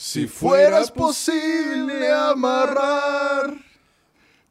Si 0.00 0.28
fueras 0.28 0.92
posible 0.92 2.08
amarrar, 2.08 3.52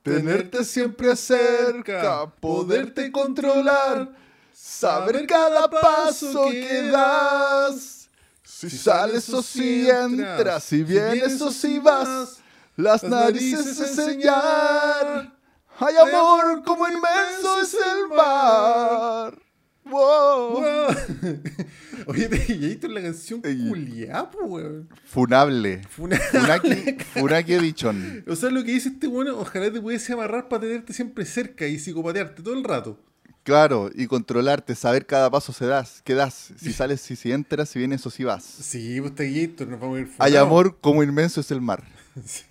tenerte 0.04 0.66
siempre 0.66 1.16
cerca, 1.16 2.30
poderte 2.42 3.09
controlar, 3.09 4.10
saber 4.52 5.25
cada 5.25 5.70
paso 5.70 6.50
que 6.50 6.92
das. 6.92 8.10
Si 8.44 8.70
sales 8.70 9.30
o 9.30 9.41
si 9.41 9.89
entras, 9.89 10.66
si 10.66 10.84
vienes 10.84 11.41
o 11.41 11.50
si 11.50 11.79
vas, 11.79 12.39
las 12.75 13.04
narices 13.04 13.79
enseñar. 13.79 15.32
Hay 15.79 15.95
amor 15.95 16.61
como 16.66 16.89
inmenso 16.89 17.61
es 17.61 17.73
el 17.73 18.09
mar. 18.09 19.46
Wow. 19.90 20.64
Oye, 22.08 22.76
te 22.76 22.88
la 22.88 23.02
canción 23.02 23.42
culiá, 23.42 24.30
weón. 24.44 24.90
Funable. 25.06 25.82
Funa- 25.90 26.20
Funaki, 26.32 26.98
Funaki 27.14 27.54
Edition. 27.54 28.24
O 28.28 28.36
sea, 28.36 28.50
lo 28.50 28.64
que 28.64 28.71
dice 28.71 28.89
este 28.89 29.08
bueno, 29.08 29.38
ojalá 29.39 29.71
te 29.71 29.82
pudiese 29.82 30.14
amarrar 30.14 30.47
para 30.47 30.61
tenerte 30.61 30.94
siempre 30.94 31.25
cerca 31.25 31.68
y 31.68 31.80
psicopatearte 31.80 32.41
todo 32.44 32.53
el 32.53 32.63
rato. 32.63 32.99
Claro, 33.44 33.89
y 33.95 34.08
controlarte, 34.08 34.75
saber 34.75 35.05
cada 35.05 35.31
paso 35.31 35.53
se 35.53 35.66
das, 35.66 36.02
que 36.03 36.13
das, 36.16 36.52
si 36.58 36.73
sales, 36.73 36.99
si, 37.02 37.16
si 37.16 37.31
entras, 37.31 37.69
si 37.69 37.80
vienes 37.80 38.05
o 38.05 38.09
si 38.09 38.23
vas. 38.25 38.44
Sí, 38.44 38.99
pues 38.99 39.11
está 39.11 39.23
Gator, 39.23 39.67
nos 39.69 39.80
vamos 39.80 39.97
a 39.97 40.02
ir 40.02 40.09
Hay 40.19 40.35
amor 40.35 40.77
como 40.81 41.02
inmenso 41.02 41.39
es 41.41 41.49
el 41.52 41.61
mar. 41.61 41.83
Sí. 42.25 42.44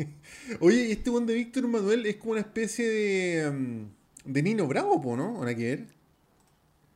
Oye, 0.60 0.92
este 0.92 1.10
buen 1.10 1.26
de 1.26 1.34
Víctor 1.34 1.66
Manuel 1.68 2.06
es 2.06 2.16
como 2.16 2.32
una 2.32 2.40
especie 2.40 2.88
de. 2.88 3.50
mm, 3.50 4.32
de 4.32 4.42
Nino 4.42 4.66
Bravo, 4.68 5.16
¿no? 5.16 5.34
¿O 5.34 5.40
nada 5.40 5.54
que 5.56 5.64
ver? 5.64 5.95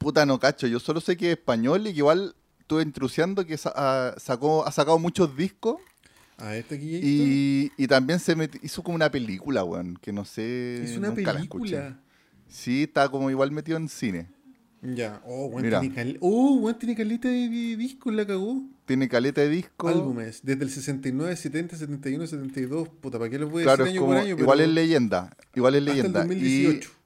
Puta 0.00 0.24
no 0.24 0.38
cacho, 0.40 0.66
yo 0.66 0.80
solo 0.80 1.00
sé 1.00 1.16
que 1.16 1.30
es 1.32 1.38
español 1.38 1.86
y 1.86 1.92
que 1.92 1.98
igual 1.98 2.34
estuve 2.58 2.82
intrusiando 2.82 3.45
que 3.45 3.56
sa- 3.58 3.72
ah, 3.77 4.14
sacó, 4.18 4.66
ha 4.66 4.72
sacado 4.72 4.98
muchos 4.98 5.36
discos 5.36 5.77
A 6.38 6.46
ver, 6.46 6.60
está 6.60 6.74
aquí 6.74 6.98
y, 7.02 7.70
y 7.77 7.86
también 7.86 8.18
se 8.18 8.34
hizo 8.62 8.82
como 8.82 8.94
una 8.96 9.10
película, 9.10 9.62
weón, 9.62 9.98
que 10.00 10.10
no 10.12 10.25
sé. 10.25 10.83
es 10.84 10.97
una 10.97 11.08
nunca 11.08 11.33
la 11.34 11.41
escuché. 11.41 11.77
película. 11.77 12.00
Sí, 12.48 12.84
está 12.84 13.08
como 13.10 13.30
igual 13.30 13.52
metido 13.52 13.77
en 13.77 13.88
cine. 13.91 14.27
Ya, 14.83 15.20
oh, 15.27 15.44
weón, 15.48 15.62
Mira. 15.64 15.80
tiene, 15.80 15.94
cal... 15.94 16.16
oh, 16.22 16.75
tiene 16.78 16.97
caleta 16.97 17.28
de, 17.28 17.48
discos, 17.77 18.14
la 18.14 18.27
cagó. 18.27 18.62
Tiene 18.86 19.06
caleta 19.10 19.42
de 19.42 19.50
disco. 19.50 19.86
Álbumes, 19.88 20.41
desde 20.42 20.64
el 20.64 20.70
69, 20.70 21.36
70, 21.36 21.77
71, 21.77 22.27
72. 22.27 22.88
Puta, 22.88 23.19
¿para 23.19 23.28
qué 23.30 23.38
los 23.38 23.50
voy 23.50 23.62
a 23.62 23.66
Claro, 23.66 23.84
decir 23.84 23.98
año 23.98 24.00
como, 24.06 24.14
por 24.14 24.22
año? 24.22 24.36
igual 24.38 24.58
pero 24.58 24.69
es 24.70 24.75
leyenda. 24.75 25.36
Igual 25.55 25.75
es 25.75 25.80
hasta 25.82 25.91
el 25.91 25.97
leyenda. 25.97 26.20
2018. 26.20 26.91
Y, 26.91 27.00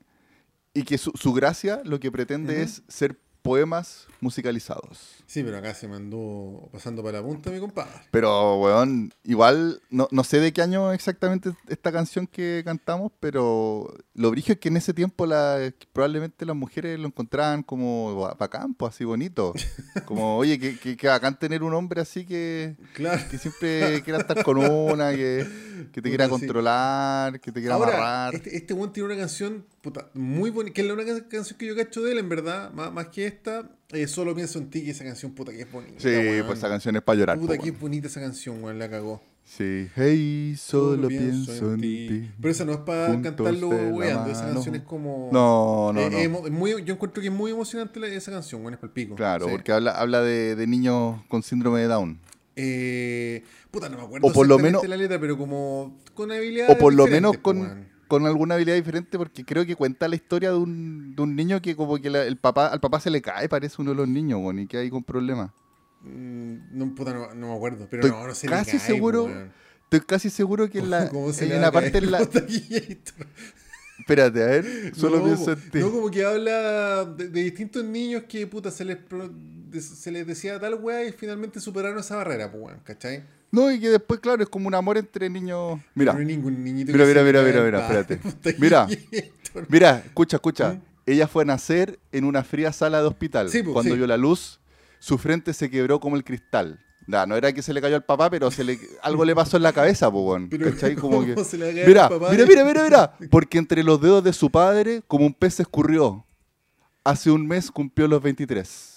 y 0.74 0.82
que 0.82 0.98
su, 0.98 1.12
su 1.14 1.32
gracia 1.32 1.80
lo 1.84 1.98
que 2.00 2.10
pretende 2.12 2.62
es 2.62 2.82
ser 2.88 3.18
poemas 3.42 4.06
musicalizados. 4.20 5.22
Sí, 5.26 5.42
pero 5.42 5.58
acá 5.58 5.74
se 5.74 5.86
mandó 5.86 6.70
pasando 6.72 7.02
para 7.02 7.20
la 7.20 7.26
punta 7.26 7.50
mi 7.50 7.60
compadre. 7.60 7.92
Pero, 8.10 8.58
weón, 8.58 9.12
igual, 9.22 9.82
no, 9.90 10.08
no 10.10 10.24
sé 10.24 10.40
de 10.40 10.52
qué 10.54 10.62
año 10.62 10.92
exactamente 10.94 11.52
esta 11.68 11.92
canción 11.92 12.26
que 12.26 12.62
cantamos, 12.64 13.12
pero 13.20 13.94
lo 14.14 14.30
brillo 14.30 14.54
es 14.54 14.58
que 14.60 14.68
en 14.68 14.78
ese 14.78 14.94
tiempo 14.94 15.26
la, 15.26 15.58
probablemente 15.92 16.46
las 16.46 16.56
mujeres 16.56 16.98
lo 16.98 17.06
encontraban 17.06 17.62
como 17.62 18.16
ba- 18.18 18.32
bacán, 18.34 18.72
pues 18.72 18.94
así 18.94 19.04
bonito. 19.04 19.52
Como, 20.06 20.36
oye, 20.38 20.58
que, 20.58 20.78
que, 20.78 20.96
que 20.96 21.06
bacán 21.08 21.38
tener 21.38 21.62
un 21.62 21.72
hombre 21.74 22.00
así 22.00 22.24
que, 22.26 22.76
Claro. 22.94 23.22
que 23.30 23.38
siempre 23.38 24.02
quiera 24.02 24.20
estar 24.20 24.42
con 24.42 24.56
una, 24.58 25.10
que, 25.12 25.46
que 25.92 26.00
te 26.02 26.08
quiera 26.08 26.24
Puta, 26.28 26.38
sí. 26.40 26.46
controlar, 26.46 27.40
que 27.40 27.52
te 27.52 27.60
quiera 27.60 27.74
Ahora, 27.76 27.92
amarrar. 27.96 28.34
este, 28.34 28.56
este 28.56 28.72
weón 28.74 28.92
tiene 28.92 29.06
una 29.12 29.16
canción 29.18 29.66
puta, 29.84 30.10
muy 30.14 30.50
bonita, 30.50 30.74
que 30.74 30.80
es 30.80 30.86
la 30.88 30.94
única 30.94 31.28
canción 31.28 31.56
que 31.58 31.66
yo 31.66 31.76
cacho 31.76 32.02
de 32.02 32.12
él, 32.12 32.18
en 32.18 32.28
verdad, 32.28 32.72
más, 32.72 32.92
más 32.92 33.08
que 33.08 33.26
esta. 33.26 33.70
eh, 33.92 34.08
solo 34.08 34.34
pienso 34.34 34.58
en 34.58 34.70
ti, 34.70 34.82
que 34.82 34.90
esa 34.90 35.04
canción, 35.04 35.32
puta, 35.32 35.52
que 35.52 35.60
es 35.62 35.70
bonita. 35.70 35.94
Sí, 35.98 36.08
weón. 36.08 36.46
pues 36.46 36.58
esa 36.58 36.68
canción 36.68 36.96
es 36.96 37.02
para 37.02 37.18
llorar. 37.18 37.38
Puta, 37.38 37.54
po, 37.54 37.62
que 37.62 37.68
es 37.68 37.78
bonita 37.78 38.08
esa 38.08 38.20
canción, 38.20 38.64
weón, 38.64 38.78
la 38.80 38.90
cagó. 38.90 39.22
Sí, 39.44 39.88
hey, 39.94 40.56
solo 40.56 41.06
pienso 41.06 41.74
en 41.74 41.80
ti. 41.82 42.30
Pero 42.40 42.50
esa 42.50 42.64
no 42.64 42.72
es 42.72 42.78
para 42.78 43.20
cantarlo 43.20 43.68
weando, 43.68 44.30
esa 44.30 44.46
canción 44.50 44.74
es 44.74 44.82
como. 44.82 45.28
No, 45.32 45.92
no, 45.92 46.00
Eh, 46.00 46.28
no. 46.28 46.46
eh, 46.46 46.50
muy, 46.50 46.70
yo 46.82 46.94
encuentro 46.94 47.20
que 47.20 47.28
es 47.28 47.34
muy 47.34 47.50
emocionante 47.50 48.00
la- 48.00 48.06
esa 48.08 48.32
canción, 48.32 48.62
weón, 48.62 48.72
es 48.74 48.80
para 48.80 48.88
el 48.88 48.94
pico. 48.94 49.14
Claro, 49.16 49.44
Sí. 49.44 49.50
porque 49.52 49.70
habla, 49.70 49.90
habla 50.00 50.22
de, 50.22 50.56
de 50.56 50.66
niños 50.66 51.20
con 51.28 51.42
síndrome 51.42 51.80
de 51.80 51.86
Down. 51.88 52.18
Eh, 52.56 53.42
puta, 53.70 53.88
no 53.90 53.98
me 53.98 54.04
acuerdo 54.04 54.26
O 54.28 54.32
por 54.32 54.46
lo 54.46 54.58
menos- 54.58 54.86
la 54.88 54.96
letra, 54.96 55.20
pero 55.20 55.36
como 55.36 55.98
con 56.14 56.32
habilidades 56.32 56.74
O 56.74 56.78
por 56.78 56.94
lo 56.94 57.06
menos 57.06 57.36
con. 57.38 57.92
Con 58.14 58.26
alguna 58.26 58.54
habilidad 58.54 58.76
diferente, 58.76 59.18
porque 59.18 59.44
creo 59.44 59.66
que 59.66 59.74
cuenta 59.76 60.08
la 60.08 60.14
historia 60.16 60.50
de 60.50 60.56
un, 60.56 61.14
de 61.16 61.22
un 61.22 61.34
niño 61.36 61.60
que 61.60 61.74
como 61.76 61.96
que 61.98 62.10
la- 62.10 62.24
el 62.24 62.36
papá, 62.36 62.68
al 62.68 62.80
papá 62.80 63.00
se 63.00 63.10
le 63.10 63.20
cae, 63.20 63.48
parece 63.48 63.80
uno 63.82 63.90
de 63.90 63.96
los 63.96 64.08
niños, 64.08 64.40
weón, 64.40 64.58
y 64.60 64.66
que 64.66 64.78
hay 64.78 64.90
con 64.90 65.02
problemas. 65.04 65.50
Mm, 66.02 66.56
No, 66.78 66.94
puta, 66.94 67.12
no, 67.12 67.34
no 67.34 67.48
me 67.48 67.54
acuerdo, 67.56 67.86
pero 67.90 68.06
Estoy 68.06 68.20
no, 68.20 68.26
no 68.26 68.34
sé 68.34 68.46
casi 68.46 68.78
seguro 68.78 69.28
Estoy 69.84 70.00
casi 70.00 70.30
seguro 70.30 70.68
que 70.70 70.78
en 70.78 70.90
la, 70.90 71.08
¿Cómo 71.10 71.32
se 71.32 71.44
hay 71.44 71.50
le 71.50 71.56
una 71.58 71.70
va 71.70 71.78
a 71.78 71.82
parte 71.82 71.98
en 71.98 72.10
la... 72.10 72.18
Espérate, 73.98 74.42
a 74.42 74.46
ver, 74.46 74.94
solo 74.96 75.18
no, 75.18 75.24
pienso 75.24 75.52
en 75.52 75.70
ti. 75.70 75.78
No, 75.78 75.90
como 75.90 76.10
que 76.10 76.24
habla 76.24 77.04
de, 77.04 77.28
de 77.28 77.42
distintos 77.42 77.84
niños 77.84 78.24
que, 78.28 78.46
puta, 78.46 78.70
se 78.70 78.84
les, 78.84 78.96
pro- 78.96 79.30
se 79.80 80.10
les 80.10 80.26
decía 80.26 80.58
tal 80.60 80.74
weá 80.74 81.04
y 81.04 81.12
finalmente 81.12 81.60
superaron 81.60 81.98
esa 81.98 82.16
barrera, 82.16 82.50
pues, 82.50 82.62
weón, 82.64 82.80
¿cachai? 82.84 83.22
No, 83.50 83.70
y 83.70 83.78
que 83.78 83.88
después, 83.90 84.18
claro, 84.20 84.42
es 84.42 84.48
como 84.48 84.66
un 84.66 84.74
amor 84.74 84.98
entre 84.98 85.30
niños... 85.30 85.78
Mira, 85.94 86.12
No 86.12 86.18
hay 86.18 86.24
ningún 86.26 86.64
niñito 86.64 86.90
Mira, 86.92 87.04
que 87.04 87.08
mira, 87.08 87.22
mira, 87.22 87.42
mira, 87.42 87.62
mira, 87.62 87.80
espérate. 87.82 88.20
Mira. 88.58 88.86
Mira, 89.68 90.02
escucha, 90.04 90.36
escucha. 90.38 90.72
¿Mm? 90.72 90.82
Ella 91.06 91.28
fue 91.28 91.42
a 91.44 91.46
nacer 91.46 92.00
en 92.10 92.24
una 92.24 92.42
fría 92.42 92.72
sala 92.72 93.00
de 93.00 93.06
hospital. 93.06 93.50
Sí, 93.50 93.62
po, 93.62 93.72
Cuando 93.72 93.92
sí. 93.92 93.98
vio 93.98 94.06
la 94.08 94.16
luz, 94.16 94.58
su 94.98 95.18
frente 95.18 95.52
se 95.52 95.70
quebró 95.70 96.00
como 96.00 96.16
el 96.16 96.24
cristal. 96.24 96.80
Nah, 97.06 97.26
no 97.26 97.36
era 97.36 97.52
que 97.52 97.62
se 97.62 97.72
le 97.74 97.80
cayó 97.82 97.94
al 97.96 98.04
papá, 98.04 98.30
pero 98.30 98.50
se 98.50 98.64
le, 98.64 98.80
algo 99.02 99.24
le 99.26 99.34
pasó 99.34 99.56
en 99.58 99.62
la 99.62 99.72
cabeza, 99.74 100.10
po, 100.10 100.22
weón. 100.22 100.48
Pero, 100.48 100.70
¿Cachai? 100.70 100.94
Como 100.96 101.18
¿cómo 101.20 101.34
que- 101.36 101.44
se 101.44 101.58
le 101.58 101.86
Mira, 101.86 102.08
papá? 102.08 102.30
mira, 102.30 102.46
mira, 102.46 102.64
mira, 102.64 102.82
mira. 102.84 103.16
Porque 103.30 103.58
entre 103.58 103.84
los 103.84 104.00
dedos 104.00 104.24
de 104.24 104.32
su 104.32 104.50
padre, 104.50 105.02
como 105.06 105.26
un 105.26 105.34
pez 105.34 105.54
se 105.54 105.62
escurrió. 105.62 106.26
Hace 107.04 107.30
un 107.30 107.46
mes 107.46 107.70
cumplió 107.70 108.08
los 108.08 108.22
23. 108.22 108.93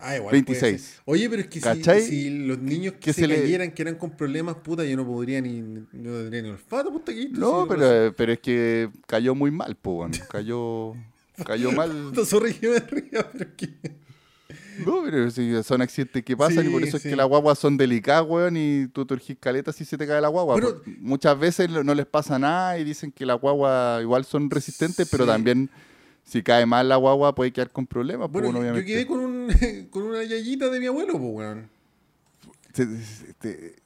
Ah, 0.00 0.16
igual 0.16 0.32
26. 0.32 0.60
puede 0.60 0.78
ser. 0.78 1.00
Oye, 1.06 1.28
pero 1.30 1.42
es 1.42 1.48
que 1.48 1.60
si, 1.60 2.00
si 2.08 2.30
los 2.46 2.58
niños 2.58 2.94
que, 2.94 3.00
Que 3.00 3.12
se, 3.12 3.22
se 3.22 3.26
le- 3.26 3.40
cayeran, 3.40 3.70
que 3.72 3.82
eran 3.82 3.96
con 3.96 4.16
problemas, 4.16 4.56
puta, 4.56 4.84
yo 4.84 4.96
no 4.96 5.04
podría 5.06 5.40
ni, 5.40 5.60
no 5.60 5.82
tendría 5.92 6.42
ni 6.42 6.50
olfato, 6.50 6.92
puta, 6.92 7.12
Gator, 7.12 7.38
No, 7.38 7.62
si 7.64 7.68
pero, 7.68 8.14
pero 8.16 8.32
es 8.32 8.38
que 8.38 8.90
cayó 9.06 9.34
muy 9.34 9.50
mal, 9.50 9.76
weón. 9.84 10.12
Cayó, 10.30 10.94
cayó 11.44 11.72
mal. 11.72 12.12
Sorry 12.24 12.54
que 12.54 12.68
me 12.68 12.78
ría, 12.78 13.28
pero 13.32 13.44
es 13.50 13.56
que... 13.56 13.68
No, 14.86 15.02
pero 15.04 15.28
sí, 15.30 15.52
son 15.64 15.82
accidentes 15.82 16.22
que 16.24 16.36
pasan 16.36 16.64
y 16.66 16.70
por 16.70 16.80
Sí, 16.82 16.88
eso 16.88 16.96
es 16.98 17.02
sí. 17.02 17.08
que 17.10 17.16
las 17.16 17.26
guaguas 17.26 17.58
son 17.58 17.76
delicadas, 17.76 18.24
weón, 18.28 18.56
y 18.56 18.86
tú 18.86 19.04
te 19.04 19.14
urgís 19.14 19.36
caleta 19.40 19.72
si 19.72 19.84
se 19.84 19.98
te 19.98 20.06
cae 20.06 20.20
la 20.20 20.28
guagua. 20.28 20.54
Pero- 20.54 20.80
Muchas 21.00 21.36
veces 21.38 21.68
no 21.68 21.94
les 21.94 22.06
pasa 22.06 22.38
nada 22.38 22.78
y 22.78 22.84
dicen 22.84 23.10
que 23.10 23.26
las 23.26 23.40
guaguas 23.40 24.00
igual 24.02 24.24
son 24.24 24.48
resistentes, 24.48 25.08
pero 25.10 25.24
Sí. 25.24 25.30
también 25.30 25.68
si 26.22 26.42
cae 26.42 26.64
mal 26.66 26.88
la 26.88 26.96
guagua 26.96 27.34
puede 27.34 27.50
quedar 27.52 27.70
con 27.72 27.86
problemas, 27.88 28.28
pues, 28.32 28.44
Bueno, 28.44 28.62
yo- 28.64 28.84
quedé 28.84 29.04
con, 29.06 29.18
un, 29.18 29.37
con 29.90 30.02
una 30.04 30.22
yayita 30.24 30.68
de 30.68 30.80
mi 30.80 30.86
abuelo, 30.86 31.12
pues, 31.14 31.24
weón. 31.34 31.70
¿Te, 32.72 32.86
te- 33.38 33.76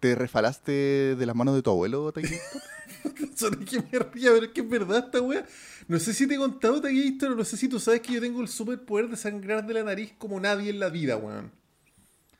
te 0.00 0.14
refalaste 0.14 0.72
de 1.16 1.26
las 1.26 1.34
manos 1.36 1.54
de 1.54 1.62
tu 1.62 1.70
abuelo? 1.70 2.12
Sorry 3.34 3.64
que 3.64 3.78
me 3.80 3.98
ría, 3.98 4.30
pero 4.32 4.46
es 4.46 4.52
que 4.52 4.60
es 4.60 4.68
verdad 4.68 5.04
esta 5.06 5.20
weá. 5.20 5.44
No 5.86 5.98
sé 5.98 6.12
si 6.12 6.26
te 6.26 6.34
he 6.34 6.38
contado, 6.38 6.80
Taquito, 6.80 7.28
no 7.34 7.44
sé 7.44 7.56
si 7.56 7.68
tú 7.68 7.78
sabes 7.80 8.00
que 8.00 8.12
yo 8.14 8.20
tengo 8.20 8.40
el 8.40 8.48
superpoder 8.48 9.08
de 9.08 9.16
sangrar 9.16 9.66
de 9.66 9.74
la 9.74 9.82
nariz 9.84 10.12
como 10.18 10.38
nadie 10.40 10.70
en 10.70 10.80
la 10.80 10.88
vida, 10.88 11.16
weón. 11.16 11.50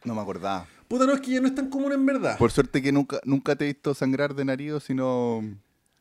No 0.05 0.15
me 0.15 0.21
acordaba. 0.21 0.67
Puta, 0.87 1.07
no, 1.07 1.13
es 1.15 1.21
que 1.21 1.33
ya 1.33 1.41
no 1.41 1.49
es 1.49 1.55
tan 1.55 1.69
común 1.69 1.93
en 1.93 2.05
verdad. 2.07 2.39
Por 2.39 2.51
suerte 2.51 2.81
que 2.83 2.93
nunca, 2.93 3.21
nunca 3.25 3.57
te 3.57 3.65
he 3.65 3.73
visto 3.73 3.95
sangrar 3.95 4.35
de 4.35 4.45
nariz, 4.45 4.75
sino 4.85 5.43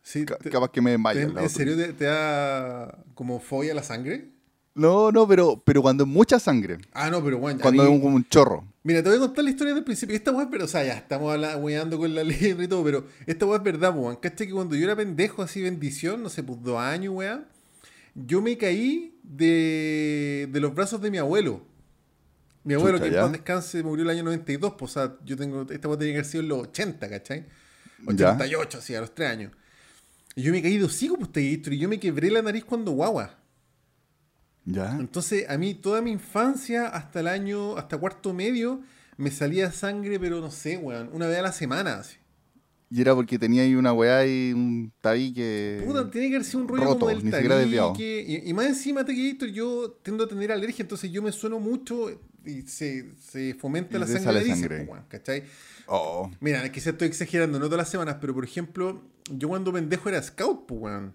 Sí, 0.03 0.25
te- 0.25 0.49
capaz 0.49 0.71
que 0.71 0.81
me 0.81 0.97
lado 0.97 1.39
¿En 1.41 1.49
serio 1.49 1.75
te, 1.75 1.91
te 1.93 2.05
da 2.05 2.97
como 3.15 3.39
fobia 3.39 3.73
la 3.73 3.83
sangre? 3.83 4.29
No, 4.77 5.11
no, 5.11 5.27
pero, 5.27 5.61
pero 5.65 5.81
cuando 5.81 6.03
es 6.03 6.09
mucha 6.09 6.39
sangre, 6.39 6.77
Ah, 6.93 7.09
no, 7.09 7.23
pero 7.23 7.39
bueno, 7.39 7.59
cuando 7.59 7.83
es 7.83 7.89
un, 7.89 7.99
como 7.99 8.15
un 8.15 8.29
chorro. 8.29 8.63
Mira, 8.83 9.01
te 9.01 9.09
voy 9.09 9.17
a 9.17 9.21
contar 9.21 9.43
la 9.43 9.49
historia 9.49 9.73
del 9.73 9.83
principio. 9.83 10.15
Esta 10.15 10.31
weá 10.31 10.43
es 10.43 10.51
verdad, 10.51 10.65
o 10.65 10.69
sea, 10.69 10.85
ya 10.85 10.93
estamos 10.93 11.35
weando 11.59 11.97
con 11.97 12.13
la 12.13 12.23
letra 12.23 12.63
y 12.63 12.67
todo, 12.67 12.83
pero 12.83 13.07
esta 13.25 13.47
weá 13.47 13.57
es 13.57 13.63
verdad, 13.63 13.97
weón. 13.97 14.17
¿Cachai? 14.17 14.45
Que 14.45 14.53
cuando 14.53 14.75
yo 14.75 14.83
era 14.83 14.95
pendejo, 14.95 15.41
así 15.41 15.63
bendición, 15.63 16.21
no 16.21 16.29
sé, 16.29 16.43
pues 16.43 16.61
dos 16.61 16.79
años, 16.79 17.11
weá, 17.15 17.43
yo 18.13 18.39
me 18.41 18.55
caí 18.55 19.19
de, 19.23 20.47
de 20.51 20.59
los 20.59 20.75
brazos 20.75 21.01
de 21.01 21.09
mi 21.09 21.17
abuelo. 21.17 21.63
Mi 22.63 22.75
abuelo, 22.75 22.99
Chucha, 22.99 23.09
que 23.09 23.17
en 23.17 23.31
descanse, 23.31 23.81
murió 23.81 24.03
el 24.03 24.11
año 24.11 24.23
92, 24.23 24.75
pues, 24.77 24.91
o 24.91 24.93
sea, 24.93 25.15
yo 25.25 25.35
tengo, 25.35 25.65
esta 25.71 25.87
weá 25.87 25.97
tenía 25.97 26.13
que 26.13 26.19
haber 26.19 26.29
sido 26.29 26.43
en 26.43 26.49
los 26.49 26.59
80, 26.67 27.09
¿cachai? 27.09 27.45
Ya. 28.13 28.33
88, 28.33 28.77
así, 28.77 28.93
a 28.93 29.01
los 29.01 29.15
3 29.15 29.29
años. 29.29 29.51
Y 30.35 30.43
yo 30.43 30.51
me 30.51 30.61
caí 30.61 30.77
de 30.77 30.83
hocico, 30.83 31.17
pues, 31.17 31.31
te 31.31 31.41
y 31.41 31.79
yo 31.79 31.89
me 31.89 31.99
quebré 31.99 32.29
la 32.29 32.43
nariz 32.43 32.63
cuando 32.63 32.91
guagua. 32.91 33.39
¿Ya? 34.69 34.97
Entonces, 34.99 35.49
a 35.49 35.57
mí 35.57 35.73
toda 35.75 36.01
mi 36.01 36.11
infancia, 36.11 36.87
hasta 36.87 37.21
el 37.21 37.27
año, 37.27 37.77
hasta 37.77 37.97
cuarto 37.97 38.33
medio, 38.33 38.81
me 39.15 39.31
salía 39.31 39.71
sangre, 39.71 40.19
pero 40.19 40.41
no 40.41 40.51
sé, 40.51 40.77
weón, 40.77 41.09
una 41.13 41.27
vez 41.27 41.39
a 41.39 41.41
la 41.41 41.51
semana. 41.53 41.99
Así. 41.99 42.17
Y 42.89 43.01
era 43.01 43.15
porque 43.15 43.37
tenía 43.39 43.63
ahí 43.63 43.75
una 43.75 43.91
weá 43.93 44.25
y 44.25 44.53
un 44.53 44.91
tabique. 45.01 45.83
Puta, 45.85 46.09
tiene 46.11 46.29
que 46.29 46.35
haber 46.35 46.45
sido 46.45 46.59
un 46.61 46.67
rollo 46.67 46.83
roto, 46.83 46.99
como 46.99 47.09
del 47.11 47.23
ni 47.25 47.31
siquiera 47.31 47.57
desviado. 47.57 47.93
tabique. 47.93 48.25
Y, 48.45 48.49
y 48.49 48.53
más 48.53 48.65
encima, 48.67 49.05
Taquillator, 49.05 49.49
yo 49.49 49.99
tiendo 50.03 50.23
a 50.25 50.27
tener 50.27 50.51
alergia, 50.51 50.83
entonces 50.83 51.11
yo 51.11 51.21
me 51.21 51.31
sueno 51.31 51.59
mucho. 51.59 52.09
y 52.45 52.61
se, 52.63 53.13
se 53.19 53.53
fomenta 53.55 53.97
Y 53.97 53.99
la 53.99 54.05
te 54.05 54.13
sangre 54.13 54.25
sale 54.25 54.43
de 54.43 54.49
sangre. 54.49 54.85
po, 54.85 54.91
weón, 54.93 55.05
¿cachai? 55.09 55.43
Oh, 55.87 56.29
Mira, 56.41 56.69
quizás 56.71 56.87
estoy 56.93 57.07
exagerando, 57.07 57.59
no 57.59 57.65
todas 57.65 57.79
las 57.79 57.89
semanas, 57.89 58.17
pero 58.21 58.33
por 58.33 58.43
ejemplo, 58.43 59.01
yo 59.31 59.47
cuando 59.49 59.71
pendejo 59.73 60.09
era 60.09 60.21
scout, 60.21 60.65
pues, 60.67 60.81
weón. 60.81 61.13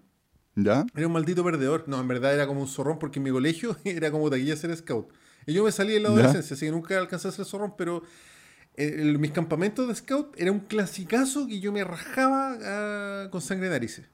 ¿Ya? 0.55 0.85
Era 0.95 1.07
un 1.07 1.13
maldito 1.13 1.43
perdedor. 1.43 1.85
No, 1.87 1.99
en 1.99 2.07
verdad 2.07 2.33
era 2.33 2.47
como 2.47 2.61
un 2.61 2.67
zorrón 2.67 2.99
porque 2.99 3.19
en 3.19 3.23
mi 3.23 3.31
colegio 3.31 3.75
era 3.85 4.11
como 4.11 4.29
taquilla 4.29 4.55
ser 4.55 4.75
scout. 4.75 5.09
Y 5.45 5.53
yo 5.53 5.63
me 5.63 5.71
salí 5.71 5.95
en 5.95 6.03
la 6.03 6.09
¿Ya? 6.09 6.15
adolescencia, 6.15 6.55
así 6.55 6.65
que 6.65 6.71
nunca 6.71 6.97
alcancé 6.97 7.27
a 7.27 7.31
ser 7.31 7.45
zorrón, 7.45 7.75
pero 7.77 8.03
eh, 8.75 9.15
mis 9.19 9.31
campamentos 9.31 9.87
de 9.87 9.95
scout 9.95 10.33
era 10.37 10.51
un 10.51 10.61
clasicazo 10.61 11.47
que 11.47 11.59
yo 11.59 11.71
me 11.71 11.83
rajaba 11.83 12.57
ah, 12.63 13.27
con 13.29 13.41
sangre 13.41 13.67
de 13.67 13.73
narices. 13.73 14.05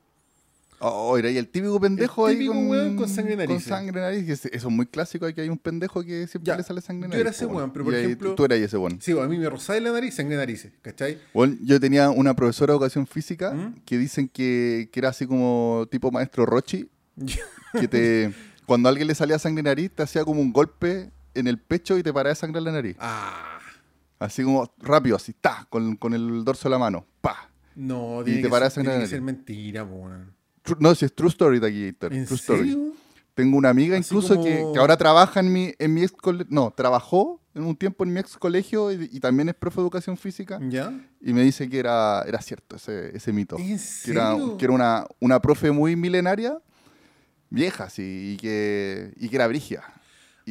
Oh, 0.81 1.17
era 1.17 1.27
ahí 1.27 1.37
el 1.37 1.47
típico 1.49 1.79
pendejo 1.79 2.27
El 2.27 2.31
ahí 2.31 2.37
típico 2.37 2.53
con, 2.53 2.69
weón 2.69 2.95
con 2.95 3.09
sangre 3.09 3.35
Con 3.35 3.45
nariz. 3.95 4.29
es- 4.29 4.45
Eso 4.45 4.67
es 4.69 4.73
muy 4.73 4.85
clásico, 4.85 5.25
aquí 5.25 5.41
hay 5.41 5.49
un 5.49 5.57
pendejo 5.57 6.01
que 6.03 6.25
siempre 6.27 6.47
Ya, 6.51 6.55
le 6.57 6.63
sale 6.63 6.79
sangre 6.81 7.07
de 7.09 7.13
yo 7.17 7.17
nariz. 7.17 7.21
era 7.21 7.29
ese 7.31 7.45
weón, 7.45 7.71
pero 7.73 7.85
por 7.85 7.93
Y 7.93 7.97
ahí 7.97 8.05
ejemplo- 8.05 8.35
Tú 8.35 8.45
eras 8.45 8.59
ese 8.59 8.77
weón. 8.77 9.01
Sí, 9.01 9.11
a 9.19 9.27
mí 9.27 9.37
me 9.37 9.49
rozaba 9.49 9.77
en 9.77 9.83
la 9.83 9.91
nariz 9.91 10.15
sangre 10.15 10.37
narices, 10.37 10.71
¿cachai? 10.81 11.17
Bueno, 11.33 11.57
yo 11.61 11.79
tenía 11.79 12.09
una 12.09 12.33
profesora 12.35 12.71
de 12.71 12.77
educación 12.77 13.07
física 13.07 13.51
¿Mm? 13.51 13.81
que 13.85 13.97
dicen 13.97 14.29
que, 14.29 14.89
que 14.91 14.99
era 14.99 15.09
así 15.09 15.27
como 15.27 15.85
tipo 15.91 16.11
maestro 16.11 16.45
Rochi, 16.45 16.89
que 17.79 17.87
te 17.87 18.33
cuando 18.65 18.87
a 18.87 18.91
alguien 18.91 19.07
le 19.07 19.15
salía 19.15 19.37
sangre 19.39 19.63
nariz 19.63 19.91
te 19.91 20.03
hacía 20.03 20.23
como 20.23 20.39
un 20.41 20.53
golpe 20.53 21.09
en 21.33 21.47
el 21.47 21.57
pecho 21.57 21.97
y 21.97 22.03
te 22.03 22.13
paraba 22.13 22.29
de 22.29 22.35
sangre 22.35 22.59
en 22.59 22.63
la 22.65 22.71
nariz. 22.71 22.95
ah, 22.99 23.59
Así 24.19 24.43
como 24.43 24.73
rápido, 24.79 25.15
así, 25.15 25.33
ta, 25.33 25.65
con, 25.69 25.95
con 25.95 26.13
el 26.13 26.43
dorso 26.43 26.67
de 26.67 26.71
la 26.71 26.77
mano, 26.79 27.05
pa. 27.21 27.49
no, 27.75 28.21
Y 28.21 28.25
tiene, 28.25 28.41
te 28.43 28.49
que, 28.49 28.55
ser, 28.59 28.71
tiene 28.73 28.89
que 28.89 28.95
nariz. 28.95 29.09
ser 29.09 29.21
mentira, 29.21 29.83
weón. 29.85 30.33
No, 30.79 30.93
si 30.95 31.05
es 31.05 31.13
true 31.15 31.29
story. 31.29 31.57
¿En 31.57 31.95
True 31.95 32.23
story. 32.35 32.59
serio? 32.59 32.93
Tengo 33.35 33.57
una 33.57 33.69
amiga 33.69 33.97
Así 33.97 34.07
incluso 34.13 34.35
como- 34.35 34.43
que, 34.45 34.65
que 34.73 34.79
ahora 34.79 34.97
trabaja 34.97 35.39
en 35.39 35.51
mi, 35.53 35.73
en 35.79 35.93
mi 35.93 36.01
ex 36.03 36.11
colegio, 36.11 36.47
no, 36.49 36.71
trabajó 36.75 37.41
en 37.55 37.63
un 37.63 37.75
tiempo 37.75 38.03
en 38.03 38.11
mi 38.13 38.19
ex 38.19 38.35
colegio 38.37 38.91
y, 38.91 39.09
y 39.13 39.19
también 39.21 39.47
es 39.47 39.55
profe 39.55 39.77
de 39.77 39.81
educación 39.83 40.17
física 40.17 40.59
¿Ya? 40.69 40.91
y 41.21 41.31
me 41.33 41.41
dice 41.43 41.69
que 41.69 41.79
era, 41.79 42.23
era 42.27 42.41
cierto 42.41 42.75
ese, 42.75 43.15
ese 43.15 43.31
mito. 43.31 43.57
¿En 43.57 43.77
que 44.03 44.11
era, 44.11 44.35
que 44.57 44.65
era 44.65 44.73
una, 44.73 45.05
una 45.21 45.39
profe 45.41 45.71
muy 45.71 45.95
milenaria, 45.95 46.57
vieja, 47.49 47.89
sí, 47.89 48.33
y 48.33 48.37
que, 48.37 49.13
y 49.15 49.29
que 49.29 49.35
era 49.37 49.47
brigia. 49.47 49.83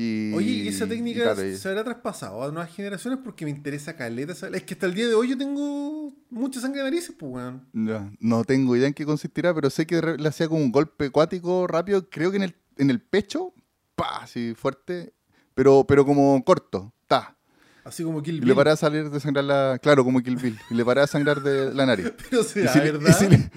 Y, 0.00 0.32
Oye, 0.32 0.50
¿y 0.52 0.68
esa 0.68 0.84
y 0.84 0.88
técnica 0.90 1.34
y- 1.44 1.56
se 1.56 1.68
habrá 1.68 1.82
traspasado 1.82 2.44
a 2.44 2.52
nuevas 2.52 2.72
generaciones? 2.72 3.18
Porque 3.24 3.44
me 3.44 3.50
interesa 3.50 3.96
caleta. 3.96 4.32
Es 4.52 4.62
que 4.62 4.74
hasta 4.74 4.86
el 4.86 4.94
día 4.94 5.08
de 5.08 5.14
hoy 5.14 5.30
yo 5.30 5.36
tengo 5.36 6.14
mucha 6.30 6.60
sangre 6.60 6.78
de 6.78 6.84
narices, 6.84 7.16
pues, 7.18 7.32
weón. 7.32 7.66
ya, 7.72 8.08
no 8.20 8.44
tengo 8.44 8.76
idea 8.76 8.86
en 8.86 8.94
qué 8.94 9.04
consistirá, 9.04 9.52
pero 9.52 9.70
sé 9.70 9.86
que 9.88 10.00
le 10.00 10.28
hacía 10.28 10.46
como 10.46 10.60
un 10.62 10.70
golpe 10.70 11.06
acuático 11.06 11.66
rápido, 11.66 12.08
creo 12.08 12.30
que 12.30 12.36
en 12.36 12.44
el, 12.44 12.54
en 12.76 12.90
el 12.90 13.00
pecho, 13.00 13.52
pa, 13.96 14.18
así 14.22 14.54
fuerte, 14.54 15.14
pero, 15.54 15.84
pero 15.84 16.04
como 16.06 16.44
corto, 16.44 16.92
ta. 17.08 17.36
Así 17.82 18.04
como 18.04 18.22
Kill 18.22 18.36
Y 18.36 18.40
Bill. 18.40 18.48
le 18.50 18.54
paraba 18.54 18.74
a 18.74 18.76
salir 18.76 19.10
de 19.10 19.18
sangrar 19.18 19.44
la. 19.46 19.78
Claro, 19.82 20.04
como 20.04 20.20
Kill 20.22 20.36
Bill. 20.36 20.56
Y 20.70 20.74
le 20.74 20.84
paraba 20.84 21.06
a 21.06 21.08
sangrar 21.08 21.42
de 21.42 21.74
la 21.74 21.86
nariz. 21.86 22.12
Pero 22.30 22.42
Y 22.42 22.44
será 22.44 22.72
si, 22.72 22.78
le, 22.80 22.88
y, 22.88 22.92
verdad. 22.92 23.18
si 23.18 23.26
le, 23.28 23.50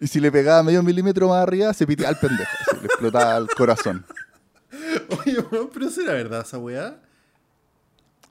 y 0.00 0.06
si 0.06 0.20
le 0.20 0.30
pegaba 0.32 0.62
medio 0.62 0.82
milímetro 0.84 1.28
más 1.28 1.42
arriba, 1.42 1.74
se 1.74 1.84
pitía 1.86 2.08
al 2.08 2.18
pendejo. 2.18 2.48
le 2.80 2.86
explotaba 2.86 3.36
el 3.36 3.48
corazón. 3.48 4.06
Oye, 5.26 5.40
weón, 5.50 5.70
pero 5.72 5.90
será 5.90 6.12
verdad 6.14 6.42
esa 6.46 6.58
weá. 6.58 7.00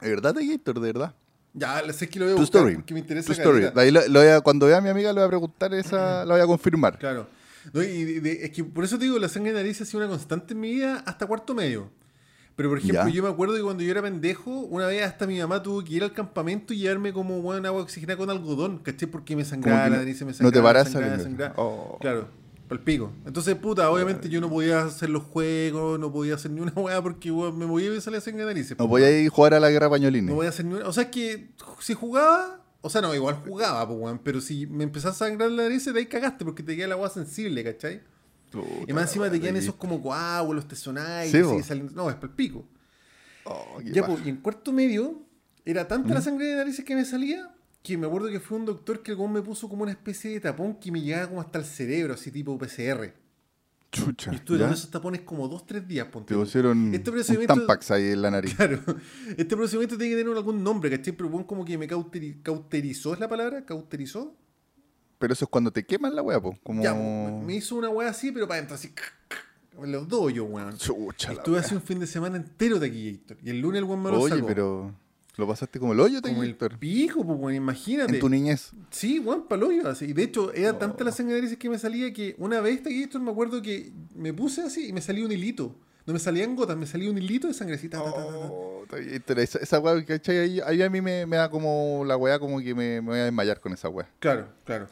¿De 0.02 0.10
verdad, 0.10 0.34
Gator? 0.36 0.76
¿De 0.80 0.88
verdad? 0.94 1.16
Ya, 1.54 1.82
sé 1.94 2.08
que 2.10 2.18
lo 2.20 2.26
voy 2.26 2.34
a 2.34 2.38
buscar 2.38 2.62
story. 2.62 2.76
porque 2.76 2.94
me 2.94 3.00
interesa 3.02 3.34
story. 3.34 3.62
De 3.62 3.72
ahí 3.82 3.92
lo- 3.92 4.08
lo 4.08 4.20
voy 4.22 4.30
a- 4.30 4.42
cuando 4.42 4.66
vea 4.68 4.78
a 4.78 4.82
mi 4.82 4.90
amiga, 4.90 5.10
le 5.12 5.20
voy 5.20 5.26
a 5.26 5.30
preguntar 5.30 5.74
esa. 5.74 6.26
La 6.26 6.34
voy 6.36 6.42
a 6.42 6.46
confirmar. 6.48 6.98
Claro. 6.98 7.28
No, 7.74 7.84
y 7.84 8.04
de- 8.06 8.22
de- 8.22 8.46
es 8.46 8.52
que 8.52 8.64
por 8.64 8.84
eso 8.84 8.98
te 8.98 9.04
digo, 9.06 9.20
la 9.20 9.30
sangre 9.30 9.52
de 9.54 9.60
nariz 9.60 9.80
ha 9.82 9.86
sido 9.86 10.00
una 10.00 10.08
constante 10.10 10.54
en 10.54 10.60
mi 10.60 10.72
vida 10.72 11.04
hasta 11.06 11.28
cuarto 11.28 11.54
medio. 11.54 11.92
Pero 12.56 12.70
por 12.70 12.80
ejemplo, 12.80 13.08
Ya. 13.08 13.10
yo 13.10 13.24
me 13.24 13.30
acuerdo 13.30 13.56
que 13.56 13.62
cuando 13.62 13.84
yo 13.84 13.92
era 13.92 14.02
pendejo, 14.02 14.50
una 14.52 14.86
vez 14.88 15.04
hasta 15.04 15.26
mi 15.28 15.40
mamá 15.40 15.62
tuvo 15.62 15.84
que 15.84 15.94
ir 15.94 16.04
al 16.04 16.14
campamento 16.14 16.74
y 16.74 16.78
llevarme 16.80 17.14
como 17.14 17.42
bueno, 17.42 17.68
agua 17.68 17.82
oxigenada 17.82 18.18
con 18.18 18.30
algodón, 18.30 18.80
¿cachai? 18.80 19.08
Porque 19.10 19.36
me 19.36 19.46
sangraba 19.46 19.84
la 19.84 19.90
no- 19.90 19.96
nariz, 19.98 20.18
se 20.18 20.26
me 20.26 20.32
no 20.32 20.38
sangraba. 20.38 20.52
te 20.54 20.62
paras 20.64 20.92
sangraba, 20.92 21.20
sangraba. 21.24 21.54
Oh. 21.58 21.98
Claro, 22.02 22.28
pal 22.72 22.80
pico. 22.80 23.12
Entonces, 23.26 23.54
puta, 23.56 23.92
obviamente 23.92 24.30
yo 24.30 24.40
no 24.40 24.50
podía 24.50 24.84
hacer 24.84 25.10
los 25.10 25.24
juegos, 25.24 26.00
no 26.00 26.10
podía 26.10 26.36
hacer 26.36 26.52
ni 26.52 26.62
una 26.62 26.72
weá 26.72 27.02
porque 27.02 27.30
me 27.30 27.66
movía 27.66 27.88
y 27.88 27.90
me 27.96 28.00
salía 28.02 28.22
sangre 28.22 28.46
de 28.46 28.54
nariz. 28.54 28.74
No 28.80 28.88
voy 28.88 29.04
a 29.04 29.12
ir 29.12 29.28
a 29.28 29.30
jugar 29.30 29.54
a 29.56 29.60
la 29.60 29.70
guerra 29.70 29.90
pañolines. 29.90 30.30
No 30.30 30.36
voy 30.36 30.46
a 30.46 30.50
hacer 30.50 30.64
ni 30.66 30.76
una. 30.76 30.88
O 30.88 30.94
sea, 30.94 31.04
es 31.04 31.10
que 31.10 31.50
si 31.82 31.94
jugaba. 31.94 32.64
O 32.80 32.90
sea, 32.90 33.02
no, 33.02 33.14
igual 33.14 33.36
jugaba, 33.46 33.86
pues, 33.86 34.00
weón. 34.00 34.20
Pero 34.24 34.40
si 34.40 34.68
me 34.68 34.86
empezás 34.86 35.22
a 35.22 35.26
sangrar 35.28 35.52
la 35.52 35.64
nariz, 35.64 35.84
de 35.84 36.00
ahí 36.00 36.06
cagaste 36.06 36.46
porque 36.46 36.64
te 36.64 36.76
queda 36.78 36.86
el 36.86 36.92
agua 36.94 37.10
sensible, 37.10 37.62
¿cachai? 37.62 38.02
Puta, 38.52 38.66
Y 38.88 38.94
más 38.94 39.04
encima 39.04 39.30
te 39.30 39.40
quedan 39.42 39.58
esos 39.58 39.76
como 39.76 40.02
coágulos, 40.02 40.66
te 40.66 40.78
sonáis, 40.78 41.30
Sí, 41.32 41.40
y 41.40 41.44
po. 41.44 41.62
saliendo. 41.64 41.92
No, 41.94 42.10
es 42.10 42.16
para 42.16 42.28
el 42.28 42.34
pico. 42.36 42.66
Oh, 43.44 43.82
Ya, 43.84 44.06
pues, 44.06 44.26
y 44.26 44.30
en 44.30 44.38
cuarto 44.38 44.72
medio, 44.72 45.22
era 45.66 45.88
tanta 45.90 46.14
la 46.14 46.22
sangre 46.22 46.46
de 46.48 46.56
narices 46.56 46.86
que 46.86 46.96
me 46.96 47.04
salía 47.04 47.54
que 47.84 47.98
me 47.98 48.08
acuerdo 48.08 48.30
que 48.30 48.40
fue 48.40 48.58
un 48.58 48.66
doctor 48.66 49.02
que 49.02 49.12
el 49.12 49.18
me 49.30 49.42
puso 49.42 49.68
como 49.68 49.84
una 49.84 49.92
especie 49.92 50.32
de 50.32 50.40
tapón 50.40 50.76
que 50.76 50.92
me 50.92 51.02
llegaba 51.02 51.28
como 51.30 51.42
hasta 51.42 51.60
el 51.60 51.66
cerebro, 51.66 52.14
así 52.14 52.32
tipo 52.32 52.58
PCR. 52.58 53.14
Chucha. 53.92 54.32
Y 54.32 54.36
estuve 54.36 54.60
con 54.60 54.72
esos 54.72 54.90
tapones 54.90 55.22
como 55.22 55.48
dos, 55.50 55.66
tres 55.66 55.86
días, 55.86 56.08
ponte. 56.08 56.34
Te 56.34 56.40
pusieron 56.40 56.94
Este 56.96 57.10
un 57.10 57.16
procedimiento- 57.18 57.56
tampax 57.56 57.92
ahí 57.92 58.12
en 58.12 58.22
la 58.22 58.32
nariz. 58.32 58.54
Claro, 58.56 58.80
este 59.36 59.56
procedimiento 59.58 59.98
tiene 59.98 60.16
que 60.16 60.22
tener 60.24 60.38
algún 60.38 60.64
nombre, 60.64 60.90
¿cachai? 60.90 61.12
Pero 61.14 61.28
weón 61.30 61.44
como 61.44 61.66
que 61.66 61.78
me 61.78 61.90
cauteri- 61.90 62.42
cauterizó, 62.42 63.14
¿es 63.14 63.20
la 63.20 63.28
palabra? 63.28 63.66
¿Cauterizó? 63.66 64.34
Pero 65.20 65.34
eso 65.34 65.46
es 65.46 65.50
cuando 65.50 65.72
te 65.72 65.86
queman 65.86 66.16
la 66.16 66.24
po. 66.42 66.58
Como... 66.64 66.82
Ya, 66.82 66.94
me- 66.94 67.56
hizo 67.56 67.76
una 67.76 67.90
weá 67.90 68.10
así, 68.10 68.32
pero 68.32 68.48
para 68.48 68.60
adentro, 68.60 68.76
así. 68.76 68.94
Los 69.84 70.08
dos 70.08 70.34
yo, 70.34 70.46
weón. 70.46 70.78
Chucha 70.78 71.34
Estuve 71.34 71.60
así 71.60 71.76
un 71.76 71.82
fin 71.82 72.00
de 72.00 72.08
semana 72.08 72.38
entero 72.38 72.80
de 72.80 72.88
aquí, 72.88 73.10
Héctor. 73.10 73.38
Y 73.44 73.50
el 73.50 73.60
lunes 73.60 73.80
el 73.80 73.84
weón 73.86 74.02
me 74.04 74.12
lo 74.12 74.20
Oye, 74.22 74.36
sacó. 74.36 74.48
pero 74.48 74.96
lo 75.38 75.48
pasaste 75.48 75.80
como 75.80 75.94
el 75.94 76.00
hoyo, 76.00 76.22
Como 76.22 76.44
el 76.44 76.56
pico, 76.56 77.26
pues, 77.26 77.40
weón, 77.40 77.56
imagínate. 77.56 78.14
En 78.16 78.20
tu 78.20 78.30
niñez. 78.30 78.72
Sí, 78.90 79.20
weón, 79.20 79.48
paloyo. 79.48 79.88
Así. 79.88 80.06
Y 80.06 80.14
de 80.14 80.24
hecho, 80.24 80.54
era 80.54 80.72
Oh. 80.72 80.76
tanta 80.76 81.04
la 81.04 81.12
sangre 81.12 81.58
que 81.58 81.70
me 81.70 81.80
salía 81.80 82.12
que 82.14 82.36
una 82.38 82.60
vez 82.62 82.82
aquí, 82.82 83.04
Héctor, 83.04 83.22
me 83.22 83.32
acuerdo 83.32 83.62
que 83.62 83.92
me 84.16 84.34
puse 84.34 84.62
así 84.62 84.88
y 84.90 84.94
me 84.94 85.02
salía 85.02 85.26
un 85.26 85.32
hilito. 85.32 85.76
No 86.06 86.14
me 86.14 86.20
salían 86.20 86.56
gotas, 86.56 86.76
me 86.78 86.88
salía 86.88 87.10
un 87.12 87.18
hilito 87.18 87.48
de 87.48 87.54
sangrecita. 87.54 88.00
ta, 88.00 88.06
ta, 88.06 88.12
ta, 88.12 88.24
ta. 88.24 88.28
Oh, 88.52 88.86
esa, 89.38 89.60
esa 89.60 89.80
weá, 89.80 90.04
¿cachai? 90.04 90.38
Ahí, 90.40 90.60
ahí 90.66 90.82
a 90.82 90.90
mí 90.90 91.00
me, 91.00 91.26
me 91.26 91.38
da 91.38 91.50
como 91.50 92.04
la 92.06 92.18
weá, 92.18 92.40
como 92.40 92.60
que 92.60 92.74
me, 92.76 93.02
me 93.02 93.08
voy 93.12 93.20
a 93.20 93.26
desmayar 93.26 93.60
con 93.60 93.72
esa 93.74 93.88
weá. 93.88 94.10
Claro, 94.20 94.48
claro. 94.66 94.88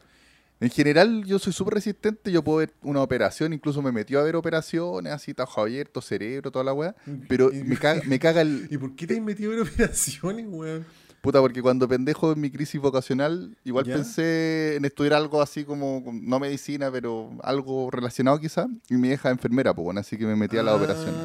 En 0.62 0.70
general, 0.70 1.24
yo 1.26 1.40
soy 1.40 1.54
súper 1.54 1.76
resistente. 1.76 2.32
Yo 2.32 2.44
puedo 2.44 2.58
ver 2.58 2.74
una 2.82 3.02
operación, 3.02 3.54
incluso 3.54 3.82
me 3.82 3.92
metió 3.94 4.20
a 4.20 4.24
ver 4.24 4.36
operaciones, 4.36 5.14
así, 5.14 5.34
tajo 5.34 5.62
abierto, 5.62 6.02
cerebro, 6.02 6.52
toda 6.52 6.66
la 6.66 6.74
weá. 6.74 6.96
Pero 7.30 7.50
me 7.54 7.78
caga, 7.78 8.02
me 8.06 8.20
caga 8.20 8.42
el. 8.42 8.68
¿Y 8.72 8.78
por 8.78 8.94
qué 8.96 9.08
te 9.08 9.16
has 9.18 9.22
metido 9.24 9.54
en 9.54 9.62
operaciones, 9.62 10.46
weón? 10.50 10.86
Puta, 11.22 11.40
porque 11.42 11.62
cuando 11.62 11.86
pendejo 11.88 12.32
en 12.32 12.40
mi 12.40 12.50
crisis 12.50 12.80
vocacional, 12.80 13.58
igual 13.66 13.86
¿Ya? 13.86 13.96
pensé 13.96 14.78
en 14.78 14.86
estudiar 14.86 15.14
algo 15.16 15.42
así 15.42 15.66
como, 15.66 16.02
no 16.14 16.40
medicina, 16.40 16.90
pero 16.92 17.31
algo 17.44 17.90
relacionado 17.92 18.40
quizá. 18.40 18.68
Y 18.90 18.95
mi 18.95 19.10
hija 19.10 19.30
enfermera, 19.30 19.74
pues 19.74 19.83
bueno, 19.83 20.00
así 20.00 20.18
que 20.18 20.26
me 20.26 20.36
metí 20.38 20.57
a 20.57 20.64
la 20.64 20.72
Ah, 20.72 20.76
operación. 20.76 21.16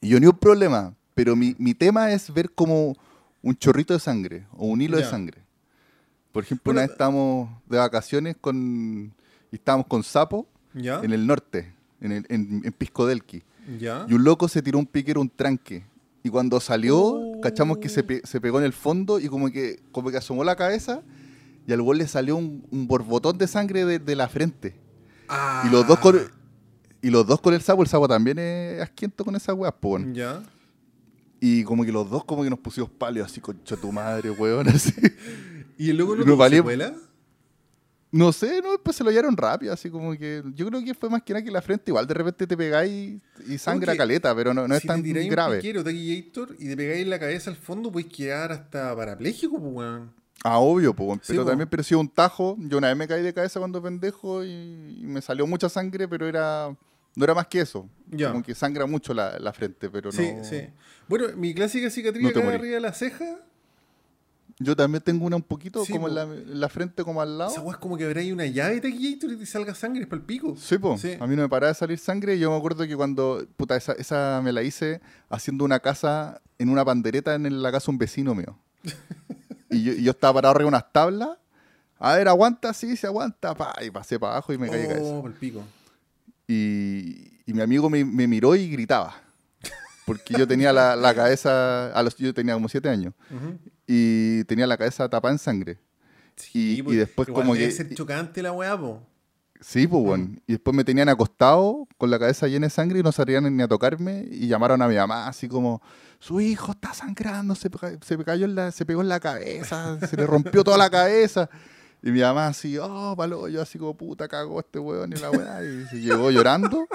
Y 0.00 0.10
yo 0.10 0.20
ni 0.20 0.26
un 0.26 0.38
problema, 0.38 0.94
pero 1.14 1.34
mi, 1.36 1.54
mi 1.58 1.74
tema 1.74 2.12
es 2.12 2.32
ver 2.32 2.50
como 2.50 2.94
un 3.42 3.56
chorrito 3.56 3.94
de 3.94 4.00
sangre 4.00 4.46
o 4.52 4.66
un 4.66 4.80
hilo 4.82 4.98
Ya. 4.98 5.04
de 5.04 5.10
sangre. 5.10 5.42
Por 6.32 6.44
ejemplo, 6.44 6.70
una 6.72 6.82
vez 6.82 6.90
estábamos 6.90 7.50
de 7.66 7.78
vacaciones 7.78 8.36
con, 8.40 9.12
y 9.50 9.56
estábamos 9.56 9.86
con 9.86 10.02
Sapo 10.02 10.46
¿Ya? 10.74 11.00
en 11.02 11.12
el 11.12 11.26
norte, 11.26 11.72
en, 12.00 12.12
el, 12.12 12.26
en, 12.28 12.62
en 12.64 12.72
Piscodelqui. 12.72 13.42
¿Ya? 13.78 14.06
Y 14.08 14.14
un 14.14 14.24
loco 14.24 14.48
se 14.48 14.62
tiró 14.62 14.78
un 14.78 14.86
piquero, 14.86 15.20
un 15.20 15.28
tranque. 15.30 15.84
Y 16.22 16.30
cuando 16.30 16.60
salió, 16.60 16.98
Oh. 16.98 17.40
cachamos 17.40 17.78
que 17.78 17.88
se, 17.88 18.02
pe- 18.02 18.22
se 18.24 18.40
pegó 18.40 18.58
en 18.58 18.64
el 18.64 18.72
fondo 18.72 19.18
y 19.20 19.28
como 19.28 19.50
que, 19.50 19.80
como 19.92 20.10
que 20.10 20.16
asomó 20.16 20.42
la 20.44 20.56
cabeza 20.56 21.02
y 21.66 21.72
al 21.72 21.80
gol 21.82 21.98
le 21.98 22.08
salió 22.08 22.36
un, 22.36 22.66
un 22.70 22.86
borbotón 22.88 23.38
de 23.38 23.46
sangre 23.46 23.84
de, 23.84 23.98
de 23.98 24.16
la 24.16 24.28
frente. 24.28 24.74
Ah. 25.28 25.64
Y 25.66 25.70
los 25.70 25.86
dos 25.86 25.98
con 25.98 26.18
y 27.00 27.10
los 27.10 27.24
dos 27.26 27.40
con 27.40 27.54
el 27.54 27.60
sapo, 27.62 27.82
el 27.82 27.88
sapo 27.88 28.08
también 28.08 28.38
es 28.40 28.80
asquiento 28.82 29.24
con 29.24 29.36
esa 29.36 29.54
weá, 29.54 29.70
po, 29.70 29.90
weón. 29.90 30.12
¿Ya? 30.14 30.42
Y 31.40 31.62
como 31.62 31.84
que 31.84 31.92
los 31.92 32.10
dos 32.10 32.24
como 32.24 32.42
que 32.42 32.50
nos 32.50 32.58
pusimos 32.58 32.90
pálidos 32.90 33.30
así, 33.30 33.40
concha 33.40 33.76
tu 33.76 33.92
madre, 33.92 34.30
weón, 34.30 34.66
así. 34.74 34.92
¿Y 35.78 35.90
el 35.90 35.96
loco 35.96 36.16
no 36.16 36.36
valía- 36.36 36.58
secuela? 36.58 36.94
No 38.10 38.32
sé, 38.32 38.62
no, 38.62 38.78
pues 38.82 38.96
se 38.96 39.04
lo 39.04 39.10
hallaron 39.10 39.36
rápido, 39.36 39.70
así 39.72 39.90
como 39.90 40.12
que. 40.16 40.42
Yo 40.54 40.66
creo 40.68 40.82
que 40.82 40.94
fue 40.94 41.10
más 41.10 41.22
que 41.22 41.34
nada 41.34 41.44
que 41.44 41.50
la 41.50 41.60
frente, 41.60 41.90
igual 41.90 42.06
de 42.06 42.14
repente 42.14 42.46
te 42.46 42.56
pegáis 42.56 42.90
y, 43.46 43.52
y 43.54 43.58
sangra 43.58 43.94
caleta, 43.98 44.34
pero 44.34 44.54
no, 44.54 44.66
no 44.66 44.74
es 44.74 44.82
tan 44.82 45.02
te 45.02 45.08
grave. 45.30 45.56
un 45.56 45.60
piquero, 45.60 45.84
y 46.58 46.68
te 46.68 46.76
pegáis 46.76 47.06
la 47.06 47.18
cabeza 47.18 47.50
al 47.50 47.56
fondo, 47.56 47.92
puedes 47.92 48.10
quedar 48.10 48.50
hasta 48.50 48.96
parapléjico, 48.96 49.60
pues, 49.60 49.72
weón. 49.74 50.10
Ah, 50.42 50.58
obvio, 50.58 50.94
Sí, 51.22 51.32
pero 51.32 51.42
po. 51.42 51.48
también 51.50 51.68
sí 51.84 51.94
un 51.94 52.08
tajo. 52.08 52.56
Yo 52.60 52.78
una 52.78 52.88
vez 52.88 52.96
me 52.96 53.06
caí 53.06 53.22
de 53.22 53.34
cabeza 53.34 53.58
cuando 53.58 53.82
pendejo 53.82 54.42
y, 54.42 54.48
y 55.00 55.04
me 55.04 55.20
salió 55.20 55.46
mucha 55.46 55.68
sangre, 55.68 56.08
pero 56.08 56.26
era 56.26 56.74
no 57.14 57.24
era 57.24 57.34
más 57.34 57.48
que 57.48 57.60
eso. 57.60 57.90
Ya. 58.10 58.30
Como 58.30 58.42
que 58.42 58.54
sangra 58.54 58.86
mucho 58.86 59.12
la, 59.12 59.38
la 59.38 59.52
frente, 59.52 59.90
pero 59.90 60.12
Sí, 60.12 60.30
no. 60.34 60.44
sí. 60.44 60.62
Bueno, 61.08 61.26
mi 61.36 61.52
clásica 61.52 61.90
cicatriz 61.90 62.22
No 62.22 62.28
acá 62.30 62.38
arriba 62.54 62.74
de 62.76 62.80
la 62.80 62.92
ceja 62.94 63.38
Yo 64.60 64.74
también 64.74 65.02
tengo 65.04 65.24
una 65.24 65.36
un 65.36 65.42
poquito, 65.42 65.84
Sí, 65.84 65.92
como 65.92 66.06
po. 66.06 66.08
en 66.08 66.14
la, 66.16 66.22
en 66.22 66.60
la 66.60 66.68
frente, 66.68 67.04
como 67.04 67.22
al 67.22 67.38
lado. 67.38 67.52
Esa 67.52 67.60
weá 67.60 67.74
es 67.74 67.78
como 67.78 67.96
que 67.96 68.04
habrá 68.04 68.20
ahí 68.20 68.32
una 68.32 68.44
llave 68.46 68.80
taquillator 68.80 69.32
y 69.32 69.36
te 69.36 69.46
salga 69.46 69.72
sangre 69.74 70.04
para 70.06 70.18
el 70.20 70.26
pico. 70.26 70.56
Sí, 70.58 70.78
po. 70.78 70.98
Sí. 70.98 71.12
A 71.20 71.26
mí 71.28 71.36
no 71.36 71.42
me 71.42 71.48
paraba 71.48 71.68
de 71.68 71.74
salir 71.78 71.98
sangre. 71.98 72.34
y 72.34 72.40
Yo 72.40 72.50
me 72.50 72.56
acuerdo 72.56 72.84
que 72.86 72.96
cuando, 72.96 73.46
puta, 73.56 73.76
esa, 73.76 73.92
esa 73.92 74.40
me 74.42 74.50
la 74.52 74.62
hice 74.64 75.00
haciendo 75.28 75.64
una 75.64 75.78
casa 75.78 76.40
en 76.58 76.70
una 76.70 76.84
pandereta 76.84 77.34
en 77.36 77.62
la 77.62 77.70
casa 77.70 77.86
de 77.86 77.90
un 77.92 77.98
vecino 77.98 78.34
mío. 78.34 78.58
y, 79.70 79.82
yo, 79.84 79.92
y 79.92 80.02
yo 80.02 80.10
estaba 80.10 80.34
parado 80.34 80.56
arriba 80.56 80.70
de 80.70 80.76
unas 80.76 80.92
tablas. 80.92 81.30
A 82.00 82.16
ver, 82.16 82.26
aguanta, 82.26 82.72
sí, 82.74 82.96
se 82.96 83.06
aguanta. 83.06 83.54
Pa, 83.54 83.74
y 83.84 83.90
pasé 83.90 84.18
para 84.18 84.32
abajo 84.32 84.52
y 84.52 84.58
me 84.58 84.68
caí 84.68 84.82
de 84.82 84.88
cabeza. 84.88 85.06
Oh, 85.06 85.22
para 85.22 85.34
el 85.34 85.38
pico. 85.38 85.62
Y, 86.48 87.42
y 87.46 87.52
mi 87.52 87.60
amigo 87.60 87.88
me, 87.90 88.04
me 88.04 88.26
miró 88.26 88.56
y 88.56 88.68
gritaba. 88.70 89.14
Porque 90.06 90.34
yo 90.34 90.48
tenía 90.48 90.72
la, 90.72 90.96
la 90.96 91.14
cabeza, 91.14 91.92
a 91.92 92.02
los, 92.02 92.16
yo 92.16 92.32
tenía 92.32 92.54
como 92.54 92.68
siete 92.68 92.88
años. 92.88 93.12
Y 93.90 94.44
tenía 94.44 94.66
la 94.66 94.76
cabeza 94.76 95.08
tapada 95.08 95.32
en 95.32 95.38
sangre. 95.38 95.78
Y- 96.52 96.74
y 96.78 96.82
pues, 96.82 96.96
después 96.98 97.28
igual 97.28 97.42
como 97.44 97.54
debe 97.54 97.66
que- 97.68 97.72
ser 97.72 97.94
chocante 97.94 98.42
la 98.42 98.52
weá, 98.52 98.78
po. 98.78 99.02
Sí, 99.60 99.88
pues 99.88 100.04
bueno. 100.04 100.36
Y 100.46 100.52
después 100.52 100.76
me 100.76 100.84
tenían 100.84 101.08
acostado 101.08 101.88
con 101.96 102.10
la 102.12 102.18
cabeza 102.20 102.46
llena 102.46 102.66
de 102.66 102.70
sangre 102.70 103.00
y 103.00 103.02
no 103.02 103.10
salían 103.10 103.56
ni 103.56 103.60
a 103.62 103.66
tocarme. 103.66 104.24
Y 104.30 104.46
llamaron 104.46 104.80
a 104.82 104.86
mi 104.88 104.94
mamá 104.94 105.26
así 105.26 105.48
como, 105.48 105.82
su 106.20 106.40
hijo 106.40 106.72
está 106.72 106.94
sangrando, 106.94 107.56
se, 107.56 107.68
se, 108.04 108.24
cayó 108.24 108.44
en 108.44 108.54
la, 108.54 108.70
se 108.70 108.86
pegó 108.86 109.00
en 109.00 109.08
la 109.08 109.18
cabeza, 109.18 109.98
se 110.06 110.16
le 110.16 110.26
rompió 110.26 110.62
toda 110.62 110.78
la 110.78 110.90
cabeza. 110.90 111.50
Y 112.04 112.12
mi 112.12 112.20
mamá 112.20 112.46
así, 112.46 112.78
oh, 112.78 113.14
palo, 113.16 113.48
yo 113.48 113.60
así 113.60 113.78
como, 113.78 113.96
puta, 113.96 114.28
cagó 114.28 114.60
este 114.60 114.78
weón 114.78 115.12
y 115.12 115.16
la 115.16 115.30
weá. 115.32 115.64
Y 115.64 115.86
se 115.86 116.00
llegó 116.00 116.30
llorando. 116.30 116.86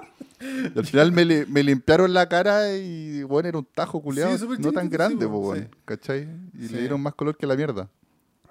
Y 0.75 0.77
al 0.79 0.85
final 0.85 1.11
me, 1.11 1.25
li- 1.25 1.45
me 1.47 1.63
limpiaron 1.63 2.13
la 2.13 2.27
cara 2.27 2.75
y, 2.75 3.23
bueno, 3.23 3.49
era 3.49 3.57
un 3.57 3.65
tajo 3.65 4.01
culeado, 4.01 4.37
Sí, 4.37 4.45
no 4.59 4.71
tan 4.71 4.89
grande, 4.89 5.25
po, 5.27 5.39
bueno. 5.39 5.67
¿cachai? 5.85 6.27
Y 6.53 6.67
le 6.69 6.79
dieron 6.81 7.01
más 7.01 7.15
color 7.15 7.37
que 7.37 7.47
la 7.47 7.55
mierda. 7.55 7.89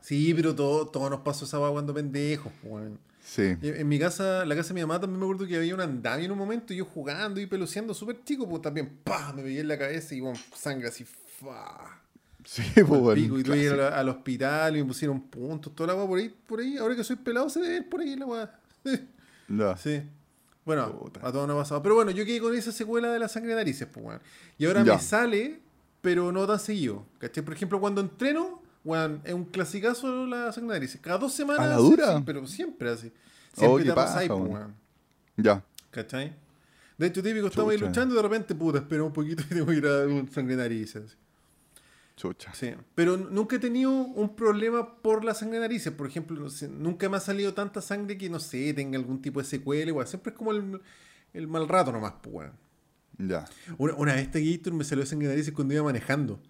Sí, 0.00 0.32
pero 0.34 0.54
todo, 0.54 0.86
todo 0.88 1.08
nos 1.10 1.20
pasó 1.20 1.44
esa 1.44 1.58
cuando 1.58 1.94
pendejos, 1.94 2.52
weón. 2.64 2.98
Sí. 3.24 3.56
En 3.62 3.86
mi 3.88 3.98
casa, 4.00 4.44
la 4.44 4.56
casa 4.56 4.68
de 4.70 4.74
mi 4.74 4.80
mamá 4.80 5.00
también 5.00 5.20
me 5.20 5.26
acuerdo 5.26 5.46
que 5.46 5.56
había 5.56 5.74
un 5.74 5.80
andamio 5.80 6.24
en 6.26 6.32
un 6.32 6.38
momento 6.38 6.74
y 6.74 6.78
yo 6.78 6.84
jugando 6.84 7.40
y 7.40 7.46
peluceando 7.46 7.94
súper 7.94 8.24
chico, 8.24 8.48
pues 8.48 8.62
también, 8.62 8.98
pa, 9.04 9.32
me 9.32 9.42
pegué 9.42 9.60
en 9.60 9.68
la 9.68 9.78
cabeza 9.78 10.14
y 10.14 10.20
bueno, 10.20 10.38
sangre 10.56 10.88
así, 10.88 11.04
fa. 11.04 12.00
Sí, 12.44 12.62
pues, 12.74 13.00
bueno. 13.00 13.14
pico, 13.14 13.38
y 13.38 13.44
tuve 13.44 13.68
al, 13.68 13.80
al 13.92 14.08
hospital 14.08 14.76
y 14.76 14.80
me 14.80 14.86
pusieron 14.86 15.20
puntos, 15.20 15.72
toda 15.72 15.88
la 15.88 15.94
weá 15.94 16.06
por 16.08 16.18
ahí, 16.18 16.34
por 16.48 16.58
ahí, 16.58 16.76
ahora 16.76 16.96
que 16.96 17.04
soy 17.04 17.14
pelado 17.14 17.48
se 17.48 17.60
debe 17.60 17.82
por 17.82 18.00
ahí 18.00 18.16
la 18.16 18.26
weá. 18.26 18.58
Ya. 19.48 19.76
Sí. 19.76 20.02
Bueno, 20.64 20.96
Puta. 20.98 21.20
a 21.26 21.32
todos 21.32 21.46
nos 21.48 21.56
ha 21.56 21.60
pasado. 21.60 21.82
Pero 21.82 21.94
bueno, 21.96 22.10
yo 22.12 22.24
quedé 22.24 22.40
con 22.40 22.54
esa 22.54 22.70
secuela 22.72 23.10
de 23.12 23.18
la 23.18 23.28
sangre 23.28 23.50
de 23.50 23.56
narices, 23.56 23.88
pues, 23.92 24.04
weón. 24.06 24.20
Y 24.58 24.66
ahora 24.66 24.84
Ya. 24.84 24.94
me 24.94 25.00
sale, 25.00 25.60
pero 26.00 26.30
no 26.32 26.46
tan 26.46 26.58
seguido. 26.60 27.04
¿Cachai? 27.18 27.44
Por 27.44 27.54
ejemplo, 27.54 27.80
cuando 27.80 28.00
entreno, 28.00 28.62
weón, 28.84 29.20
es 29.24 29.32
un 29.34 29.44
clasicazo 29.46 30.26
la 30.26 30.52
sangre 30.52 30.74
de 30.74 30.80
narices. 30.80 31.00
Cada 31.00 31.18
dos 31.18 31.32
semanas. 31.32 31.64
¿A 31.64 31.68
la 31.68 31.76
dura? 31.76 32.16
sí, 32.16 32.22
pero 32.24 32.46
siempre 32.46 32.90
así. 32.90 33.12
Oh, 33.56 33.60
Siempre 33.60 33.84
te 33.86 33.92
pasa 33.92 34.18
ahí, 34.20 34.28
pues, 34.28 34.40
weón. 34.40 34.52
weón. 34.52 34.74
Ya. 35.36 35.64
¿Cachai? 35.90 36.32
De 36.96 37.06
hecho, 37.08 37.22
típico, 37.22 37.48
estamos 37.48 37.72
ahí 37.72 37.78
luchando 37.78 38.14
y 38.14 38.16
de 38.16 38.22
repente, 38.22 38.54
puta, 38.54 38.78
espera 38.78 39.02
un 39.02 39.12
poquito 39.12 39.42
y 39.42 39.54
tengo 39.54 39.66
que 39.66 39.74
ir 39.74 39.86
a 39.86 40.06
un 40.06 40.30
sangre 40.30 40.54
de 40.56 40.62
narices. 40.62 41.16
Chucha. 42.16 42.52
Sí. 42.54 42.72
Pero 42.94 43.16
nunca 43.16 43.56
he 43.56 43.58
tenido 43.58 43.90
un 43.90 44.36
problema 44.36 44.96
por 45.02 45.24
la 45.24 45.34
sangre 45.34 45.56
de 45.58 45.62
narices. 45.62 45.92
Por 45.92 46.06
ejemplo, 46.06 46.38
no 46.38 46.50
sé, 46.50 46.68
nunca 46.68 47.08
me 47.08 47.16
ha 47.16 47.20
salido 47.20 47.54
tanta 47.54 47.80
sangre 47.80 48.18
que, 48.18 48.28
no 48.28 48.38
sé, 48.38 48.74
tenga 48.74 48.98
algún 48.98 49.20
tipo 49.22 49.40
de 49.40 49.46
secuela. 49.46 50.06
Siempre 50.06 50.30
es 50.32 50.36
como 50.36 50.52
el, 50.52 50.80
el 51.32 51.48
mal 51.48 51.68
rato 51.68 51.90
nomás, 51.92 52.14
pues, 52.22 52.34
weón. 52.34 52.52
Ya. 53.18 53.44
Una, 53.78 53.94
una 53.94 54.14
vez 54.14 54.22
este 54.26 54.44
Gator 54.44 54.72
me 54.72 54.84
salió 54.84 55.06
sangre 55.06 55.28
de 55.28 55.34
narices 55.34 55.54
cuando 55.54 55.74
iba 55.74 55.82
manejando. 55.82 56.40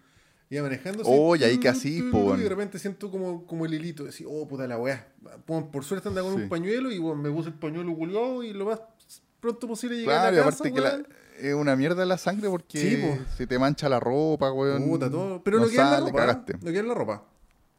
Iba 0.49 0.63
manejando. 0.63 1.03
Oh, 1.05 1.35
y 1.35 1.43
ahí 1.43 1.57
que 1.57 1.69
así, 1.69 2.01
weón. 2.01 2.39
Y 2.39 2.43
de 2.43 2.49
repente 2.49 2.77
siento 2.77 3.09
como, 3.09 3.45
como 3.47 3.65
el 3.65 3.73
hilito. 3.73 4.03
Decir, 4.03 4.27
oh, 4.29 4.47
puta 4.47 4.67
la 4.67 4.77
weá. 4.77 5.07
Por, 5.45 5.83
suerte 5.83 6.09
andaba 6.09 6.27
con 6.27 6.37
Sí. 6.37 6.43
un 6.43 6.49
pañuelo 6.49 6.91
y 6.91 6.99
me 6.99 7.31
puse 7.31 7.49
el 7.49 7.55
pañuelo 7.55 7.95
culiado 7.95 8.43
y 8.43 8.53
lo 8.53 8.65
más 8.65 8.81
pronto 9.39 9.67
posible 9.67 9.95
llegué 9.95 10.07
Claro, 10.07 10.27
a 10.27 10.31
la 10.31 10.37
casa, 10.45 10.49
aparte 10.49 10.73
que 10.73 10.81
la-. 10.81 11.03
Es 11.39 11.53
una 11.53 11.75
mierda 11.75 12.05
la 12.05 12.17
sangre 12.17 12.49
porque 12.49 12.79
Sí, 12.79 12.97
po. 12.97 13.17
se 13.35 13.47
te 13.47 13.57
mancha 13.59 13.89
la 13.89 13.99
ropa, 13.99 14.51
weón. 14.51 14.83
Puta, 14.85 15.09
todo. 15.09 15.43
Pero 15.43 15.59
no, 15.59 15.67
queda 15.67 15.83
en 15.83 15.89
sale, 15.89 16.11
la 16.11 16.25
ropa. 16.25 16.45
¿eh? 16.53 16.57
No 16.61 16.71
queda 16.71 16.79
en 16.79 16.87
la 16.87 16.93
ropa. 16.93 17.25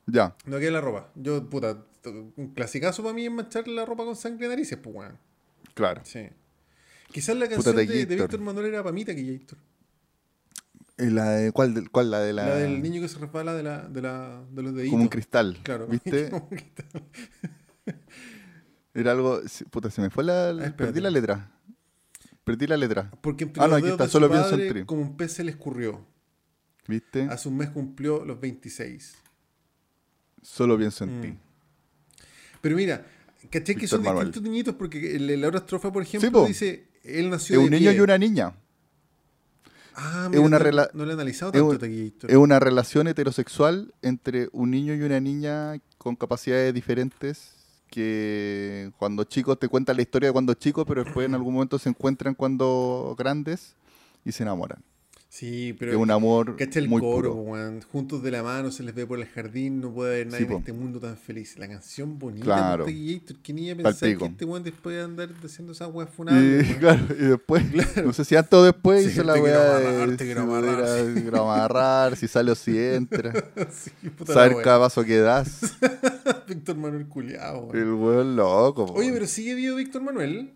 Ya, 0.07 0.37
No 0.47 0.59
queda 0.59 0.69
en 0.69 0.75
la 0.75 0.81
ropa. 0.81 1.11
Yo, 1.15 1.49
puta, 1.49 1.79
un 2.37 2.53
clasicazo 2.55 3.03
para 3.03 3.15
mí 3.15 3.25
es 3.25 3.33
manchar 3.33 3.67
la 3.69 3.85
ropa 3.87 4.05
con 4.05 4.17
sangre 4.17 4.47
de 4.49 4.49
narices, 4.55 4.79
pues, 4.79 4.95
weón. 4.95 5.19
claro. 5.75 6.03
Sí. 6.05 6.29
Quizás 7.13 7.37
la 7.37 7.49
canción 7.49 7.77
de, 7.77 7.87
de. 7.87 8.17
Víctor 8.17 8.41
Manuel 8.41 8.67
era 8.67 8.83
para 8.83 8.93
mí, 8.93 9.05
Gator. 9.05 9.59
¿Y 10.99 11.07
la 11.11 11.31
de, 11.31 11.53
¿cuál, 11.53 11.75
de- 11.75 11.89
¿Cuál? 11.89 12.11
La 12.11 12.21
de 12.21 12.33
la. 12.33 12.47
La 12.47 12.55
del 12.57 12.83
niño 12.83 13.01
que 13.01 13.09
se 13.09 13.19
resbala 13.19 13.55
de, 13.55 13.63
la, 13.63 13.83
de, 13.89 14.03
la, 14.03 14.43
de 14.51 14.63
los 14.63 14.75
deditos. 14.75 14.91
Como 14.93 15.03
un 15.05 15.09
cristal. 15.09 15.59
Claro. 15.63 15.87
¿Viste? 15.91 16.31
Como 16.31 16.49
un 16.51 16.57
cristal. 16.57 17.03
Era 18.95 19.13
algo. 19.13 19.41
Puta, 19.71 19.91
se 19.91 20.01
me 20.01 20.11
fue 20.11 20.25
la. 20.25 20.51
Ah, 20.51 20.75
perdí 20.77 21.01
la 21.01 21.11
letra. 21.11 21.51
Perdí 22.45 22.67
la 22.67 22.77
letra. 22.77 23.11
Porque 23.23 23.45
entre 23.45 23.63
Ah, 23.63 23.67
no, 23.67 23.71
los 23.71 23.79
aquí 23.79 23.85
dedos 23.87 23.95
está, 23.97 24.05
de 24.05 24.09
su 24.09 24.13
solo 24.13 24.29
pienso 24.31 24.49
en 24.51 24.55
padre, 24.57 24.69
tri. 24.71 24.85
como 24.85 25.03
un 25.03 25.17
pez 25.17 25.33
se 25.33 25.45
le 25.45 25.51
escurrió. 25.51 26.07
¿Viste? 26.87 27.23
Hace 27.31 27.49
un 27.49 27.57
mes 27.57 27.71
cumplió 27.71 28.25
los 28.25 28.39
26. 28.41 29.15
Solo 30.43 30.77
pienso 30.77 31.05
en 31.05 31.19
Mm. 31.19 31.23
ti. 31.23 31.35
Pero 32.61 32.77
mira, 32.77 33.07
¿cachai 33.51 33.75
que 33.75 33.89
son 33.89 34.03
Manuel. 34.03 34.27
distintos 34.27 34.43
niñitos? 34.51 34.75
Porque 34.75 35.19
la 35.19 35.49
otra 35.49 35.61
estrofa, 35.61 35.91
por 35.93 36.03
ejemplo, 36.03 36.31
po. 36.31 36.47
dice, 36.47 36.89
él 37.03 37.31
nació 37.31 37.57
Es 37.57 37.61
de 37.61 37.65
un 37.65 37.71
niño 37.71 37.93
y 37.93 38.01
una 38.01 38.19
niña. 38.19 38.55
Ah, 39.97 40.25
es 40.25 40.31
mira, 40.31 40.41
una 40.43 40.59
no, 40.59 40.89
no 40.93 41.05
lo 41.05 41.11
he 41.11 41.15
analizado 41.15 41.53
tanto. 41.53 41.87
Es 42.29 42.37
una 42.37 42.59
relación 42.61 43.07
heterosexual 43.07 43.95
entre 44.03 44.49
un 44.53 44.71
niño 44.73 44.95
y 44.95 45.01
una 45.03 45.21
niña 45.21 45.77
con 45.99 46.17
capacidades 46.17 46.75
diferentes 46.75 47.53
que 47.95 48.91
cuando 48.99 49.23
chicos 49.23 49.57
te 49.57 49.69
cuentan 49.69 49.95
la 49.95 50.03
historia 50.03 50.31
de 50.31 50.33
cuando 50.33 50.55
chicos, 50.55 50.85
pero 50.85 51.05
después 51.05 51.27
en 51.27 51.35
algún 51.35 51.55
momento 51.55 51.79
se 51.79 51.89
encuentran 51.89 52.35
cuando 52.35 53.15
grandes 53.17 53.77
y 54.25 54.33
se 54.33 54.43
enamoran. 54.43 54.83
Sí, 55.35 55.75
pero 55.77 55.91
es 55.91 55.97
un 55.99 56.13
amor 56.13 56.55
¿Cachai 56.55 56.85
el 56.85 56.89
muy 56.89 57.01
coro, 57.01 57.35
puro. 57.35 57.81
Juntos 57.91 58.23
de 58.23 58.31
la 58.31 58.45
mano, 58.45 58.71
se 58.71 58.85
les 58.85 58.95
ve 58.95 59.05
por 59.05 59.19
el 59.19 59.27
jardín, 59.27 59.81
no 59.81 59.93
puede 59.93 60.15
haber 60.15 60.27
nadie 60.29 60.47
Sí, 60.47 60.53
en 60.53 60.59
este 60.61 60.73
mundo 60.73 61.01
tan 61.01 61.17
feliz. 61.17 61.59
La 61.59 61.67
canción 61.67 62.21
bonita 62.21 62.45
Claro. 62.45 62.85
que 62.87 63.53
ni 63.53 63.69
a 63.69 63.75
pensar 63.75 63.95
que 64.11 64.15
pico. 64.15 64.27
este 64.27 64.45
weón 64.45 64.63
después 64.63 64.95
de 64.95 65.03
andar 65.03 65.31
haciendo 65.45 65.73
esas 65.73 65.93
weas 65.93 66.09
Y, 66.13 66.15
funables. 66.17 66.69
weón. 66.69 66.79
claro, 66.79 67.05
y 67.19 67.25
después, 67.25 67.65
no 68.05 68.13
sé 68.13 68.25
si 68.25 68.37
antes 68.37 68.57
o 68.57 68.63
después 68.63 69.03
Sí, 69.07 69.11
hizo 69.11 69.25
la 69.25 69.35
weá 69.35 70.07
te 70.17 70.25
quiero 70.25 70.43
si 70.43 70.47
amarrar, 70.47 71.13
quiero 71.15 71.51
amarrar, 71.51 72.17
si 72.17 72.29
sale 72.29 72.53
o 72.53 72.55
si 72.55 72.79
entra, 72.79 73.33
Sí, 73.73 73.91
cada 74.63 74.79
paso 74.79 75.03
que 75.03 75.19
das. 75.19 75.63
Víctor 76.47 76.77
Manuel 76.77 77.09
culiao, 77.09 77.65
weón. 77.65 77.77
El 77.77 77.93
weón 77.95 78.37
loco. 78.37 78.85
Oye, 78.85 79.11
pero 79.13 79.27
sigue 79.27 79.57
vivo 79.57 79.75
Víctor 79.75 80.01
Manuel. 80.01 80.53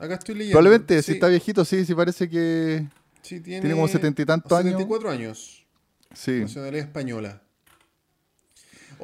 Acá 0.00 0.14
estoy 0.14 0.34
leyendo. 0.34 0.58
Probablemente, 0.58 1.02
si 1.04 1.12
está 1.12 1.28
viejito, 1.28 1.64
sí, 1.64 1.84
sí 1.84 1.94
parece 1.94 2.28
que 2.28 2.84
sí, 3.28 3.40
tiene, 3.40 3.60
tiene 3.60 3.74
como 3.74 3.88
setenta 3.88 4.22
y 4.22 4.24
tantos 4.26 4.52
años. 4.52 4.72
74 4.72 5.10
años. 5.10 5.66
sí. 6.14 6.40
Nacionalidad 6.40 6.84
española. 6.86 7.42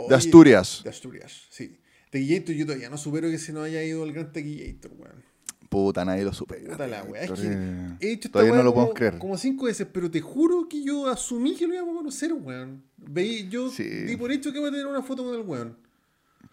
De 0.09 0.15
Asturias. 0.15 0.81
De 0.83 0.91
Asturias, 0.91 1.47
sí. 1.51 1.79
Tequillator, 2.11 2.55
yo 2.55 2.67
todavía 2.67 2.91
no 2.91 2.99
supero 2.99 3.29
que 3.31 3.39
se 3.39 3.53
nos 3.53 3.65
haya 3.65 3.83
ido 3.83 4.05
el 4.05 4.13
gran 4.13 4.33
Tequillator, 4.33 4.93
weón. 4.97 5.23
Puta, 5.69 6.05
nadie 6.05 6.25
lo 6.25 6.33
supera. 6.33 6.71
Puta 6.71 6.87
la 6.87 7.03
weá. 7.03 7.23
Es 7.23 7.31
que 7.33 7.43
eh, 7.49 7.97
he 8.01 8.13
hecho 8.13 8.29
esta 8.29 8.33
Todavía 8.39 8.55
no 8.55 8.63
lo 8.63 8.73
como, 8.73 8.87
podemos 8.87 8.95
creer. 8.99 9.19
como 9.19 9.37
cinco 9.39 9.67
veces, 9.67 9.87
pero 9.93 10.09
te 10.11 10.21
juro 10.21 10.69
que 10.69 10.83
yo 10.85 11.09
asumí 11.09 11.57
que 11.57 11.67
lo 11.67 11.75
íbamos 11.75 11.95
a 11.95 11.97
conocer, 11.99 12.33
weón. 12.33 12.85
Veí, 12.97 13.49
yo 13.49 13.71
Sí. 13.71 13.83
di 13.85 14.17
por 14.17 14.31
hecho 14.31 14.53
que 14.53 14.59
iba 14.59 14.69
a 14.69 14.71
tener 14.71 14.87
una 14.87 15.03
foto 15.03 15.25
con 15.25 15.35
el 15.35 15.41
weón. 15.43 15.77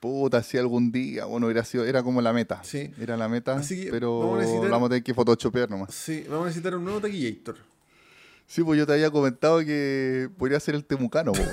Puta, 0.01 0.41
si 0.41 0.57
algún 0.57 0.91
día, 0.91 1.25
bueno, 1.25 1.45
hubiera 1.45 1.63
sido, 1.63 1.85
era 1.85 2.01
como 2.01 2.23
la 2.23 2.33
meta. 2.33 2.59
Sí. 2.63 2.91
Era 2.99 3.15
la 3.15 3.29
meta, 3.29 3.57
Así 3.57 3.83
que 3.85 3.91
pero 3.91 4.17
vamos 4.19 4.39
a 4.39 4.41
necesitar- 4.41 4.63
la 4.65 4.71
vamos 4.71 4.87
a 4.87 4.89
tener 4.89 5.03
que 5.03 5.13
photoshopear 5.13 5.69
nomás. 5.69 5.93
Sí, 5.93 6.25
vamos 6.27 6.45
a 6.45 6.47
necesitar 6.47 6.75
un 6.75 6.83
nuevo 6.85 6.99
Tequillator. 6.99 7.57
Sí, 8.47 8.63
pues 8.63 8.79
yo 8.79 8.87
te 8.87 8.93
había 8.93 9.11
comentado 9.11 9.59
que 9.59 10.27
podría 10.39 10.59
ser 10.59 10.73
el 10.73 10.83
temucano, 10.83 11.33
weón. 11.33 11.47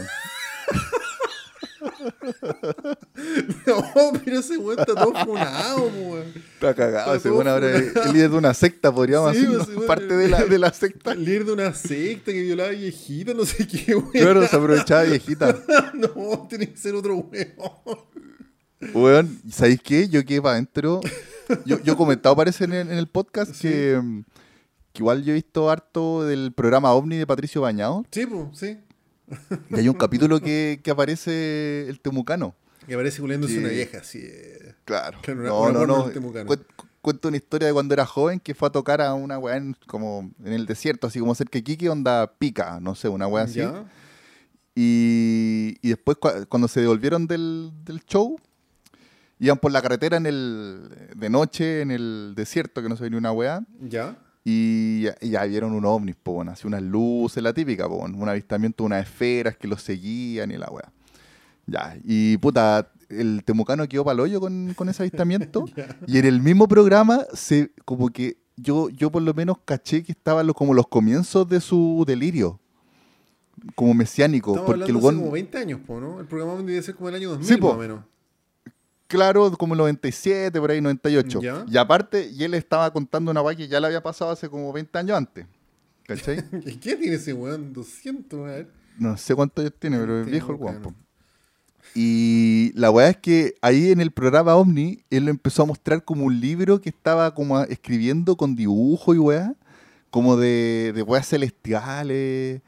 no, 3.67 4.12
pero 4.25 4.38
ese 4.40 4.57
weón 4.57 4.78
está 4.81 4.95
todo 4.95 5.12
funado, 5.25 5.83
weón. 5.87 6.33
Está 6.55 6.75
cagado, 6.75 7.14
Está 7.14 7.17
ese 7.17 7.31
weón 7.31 7.49
ahora 7.49 7.76
es 7.76 7.95
el 7.97 8.12
líder 8.12 8.31
de 8.31 8.37
una 8.37 8.55
secta, 8.55 8.93
podríamos 8.93 9.33
Sí, 9.33 9.43
decirlo, 9.43 9.67
pues, 9.75 9.87
parte 9.87 10.17
de 10.17 10.28
la, 10.28 10.45
de 10.45 10.59
la 10.59 10.73
secta. 10.73 11.12
El 11.12 11.25
líder 11.25 11.45
de 11.45 11.52
una 11.52 11.75
secta 11.75 12.33
que 12.33 12.43
violaba 12.43 12.71
viejitas, 12.71 13.35
no 13.35 13.45
sé 13.45 13.67
qué, 13.67 13.95
weón. 13.95 14.11
Claro, 14.11 14.47
se 14.47 14.57
aprovechaba 14.57 15.02
viejita. 15.02 15.57
no, 15.95 16.47
tiene 16.49 16.71
que 16.71 16.76
ser 16.78 16.95
otro 16.95 17.17
weón. 17.17 17.52
Weón, 18.94 19.40
¿sabéis 19.50 19.80
qué? 19.82 20.08
Yo 20.08 20.25
quedé 20.25 20.40
para 20.40 20.54
adentro. 20.54 21.00
Yo, 21.64 21.80
yo 21.82 21.94
he 21.94 21.97
comentado, 21.97 22.37
parece, 22.37 22.64
en 22.64 22.73
el, 22.75 22.90
en 22.90 22.99
el 22.99 23.08
podcast 23.08 23.52
Sí. 23.54 23.62
que, 23.68 24.23
que 24.92 24.99
igual 25.02 25.25
yo 25.25 25.32
he 25.32 25.35
visto 25.35 25.70
harto 25.70 26.25
del 26.25 26.52
programa 26.52 26.92
OVNI 26.92 27.16
de 27.16 27.26
Patricio 27.26 27.61
Bañado. 27.62 28.04
Sí, 28.11 28.26
pues, 28.26 28.47
sí. 28.52 28.78
Y 29.70 29.76
hay 29.76 29.88
un 29.88 29.94
capítulo 29.97 30.40
que, 30.40 30.80
que 30.82 30.90
aparece 30.90 31.88
el 31.88 32.00
temucano. 32.00 32.54
Que 32.87 32.94
aparece 32.94 33.20
culiándose 33.20 33.54
Sí. 33.54 33.58
una 33.61 33.68
vieja, 33.68 33.99
así. 33.99 34.20
eh. 34.23 34.75
Claro. 34.85 35.18
Claro, 35.23 35.40
una- 35.40 35.49
no, 35.49 35.61
una 35.62 35.73
no, 35.87 35.87
no. 35.87 36.11
temucano. 36.11 36.50
Cuento 37.00 37.28
una 37.28 37.37
historia 37.38 37.68
de 37.68 37.73
cuando 37.75 37.94
era 37.94 38.04
joven 38.06 38.40
que 38.40 38.54
fue 38.54 38.68
a 38.68 38.73
tocar 38.73 39.00
a 39.00 39.14
una 39.14 39.38
weá 39.38 39.56
en, 39.56 39.75
como 39.87 40.30
en 40.44 40.52
el 40.52 40.66
desierto, 40.66 41.06
así 41.06 41.18
como 41.20 41.35
cerca 41.35 41.58
de 41.58 41.64
Kiki, 41.64 41.88
onda 41.88 42.26
pica, 42.38 42.78
no 42.80 42.94
sé, 42.94 43.08
una 43.08 43.26
weá 43.26 43.44
así. 43.44 43.61
Y, 44.75 45.76
y 45.82 45.88
después 45.88 46.18
cua- 46.18 46.47
cuando 46.49 46.68
se 46.68 46.80
devolvieron 46.80 47.26
del, 47.26 47.73
del 47.85 48.00
show, 48.04 48.38
iban 49.38 49.59
por 49.59 49.73
la 49.73 49.83
carretera 49.83 50.16
en 50.16 50.26
el, 50.26 50.88
de 51.16 51.30
noche 51.30 51.80
en 51.83 51.90
el 51.90 52.35
desierto, 52.37 52.83
que 52.83 52.88
no 52.88 52.97
se 52.97 53.04
ve 53.04 53.11
ni 53.11 53.16
una 53.16 53.33
weá. 53.33 53.62
¿Ya? 53.80 54.16
Y 54.45 55.02
ya, 55.02 55.16
y 55.21 55.30
ya 55.30 55.45
vieron 55.45 55.73
un 55.73 55.85
ovnis, 55.85 56.16
po, 56.16 56.33
bueno, 56.33 56.52
así 56.52 56.66
unas 56.66 56.83
luces, 56.83 57.42
la 57.42 57.52
típica, 57.52 57.87
po, 57.88 57.99
bueno, 57.99 58.16
un 58.16 58.28
avistamiento 58.28 58.83
de 58.85 58.87
unas 58.87 59.02
esferas 59.04 59.57
que 59.57 59.68
los 59.68 59.83
seguían 59.83 60.50
y 60.50 60.57
la 60.57 60.71
weá. 60.71 60.90
Ya, 61.66 61.99
y 62.02 62.38
puta, 62.38 62.90
el 63.11 63.42
temucano 63.45 63.87
quedó 63.87 64.04
pa'l 64.04 64.21
hoyo 64.21 64.40
con, 64.40 64.73
con 64.75 64.88
ese 64.88 65.02
avistamiento. 65.02 65.66
y 66.07 66.18
en 66.18 66.25
el 66.25 66.40
mismo 66.40 66.66
programa, 66.66 67.26
se 67.35 67.73
como 67.85 68.09
que 68.09 68.38
yo, 68.57 68.88
yo 68.88 69.11
por 69.11 69.23
lo 69.23 69.35
menos 69.35 69.59
caché 69.64 70.02
que 70.02 70.12
estaban 70.12 70.47
los, 70.47 70.57
como 70.57 70.73
los 70.75 70.88
comienzos 70.88 71.49
de 71.49 71.61
su 71.61 72.04
delirio. 72.07 72.59
Como 73.75 73.92
mesiánico. 73.92 74.52
Estamos 74.52 74.66
porque 74.66 74.90
el 74.90 74.97
hace 74.97 75.07
como 75.16 75.30
20 75.30 75.59
años, 75.59 75.80
po, 75.87 76.00
¿no? 76.00 76.21
El 76.21 76.26
programa 76.26 76.54
debe 76.62 76.80
ser 76.80 76.95
como 76.95 77.09
el 77.09 77.16
año 77.16 77.30
2000, 77.30 77.49
Sí, 77.49 77.57
po. 77.57 77.68
más 77.68 77.76
o 77.76 77.80
menos. 77.80 78.00
Claro, 79.09 79.50
como 79.53 79.73
el 79.73 79.79
97, 79.79 80.61
por 80.61 80.71
ahí, 80.71 80.83
98. 80.83 81.41
Ya. 81.41 81.65
Y 81.67 81.79
aparte, 81.79 82.31
y 82.31 82.45
él 82.45 82.53
estaba 82.53 82.93
contando 82.93 83.31
una 83.31 83.41
weá 83.41 83.57
que 83.57 83.67
ya 83.67 83.81
le 83.81 83.87
había 83.87 84.03
pasado 84.03 84.31
hace 84.31 84.50
como 84.50 84.71
20 84.71 84.99
años 84.99 85.17
antes. 85.17 85.47
¿Cachai? 86.07 86.45
¿Y 86.67 86.77
qué 86.77 86.95
tiene 86.95 87.17
ese 87.17 87.33
weón? 87.33 87.73
200, 87.73 88.38
a 88.38 88.43
ver. 88.43 88.69
No 88.99 89.17
sé 89.17 89.35
cuántos 89.35 89.62
años 89.62 89.75
tiene, 89.79 89.99
pero 89.99 90.21
es 90.21 90.27
viejo 90.27 90.53
el 90.53 90.59
guapo. 90.59 90.95
Y 91.95 92.71
la 92.75 92.91
weá 92.91 93.09
es 93.09 93.17
que 93.17 93.55
ahí 93.62 93.93
en 93.93 94.03
el 94.03 94.11
programa 94.11 94.57
Omni, 94.57 95.03
él 95.09 95.25
lo 95.25 95.31
empezó 95.31 95.62
a 95.62 95.67
mostrar 95.67 96.05
como 96.05 96.27
un 96.27 96.38
libro 96.38 96.83
que 96.83 96.91
estaba 96.91 97.35
como 97.35 97.62
escribiendo 97.62 98.37
con 98.37 98.57
dibujo 98.57 99.15
y 99.15 99.19
weá, 99.19 99.55
como 100.11 100.37
de, 100.37 100.93
de 100.95 101.03
weas 101.03 101.27
celestiales. 101.27 102.61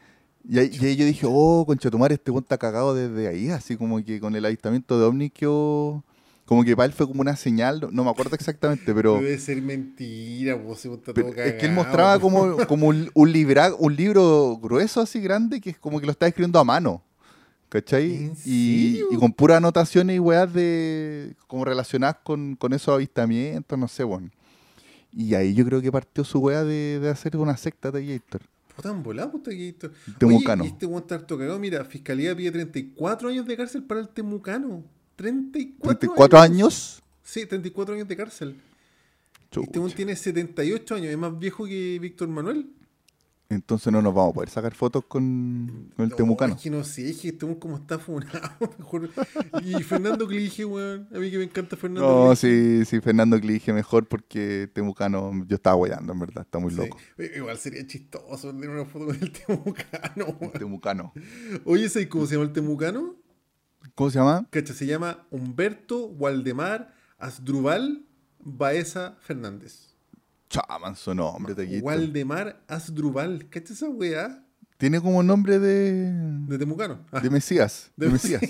Y 0.49 0.59
ahí, 0.59 0.71
y 0.73 0.87
ahí 0.87 0.97
yo 0.97 1.05
dije, 1.05 1.27
oh, 1.29 1.65
conchetumar, 1.67 2.13
este 2.13 2.31
weón 2.31 2.45
está 2.45 2.57
cagado 2.57 2.95
desde 2.95 3.29
ahí, 3.29 3.51
así 3.51 3.77
como 3.77 4.03
que 4.03 4.21
con 4.21 4.35
el 4.35 4.47
avistamiento 4.47 4.99
de 4.99 5.05
Omni 5.05 5.29
quedó... 5.29 6.03
Como 6.51 6.65
que 6.65 6.75
para 6.75 6.87
él 6.87 6.93
fue 6.93 7.07
como 7.07 7.21
una 7.21 7.37
señal, 7.37 7.89
no, 7.93 8.03
me 8.03 8.11
acuerdo 8.11 8.35
exactamente, 8.35 8.93
pero... 8.93 9.15
Debe 9.15 9.39
ser 9.39 9.63
mentira, 9.63 10.55
ese 10.55 10.89
weón 10.89 10.99
está 10.99 11.15
todo 11.15 11.29
es 11.29 11.35
que 11.37 11.49
él 11.49 11.57
cagado, 11.59 11.75
mostraba 11.75 12.19
como, 12.19 12.57
como 12.67 12.89
un, 12.89 13.09
un, 13.15 13.33
libra- 13.33 13.73
un 13.79 13.95
libro 13.95 14.59
grueso 14.61 15.01
así 15.01 15.21
grande 15.21 15.61
que 15.61 15.71
es 15.71 15.79
como 15.79 16.01
que 16.01 16.07
lo 16.07 16.11
está 16.11 16.27
escribiendo 16.27 16.59
a 16.59 16.65
mano. 16.65 17.05
¿Cachai? 17.69 18.17
¿En 18.17 18.33
Y, 18.45 18.99
con 19.21 19.33
puras 19.33 19.59
anotaciones 19.59 20.17
y 20.17 20.19
weas 20.19 20.53
de 20.53 21.37
como 21.47 21.65
relacionadas 21.65 22.17
con, 22.25 22.57
con 22.57 22.73
esos 22.73 22.97
avistamientos, 22.97 23.79
no 23.79 23.87
sé, 23.87 24.03
bueno. 24.03 24.29
Y 25.13 25.35
ahí 25.35 25.55
yo 25.55 25.65
creo 25.65 25.81
que 25.81 25.93
partió 25.93 26.25
su 26.25 26.41
wea 26.41 26.65
de, 26.65 26.99
de 26.99 27.11
hacer 27.11 27.37
una 27.37 27.57
secta 27.57 27.93
de 27.93 28.05
Gator. 28.05 28.43
Puta, 28.75 28.89
tan 28.89 29.05
volado, 29.05 29.31
puta, 29.31 29.53
que 29.53 29.69
esto. 29.69 29.93
Temucano. 30.19 30.65
Oye, 30.65 30.71
y 30.71 30.73
este 30.73 30.87
weón 30.87 31.03
está 31.03 31.15
harto 31.15 31.39
cagado. 31.39 31.61
Mira, 31.61 31.85
Fiscalía 31.85 32.35
pide 32.35 32.51
34 32.51 33.29
años 33.29 33.47
de 33.47 33.57
cárcel 33.57 33.85
para 33.85 34.01
el 34.01 34.09
Temucano. 34.09 34.83
34, 35.25 35.99
34 35.99 36.39
años. 36.41 37.03
Sí, 37.23 37.45
34 37.45 37.95
años 37.95 38.09
de 38.09 38.17
cárcel. 38.17 38.57
Chucha. 39.51 39.67
Este 39.67 39.79
weón 39.79 39.93
tiene 39.93 40.17
78 40.17 40.95
años, 40.95 41.09
es 41.09 41.19
más 41.19 41.39
viejo 41.39 41.67
que 41.67 41.99
Víctor 42.01 42.29
Manuel. 42.29 42.71
Entonces 43.51 43.93
no 43.93 44.01
nos 44.01 44.15
vamos 44.15 44.31
a 44.31 44.35
poder 44.35 44.49
sacar 44.49 44.73
fotos 44.75 45.05
con, 45.07 45.91
con 45.97 46.05
el 46.05 46.11
No, 46.11 46.17
Temucano. 46.17 46.55
Es 46.55 46.63
que 46.63 46.71
no 46.71 46.85
sé, 46.85 47.11
es 47.11 47.19
que 47.19 47.29
este 47.31 47.59
como 47.59 47.77
está 47.79 47.99
funado. 47.99 48.31
Mejor. 48.79 49.11
Y 49.65 49.83
Fernando 49.83 50.27
Clige, 50.29 50.65
weón. 50.65 51.09
A 51.13 51.19
mí 51.19 51.31
que 51.33 51.39
me 51.39 51.45
encanta 51.45 51.77
Fernando 51.77 52.09
No, 52.09 52.29
Clige. 52.31 52.85
sí, 52.85 52.85
sí, 52.87 53.01
Fernando 53.01 53.37
dije 53.41 53.73
mejor 53.73 54.07
porque 54.07 54.71
Temucano, 54.73 55.33
yo 55.49 55.57
estaba 55.57 55.75
guayando, 55.77 56.13
en 56.13 56.21
verdad, 56.21 56.45
está 56.45 56.61
muy 56.61 56.71
Sí. 56.71 56.77
loco. 56.79 56.97
Eh, 57.19 57.33
Igual 57.39 57.59
sería 57.59 57.85
chistoso 57.87 58.53
tener 58.53 58.71
una 58.71 58.85
foto 58.85 59.07
con 59.07 59.17
el 59.17 59.33
Temucano, 59.33 60.27
El 60.29 60.37
weón. 60.41 60.53
Temucano. 60.53 61.13
Oye, 61.65 61.89
¿sabes 61.89 62.07
cómo 62.09 62.27
se 62.27 62.35
llama 62.37 62.47
el 62.47 62.53
Temucano? 62.53 63.17
¿Cómo 64.01 64.11
se 64.11 64.19
llama? 64.19 64.47
Cacha, 64.49 64.73
se 64.73 64.87
llama 64.87 65.27
Humberto 65.31 66.07
Waldemar 66.07 66.95
Asdrubal 67.19 68.07
Baeza 68.39 69.19
Fernández. 69.21 69.95
Chaman 70.49 70.97
su 70.97 71.15
nombre, 71.15 71.55
Taquito. 71.55 71.85
Waldemar 71.85 72.63
Asdrubal. 72.67 73.51
¿Cacha 73.51 73.75
esa 73.75 73.91
weá? 73.91 74.43
Tiene 74.79 75.03
como 75.03 75.23
nombre 75.23 75.59
de. 75.59 76.15
De 76.47 76.57
Temucano. 76.57 77.05
Ah, 77.13 77.21
de 77.21 77.29
Mesías. 77.29 77.91
De, 77.95 78.09
Mesías. 78.09 78.41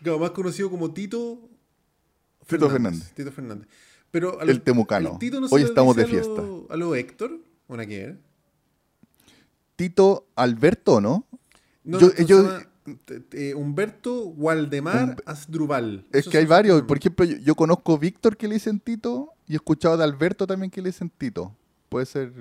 Claro, 0.00 0.20
más 0.20 0.30
conocido 0.30 0.70
como 0.70 0.94
Tito 0.94 1.50
Tito 2.46 2.70
Fernández. 2.70 3.12
Tito 3.14 3.32
Fernández. 3.32 3.66
Pero 4.12 4.40
a 4.40 4.44
El 4.44 4.60
temucano. 4.62 5.18
Tito 5.18 5.40
no 5.40 5.48
Hoy 5.50 5.62
estamos 5.62 5.96
de 5.96 6.02
a 6.04 6.06
lo- 6.06 6.10
fiesta. 6.12 6.42
A 6.72 6.76
lo 6.76 6.94
Héctor, 6.94 7.40
una 7.66 7.84
que. 7.84 8.16
Tito 9.74 10.28
Alberto, 10.36 11.00
¿no? 11.00 11.26
No, 11.84 11.98
Yo- 11.98 12.42
no, 12.42 12.60
eh, 13.32 13.54
Humberto 13.54 14.26
Waldemar 14.28 15.16
Asdrubal. 15.26 16.04
Es 16.12 16.28
que 16.28 16.38
hay 16.38 16.46
varios. 16.46 16.82
Por 16.82 16.98
ejemplo, 16.98 17.24
yo, 17.24 17.36
yo 17.38 17.54
conozco 17.54 17.98
Víctor 17.98 18.36
que 18.36 18.48
le 18.48 18.54
dicen 18.54 18.80
Tito 18.80 19.32
y 19.46 19.52
he 19.52 19.56
escuchado 19.56 19.96
de 19.96 20.04
Alberto 20.04 20.46
también 20.46 20.70
que 20.70 20.80
le 20.82 20.88
dicen 20.90 21.10
Tito. 21.16 21.56
Puede 21.88 22.06
ser 22.06 22.32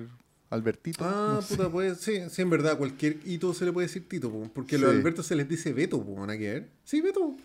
Albertito. 0.49 1.03
Ah, 1.05 1.33
no 1.35 1.41
sé. 1.41 1.55
puta, 1.55 1.69
pues 1.71 1.97
sí, 1.99 2.21
sí, 2.29 2.41
en 2.41 2.49
verdad, 2.49 2.77
cualquier 2.77 3.17
hito 3.25 3.53
se 3.53 3.65
le 3.65 3.71
puede 3.71 3.87
decir 3.87 4.07
Tito, 4.07 4.31
po, 4.31 4.49
porque 4.53 4.75
a 4.75 4.79
los 4.79 4.91
Sí. 4.91 4.97
Alberto 4.97 5.23
se 5.23 5.35
les 5.35 5.47
dice 5.47 5.73
Beto, 5.73 6.03
po, 6.03 6.19
¿nada 6.19 6.37
que 6.37 6.51
ver? 6.53 6.69
Sí, 6.83 7.01
Beto. 7.01 7.35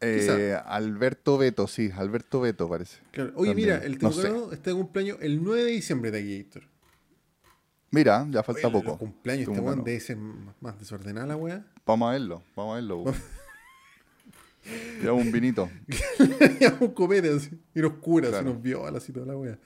Eh, 0.00 0.56
Alberto 0.66 1.38
Beto, 1.38 1.66
sí, 1.66 1.90
Alberto 1.96 2.40
Beto 2.40 2.68
parece. 2.68 2.98
Claro. 3.12 3.32
Oye, 3.36 3.50
También, 3.50 3.68
mira, 3.68 3.84
el 3.84 3.98
no 3.98 4.12
sé. 4.12 4.22
Temucano 4.22 4.52
está 4.52 4.70
de 4.70 4.76
cumpleaños 4.76 5.18
el 5.22 5.42
9 5.42 5.64
de 5.64 5.70
diciembre 5.70 6.10
de 6.10 6.18
aquí, 6.18 6.34
Héctor. 6.34 6.62
Mira, 7.96 8.26
ya 8.30 8.42
falta 8.42 8.68
Oye, 8.68 8.72
poco. 8.72 8.88
Los 8.90 8.98
cumpleaños, 8.98 9.48
este 9.48 9.60
weón 9.60 9.82
debe 9.84 10.00
ser 10.00 10.18
más 10.60 10.78
desordenada 10.78 11.26
la 11.26 11.36
weá. 11.36 11.64
Vamos 11.86 12.08
a 12.08 12.12
verlo, 12.12 12.42
vamos 12.54 12.72
a 12.72 12.74
verlo. 12.76 13.04
Ya 15.02 15.12
un 15.12 15.30
vinito. 15.30 15.70
un 16.80 16.88
copete 16.88 17.32
así, 17.32 17.50
y 17.74 17.80
nos 17.80 17.92
cura, 17.94 18.28
Claro. 18.28 18.44
así 18.48 18.52
nos 18.54 18.62
viola 18.62 18.98
así 18.98 19.12
toda 19.12 19.24
la 19.26 19.36
weá. 19.36 19.58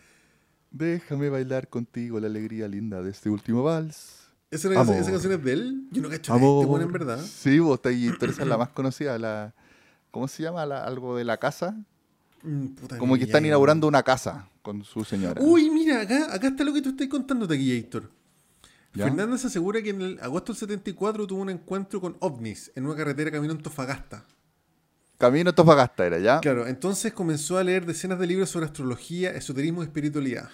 Déjame 0.70 1.30
bailar 1.30 1.68
contigo 1.68 2.20
la 2.20 2.26
alegría 2.26 2.68
linda 2.68 3.02
de 3.02 3.10
este 3.10 3.30
último 3.30 3.62
vals. 3.62 4.28
¿Esa, 4.50 4.68
era- 4.68 4.80
Amor. 4.80 4.96
esa 4.96 5.10
canción 5.10 5.32
es 5.32 5.42
de 5.42 5.52
él? 5.54 5.88
Yo 5.90 6.02
no 6.02 6.10
cacho 6.10 6.34
nada 6.34 6.44
de 6.46 6.54
este 6.60 6.66
weón 6.66 6.82
en 6.82 6.92
verdad. 6.92 7.18
Sí, 7.24 7.58
vos 7.60 7.76
está 7.76 7.88
ahí, 7.88 8.08
esa 8.08 8.42
es 8.42 8.46
la 8.46 8.58
más 8.58 8.68
conocida, 8.70 9.18
la 9.18 9.54
¿cómo 10.10 10.28
se 10.28 10.42
llama? 10.42 10.66
La- 10.66 10.84
algo 10.84 11.16
de 11.16 11.24
la 11.24 11.38
casa. 11.38 11.76
Mm, 12.42 12.66
puta 12.68 12.98
Como 12.98 13.16
que 13.16 13.24
están 13.24 13.46
inaugurando 13.46 13.88
una 13.88 14.02
casa 14.02 14.48
con 14.60 14.84
su 14.84 15.02
señora. 15.04 15.40
Uy, 15.42 15.70
mira, 15.70 16.02
acá, 16.02 16.34
acá 16.34 16.48
está 16.48 16.62
lo 16.64 16.72
que 16.74 16.82
tú 16.82 16.90
estás 16.90 17.08
contando 17.08 17.46
aquí, 17.46 17.72
Héctor. 17.72 18.10
¿Ya? 18.94 19.04
Fernández 19.04 19.44
asegura 19.44 19.80
que 19.82 19.90
en 19.90 20.02
el 20.02 20.20
agosto 20.20 20.52
del 20.52 20.58
74 20.60 21.26
tuvo 21.26 21.40
un 21.42 21.50
encuentro 21.50 22.00
con 22.00 22.16
ovnis 22.20 22.72
en 22.74 22.86
una 22.86 22.96
carretera 22.96 23.30
camino 23.30 23.52
a 23.52 23.56
Antofagasta. 23.56 24.24
Camino 25.18 25.50
a 25.50 25.52
Tofagasta 25.54 26.06
era, 26.06 26.18
¿ya? 26.18 26.40
Claro, 26.40 26.66
entonces 26.66 27.12
comenzó 27.12 27.58
a 27.58 27.62
leer 27.64 27.84
decenas 27.84 28.18
de 28.18 28.26
libros 28.26 28.48
sobre 28.48 28.66
astrología, 28.66 29.30
esoterismo 29.32 29.82
y 29.82 29.86
espiritualidad. 29.86 30.48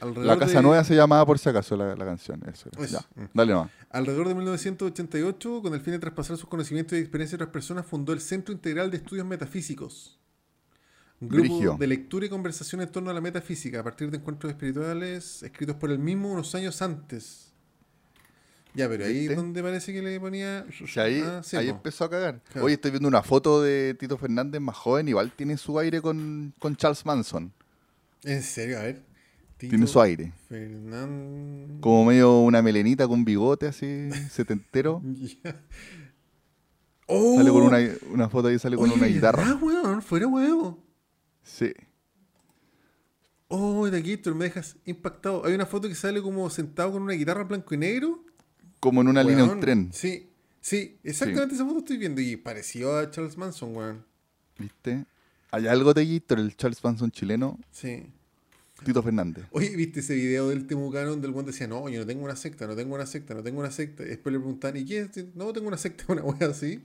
Alrededor 0.00 0.26
La 0.26 0.38
Casa 0.38 0.58
de- 0.58 0.62
Nueva 0.62 0.84
se 0.84 0.94
llamaba 0.94 1.24
por 1.24 1.38
si 1.38 1.48
acaso 1.48 1.76
la, 1.76 1.96
la 1.96 2.04
canción. 2.04 2.40
Eso 2.46 2.68
era. 2.72 2.84
Eso. 2.84 2.98
Ya, 3.16 3.28
dale 3.32 3.52
nomás. 3.52 3.70
Alrededor 3.90 4.28
de 4.28 4.34
1988, 4.34 5.62
con 5.62 5.74
el 5.74 5.80
fin 5.80 5.92
de 5.94 5.98
traspasar 5.98 6.36
sus 6.36 6.48
conocimientos 6.48 6.98
y 6.98 7.00
experiencias 7.00 7.34
a 7.40 7.44
otras 7.44 7.52
personas, 7.54 7.86
fundó 7.86 8.12
el 8.12 8.20
Centro 8.20 8.52
Integral 8.52 8.90
de 8.90 8.98
Estudios 8.98 9.26
Metafísicos. 9.26 10.18
Un 11.20 11.28
grupo 11.28 11.76
de 11.78 11.86
lectura 11.86 12.26
y 12.26 12.28
conversación 12.28 12.80
en 12.82 12.90
torno 12.90 13.10
a 13.10 13.14
la 13.14 13.20
metafísica 13.20 13.78
a 13.80 13.84
partir 13.84 14.10
de 14.10 14.16
encuentros 14.18 14.50
espirituales 14.50 15.42
escritos 15.44 15.76
por 15.76 15.90
él 15.92 16.00
mismo 16.00 16.32
unos 16.32 16.52
años 16.56 16.82
antes. 16.82 17.51
Ya, 18.74 18.88
pero 18.88 19.04
ahí 19.04 19.26
es 19.26 19.36
donde 19.36 19.62
parece 19.62 19.92
que 19.92 20.00
le 20.00 20.18
ponía... 20.18 20.64
Ahí, 20.96 21.22
Ah, 21.24 21.42
sí, 21.44 21.56
ahí 21.56 21.68
empezó 21.68 22.04
a 22.04 22.10
cagar. 22.10 22.40
Claro. 22.50 22.64
Oye, 22.66 22.74
estoy 22.74 22.90
viendo 22.90 23.08
una 23.08 23.22
foto 23.22 23.60
de 23.62 23.94
Tito 23.94 24.16
Fernández 24.16 24.60
más 24.60 24.76
joven. 24.76 25.08
Igual 25.08 25.30
tiene 25.32 25.58
su 25.58 25.78
aire 25.78 26.00
con, 26.00 26.54
con 26.58 26.74
Charles 26.76 27.04
Manson. 27.04 27.52
En 28.24 28.42
serio, 28.42 28.78
a 28.78 28.82
ver. 28.84 29.02
Tiene 29.58 29.86
su 29.86 30.00
aire. 30.00 30.32
Fernández. 30.48 31.80
Como 31.80 32.06
medio 32.06 32.38
una 32.40 32.62
melenita 32.62 33.06
con 33.06 33.24
bigote 33.24 33.66
así, 33.66 34.08
setentero. 34.30 35.02
Ya. 35.44 35.60
¡Oh! 37.06 37.36
Sale 37.36 37.50
con 37.50 37.62
una, 37.62 37.78
una 38.10 38.28
foto 38.30 38.48
ahí, 38.48 38.58
sale 38.58 38.76
con 38.76 38.86
Oye, 38.88 38.94
una 38.98 39.06
guitarra. 39.06 39.42
¿verdad, 39.44 39.62
weón? 39.62 40.00
Fuera 40.02 40.26
huevo. 40.28 40.82
Sí. 41.42 41.72
Oh, 43.48 43.86
de 43.90 43.98
aquí, 43.98 44.12
Héctor, 44.12 44.34
me 44.34 44.44
dejas 44.46 44.76
impactado. 44.86 45.44
Hay 45.44 45.54
una 45.54 45.66
foto 45.66 45.88
que 45.88 45.94
sale 45.94 46.22
como 46.22 46.48
sentado 46.48 46.92
con 46.92 47.02
una 47.02 47.12
guitarra 47.12 47.44
blanco 47.44 47.74
y 47.74 47.78
negro. 47.78 48.24
Como 48.82 49.00
en 49.00 49.06
una 49.06 49.22
línea 49.22 49.44
de 49.44 49.50
un 49.52 49.60
tren. 49.60 49.90
Sí, 49.92 50.28
sí, 50.60 50.98
exactamente 51.04 51.54
esa 51.54 51.64
foto 51.64 51.78
estoy 51.78 51.98
viendo. 51.98 52.20
Y 52.20 52.34
pareció 52.34 52.98
a 52.98 53.08
Charles 53.12 53.38
Manson, 53.38 53.76
weón. 53.76 54.04
¿Viste? 54.58 55.06
Hay 55.52 55.68
algo 55.68 55.94
de 55.94 56.04
Gator, 56.04 56.40
el 56.40 56.56
Charles 56.56 56.82
Manson 56.82 57.12
chileno, 57.12 57.60
Sí. 57.70 58.06
Tito 58.84 59.00
Fernández. 59.00 59.44
Oye, 59.52 59.76
¿viste 59.76 60.00
ese 60.00 60.16
video 60.16 60.48
del 60.48 60.66
Temucano 60.66 61.10
donde 61.10 61.28
el 61.28 61.32
weón 61.32 61.46
decía, 61.46 61.68
no, 61.68 61.88
yo 61.88 62.00
no 62.00 62.06
tengo 62.06 62.24
una 62.24 62.34
secta, 62.34 62.66
no 62.66 62.74
tengo 62.74 62.96
una 62.96 63.06
secta, 63.06 63.34
no 63.34 63.42
tengo 63.44 63.60
una 63.60 63.70
secta? 63.70 64.02
Y 64.02 64.06
después 64.08 64.32
le 64.32 64.40
preguntan, 64.40 64.76
¿y 64.76 64.84
qué? 64.84 64.98
es? 65.02 65.36
No, 65.36 65.52
tengo 65.52 65.68
una 65.68 65.78
secta, 65.78 66.04
una 66.08 66.22
wea 66.22 66.48
así. 66.50 66.82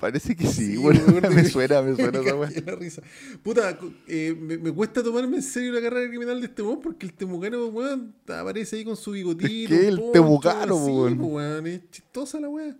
Parece 0.00 0.34
que 0.36 0.46
sí, 0.46 0.72
Sí, 0.72 0.76
bueno, 0.76 1.00
weón, 1.06 1.22
me 1.34 1.44
suena, 1.44 1.80
me 1.80 1.94
suena 1.96 2.20
esa 2.20 2.34
weá. 2.34 2.50
la 2.66 2.74
risa. 2.74 3.02
Puta, 3.42 3.78
eh, 4.08 4.36
me, 4.38 4.58
me 4.58 4.72
cuesta 4.72 5.02
tomarme 5.02 5.36
en 5.36 5.42
serio 5.42 5.72
la 5.72 5.80
carrera 5.80 6.08
criminal 6.08 6.40
de 6.40 6.46
este 6.48 6.62
weón 6.62 6.80
porque 6.80 7.06
el 7.06 7.12
temucano, 7.14 7.66
weón, 7.66 8.14
aparece 8.28 8.76
ahí 8.76 8.84
con 8.84 8.96
su 8.96 9.12
bigotito. 9.12 9.72
Es 9.74 9.80
que 9.80 9.88
el 9.88 9.98
poncho, 9.98 10.12
temucano, 10.12 10.76
sí, 10.84 10.90
weón. 10.90 11.66
Es 11.66 11.90
chistosa 11.90 12.40
la 12.40 12.48
weá. 12.48 12.76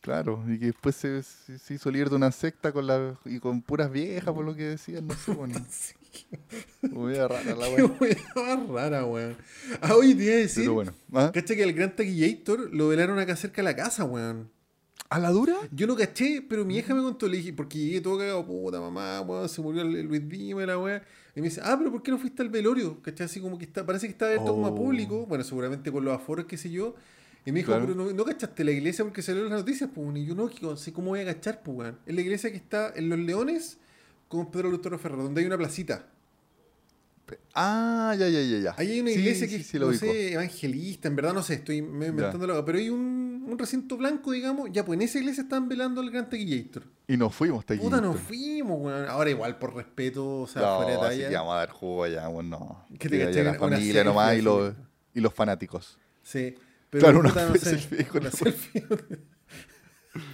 Claro, 0.00 0.44
y 0.48 0.58
que 0.58 0.66
después 0.66 0.96
se, 0.96 1.22
se, 1.22 1.58
se 1.60 1.74
hizo 1.74 1.88
líder 1.88 2.10
de 2.10 2.16
una 2.16 2.32
secta 2.32 2.72
con 2.72 2.88
la, 2.88 3.16
y 3.24 3.38
con 3.38 3.62
puras 3.62 3.88
viejas, 3.90 4.34
por 4.34 4.44
lo 4.44 4.56
que 4.56 4.64
decían, 4.64 5.06
no 5.06 5.14
sé, 5.14 5.32
bueno. 5.34 5.64
Muy 6.82 7.14
rara 7.14 7.54
la 7.54 7.68
weá. 7.68 7.88
más 8.34 8.68
rara, 8.68 9.04
weón. 9.06 9.36
Ah, 9.80 9.94
oye, 9.94 10.16
te 10.16 10.24
iba 10.24 10.34
a 10.34 10.38
decir. 10.38 10.64
Pero 10.64 10.74
bueno. 10.74 10.92
¿Ah? 11.12 11.30
Cacha 11.32 11.54
que 11.54 11.62
al 11.62 11.72
Gran 11.72 11.94
Taquillator 11.94 12.74
lo 12.74 12.88
velaron 12.88 13.20
acá 13.20 13.36
cerca 13.36 13.62
de 13.62 13.62
la 13.62 13.76
casa, 13.76 14.04
weón. 14.04 14.50
¿A 15.08 15.18
la 15.18 15.30
dura? 15.30 15.54
Yo 15.72 15.86
no 15.86 15.94
caché, 15.94 16.40
pero 16.48 16.64
mi 16.64 16.78
hija 16.78 16.94
me 16.94 17.02
contó, 17.02 17.28
le 17.28 17.36
dije, 17.36 17.52
porque 17.52 17.78
llegué 17.78 18.00
todo 18.00 18.16
cagado, 18.18 18.46
puta 18.46 18.80
mamá, 18.80 19.20
weón, 19.20 19.46
se 19.48 19.60
murió 19.60 19.82
el, 19.82 20.02
Luis 20.04 20.26
Dime, 20.26 20.64
la 20.64 20.78
weá. 20.78 21.02
Y 21.36 21.40
me 21.40 21.48
dice, 21.48 21.60
ah, 21.62 21.76
pero 21.78 21.90
¿por 21.90 22.02
qué 22.02 22.10
no 22.10 22.18
fuiste 22.18 22.40
al 22.42 22.48
velorio? 22.48 23.00
¿Cachai? 23.02 23.26
Así 23.26 23.40
como 23.40 23.58
que 23.58 23.64
está, 23.66 23.84
parece 23.84 24.06
que 24.06 24.12
está 24.12 24.26
abierto 24.26 24.52
como 24.52 24.66
a 24.66 24.70
Oh. 24.70 24.74
público, 24.74 25.26
bueno, 25.26 25.44
seguramente 25.44 25.92
con 25.92 26.04
los 26.04 26.14
aforos, 26.14 26.46
qué 26.46 26.56
sé 26.56 26.70
yo. 26.70 26.94
Y 27.44 27.52
me 27.52 27.58
dijo, 27.58 27.72
Claro. 27.72 27.86
pero 27.86 27.94
no, 27.94 28.10
no 28.12 28.24
cachaste 28.24 28.64
la 28.64 28.70
iglesia 28.70 29.04
porque 29.04 29.20
salió 29.20 29.42
en 29.44 29.50
las 29.50 29.58
noticias, 29.60 29.90
pues, 29.94 30.16
y 30.16 30.24
yo 30.24 30.34
no, 30.34 30.76
sé 30.76 30.92
cómo 30.92 31.08
voy 31.08 31.20
a 31.20 31.24
cachar, 31.26 31.62
pues, 31.62 31.76
weón. 31.76 31.98
Es 32.06 32.14
la 32.14 32.20
iglesia 32.22 32.50
que 32.50 32.56
está 32.56 32.92
en 32.94 33.08
Los 33.10 33.18
Leones 33.18 33.78
con 34.28 34.50
Pedro 34.50 34.70
Lutero 34.70 34.98
Ferrer, 34.98 35.18
donde 35.18 35.40
hay 35.42 35.46
una 35.46 35.58
placita. 35.58 36.06
Ah, 37.54 38.14
ya, 38.18 38.28
ya, 38.28 38.40
ya, 38.42 38.58
ya. 38.58 38.74
Ahí 38.76 38.92
hay 38.92 39.00
una 39.00 39.10
iglesia 39.10 39.46
sí, 39.48 39.56
que, 39.56 39.62
sí, 39.62 39.78
no 39.78 39.92
sé, 39.92 40.32
evangelista, 40.34 41.08
en 41.08 41.16
verdad 41.16 41.32
no 41.32 41.42
sé, 41.42 41.54
estoy 41.54 41.80
me- 41.80 42.08
inventando 42.08 42.46
la 42.46 42.62
pero 42.64 42.78
hay 42.78 42.90
un, 42.90 43.21
un 43.46 43.58
recinto 43.58 43.96
blanco, 43.96 44.30
digamos, 44.32 44.70
ya 44.72 44.84
pues 44.84 44.96
en 44.98 45.02
esa 45.02 45.18
iglesia 45.18 45.42
están 45.42 45.68
velando 45.68 46.00
al 46.00 46.10
Gran 46.10 46.28
Taquillator. 46.30 46.84
Y 47.08 47.16
nos 47.16 47.34
fuimos. 47.34 47.64
Puta, 47.64 48.00
nos 48.00 48.18
fuimos, 48.20 48.80
weón. 48.80 49.08
Ahora 49.08 49.30
igual, 49.30 49.58
por 49.58 49.74
respeto, 49.74 50.42
o 50.42 50.46
sea, 50.46 50.76
fuera 50.76 50.92
de 50.92 50.98
talla. 50.98 51.28
que 51.28 51.34
vamos 51.34 51.54
a 51.54 51.56
dar 51.58 51.70
jugo 51.70 52.04
allá, 52.04 52.28
no. 52.28 52.86
Que 52.98 53.08
te 53.08 53.18
cachai 53.24 53.44
la 53.44 53.54
familia 53.54 54.04
nomás 54.04 54.36
y 54.36 54.42
los, 54.42 54.72
y 55.14 55.20
los 55.20 55.34
fanáticos. 55.34 55.98
Sí. 56.22 56.54
Pero 56.90 57.02
Claro, 57.04 57.20
una 57.20 57.28
puta, 57.30 57.46
no 57.48 57.54
selfie 57.58 58.04
con 58.06 58.20
Una 58.20 58.28
el- 58.30 58.34
selfie. 58.36 58.84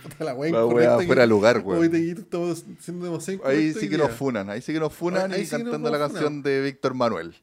Puta, 0.03 0.25
la 0.25 0.49
incorrecta 0.49 0.99
fuera 1.03 1.25
lugar, 1.27 1.59
Hoy 1.65 1.87
weón. 1.87 1.91
te 1.93 2.11
estamos 2.11 2.65
siendo 2.81 3.05
demasiado 3.07 3.47
Ahí 3.47 3.73
sí 3.73 3.89
que 3.89 3.97
nos 3.97 4.11
funan, 4.11 4.51
ahí 4.51 4.61
sí 4.61 4.73
que 4.73 4.81
nos 4.81 4.93
funan 4.93 5.33
Ahí 5.33 5.43
y 5.43 5.45
sí 5.47 5.51
cantando 5.53 5.89
la 5.91 5.99
canción 5.99 6.43
de 6.43 6.63
Víctor 6.63 6.95
Manuel. 6.95 7.35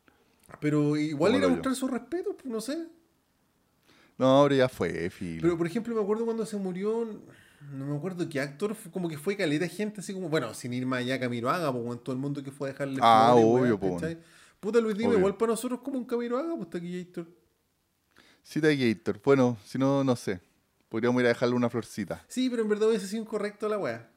Pero 0.59 0.97
igual 0.97 1.31
Como 1.31 1.37
ir 1.39 1.43
a 1.43 1.47
lo 1.47 1.49
yo. 1.51 1.55
mostrar 1.55 1.75
su 1.75 1.87
respeto, 1.87 2.35
pues 2.35 2.45
no 2.45 2.59
sé. 2.61 2.77
No, 4.17 4.43
pero 4.43 4.55
ya 4.55 4.69
fue, 4.69 5.09
filo. 5.09 5.41
Pero 5.41 5.57
por 5.57 5.67
ejemplo, 5.67 5.93
me 5.93 6.01
acuerdo 6.01 6.25
cuando 6.25 6.45
se 6.45 6.57
murió, 6.57 7.07
no 7.71 7.85
me 7.85 7.97
acuerdo 7.97 8.27
qué 8.29 8.39
actor, 8.39 8.75
como 8.91 9.09
que 9.09 9.17
fue 9.17 9.35
caleta 9.35 9.67
gente, 9.67 10.01
así 10.01 10.13
como, 10.13 10.29
bueno, 10.29 10.53
sin 10.53 10.73
ir 10.73 10.85
más 10.85 10.99
allá, 10.99 11.19
Camiroaga, 11.19 11.71
pues 11.71 11.85
en 11.85 11.99
todo 11.99 12.13
el 12.13 12.21
mundo 12.21 12.43
que 12.43 12.51
fue 12.51 12.69
a 12.69 12.71
dejarle 12.71 12.99
Ah, 13.01 13.33
flores, 13.33 13.71
obvio, 13.73 13.79
¿cachai? 13.79 14.17
Puta 14.59 14.79
Luis 14.79 14.97
Dime, 14.97 15.15
igual 15.15 15.35
para 15.35 15.51
nosotros 15.51 15.81
como 15.81 15.97
un 15.97 16.05
Camiroaga, 16.05 16.55
pues 16.55 16.69
Taquillator. 16.69 17.27
Cita 18.43 18.67
Gator. 18.73 19.19
Bueno, 19.23 19.57
si 19.65 19.77
no, 19.77 20.03
no 20.03 20.15
sé. 20.15 20.39
Podríamos 20.87 21.19
ir 21.19 21.25
a 21.25 21.29
dejarle 21.29 21.55
una 21.55 21.69
florcita. 21.69 22.23
Sí, 22.27 22.47
pero 22.49 22.61
en 22.61 22.69
verdad 22.69 22.89
hubiese 22.89 23.07
sido 23.07 23.23
incorrecto 23.23 23.67
la 23.67 23.79
weá. 23.79 24.09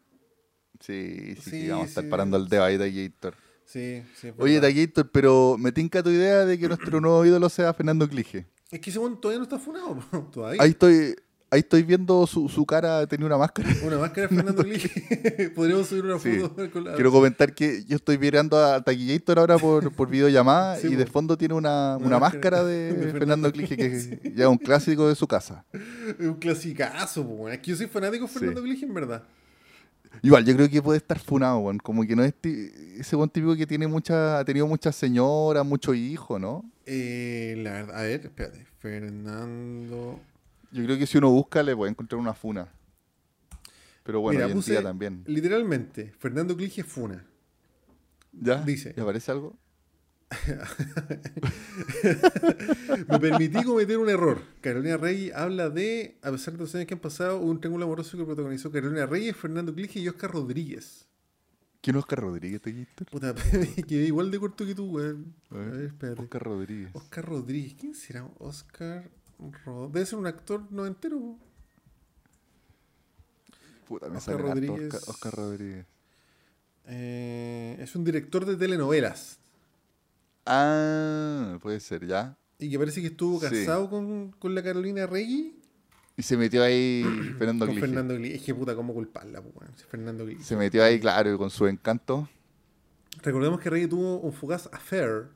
Sí, 0.81 1.35
sí, 1.37 1.51
Sí, 1.51 1.69
vamos 1.69 1.87
a 1.87 1.89
estar 1.89 2.05
sí, 2.05 2.11
parando 2.11 2.37
el 2.37 2.47
dedo 2.47 2.63
ahí, 2.63 2.77
Gator. 2.77 3.35
Sí, 3.65 4.03
sí. 4.15 4.33
Oye. 4.39 4.61
Gator, 4.61 5.11
pero 5.11 5.57
me 5.59 5.73
tinca 5.73 6.03
tu 6.03 6.11
idea 6.11 6.45
de 6.45 6.59
que 6.59 6.69
nuestro 6.69 7.01
nuevo 7.01 7.25
ídolo 7.25 7.49
sea 7.49 7.73
Fernando 7.75 8.09
Clige. 8.09 8.47
Es 8.71 8.81
que 8.81 8.91
ese 8.91 8.99
todavía 8.99 9.39
no 9.39 9.45
está 9.45 9.59
funado, 9.59 9.99
todavía. 10.33 10.61
Ahí 10.63 10.71
estoy, 10.71 11.17
ahí 11.51 11.61
estoy 11.61 11.83
viendo 11.85 12.27
su, 12.27 12.51
su 12.51 12.67
cara, 12.67 13.07
tenía 13.07 13.25
una 13.25 13.39
máscara. 13.39 13.69
Una 13.83 13.97
máscara 13.99 14.29
de 14.29 14.37
Fernando 14.37 14.63
Clige. 14.65 15.51
Podríamos 15.55 15.87
subir 15.89 16.05
una 16.05 16.19
Sí. 16.19 16.39
foto 16.39 16.71
con 16.71 16.85
la. 16.85 16.95
Quiero 16.95 17.11
comentar 17.11 17.55
que 17.55 17.85
yo 17.85 17.97
estoy 17.97 18.19
mirando 18.19 18.59
a 18.63 18.83
Taquillator 18.83 19.39
ahora 19.39 19.57
por, 19.57 19.91
por 19.95 20.11
videollamada 20.11 20.77
Sí, 20.77 20.89
y 20.89 20.97
de 20.97 21.07
po. 21.07 21.13
fondo 21.13 21.39
tiene 21.39 21.55
una, 21.55 21.97
Una 21.97 22.07
una 22.07 22.19
máscara 22.19 22.59
máscara 22.59 22.65
de, 22.65 22.93
de 22.93 23.13
Fernando 23.13 23.51
Clige 23.53 23.77
que 23.79 24.33
ya 24.35 24.45
es 24.45 24.51
un 24.51 24.59
clásico 24.59 25.09
de 25.09 25.15
su 25.15 25.27
casa. 25.27 25.65
Un 26.21 26.35
clasicazo, 26.35 27.25
po, 27.27 27.33
weón. 27.35 27.53
Es 27.55 27.61
que 27.61 27.71
yo 27.71 27.77
soy 27.77 27.87
fanático 27.87 28.27
de 28.27 28.33
Sí. 28.33 28.39
Fernando 28.39 28.63
Clige, 28.63 28.85
en 28.85 28.93
verdad. 28.95 29.23
Igual, 30.23 30.45
yo 30.45 30.55
creo 30.55 30.69
que 30.69 30.83
puede 30.83 30.99
estar 30.99 31.19
funado, 31.19 31.59
weón. 31.59 31.79
Como 31.79 32.05
que 32.07 32.17
no 32.17 32.25
es 32.25 32.35
ese 32.43 33.17
buen 33.17 33.31
típico 33.31 33.57
que 33.57 33.67
tiene 33.67 33.87
mucha, 33.87 34.39
ha 34.39 34.45
tenido 34.45 34.67
muchas 34.67 34.97
señoras, 34.97 35.65
muchos 35.65 35.97
hijos, 35.97 36.41
¿no? 36.41 36.65
Eh, 36.87 37.55
la 37.59 37.73
verdad, 37.73 37.99
a 37.99 38.03
ver, 38.03 38.21
espérate. 38.27 38.67
Fernando. 38.79 40.21
Yo 40.71 40.85
creo 40.85 40.99
que 40.99 41.07
si 41.07 41.19
uno 41.19 41.31
busca 41.31 41.63
le 41.63 41.75
puede 41.75 41.91
encontrar 41.91 42.21
una 42.21 42.35
funa. 42.35 42.69
Pero 44.03 44.21
bueno, 44.21 44.39
Mira, 44.39 44.47
hoy 44.47 44.53
en 44.53 44.59
puse 44.59 44.71
día 44.73 44.83
también. 44.83 45.23
Literalmente, 45.27 46.13
Fernando 46.19 46.57
Clige 46.57 46.83
Funa. 46.83 47.25
¿Ya? 48.33 48.63
dice. 48.63 48.93
¿Le 48.97 49.03
aparece 49.03 49.31
algo? 49.31 49.57
Me 53.09 53.19
permití 53.19 53.63
cometer 53.65 53.99
un 53.99 54.09
error. 54.11 54.43
Carolina 54.61 54.97
Rey 54.97 55.31
habla 55.35 55.71
de, 55.71 56.19
a 56.23 56.31
pesar 56.31 56.55
de 56.55 56.61
los 56.61 56.75
años 56.75 56.87
que 56.87 56.95
han 56.95 57.01
pasado, 57.01 57.41
un 57.41 57.61
triángulo 57.61 57.85
amoroso 57.87 58.17
que 58.19 58.25
protagonizó 58.25 58.71
Carolina 58.71 59.07
Reyes, 59.07 59.37
Fernando 59.37 59.75
Clige 59.75 60.01
y 60.01 60.09
Oscar 60.09 60.31
Rodríguez. 60.33 61.07
¿Quién 61.81 61.97
es 61.97 62.01
Oscar 62.01 62.21
Rodríguez, 62.21 62.61
Taquillator? 62.61 63.07
Puta, 63.11 63.35
quedé 63.89 64.05
igual 64.07 64.31
de 64.31 64.39
corto 64.39 64.67
que 64.67 64.75
tú, 64.75 64.87
weón. 64.91 65.35
A 65.51 65.51
A 65.51 65.59
ver, 65.59 65.71
ver, 65.71 65.85
espérate. 65.87 66.23
Oscar 66.23 66.43
Rodríguez. 66.43 66.91
Oscar 66.93 67.25
Rodríguez. 67.25 67.75
¿Quién 67.75 67.95
será? 67.95 68.29
Oscar 68.39 69.09
Rodríguez. 69.39 69.93
Debe 69.93 70.07
ser 70.07 70.19
un 70.19 70.27
actor 70.27 70.71
noventero. 70.73 71.39
Puta, 73.87 74.09
me 74.09 74.19
Oscar 74.19 74.21
sale 74.21 74.39
Rodríguez. 74.39 74.73
Oscar, 74.73 75.01
Oscar 75.07 75.35
Rodríguez. 75.35 75.87
Eh, 76.87 77.77
es 77.81 77.95
un 77.95 78.05
director 78.05 78.45
de 78.47 78.57
telenovelas. 78.57 79.39
Ah, 80.51 81.59
puede 81.61 81.79
ser, 81.81 82.07
ya. 82.07 82.37
Y 82.59 82.71
que 82.71 82.79
parece 82.79 83.01
que 83.01 83.09
estuvo 83.09 83.39
Sí. 83.41 83.47
casado 83.49 83.89
con, 83.91 84.33
con 84.39 84.55
la 84.55 84.63
Carolina 84.63 85.07
Rey. 85.07 85.55
Y 86.17 86.23
se 86.23 86.37
metió 86.37 86.63
ahí 86.65 87.05
Fernando 87.39 87.67
Con. 87.67 87.77
Fernando 87.77 88.17
Clige. 88.17 88.35
Es 88.37 88.43
que 88.43 88.55
puta, 88.55 88.75
¿cómo 88.75 88.93
culparla? 88.95 89.43
Si 89.77 89.85
Fernando 89.85 90.25
Clige. 90.25 90.43
Se 90.43 90.57
metió 90.57 90.83
ahí, 90.83 90.99
claro, 90.99 91.37
con 91.39 91.51
su 91.51 91.67
encanto. 91.67 92.29
Recordemos 93.23 93.61
que 93.61 93.71
Rey 93.71 93.87
tuvo 93.87 94.19
un 94.21 94.33
fugaz 94.33 94.69
affair 94.73 95.29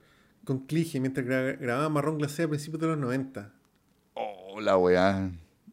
con 0.44 0.60
Clige 0.66 0.98
mientras 1.00 1.26
gra- 1.26 1.58
grababa 1.58 1.88
Marrón 1.88 2.18
Glacé 2.18 2.44
a 2.44 2.48
principios 2.48 2.80
de 2.80 2.86
los 2.88 2.98
90. 2.98 3.52
Oh, 4.14 4.60
la 4.60 4.76
weá. 4.76 5.30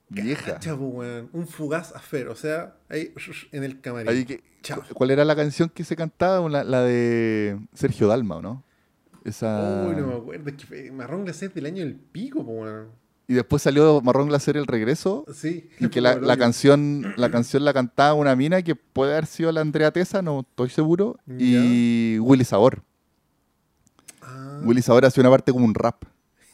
Vieja. 0.09 0.59
Weón. 0.75 1.29
Un 1.33 1.47
fugaz 1.47 1.95
affair. 1.95 2.27
O 2.27 2.35
sea, 2.35 2.75
ahí 2.89 3.13
en 3.51 3.63
el 3.63 3.79
camarín. 3.81 4.09
Ahí 4.09 4.25
que- 4.25 4.43
Chao. 4.61 4.83
¿Cuál 4.93 5.11
era 5.11 5.23
la 5.23 5.35
canción 5.37 5.69
que 5.69 5.83
se 5.85 5.95
cantaba? 5.95 6.47
La, 6.49 6.63
la 6.65 6.83
de 6.83 7.57
Sergio 7.73 8.07
Dalma, 8.09 8.35
¿o 8.37 8.41
¿no? 8.41 8.63
Esa... 9.25 9.85
Uy, 9.87 9.95
no 9.95 10.07
me 10.07 10.13
acuerdo. 10.15 10.49
Es 10.49 10.55
que 10.55 10.91
Marrón 10.91 11.25
Glacé 11.25 11.47
es 11.47 11.53
del 11.53 11.65
año 11.65 11.83
del 11.83 11.95
pico, 11.95 12.45
po. 12.45 12.65
Y 13.29 13.35
después 13.35 13.61
salió 13.61 14.01
Marrón 14.01 14.29
Glaciar 14.29 14.57
el 14.57 14.65
regreso. 14.65 15.23
Sí. 15.31 15.69
Y 15.79 15.87
que 15.89 16.01
la, 16.01 16.35
canción 16.35 17.13
la 17.15 17.29
canción 17.29 17.63
la 17.63 17.73
cantaba 17.73 18.15
una 18.15 18.35
mina 18.35 18.63
que 18.63 18.73
puede 18.75 19.11
haber 19.11 19.27
sido 19.27 19.51
la 19.51 19.61
Andrea 19.61 19.91
Tesa, 19.91 20.23
no 20.23 20.39
estoy 20.39 20.69
seguro. 20.71 21.19
Y 21.37 22.17
Willy 22.17 22.43
Sabor. 22.43 22.81
Ah, 24.23 24.61
Willy 24.63 24.81
Sabor 24.81 25.05
hacía 25.05 25.21
una 25.21 25.29
parte 25.29 25.51
como 25.51 25.63
un 25.65 25.75
rap. 25.75 26.05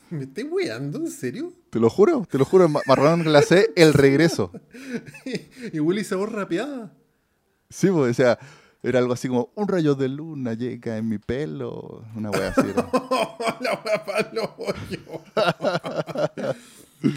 ¿Me 0.10 0.24
estoy 0.26 0.44
weando? 0.44 1.00
¿En 1.00 1.10
serio? 1.10 1.54
Te 1.70 1.80
lo 1.80 1.90
juro, 1.90 2.28
te 2.30 2.38
lo 2.38 2.44
juro. 2.44 2.68
Ma- 2.68 2.82
Marrón 2.88 3.24
Glacé, 3.24 3.72
el 3.78 3.94
regreso. 3.94 4.52
y 5.72 5.80
Willy 5.80 6.04
Sabor 6.04 6.34
rapeada. 6.34 6.92
Sí, 7.70 7.88
pues, 7.88 8.12
o 8.12 8.14
sea, 8.14 8.38
era 8.84 9.00
algo 9.00 9.14
así 9.14 9.28
como 9.28 9.50
un 9.56 9.68
rayo 9.68 9.96
de 9.96 10.08
luna 10.10 10.54
llega 10.54 10.98
en 10.98 11.10
mi 11.10 11.18
pelo. 11.18 12.04
Una 12.16 12.30
wea 12.32 12.50
así. 12.56 12.62
era. 12.70 12.88
la 13.62 13.82
wea 13.84 14.06
palo 14.06 14.56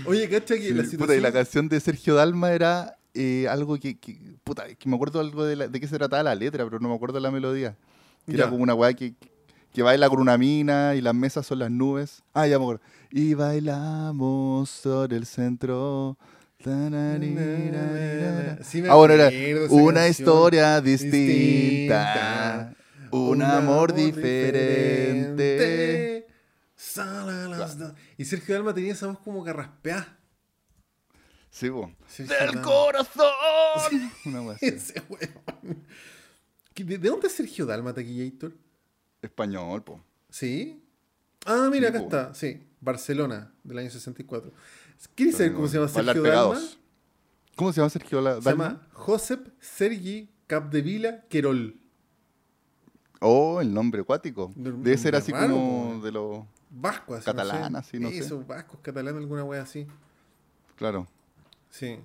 Oye, 0.07 0.29
cacha 0.29 0.55
que 0.57 0.63
Sí, 0.63 0.69
la 0.75 0.83
puta, 0.83 0.91
situación. 0.91 1.19
y 1.19 1.23
la 1.23 1.33
canción 1.33 1.69
de 1.69 1.81
Sergio 1.81 2.15
Dalma 2.15 2.53
era 2.53 2.97
eh, 3.15 3.47
algo 3.49 3.79
que, 3.79 3.99
que- 3.99 4.19
puta, 4.45 4.67
que 4.75 4.89
me 4.89 4.95
acuerdo 4.97 5.21
algo 5.21 5.45
de, 5.45 5.57
la- 5.57 5.69
de 5.69 5.81
qué 5.81 5.87
se 5.89 5.97
trataba 5.97 6.23
la 6.23 6.35
letra, 6.35 6.65
pero 6.65 6.79
no 6.81 6.89
me 6.89 6.95
acuerdo 6.95 7.21
la 7.21 7.31
melodía. 7.31 7.77
Que 8.27 8.35
era 8.35 8.51
como 8.51 8.63
una 8.63 8.75
weá 8.75 8.93
que, 8.93 9.15
que 9.73 9.83
baila 9.83 10.11
con 10.11 10.21
una 10.21 10.37
mina 10.37 10.95
y 10.95 11.01
las 11.01 11.15
mesas 11.15 11.47
son 11.47 11.61
las 11.61 11.71
nubes. 11.71 12.23
Ah, 12.35 12.47
ya 12.47 12.59
me 12.59 12.65
acuerdo. 12.65 12.83
Y 13.11 13.33
bailamos 13.35 14.69
sobre 14.69 15.17
el 15.17 15.25
centro. 15.25 16.19
Sí 16.61 16.71
ah, 18.89 18.95
bueno, 18.97 19.15
era 19.15 19.31
una 19.71 20.09
historia 20.09 20.81
distinta. 20.81 21.15
Distinta. 21.15 22.75
Un, 23.13 23.43
amor, 23.43 23.95
diferente. 23.95 25.47
Y 28.17 28.25
Sergio 28.25 28.57
Dalma 28.57 28.75
tenía 28.75 28.93
esa 28.93 29.07
voz 29.07 29.21
como 29.21 29.45
carraspeada. 29.45 30.19
Sí, 31.49 31.71
po. 31.71 31.93
Sergio 32.09 32.37
Del 32.37 32.47
Dalma. 32.47 32.63
corazón. 32.63 34.11
Una. 34.25 34.57
Ese 34.61 35.01
weón. 35.09 35.85
¿De, 36.75 36.99
de 36.99 37.09
dónde 37.09 37.29
es 37.29 37.35
Sergio 37.35 37.67
Dalma, 37.67 37.95
Taquillator? 37.95 38.53
Español, 39.23 39.85
po. 39.85 40.05
¿Sí? 40.29 40.85
Ah, 41.47 41.69
mira, 41.71 41.89
Sí, 41.89 41.97
acá 41.97 41.99
po. 42.01 42.05
está. 42.07 42.35
Sí, 42.35 42.67
Barcelona, 42.81 43.53
del 43.63 43.79
año 43.79 43.91
64. 43.91 44.53
¿Quieres 45.15 45.37
saber 45.37 45.53
cómo 45.55 45.69
se 45.69 45.77
llama 45.79 45.89
Sergio 45.89 46.23
Dalma? 46.23 46.61
¿Cómo 47.57 47.73
se 47.73 47.81
llama 47.81 47.91
Sergio 47.91 48.21
La- 48.21 48.35
Se 48.37 48.41
Dalma? 48.43 48.65
llama 48.69 48.89
Josep 48.93 49.49
Sergi 49.61 50.31
Capdevila 50.47 51.23
Querol. 51.29 51.77
Oh, 53.21 53.61
el 53.61 53.73
nombre 53.75 54.01
acuático. 54.03 54.53
Debe 54.55 54.97
ser 54.97 55.17
así 55.17 55.33
raro, 55.33 55.55
como 55.55 55.95
po. 55.99 56.05
de 56.05 56.13
los... 56.13 56.45
Vasco, 56.71 57.15
así. 57.15 57.25
Catalán, 57.25 57.73
no 57.73 57.79
sé. 57.83 57.89
así, 57.89 57.99
no 58.01 58.11
sé. 58.11 58.19
Eso, 58.19 58.45
vascos, 58.47 58.79
catalán, 58.83 59.17
alguna 59.17 59.43
wea 59.45 59.63
así. 59.63 59.87
Claro. 60.77 61.09
Sí. 61.71 61.99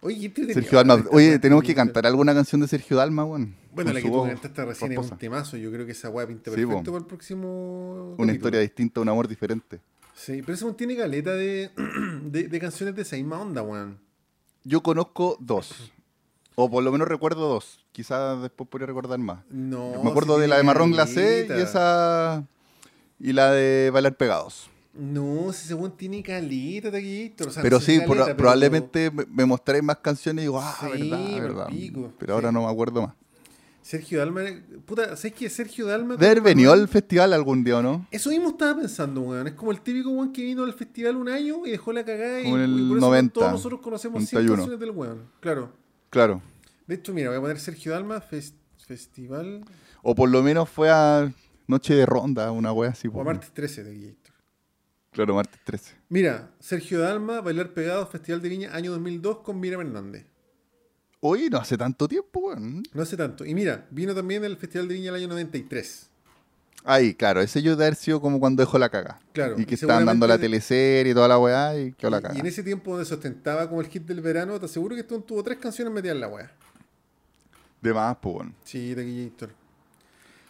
Oye, 0.00 0.26
entretenido 0.26 0.54
Sergio 0.54 0.78
Dalma. 0.82 1.04
Oye, 1.10 1.38
tenemos 1.38 1.62
que 1.62 1.74
cantar 1.74 2.06
alguna 2.06 2.32
canción 2.32 2.60
de 2.62 2.68
Sergio 2.68 2.96
Dalma, 2.96 3.24
weón. 3.24 3.54
Bueno, 3.72 3.92
la 3.92 4.00
que 4.00 4.08
tú 4.08 4.22
cantaste 4.24 4.64
recién 4.64 4.92
es 4.92 4.98
un 4.98 5.18
temazo. 5.18 5.56
Yo 5.58 5.70
creo 5.70 5.84
que 5.84 5.92
esa 5.92 6.08
weá 6.08 6.26
pinta 6.26 6.50
Sí, 6.50 6.56
perfecto 6.56 6.84
po. 6.84 6.92
para 6.92 6.98
el 7.02 7.06
próximo. 7.06 7.92
Una 8.02 8.14
capítulo. 8.16 8.32
historia 8.32 8.60
distinta, 8.60 9.00
un 9.00 9.08
amor 9.10 9.28
diferente. 9.28 9.78
Sí, 10.22 10.42
pero 10.42 10.52
ese 10.54 10.70
tiene 10.74 10.96
caleta 10.96 11.32
de, 11.34 11.70
de, 12.24 12.48
de 12.48 12.60
canciones 12.60 12.94
de 12.94 13.02
esa 13.02 13.16
misma 13.16 13.40
onda, 13.40 13.62
weón. 13.62 13.98
Yo 14.64 14.82
conozco 14.82 15.36
dos. 15.40 15.90
O 16.56 16.70
por 16.70 16.82
lo 16.82 16.92
menos 16.92 17.08
recuerdo 17.08 17.48
dos. 17.48 17.84
Quizás 17.92 18.40
después 18.42 18.68
podría 18.68 18.86
recordar 18.86 19.18
más. 19.18 19.40
No. 19.48 20.02
Me 20.04 20.10
acuerdo 20.10 20.34
sí 20.36 20.42
de 20.42 20.48
la 20.48 20.58
de 20.58 20.62
Marrón 20.62 20.90
Glacé 20.92 21.46
y 21.48 21.52
esa. 21.60 22.44
Y 23.18 23.32
la 23.32 23.50
de 23.52 23.90
Bailar 23.90 24.14
Pegados. 24.16 24.68
No, 24.92 25.52
si 25.52 25.64
ese 25.64 25.74
weón 25.74 25.96
tiene 25.96 26.22
caleta 26.22 26.90
de 26.90 26.98
aquí. 26.98 27.34
O 27.46 27.50
sea, 27.50 27.62
pero 27.62 27.78
no 27.78 27.84
sí, 27.84 28.00
por- 28.00 28.18
pero- 28.18 28.36
probablemente 28.36 29.10
me, 29.10 29.46
mostráis 29.46 29.82
más 29.82 29.98
canciones 29.98 30.42
y 30.42 30.46
digo, 30.46 30.60
ah, 30.60 30.76
Sí, 30.92 31.08
verdad, 31.10 31.40
verdad. 31.40 31.66
pico, 31.68 32.12
Pero 32.18 32.34
ahora 32.34 32.52
no 32.52 32.66
me 32.66 32.70
acuerdo 32.70 33.02
más. 33.02 33.14
Sergio 33.90 34.20
Dalma. 34.20 34.42
Puta, 34.86 35.16
¿sabes 35.16 35.32
qué? 35.32 35.50
Sergio 35.50 35.84
Dalma. 35.86 36.16
De 36.16 36.24
haber 36.26 36.40
venido 36.40 36.72
al 36.72 36.86
festival 36.86 37.32
algún 37.32 37.64
día, 37.64 37.78
¿o 37.78 37.82
no? 37.82 38.06
Eso 38.12 38.30
mismo 38.30 38.50
estaba 38.50 38.78
pensando, 38.80 39.20
weón. 39.22 39.48
Es 39.48 39.54
como 39.54 39.72
el 39.72 39.80
típico 39.80 40.10
weón 40.10 40.32
que 40.32 40.44
vino 40.44 40.62
al 40.62 40.72
festival 40.74 41.16
un 41.16 41.28
año 41.28 41.66
y 41.66 41.72
dejó 41.72 41.92
la 41.92 42.04
cagada. 42.04 42.40
Y, 42.40 42.44
Como 42.44 42.56
en 42.58 42.62
el 42.62 42.70
y 42.80 42.88
por 42.88 42.98
eso 42.98 43.06
90, 43.08 43.32
todos 43.34 43.50
nosotros 43.50 43.80
conocemos 43.80 44.24
100 44.24 44.44
91. 44.46 44.56
canciones 44.56 44.80
del 44.80 44.90
weón. 44.92 45.22
Claro. 45.40 45.72
Claro. 46.08 46.40
De 46.86 46.94
hecho, 46.94 47.12
mira, 47.12 47.30
voy 47.30 47.38
a 47.38 47.40
poner 47.40 47.58
Sergio 47.58 47.90
Dalma, 47.92 48.20
fes- 48.20 48.54
Festival. 48.86 49.64
O 50.02 50.14
por 50.14 50.28
lo 50.30 50.40
menos 50.42 50.68
fue 50.68 50.88
a 50.90 51.32
Noche 51.66 51.94
de 51.94 52.06
Ronda, 52.06 52.50
una 52.52 52.72
wea 52.72 52.90
así. 52.90 53.08
O 53.12 53.20
a 53.20 53.24
martes 53.24 53.50
13 53.52 53.82
de 53.84 53.94
Gator. 53.94 54.34
Claro, 55.12 55.34
martes 55.34 55.60
13. 55.64 55.94
Mira, 56.08 56.50
Sergio 56.60 57.00
Dalma, 57.00 57.40
Bailar 57.40 57.72
Pegado, 57.72 58.06
Festival 58.06 58.40
de 58.40 58.48
Viña, 58.48 58.72
año 58.72 58.92
2002 58.92 59.38
con 59.38 59.58
Miriam 59.58 59.80
Hernández. 59.80 60.26
Oye, 61.20 61.50
no 61.50 61.58
hace 61.58 61.76
tanto 61.76 62.08
tiempo, 62.08 62.40
weón. 62.40 62.82
No 62.94 63.02
hace 63.02 63.16
tanto. 63.16 63.44
Y 63.44 63.54
mira, 63.54 63.86
vino 63.90 64.14
también 64.14 64.42
el 64.44 64.56
Festival 64.56 64.88
de 64.88 64.94
Viña 64.94 65.10
el 65.10 65.16
año 65.16 65.28
93. 65.28 66.08
Ahí, 66.82 67.12
claro, 67.12 67.42
ese 67.42 67.60
yo 67.60 67.76
de 67.76 67.84
haber 67.84 67.94
sido 67.94 68.22
como 68.22 68.40
cuando 68.40 68.62
dejó 68.62 68.78
la 68.78 68.88
caga. 68.88 69.20
Claro, 69.34 69.60
Y 69.60 69.66
que 69.66 69.72
y 69.72 69.74
estaban 69.74 70.06
dando 70.06 70.26
la 70.26 70.38
teleserie 70.38 71.12
y 71.12 71.14
toda 71.14 71.28
la 71.28 71.38
weá 71.38 71.78
y 71.78 71.92
quedó 71.92 72.10
la 72.10 72.22
caga. 72.22 72.34
Y 72.34 72.40
en 72.40 72.46
ese 72.46 72.62
tiempo 72.62 72.92
donde 72.92 73.04
se 73.04 73.12
ostentaba 73.14 73.68
como 73.68 73.82
el 73.82 73.88
hit 73.88 74.04
del 74.06 74.22
verano, 74.22 74.58
te 74.58 74.64
aseguro 74.64 74.94
que 74.94 75.02
esto 75.02 75.20
tuvo 75.20 75.42
tres 75.42 75.58
canciones 75.58 75.92
metidas 75.92 76.14
en 76.14 76.20
la 76.22 76.28
weá. 76.28 76.50
De 77.82 77.92
más, 77.92 78.16
pues, 78.22 78.36
weón. 78.36 78.54
Sí, 78.64 78.94
de 78.94 79.24
Gator. 79.28 79.50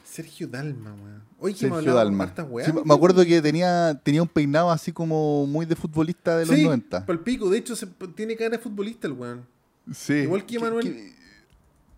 Sergio 0.05 0.47
Dalma, 0.47 0.93
weón. 0.95 1.23
Oye, 1.41 1.55
que 1.55 1.69
Sergio 1.69 1.95
Dalma. 1.95 2.25
hartas 2.25 2.47
weas, 2.49 2.69
Sí, 2.69 2.73
me- 2.85 2.95
acuerdo 2.95 3.25
que 3.25 3.43
tenía, 3.43 4.01
tenía 4.05 4.23
un 4.23 4.29
peinado 4.29 4.71
así 4.71 4.93
como 4.93 5.47
muy 5.49 5.67
de 5.67 5.75
futbolista 5.75 6.37
de 6.39 6.47
los 6.47 6.55
sí, 6.55 6.63
90. 6.65 7.07
pa'l 7.07 7.21
pico. 7.21 7.51
De 7.51 7.59
hecho, 7.59 7.75
se- 7.75 7.87
tiene 8.15 8.37
cara 8.37 8.51
de 8.51 8.59
futbolista 8.59 9.09
el 9.09 9.15
weón. 9.15 9.47
Sí. 9.93 10.15
Igual 10.15 10.47
que 10.47 10.55
¿Qué- 10.55 10.61
Manuel. 10.61 11.13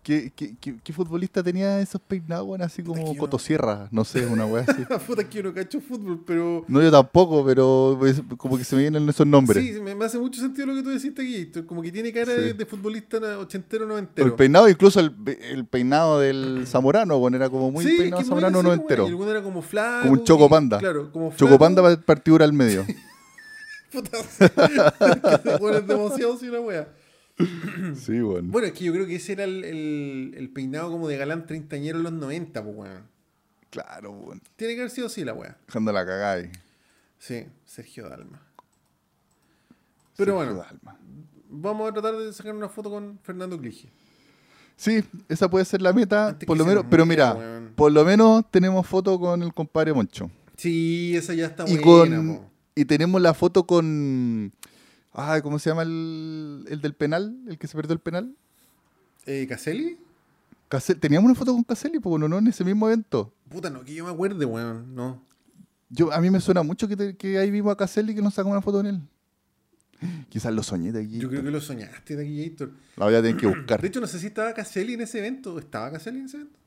¿Qué, 0.03 0.33
qué, 0.35 0.53
qué- 0.83 0.91
futbolista 0.91 1.41
tenía 1.41 1.79
esos 1.79 2.01
peinados, 2.01 2.45
weón? 2.45 2.61
Así 2.61 2.83
como 2.83 3.01
no- 3.13 3.17
Cotosierra, 3.17 3.87
no 3.89 4.03
sé, 4.03 4.25
una 4.25 4.45
weá 4.45 4.65
así. 4.67 4.83
Puta 5.07 5.23
que 5.23 5.37
yo 5.37 5.43
no 5.43 5.53
cacho 5.53 5.79
fútbol, 5.79 6.21
pero. 6.27 6.65
No, 6.67 6.81
yo 6.81 6.91
tampoco, 6.91 7.45
pero 7.45 7.95
pues, 7.97 8.21
como 8.35 8.57
que 8.57 8.65
se 8.65 8.75
me 8.75 8.81
vienen 8.81 9.07
esos 9.07 9.25
nombres. 9.25 9.63
Sí, 9.65 9.79
me, 9.79 9.95
me 9.95 10.03
hace 10.03 10.19
mucho 10.19 10.41
sentido 10.41 10.67
lo 10.67 10.75
que 10.75 10.83
tú 10.83 10.89
deciste 10.89 11.21
aquí. 11.21 11.49
Como 11.65 11.81
que 11.81 11.89
tiene 11.89 12.11
cara 12.11 12.35
Sí. 12.35 12.41
de, 12.41 12.53
de 12.53 12.65
futbolista 12.65 13.17
ochentero, 13.39 13.85
el 13.85 13.89
noventero. 13.91 14.35
peinado, 14.35 14.67
incluso 14.67 14.99
el, 14.99 15.13
el 15.41 15.65
peinado 15.67 16.19
del 16.19 16.65
Zamorano, 16.67 17.17
bueno, 17.19 17.37
era 17.37 17.49
como 17.49 17.71
muy 17.71 17.85
Sí, 17.85 17.95
peinado 17.97 18.21
que 18.23 18.27
Zamorano 18.27 18.57
weón, 18.59 18.65
noventero. 18.65 19.05
Y 19.07 19.13
el 19.13 19.31
era 19.31 19.41
como 19.41 19.61
flaco. 19.61 20.01
Como 20.09 20.13
un 20.19 20.23
Choco 20.25 20.49
y-. 20.49 20.79
Claro, 20.79 21.13
como 21.13 21.31
flaco. 21.31 21.45
Chocopanda 21.45 21.81
partitura 22.01 22.43
al 22.43 22.51
medio. 22.51 22.85
Puta, 23.89 24.17
sí. 24.21 24.43
Es 25.77 25.87
demasiado 25.87 26.37
sin 26.37 26.49
una 26.49 26.59
wea. 26.59 26.87
sí, 27.95 28.19
bueno. 28.21 28.49
Bueno, 28.51 28.67
es 28.67 28.73
que 28.73 28.83
yo 28.85 28.93
creo 28.93 29.05
que 29.07 29.15
ese 29.15 29.33
era 29.33 29.43
el, 29.43 29.63
el- 29.63 30.33
el 30.37 30.49
peinado 30.49 30.91
como 30.91 31.07
de 31.07 31.17
galán 31.17 31.45
treintañero 31.45 31.97
en 31.97 32.03
los 32.03 32.13
90, 32.13 32.63
pues 32.63 32.75
weón. 32.75 33.03
Claro, 33.69 34.11
weón. 34.11 34.41
Tiene 34.55 34.75
que 34.75 34.81
haber 34.81 34.91
sido 34.91 35.07
así 35.07 35.23
la 35.23 35.33
wea. 35.33 35.57
Dejando 35.67 35.91
la 35.91 36.05
cagada 36.05 36.33
ahí. 36.33 36.51
Sí, 37.17 37.45
Sergio 37.65 38.07
Dalma. 38.09 38.41
Pero 40.15 40.33
Sergio 40.33 40.35
bueno, 40.35 40.53
Dalma. 40.55 40.99
vamos 41.49 41.89
a 41.89 41.93
tratar 41.93 42.15
de 42.17 42.31
sacar 42.33 42.53
una 42.55 42.69
foto 42.69 42.89
con 42.89 43.19
Fernando 43.23 43.59
Clige. 43.59 43.89
Sí, 44.75 45.03
esa 45.29 45.49
puede 45.49 45.65
ser 45.65 45.81
la 45.81 45.93
meta, 45.93 46.29
Antes 46.29 46.45
por 46.47 46.57
lo 46.57 46.65
menos, 46.65 46.83
nos 46.83 46.91
pero 46.91 47.05
mira, 47.05 47.33
weón. 47.33 47.73
por 47.75 47.91
lo 47.91 48.03
menos 48.03 48.43
tenemos 48.51 48.85
foto 48.87 49.19
con 49.19 49.41
el 49.43 49.53
compadre 49.53 49.93
Moncho. 49.93 50.29
Sí, 50.57 51.15
esa 51.15 51.33
ya 51.33 51.47
está 51.47 51.67
y 51.67 51.77
buena, 51.77 52.17
con 52.17 52.41
y 52.75 52.85
tenemos 52.85 53.21
la 53.21 53.33
foto 53.33 53.65
con 53.65 54.51
ay, 55.13 55.41
¿cómo 55.41 55.59
se 55.59 55.69
llama 55.69 55.83
el, 55.83 56.65
el 56.69 56.81
del 56.81 56.93
penal? 56.93 57.37
El 57.47 57.57
que 57.57 57.67
se 57.67 57.75
perdió 57.75 57.93
el 57.93 57.99
penal. 57.99 58.35
Eh, 59.25 59.45
¿Caselli? 59.47 59.97
Casel- 60.69 60.99
teníamos 60.99 61.25
una 61.29 61.35
foto 61.35 61.53
con 61.53 61.63
Caselli, 61.63 61.99
pues 61.99 62.09
bueno, 62.11 62.27
no 62.27 62.37
en 62.39 62.47
ese 62.47 62.63
mismo 62.65 62.87
evento. 62.87 63.31
Puta, 63.49 63.69
no, 63.69 63.83
que 63.83 63.93
yo 63.93 64.05
me 64.05 64.11
acuerde, 64.11 64.43
weón. 64.45 64.93
No. 64.95 65.21
Yo, 65.89 66.11
a 66.11 66.19
mí 66.19 66.29
me 66.31 66.39
suena 66.41 66.63
mucho 66.63 66.87
que, 66.87 66.97
te- 66.97 67.15
que 67.15 67.37
ahí 67.37 67.51
vimos 67.51 67.71
a 67.71 67.75
Caselli 67.77 68.15
que 68.15 68.21
nos 68.21 68.33
sacamos 68.33 68.53
una 68.53 68.61
foto 68.61 68.77
con 68.79 68.87
él. 68.87 69.01
Quizás 70.29 70.51
lo 70.53 70.63
soñé 70.63 70.91
de 70.91 71.01
aquí. 71.03 71.19
Yo 71.19 71.29
creo 71.29 71.43
que 71.43 71.51
lo 71.51 71.61
soñaste 71.61 72.15
de 72.17 72.23
aquí, 72.23 72.49
Gator. 72.49 72.71
La 72.97 73.05
voy 73.05 73.15
a 73.15 73.21
tener 73.21 73.37
que 73.37 73.47
buscar. 73.47 73.79
De 73.79 73.87
hecho, 73.87 74.01
no 74.01 74.07
sé 74.07 74.19
si 74.19 74.27
estaba 74.27 74.53
Caselli 74.53 74.95
en 74.95 75.01
ese 75.01 75.19
evento. 75.19 75.57
¿Estaba 75.59 75.91
Caselli 75.91 76.19
en 76.19 76.25
ese 76.25 76.37
evento? 76.37 76.59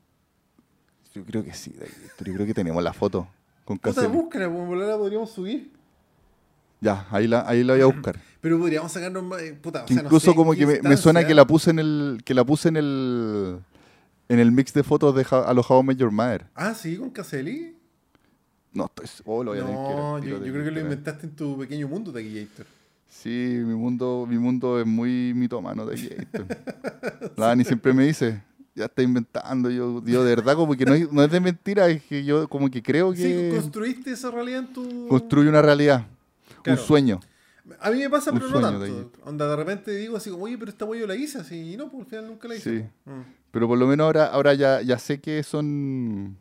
Yo 1.13 1.23
creo 1.25 1.43
que 1.43 1.53
sí, 1.53 1.71
de 1.71 1.85
aquí, 1.85 1.95
yo 2.25 2.33
creo 2.33 2.45
que 2.45 2.53
tenemos 2.53 2.81
la 2.83 2.93
foto 2.93 3.27
con 3.65 3.77
Puta, 3.77 3.93
Caselli. 3.95 4.13
búscala, 4.15 4.51
pues, 4.51 4.79
la 4.87 4.97
podríamos 4.97 5.29
subir. 5.31 5.71
Ya, 6.79 7.07
ahí 7.11 7.27
la, 7.27 7.47
ahí 7.47 7.63
la 7.63 7.73
voy 7.73 7.81
a 7.81 7.85
buscar. 7.87 8.19
Pero 8.41 8.59
podríamos 8.59 8.91
sacarnos 8.91 9.23
más. 9.23 9.41
eh, 9.41 9.53
Puta, 9.59 9.83
o 9.83 9.87
sea, 9.87 9.97
no 9.97 10.03
incluso 10.03 10.25
sé 10.25 10.31
en 10.31 10.35
como 10.37 10.53
que 10.53 10.65
me, 10.65 10.81
me 10.81 10.97
suena 10.97 11.25
que 11.25 11.33
la 11.33 11.45
puse 11.45 11.71
en 11.71 11.79
el 11.79 12.21
que 12.23 12.33
la 12.33 12.43
puse 12.45 12.69
en 12.69 12.77
el 12.77 13.59
en 14.29 14.39
el 14.39 14.51
mix 14.51 14.73
de 14.73 14.83
fotos 14.83 15.15
de 15.15 15.23
Ja- 15.23 15.43
a 15.43 15.53
los 15.53 15.69
How 15.69 15.81
I 15.81 15.85
Met 15.85 15.97
Your 15.97 16.11
Mother. 16.11 16.45
Ah, 16.53 16.73
sí, 16.73 16.97
con 16.97 17.09
Caselli. 17.09 17.75
No, 18.73 18.85
estoy 18.85 19.09
oh, 19.25 19.43
lo 19.43 19.51
voy 19.51 19.59
a 19.59 19.63
que 19.63 19.93
No, 19.95 20.19
yo, 20.19 20.39
creo 20.39 20.63
que 20.65 20.71
lo 20.71 20.79
inventaste 20.81 21.25
en 21.25 21.35
tu 21.35 21.57
pequeño 21.57 21.87
mundo 21.87 22.11
Gator. 22.41 22.67
Sí, 23.09 23.29
mi 23.65 23.73
mundo 23.73 24.27
mi 24.29 24.37
mundo 24.37 24.79
es 24.79 24.85
muy 24.85 25.33
aquí. 25.93 26.09
esto. 26.15 26.45
La 27.37 27.47
Dani 27.47 27.63
siempre 27.63 27.93
me 27.93 28.05
dice, 28.05 28.43
ya 28.75 28.85
está 28.85 29.01
inventando. 29.01 29.71
Yo, 29.71 30.03
yo 30.05 30.23
de 30.23 30.35
verdad 30.35 30.55
como 30.55 30.75
que 30.75 30.85
no 30.85 30.93
es, 30.93 31.11
no 31.11 31.23
es 31.23 31.31
de 31.31 31.39
mentira, 31.39 31.87
es 31.87 32.03
que 32.03 32.23
yo 32.23 32.47
como 32.47 32.69
que 32.69 32.83
creo 32.83 33.15
Sí, 33.15 33.23
que 33.23 33.49
construiste 33.55 34.11
esa 34.11 34.29
realidad 34.29 34.59
en 34.59 34.73
tu. 34.73 35.07
construye 35.07 35.49
una 35.49 35.61
realidad, 35.63 36.05
Claro. 36.67 36.81
un 36.81 36.87
sueño. 36.87 37.19
A 37.81 37.91
mí 37.91 37.99
me 37.99 38.09
pasa, 38.09 38.31
Un 38.31 38.39
pero 38.39 38.49
no 38.61 38.79
de 38.79 38.89
tanto. 38.89 39.11
Onda, 39.25 39.47
de 39.49 39.55
repente 39.57 39.91
digo 39.95 40.15
así 40.15 40.29
como, 40.29 40.45
oye, 40.45 40.57
pero 40.57 40.71
esta 40.71 40.85
yo 40.85 41.05
la 41.05 41.15
hice 41.15 41.39
así. 41.39 41.73
Y 41.73 41.77
no, 41.77 41.89
pues 41.91 42.03
al 42.03 42.09
final 42.09 42.27
nunca 42.27 42.47
la 42.47 42.55
hice. 42.55 42.79
Sí. 42.79 42.85
Mm, 43.09 43.21
Pero 43.51 43.67
por 43.67 43.77
lo 43.77 43.87
menos 43.87 44.05
ahora, 44.05 44.27
ahora 44.27 44.53
ya, 44.53 44.81
ya 44.81 44.97
sé 44.97 45.19
que 45.19 45.43
son, 45.43 46.37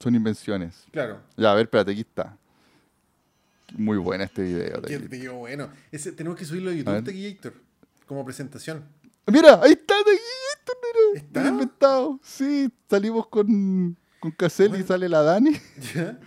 son 0.00 0.14
invenciones. 0.16 0.84
Claro. 0.90 1.20
Ya, 1.36 1.52
a 1.52 1.54
ver, 1.54 1.64
espérate, 1.66 1.92
aquí 1.92 2.00
está. 2.00 2.36
Muy 3.76 3.96
buena 3.98 4.24
este 4.24 4.42
video. 4.42 4.82
Qué 4.82 4.98
tío, 4.98 5.34
bueno. 5.34 5.68
Ese, 5.92 6.12
tenemos 6.12 6.38
que 6.38 6.44
subirlo 6.44 6.70
a 6.70 6.74
YouTube. 6.74 7.04
Tequillator, 7.04 7.54
como 8.06 8.24
presentación. 8.24 8.84
Mira, 9.28 9.60
ahí 9.62 9.72
está, 9.72 9.94
Tequi, 10.04 10.20
esto, 10.56 10.72
mira, 10.82 11.20
¿Está? 11.26 11.48
inventado. 11.48 12.20
Sí, 12.22 12.72
salimos 12.88 13.26
con, 13.28 13.96
con 14.20 14.30
Caselli, 14.32 14.70
Bueno. 14.70 14.86
sale 14.86 15.08
la 15.08 15.22
Dani. 15.22 15.50
¿Ya? 15.94 16.18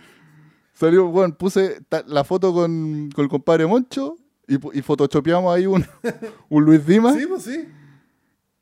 Salimos, 0.80 1.12
bueno, 1.12 1.36
puse 1.36 1.82
la 2.06 2.24
foto 2.24 2.54
con, 2.54 3.10
con 3.14 3.24
el 3.24 3.28
compadre 3.28 3.66
Moncho 3.66 4.16
y, 4.48 4.54
y 4.78 4.82
photoshopeamos 4.82 5.54
ahí 5.54 5.66
un, 5.66 5.84
un 6.48 6.64
Luis 6.64 6.86
Dimas 6.86 7.14
Sí, 7.16 7.26
pues 7.26 7.42
sí. 7.42 7.68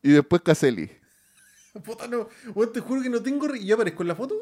y 0.02 0.10
después 0.10 0.42
Caselli. 0.42 0.90
Puta, 1.84 2.08
no. 2.08 2.28
Bueno, 2.54 2.72
te 2.72 2.80
juro 2.80 3.00
que 3.02 3.08
no 3.08 3.22
tengo. 3.22 3.54
¿Y 3.54 3.70
aparezco 3.70 4.02
en 4.02 4.08
la 4.08 4.16
foto? 4.16 4.34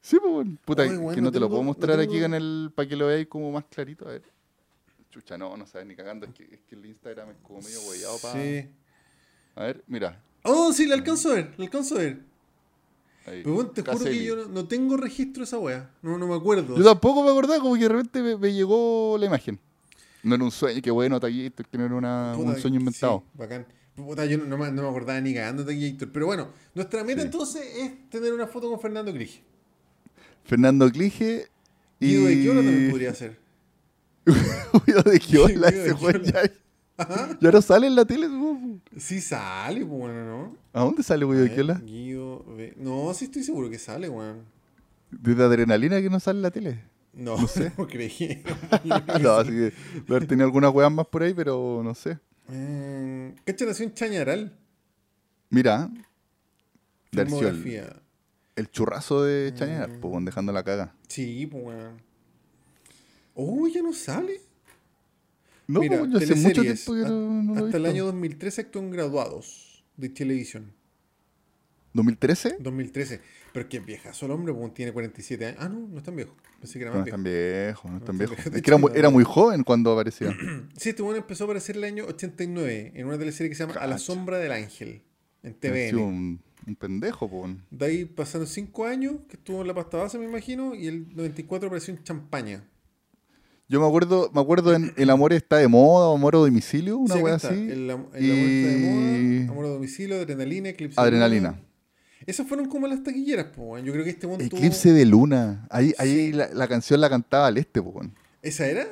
Sí, 0.00 0.16
pues, 0.18 0.32
bueno. 0.32 0.56
puta, 0.64 0.82
Ay, 0.84 0.88
que 0.88 0.96
no, 1.20 1.26
no 1.26 1.32
te 1.32 1.38
lo 1.38 1.48
puedo 1.48 1.60
no 1.60 1.66
mostrar 1.66 1.98
tengo- 1.98 2.10
aquí 2.10 2.24
en 2.24 2.32
el 2.32 2.72
para 2.74 2.88
que 2.88 2.96
lo 2.96 3.06
veáis 3.08 3.26
como 3.26 3.52
más 3.52 3.64
clarito. 3.66 4.06
A 4.08 4.12
ver. 4.12 4.22
Chucha, 5.10 5.36
no, 5.36 5.54
no 5.58 5.66
sabes 5.66 5.86
ni 5.86 5.94
cagando. 5.94 6.24
Es 6.24 6.32
que, 6.32 6.44
es 6.44 6.60
que 6.66 6.76
el 6.76 6.86
Instagram 6.86 7.30
es 7.30 7.36
como 7.42 7.60
medio 7.60 7.78
huellado 7.82 8.16
para. 8.22 8.34
Sí. 8.42 8.70
A 9.56 9.64
ver, 9.64 9.84
mira. 9.86 10.22
Oh, 10.44 10.72
sí, 10.72 10.86
la 10.86 10.94
alcanzo 10.94 11.32
a 11.32 11.34
ver. 11.34 11.54
La 11.58 11.64
alcanzo 11.64 11.96
a 11.96 11.98
ver. 11.98 12.20
Ahí. 13.26 13.42
Pero 13.42 13.54
bueno, 13.54 13.70
te 13.70 13.82
juro 13.82 14.04
que 14.04 14.24
yo 14.24 14.36
no, 14.36 14.46
no 14.48 14.66
tengo 14.66 14.96
registro 14.96 15.40
de 15.42 15.44
esa 15.44 15.58
wea. 15.58 15.90
No, 16.02 16.18
no 16.18 16.26
me 16.26 16.34
acuerdo. 16.34 16.76
Yo 16.76 16.84
tampoco 16.84 17.22
me 17.22 17.30
acordaba, 17.30 17.60
como 17.60 17.74
que 17.74 17.82
de 17.82 17.88
repente 17.88 18.22
me, 18.22 18.36
me 18.36 18.52
llegó 18.52 19.16
la 19.18 19.26
imagen. 19.26 19.58
No 20.22 20.34
era 20.34 20.44
un 20.44 20.50
sueño, 20.50 20.80
qué 20.82 20.90
bueno, 20.90 21.18
Taquito, 21.20 21.62
que 21.70 21.78
no 21.78 21.84
era 21.86 21.94
una- 21.94 22.32
Puta, 22.36 22.50
un 22.50 22.56
sueño 22.58 22.78
inventado. 22.80 23.22
sí, 23.32 23.38
bacán. 23.38 23.66
Puta, 23.96 24.24
yo 24.24 24.38
no, 24.38 24.44
no 24.44 24.56
me, 24.56 24.66
acordaba 24.66 25.20
ni 25.20 25.34
cagando 25.34 25.64
Gator. 25.64 26.10
Pero 26.12 26.26
bueno, 26.26 26.48
nuestra 26.74 27.04
meta 27.04 27.20
Sí. 27.20 27.26
entonces 27.26 27.62
es 27.76 28.10
tener 28.10 28.32
una 28.32 28.46
foto 28.46 28.70
con 28.70 28.80
Fernando 28.80 29.12
Clige. 29.12 29.42
Fernando 30.44 30.90
Clige 30.90 31.48
y. 31.98 32.06
Guido 32.08 32.26
de 32.26 32.34
Quiola 32.40 32.62
también 32.62 32.90
podría 32.90 33.14
ser. 33.14 33.38
Guido 34.86 35.02
de 35.02 35.18
Quiola, 35.20 35.68
ese 35.70 35.94
Quiola. 35.94 36.22
ya. 36.22 36.42
Ya 37.40 37.50
no 37.50 37.62
sale 37.62 37.86
en 37.86 37.94
la 37.94 38.04
tele. 38.04 38.28
Sí 38.96 39.20
sale, 39.20 39.84
pues, 39.84 39.98
bueno, 40.00 40.24
¿no? 40.24 40.56
¿A 40.72 40.84
dónde 40.84 41.02
sale 41.02 41.24
A 41.24 41.78
Guido 41.80 42.44
No, 42.76 43.12
sí 43.14 43.26
estoy 43.26 43.42
seguro 43.42 43.68
que 43.70 43.78
sale, 43.78 44.08
weón. 44.08 44.44
Desde 45.10 45.42
adrenalina 45.42 46.00
que 46.00 46.10
no 46.10 46.20
sale 46.20 46.38
en 46.38 46.42
la 46.42 46.50
tele. 46.50 46.84
No, 47.12 47.36
No 47.40 47.48
sé. 47.48 47.72
no 47.78 47.86
creí. 47.86 48.42
no, 49.22 49.30
así 49.32 49.50
que 49.50 49.72
haber 50.08 50.26
tenido 50.26 50.46
algunas 50.46 50.72
weas 50.72 50.92
más 50.92 51.06
por 51.06 51.22
ahí, 51.22 51.34
pero 51.34 51.80
no 51.82 51.94
sé. 51.94 52.18
Eh, 52.50 53.34
¿Cacha 53.44 53.64
nació 53.64 53.84
en 53.86 53.94
Chañaral? 53.94 54.56
Mira, 55.50 55.90
Darció 57.12 57.48
el, 57.48 57.56
Filmografía. 57.56 57.96
el 58.56 58.70
churrazo 58.70 59.24
de 59.24 59.52
Chañar, 59.54 59.88
Mm. 59.90 60.00
pues 60.00 60.24
dejando 60.24 60.52
la 60.52 60.62
caga. 60.62 60.94
Sí, 61.08 61.46
pues, 61.46 61.64
weón. 61.64 62.00
Oh, 63.34 63.66
ya 63.68 63.82
no 63.82 63.92
sale. 63.92 64.40
No, 65.70 65.80
Mira, 65.80 65.98
pues, 65.98 66.10
yo 66.10 66.18
hace 66.18 66.34
mucho 66.34 66.62
tiempo 66.62 66.92
que 66.94 67.00
no, 67.00 67.42
no 67.42 67.54
lo 67.54 67.64
Hasta 67.66 67.76
el 67.76 67.82
visto. 67.84 67.88
año 67.96 68.04
2013 68.06 68.60
actuó 68.62 68.82
en 68.82 68.90
Graduados 68.90 69.84
de 69.96 70.08
televisión. 70.08 70.72
¿2013? 71.94 72.56
2013. 72.60 73.20
Pero 73.52 73.68
que 73.68 73.80
vieja, 73.80 74.12
solo 74.12 74.34
hombre, 74.34 74.54
pues 74.54 74.72
tiene 74.74 74.92
47 74.92 75.44
años. 75.46 75.56
Ah, 75.60 75.68
no, 75.68 75.88
no 75.88 75.98
es 75.98 76.04
tan 76.04 76.14
viejo. 76.14 76.36
Pensé 76.60 76.78
que 76.78 76.84
era 76.84 76.92
No, 76.92 76.98
más 77.00 77.06
es 77.08 77.10
tan 77.12 77.22
viejo. 77.24 77.42
viejo, 77.48 77.88
no 77.90 77.96
es 77.98 78.04
tan 78.04 78.18
viejo. 78.18 78.34
viejo. 78.36 78.50
Es 78.56 78.62
que 78.62 78.70
era 78.70 78.76
muy, 78.78 78.90
era 78.94 79.02
no. 79.08 79.10
muy 79.10 79.24
joven 79.24 79.64
cuando 79.64 79.92
aparecía. 79.92 80.28
Sí, 80.76 80.90
este 80.90 81.02
bueno 81.02 81.18
empezó 81.18 81.44
a 81.44 81.46
aparecer 81.46 81.76
el 81.76 81.84
año 81.84 82.04
89 82.06 82.92
en 82.94 83.06
una 83.06 83.18
teleserie 83.18 83.48
que 83.50 83.56
se 83.56 83.64
llama 83.66 83.74
A 83.80 83.86
la 83.86 83.94
Cacha. 83.94 83.98
sombra 83.98 84.38
del 84.38 84.52
ángel 84.52 85.02
en 85.42 85.54
TVN. 85.54 85.96
un, 85.98 86.40
un 86.66 86.76
pendejo, 86.76 87.28
pues. 87.28 87.56
De 87.72 87.86
ahí 87.86 88.04
pasaron 88.04 88.46
5 88.46 88.86
años 88.86 89.16
que 89.28 89.36
estuvo 89.36 89.60
en 89.60 89.66
la 89.66 89.74
pasta 89.74 89.96
base, 89.96 90.16
me 90.18 90.26
imagino, 90.26 90.76
y 90.76 90.86
el 90.86 91.08
94 91.16 91.66
apareció 91.66 91.92
en 91.92 92.04
Champaña. 92.04 92.68
Yo 93.70 93.80
me 93.80 93.86
acuerdo, 93.86 94.30
me 94.34 94.40
acuerdo 94.40 94.74
en 94.74 94.92
El 94.96 95.10
amor 95.10 95.32
está 95.32 95.58
de 95.58 95.68
moda 95.68 96.08
o 96.08 96.16
amor 96.16 96.34
a 96.34 96.38
domicilio, 96.38 96.98
una 96.98 97.14
Sí, 97.14 97.20
wea 97.22 97.34
así. 97.36 97.46
El, 97.70 97.88
am- 97.88 98.06
el 98.14 98.30
amor 98.32 98.48
está 98.50 98.68
de 98.68 98.78
Y- 98.78 99.38
moda, 99.44 99.52
amor 99.52 99.64
a 99.64 99.68
domicilio, 99.68 100.16
adrenalina, 100.16 100.68
eclipse. 100.70 101.00
de 101.00 101.06
Adrenalina. 101.06 101.60
Esas 102.26 102.48
fueron 102.48 102.66
como 102.68 102.88
las 102.88 103.02
taquilleras, 103.04 103.46
weón. 103.56 103.84
Yo 103.84 103.92
creo 103.92 104.04
que 104.04 104.10
este 104.10 104.26
tuvo- 104.26 104.40
Eclipse 104.40 104.92
de 104.92 105.06
luna. 105.06 105.66
Ahí, 105.70 105.94
ahí 105.98 106.32
la, 106.32 106.48
la 106.52 106.66
canción 106.66 107.00
la 107.00 107.08
cantaba 107.08 107.46
al 107.46 107.58
este, 107.58 107.80
pues. 107.80 108.08
¿Esa 108.42 108.66
era? 108.66 108.86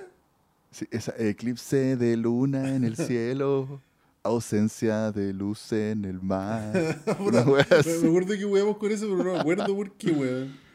Sí, 0.70 0.86
esa, 0.92 1.12
eclipse 1.18 1.96
de 1.96 2.16
luna 2.16 2.74
en 2.76 2.84
el 2.84 2.96
cielo, 2.96 3.80
ausencia 4.22 5.10
de 5.10 5.32
luz 5.32 5.72
en 5.72 6.04
el 6.04 6.22
mar. 6.22 6.72
Una 7.18 7.44
me, 7.44 7.52
me 7.52 8.08
acuerdo 8.08 8.34
que 8.38 8.44
weamos 8.44 8.76
con 8.76 8.92
eso, 8.92 9.06
pero 9.10 9.24
no 9.24 9.32
me 9.34 9.40
acuerdo 9.40 9.74
por 9.74 9.90
qué, 9.92 10.12
weón. 10.12 10.67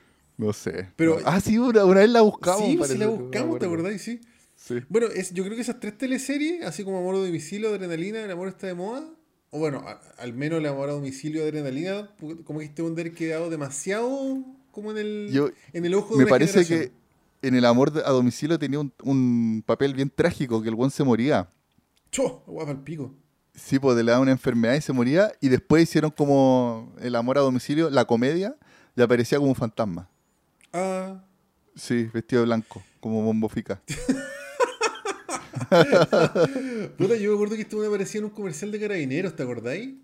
No 0.45 0.53
sé. 0.53 0.89
Pero- 0.95 1.19
ah, 1.25 1.39
sí, 1.39 1.57
una, 1.57 1.85
una 1.85 2.01
vez 2.01 2.09
la 2.09 2.21
buscamos. 2.21 2.65
sí, 2.65 2.75
pues, 2.77 2.91
sí 2.91 2.97
la 2.97 3.07
buscamos, 3.07 3.59
¿te 3.59 3.65
acordás? 3.65 4.01
Sí. 4.01 4.19
Sí. 4.55 4.75
Bueno, 4.87 5.07
es, 5.07 5.33
yo 5.33 5.43
creo 5.43 5.55
que 5.55 5.61
esas 5.61 5.79
tres 5.79 5.97
teleseries, 5.97 6.63
así 6.65 6.83
como 6.83 6.97
Amor 6.99 7.15
a 7.15 7.19
domicilio, 7.19 7.69
Adrenalina, 7.69 8.21
El 8.23 8.31
amor 8.31 8.47
está 8.47 8.67
de 8.67 8.73
moda, 8.73 9.03
o 9.49 9.59
bueno, 9.59 9.79
a- 9.85 9.99
al 10.19 10.33
menos 10.33 10.59
El 10.59 10.65
amor 10.67 10.89
a 10.89 10.93
domicilio, 10.93 11.43
Adrenalina, 11.43 12.09
como 12.45 12.59
que 12.59 12.65
este 12.65 12.81
haber 12.81 13.13
quedado 13.13 13.49
demasiado 13.49 14.43
como 14.71 14.91
en 14.91 14.97
el, 14.97 15.29
Yo- 15.31 15.49
en 15.73 15.85
el 15.85 15.93
ojo 15.95 16.13
de 16.13 16.17
Me 16.19 16.23
una 16.23 16.29
parece 16.29 16.63
generación. 16.63 16.91
que 17.41 17.47
en 17.47 17.55
El 17.55 17.65
amor 17.65 17.91
a 18.05 18.11
domicilio 18.11 18.57
tenía 18.57 18.79
un, 18.79 18.93
un 19.03 19.63
papel 19.65 19.93
bien 19.93 20.09
trágico, 20.15 20.61
que 20.61 20.69
el 20.69 20.75
buen 20.75 20.91
se 20.91 21.03
moría. 21.03 21.49
¡Cho! 22.09 22.43
Guapa 22.47 22.71
el 22.71 22.77
pico. 22.79 23.13
Sí, 23.55 23.79
pues 23.79 23.97
le 23.97 24.03
daba 24.03 24.21
una 24.21 24.31
enfermedad 24.31 24.75
y 24.75 24.81
se 24.81 24.93
moría. 24.93 25.31
Y 25.41 25.49
después 25.49 25.83
hicieron 25.83 26.09
como 26.11 26.93
El 27.01 27.15
amor 27.15 27.37
a 27.37 27.41
domicilio, 27.41 27.89
la 27.89 28.05
comedia, 28.05 28.55
y 28.95 29.01
aparecía 29.01 29.37
como 29.39 29.49
un 29.49 29.55
fantasma. 29.55 30.09
Ah, 30.73 31.23
Sí, 31.75 32.07
vestido 32.13 32.41
de 32.43 32.47
blanco, 32.47 32.83
como 32.99 33.23
bombo 33.23 33.49
fica. 33.49 33.81
puta, 36.97 37.15
yo 37.15 37.29
me 37.31 37.35
acuerdo 37.35 37.55
que 37.55 37.61
este 37.61 37.75
one 37.75 37.87
aparecía 37.87 38.19
en 38.19 38.25
un 38.25 38.31
comercial 38.31 38.71
de 38.71 38.79
carabineros, 38.79 39.35
¿te 39.35 39.43
acordáis? 39.43 39.95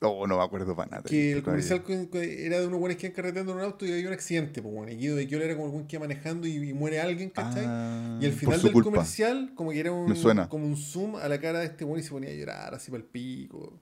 Oh, 0.00 0.26
no 0.26 0.36
me 0.36 0.44
acuerdo 0.44 0.76
para 0.76 0.90
nada. 0.90 1.02
Que 1.04 1.32
el 1.32 1.42
comercial 1.42 1.82
era 2.12 2.60
de 2.60 2.66
unos 2.66 2.78
buenos 2.80 2.98
que 2.98 3.06
iban 3.06 3.16
carreteando 3.16 3.52
en 3.52 3.58
un 3.58 3.64
auto 3.64 3.86
y 3.86 3.92
había 3.92 4.06
un 4.08 4.12
accidente, 4.12 4.60
pues 4.62 4.74
bueno. 4.74 4.92
Y 4.92 4.96
Guido 4.96 5.16
de 5.16 5.26
Kiola 5.26 5.44
era 5.46 5.54
como 5.54 5.66
algún 5.66 5.86
que 5.86 5.96
iba 5.96 6.06
manejando 6.06 6.46
y, 6.46 6.56
y 6.56 6.72
muere 6.74 7.00
alguien, 7.00 7.30
¿cachai? 7.30 7.64
Ah, 7.66 8.18
y 8.20 8.26
al 8.26 8.32
final 8.32 8.60
del 8.62 8.72
culpa. 8.72 8.90
comercial, 8.90 9.52
como 9.54 9.70
que 9.70 9.80
era 9.80 9.92
un, 9.92 10.10
Me 10.12 10.48
como 10.48 10.66
un 10.66 10.76
zoom 10.76 11.16
a 11.16 11.28
la 11.28 11.40
cara 11.40 11.60
de 11.60 11.66
este 11.66 11.84
bueno 11.84 12.00
y 12.00 12.04
se 12.04 12.10
ponía 12.10 12.30
a 12.30 12.34
llorar 12.34 12.74
así 12.74 12.90
para 12.90 13.02
el 13.02 13.08
pico. 13.08 13.72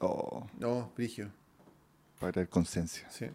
Oh, 0.00 0.46
No, 0.58 0.92
Brigio, 0.96 1.30
para 2.18 2.32
traer 2.32 2.48
conciencia. 2.48 3.06
sí. 3.10 3.26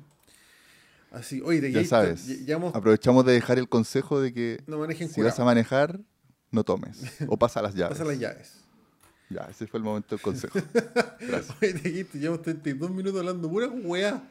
Así, 1.12 1.42
oye, 1.46 1.62
de 1.62 1.72
Ya 1.72 1.86
sabes. 1.86 2.28
Ya, 2.28 2.36
ya 2.46 2.56
hemos- 2.56 2.76
Aprovechamos 2.76 3.26
de 3.26 3.34
dejar 3.34 3.58
el 3.58 3.70
consejo 3.70 4.20
de 4.20 4.34
que 4.34 4.62
no 4.68 4.80
manejen 4.80 5.10
si 5.10 5.22
vas 5.22 5.40
a 5.40 5.46
manejar, 5.46 6.00
no 6.52 6.64
tomes. 6.64 7.00
O 7.28 7.38
pasa 7.38 7.62
las 7.62 7.74
llaves. 7.76 7.98
Pasa 7.98 8.10
las 8.10 8.20
llaves. 8.20 8.54
Ya, 9.30 9.48
ese 9.50 9.66
fue 9.66 9.80
el 9.80 9.84
momento 9.84 10.16
del 10.16 10.22
consejo. 10.22 10.60
Gracias. 11.20 11.56
Oye, 11.62 11.74
de 11.74 12.04
llevamos 12.14 12.42
32 12.44 12.92
minutos 12.92 13.20
hablando 13.20 13.50
pura 13.50 13.68
weá. 13.68 14.22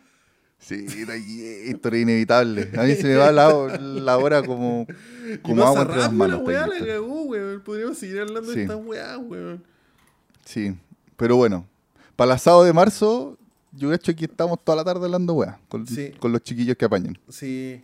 Sí, 0.59 0.87
esto 0.89 1.89
era 1.89 1.99
inevitable. 1.99 2.71
A 2.79 2.85
mí 2.85 2.95
se 2.95 3.09
me 3.09 3.17
va 3.17 3.33
la, 3.33 3.49
la 3.79 4.17
hora 4.19 4.43
como, 4.43 4.87
como 5.43 5.65
agua 5.65 5.83
entre 5.83 5.97
las 5.99 6.13
manos. 6.13 6.43
weá, 6.45 6.67
la 6.67 6.79
cagó, 6.87 7.23
weón. 7.25 7.61
Podríamos 7.63 7.99
seguir 7.99 8.21
hablando 8.21 8.51
Sí. 8.51 8.59
de 8.59 8.63
esta 8.63 8.77
weá, 8.77 9.19
weón. 9.19 9.65
Sí, 10.45 10.77
pero 11.17 11.37
bueno. 11.37 11.67
Para 12.17 12.27
el 12.33 12.37
asado 12.37 12.63
de 12.65 12.73
marzo, 12.73 13.37
yo 13.77 13.93
he 13.93 13.97
hecho 13.97 14.15
que 14.15 14.25
estamos 14.27 14.63
toda 14.65 14.77
la 14.77 14.85
tarde 14.85 15.05
hablando 15.05 15.35
weá. 15.35 15.59
Con, 15.69 15.87
Sí. 15.87 16.13
con 16.19 16.33
los 16.33 16.43
chiquillos 16.43 16.77
que 16.77 16.85
apañan. 16.85 17.19
Sí. 17.29 17.83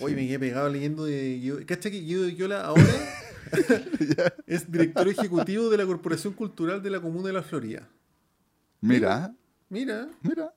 Oye, 0.00 0.14
me 0.16 0.26
quedé 0.26 0.38
pegado 0.38 0.68
leyendo 0.68 1.04
de 1.04 1.38
Guido. 1.38 1.58
¿Cachai 1.66 1.92
que 1.92 2.00
Guido 2.00 2.24
de 2.24 2.34
Quiola 2.34 2.64
ahora 2.64 2.82
es 4.46 4.70
director 4.70 5.08
ejecutivo 5.08 5.68
de 5.70 5.76
la 5.78 5.86
Corporación 5.86 6.32
Cultural 6.32 6.82
de 6.82 6.90
la 6.90 7.00
Comuna 7.00 7.28
de 7.28 7.32
la 7.34 7.42
Florida? 7.42 7.88
Mira, 8.80 9.34
Mira, 9.70 10.08
mira. 10.22 10.52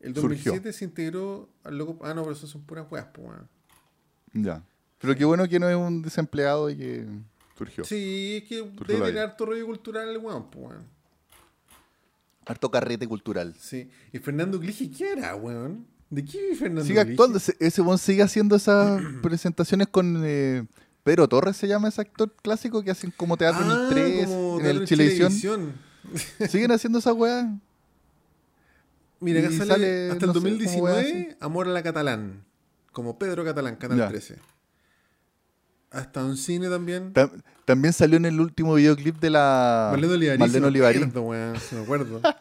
el 0.00 0.14
Surgió. 0.14 0.52
2007 0.52 0.72
se 0.72 0.84
integró 0.84 1.48
al 1.64 1.76
loco. 1.76 1.98
Ah, 2.04 2.14
no, 2.14 2.22
pero 2.22 2.32
eso 2.34 2.46
son 2.46 2.62
puras 2.62 2.86
weas, 2.90 3.06
pues, 3.12 3.26
weón. 3.28 3.48
Ya. 4.32 4.62
Pero 5.00 5.14
qué 5.16 5.24
bueno 5.24 5.48
que 5.48 5.58
no 5.58 5.68
es 5.68 5.76
un 5.76 6.02
desempleado 6.02 6.70
y 6.70 6.76
que 6.76 7.06
surgió. 7.56 7.84
Sí, 7.84 8.38
es 8.42 8.48
que 8.48 8.58
Surgió 8.58 8.86
debe 8.96 9.06
tener 9.08 9.22
harto 9.24 9.46
rollo 9.46 9.66
cultural 9.66 10.08
el 10.08 10.18
weón, 10.18 10.50
pues, 10.50 10.66
weón. 10.66 10.97
Harto 12.48 12.70
carrete 12.70 13.06
cultural. 13.06 13.54
Sí. 13.60 13.88
¿Y 14.12 14.18
Fernando 14.18 14.58
Clige 14.58 14.90
qué 14.90 15.12
era, 15.12 15.36
weón? 15.36 15.86
¿De 16.10 16.24
qué 16.24 16.40
vive 16.40 16.56
Fernando 16.56 16.84
Sigue 16.84 17.00
actuando. 17.00 17.36
Ese, 17.38 17.54
ese 17.60 17.82
weón 17.82 17.98
sigue 17.98 18.22
haciendo 18.22 18.56
esas 18.56 19.00
presentaciones 19.22 19.86
con 19.88 20.22
eh, 20.24 20.64
Pedro 21.04 21.28
Torres, 21.28 21.56
se 21.56 21.68
llama 21.68 21.88
ese 21.88 22.00
actor 22.00 22.34
clásico 22.42 22.82
que 22.82 22.90
hacen 22.90 23.12
como 23.16 23.36
teatro 23.36 23.62
en 23.64 23.70
Ah, 23.70 23.82
el 23.88 23.94
3, 23.94 24.26
como 24.26 24.60
en 24.60 24.66
el 24.66 24.84
Chilevisión. 24.86 25.72
Siguen 26.48 26.72
haciendo 26.72 26.98
esa 26.98 27.12
weá. 27.12 27.54
Mira, 29.20 29.40
acá 29.40 29.50
sale, 29.50 29.66
sale, 29.66 30.10
hasta 30.12 30.24
el 30.26 30.32
no 30.32 30.34
sé, 30.34 30.38
wea 30.40 30.52
2019 30.52 31.36
Amor 31.40 31.66
a 31.68 31.72
la 31.72 31.82
Catalán. 31.82 32.44
Como 32.92 33.18
Pedro 33.18 33.44
Catalán, 33.44 33.76
Canal 33.76 33.98
Ya. 33.98 34.08
13. 34.08 34.36
Hasta 35.90 36.24
un 36.24 36.36
cine 36.36 36.68
también. 36.68 37.12
Tam- 37.14 37.42
también 37.64 37.92
salió 37.92 38.16
en 38.18 38.26
el 38.26 38.40
último 38.40 38.74
videoclip 38.74 39.18
de 39.20 39.30
la 39.30 39.88
Marlene 39.92 40.14
Olivarí. 40.14 40.38
Marlene 40.38 40.66
Olivarí. 40.66 41.00
me 41.00 41.80
acuerdo. 41.80 42.20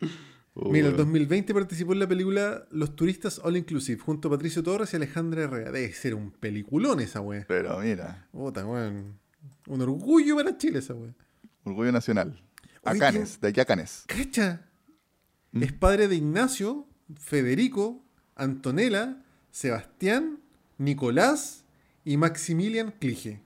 Oh, 0.54 0.70
Mira, 0.70 0.88
el 0.88 0.94
weón. 0.94 1.06
2020 1.06 1.54
participó 1.54 1.94
en 1.94 2.00
la 2.00 2.06
película 2.06 2.66
Los 2.70 2.94
Turistas 2.94 3.40
All 3.42 3.56
Inclusive 3.56 3.98
junto 4.02 4.28
a 4.28 4.32
Patricio 4.32 4.62
Torres 4.62 4.92
y 4.92 4.96
Alejandra 4.96 5.44
Herrera. 5.44 5.70
Debe 5.72 5.90
ser 5.94 6.14
un 6.14 6.30
peliculón 6.30 7.00
esa 7.00 7.22
weá. 7.22 7.46
Pero 7.48 7.78
mira, 7.80 8.28
Puta, 8.32 8.66
weón. 8.66 9.18
Un 9.66 9.80
orgullo 9.80 10.36
para 10.36 10.58
Chile 10.58 10.80
esa 10.80 10.92
weá. 10.92 11.14
orgullo 11.64 11.90
nacional. 11.90 12.38
A 12.84 12.90
Oye, 12.90 13.00
Canes, 13.00 13.40
de 13.40 13.48
aquí 13.48 13.60
a 13.60 13.64
Canes. 13.64 14.04
¿Cacha? 14.06 14.66
¿Mm? 15.52 15.62
Es 15.62 15.72
padre 15.72 16.06
de 16.08 16.16
Ignacio, 16.16 16.86
Federico, 17.18 18.04
Antonella, 18.36 19.22
Sebastián, 19.52 20.40
Nicolás 20.76 21.61
y 22.04 22.16
Maximilian 22.16 22.92
Clige. 22.98 23.40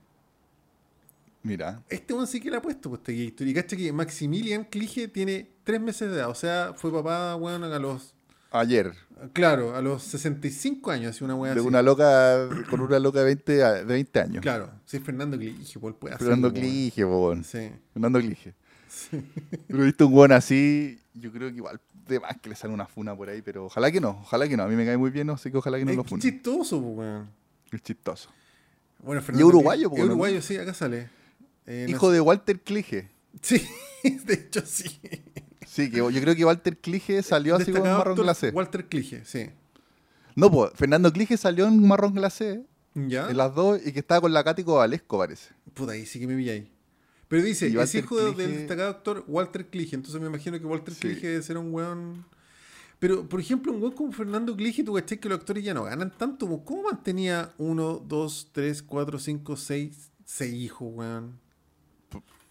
Mira, 1.43 1.81
Este 1.89 2.13
one 2.13 2.27
sí 2.27 2.41
que 2.41 2.49
le 2.51 2.57
ha 2.57 2.61
puesto, 2.61 2.89
pues, 2.89 3.01
este. 3.07 3.45
Y 3.45 3.53
cacha 3.53 3.77
que 3.77 3.91
Maximilian 3.93 4.65
Clige 4.65 5.07
tiene 5.07 5.49
tres 5.63 5.79
meses 5.79 6.09
de 6.09 6.17
edad. 6.17 6.29
O 6.29 6.35
sea, 6.35 6.73
fue 6.75 6.91
papá, 6.91 7.35
weón, 7.37 7.63
a 7.63 7.79
los. 7.79 8.13
ayer, 8.51 8.93
Claro, 9.33 9.75
a 9.75 9.81
los 9.81 10.03
65 10.03 10.91
años, 10.91 11.15
así 11.15 11.23
una 11.23 11.33
weá 11.35 11.53
de 11.55 11.59
así. 11.59 11.67
una 11.67 11.81
loca, 11.81 12.47
con 12.69 12.81
una 12.81 12.99
loca 12.99 13.19
de 13.19 13.25
20, 13.25 13.63
a- 13.63 13.73
de 13.73 13.83
20 13.85 14.19
años. 14.19 14.41
Claro, 14.41 14.71
sí, 14.85 14.99
Fernando 14.99 15.37
Clige, 15.37 15.79
él 15.81 15.93
puede. 15.95 16.17
Fernando 16.17 16.49
weón. 16.49 16.59
Clige, 16.59 17.03
weón. 17.05 17.43
Sí. 17.43 17.71
Fernando 17.93 18.19
Clige. 18.19 18.53
Pero 19.67 19.81
he 19.81 19.85
visto 19.85 20.07
un 20.07 20.13
weón 20.13 20.31
así, 20.33 20.99
yo 21.13 21.31
creo 21.31 21.49
que 21.49 21.55
igual 21.55 21.79
de 22.07 22.19
más 22.19 22.37
que 22.41 22.49
le 22.49 22.55
sale 22.55 22.73
una 22.73 22.85
funa 22.87 23.15
por 23.15 23.27
ahí, 23.29 23.41
pero 23.41 23.65
ojalá 23.65 23.91
que 23.91 23.99
no, 23.99 24.11
ojalá 24.21 24.47
que 24.47 24.55
no. 24.55 24.63
A 24.63 24.67
mí 24.67 24.75
me 24.75 24.85
cae 24.85 24.95
muy 24.97 25.11
bien, 25.11 25.29
así 25.29 25.51
que 25.51 25.57
ojalá 25.57 25.77
que 25.77 25.83
no 25.85 25.91
Es 25.91 25.97
lo 25.97 26.03
funen. 26.05 26.21
chistoso, 26.21 26.81
pues, 26.81 26.97
weón. 26.97 27.29
Es 27.71 27.81
chistoso. 27.81 28.29
Bueno, 28.99 29.21
Y 29.37 29.43
uruguayo, 29.43 29.89
uruguayo, 29.89 30.41
sí, 30.41 30.57
acá 30.57 30.73
sale. 30.73 31.09
Eh, 31.65 31.85
Hijo 31.89 32.11
de 32.11 32.19
Walter 32.21 32.59
Clige. 32.61 33.09
Sí, 33.41 33.61
de 34.25 34.33
hecho 34.33 34.61
sí. 34.65 34.99
Sí, 35.67 35.89
que 35.91 35.97
yo 35.97 36.09
creo 36.21 36.35
que 36.35 36.45
Walter 36.45 36.77
Clige 36.77 37.21
salió 37.21 37.55
así 37.55 37.71
con 37.71 37.83
marrón 37.83 38.15
glacé. 38.17 38.49
Walter 38.49 38.85
Clige, 38.87 39.23
sí. 39.25 39.49
No, 40.35 40.49
pues, 40.51 40.71
Fernando 40.75 41.11
Clige 41.11 41.37
salió 41.37 41.67
en 41.67 41.85
marrón 41.87 42.13
glacé 42.15 42.63
¿Ya? 42.95 43.29
en 43.29 43.37
las 43.37 43.53
dos, 43.53 43.79
y 43.85 43.91
que 43.91 43.99
estaba 43.99 44.21
con 44.21 44.33
la 44.33 44.43
Katy 44.43 44.63
Valesco, 44.63 45.17
parece. 45.17 45.49
Puta, 45.73 45.91
ahí 45.91 46.05
sí 46.05 46.19
que 46.19 46.27
me 46.27 46.35
vi 46.35 46.49
ahí. 46.49 46.71
Pero 47.27 47.43
dice, 47.43 47.67
es 47.67 47.95
hijo 47.95 48.15
de- 48.17 48.33
del 48.33 48.55
destacado 48.59 48.89
actor 48.89 49.23
Walter 49.27 49.67
Clige. 49.67 49.95
Entonces 49.95 50.19
me 50.21 50.27
imagino 50.27 50.57
que 50.59 50.65
Walter 50.65 50.93
Sí. 50.93 51.01
Clige 51.01 51.27
debe 51.27 51.43
ser 51.43 51.57
un 51.57 51.73
weón. 51.73 52.25
Pero, 52.99 53.29
por 53.29 53.39
ejemplo, 53.39 53.71
un 53.71 53.81
weón 53.81 53.93
como 53.93 54.11
Fernando 54.11 54.55
Clige, 54.55 54.83
tú 54.83 54.93
cachai 54.93 55.19
que 55.19 55.29
los 55.29 55.37
actores 55.39 55.63
ya 55.63 55.73
no 55.73 55.83
ganan 55.83 56.11
tanto. 56.17 56.47
pues, 56.47 56.61
¿Cómo 56.65 56.83
mantenía 56.83 57.53
uno, 57.59 57.97
dos, 57.99 58.49
tres, 58.51 58.81
cuatro, 58.81 59.19
cinco, 59.19 59.55
seis, 59.55 60.11
seis 60.25 60.53
hijos, 60.53 60.89
weón? 60.93 61.39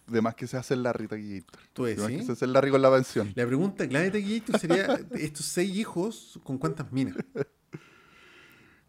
De 0.07 0.21
más 0.21 0.35
que 0.35 0.47
se 0.47 0.55
hace 0.55 0.73
el 0.73 0.83
Larry 0.83 1.07
Taquillator. 1.09 1.59
¿Tú 1.73 1.83
De 1.83 1.97
más 1.97 2.07
que 2.07 2.23
se 2.23 2.31
hace 2.31 2.45
el 2.45 2.53
Larry 2.53 2.71
con 2.71 2.81
la 2.81 2.89
pensión. 2.89 3.33
La 3.35 3.45
pregunta 3.45 3.85
clave 3.89 4.09
de 4.09 4.21
Taquillator 4.21 4.57
sería: 4.59 4.99
estos 5.11 5.45
seis 5.45 5.75
hijos, 5.75 6.39
¿con 6.43 6.57
cuántas 6.57 6.89
minas? 6.93 7.17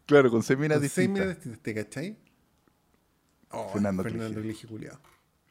Claro, 0.05 0.31
con 0.31 0.41
seis 0.43 0.57
minas 0.57 0.77
Con 0.79 0.87
seis 0.87 0.95
distintas. 1.09 1.21
minas 1.25 1.35
distintas, 1.35 1.61
¿te 1.61 1.73
cachai? 1.75 2.17
Oh, 3.51 3.69
Fernando 3.73 4.01
Fernando 4.03 4.41
Clige. 4.41 4.59
Clige, 4.59 4.67
culiado. 4.67 4.99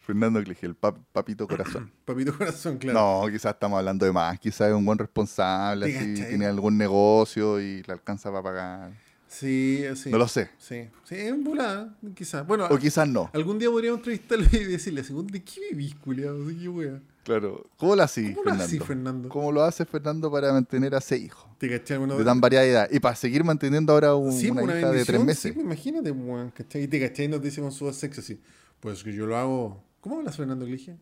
Fernando 0.09 0.43
Clige, 0.43 0.65
el 0.65 0.75
pap- 0.75 0.97
papito 1.13 1.47
corazón. 1.47 1.93
Papito 2.07 2.35
corazón, 2.37 2.79
claro. 2.79 2.99
No, 3.27 3.31
quizás 3.31 3.53
estamos 3.53 3.79
hablando 3.79 4.07
de 4.07 4.13
más. 4.13 4.41
Quizás 4.41 4.69
es 4.71 4.75
un 4.75 4.83
buen 4.87 4.99
responsable, 4.99 5.85
¿Te 5.87 5.99
así, 5.99 6.15
tiene 6.15 6.47
algún 6.47 6.79
negocio 6.79 7.61
y 7.61 7.83
le 7.83 7.93
alcanza 7.93 8.31
para 8.31 8.43
pagar. 8.43 8.93
Sí, 9.27 9.85
sí. 9.97 10.09
No 10.09 10.17
lo 10.17 10.27
sé. 10.27 10.49
Sí, 10.57 10.89
sí, 11.05 11.15
en 11.17 11.45
volada, 11.45 11.95
quizás. 12.15 12.47
Bueno, 12.47 12.67
O 12.71 12.79
quizás 12.79 13.07
no. 13.07 13.31
algún 13.35 13.59
día 13.59 13.69
podríamos 13.69 13.99
entrevistarlo 13.99 14.47
y 14.51 14.65
decirle, 14.65 15.05
según 15.05 15.27
de 15.27 15.43
qué 15.45 15.61
vivís, 15.73 15.95
culiado, 15.97 16.43
¿De 16.47 16.57
qué 16.57 16.69
wea? 16.71 17.01
Claro. 17.25 17.67
¿Cómo 17.77 17.95
lo 17.95 18.03
hace 18.03 18.23
¿Cómo 18.33 18.37
lo 18.37 18.43
Fernando? 18.45 18.65
haces, 18.65 18.83
Fernando? 18.85 19.29
¿Cómo 19.29 19.53
lo 19.53 19.63
hace 19.63 19.85
Fernando 19.85 20.33
para 20.33 20.51
mantener 20.55 20.95
a 20.95 21.03
seis 21.03 21.27
hijos? 21.27 21.47
¿Te 21.59 21.69
cachai? 21.69 21.99
Bueno, 21.99 22.17
De 22.17 22.25
tan 22.25 22.41
variada 22.41 22.65
edad. 22.65 22.89
Y 22.91 22.99
para 23.01 23.15
seguir 23.15 23.45
manteniendo 23.45 23.93
ahora 23.93 24.15
un- 24.15 24.33
sí, 24.33 24.49
una 24.49 24.63
pues, 24.63 24.79
hija 24.79 24.91
de 24.91 25.05
tres 25.05 25.23
meses. 25.23 25.43
Sí, 25.43 25.53
pues, 25.53 25.67
imagínate, 25.67 26.11
weón, 26.11 26.51
¿cachai? 26.53 26.85
Y 26.85 26.89
te 26.89 26.99
cachai 26.99 27.27
y 27.27 27.29
nos 27.29 27.43
dice 27.43 27.61
con 27.61 27.71
su 27.71 27.93
sexo 27.93 28.23
así. 28.23 28.41
Pues 28.81 29.05
que 29.05 29.13
yo 29.13 29.27
lo 29.27 29.37
hago. 29.37 29.85
¿Cómo 30.01 30.18
hablas 30.18 30.36
Fernando 30.36 30.64
Clige? 30.66 30.96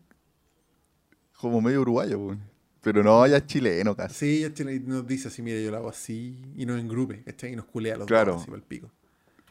Como 1.39 1.61
medio 1.61 1.81
uruguayo, 1.81 2.19
pues. 2.19 2.39
Pero 2.81 3.03
no, 3.03 3.25
ya 3.27 3.37
es 3.37 3.45
chileno 3.47 3.95
casi. 3.95 4.15
Sí, 4.15 4.39
ya 4.41 4.49
te- 4.53 4.73
y 4.75 4.79
nos 4.79 5.05
dice 5.05 5.27
así, 5.27 5.41
mira, 5.41 5.59
yo 5.59 5.71
lo 5.71 5.77
hago 5.77 5.89
así. 5.89 6.41
Y 6.55 6.65
nos 6.65 6.79
engrupe, 6.79 7.23
¿cachai? 7.23 7.53
Y 7.53 7.55
nos 7.55 7.65
culea 7.65 7.95
a 7.95 7.97
los 7.97 8.07
Claro. 8.07 8.33
dos 8.33 8.41
así 8.41 8.49
para 8.51 8.57
el 8.61 8.63
pico. 8.67 8.91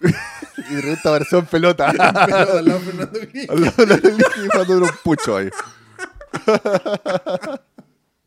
Y 0.70 0.74
de 0.74 0.80
repente 0.80 1.36
en 1.36 1.46
pelota. 1.46 1.92
Pero 2.26 2.58
al 2.58 2.64
lado 2.64 2.80
Fernando 2.80 3.20
Clige. 3.30 3.46
Al 3.50 3.60
lado 3.60 3.74
y 3.84 4.48
dándole 4.56 4.84
un 4.86 4.90
pucho 5.04 5.36
ahí. 5.36 5.48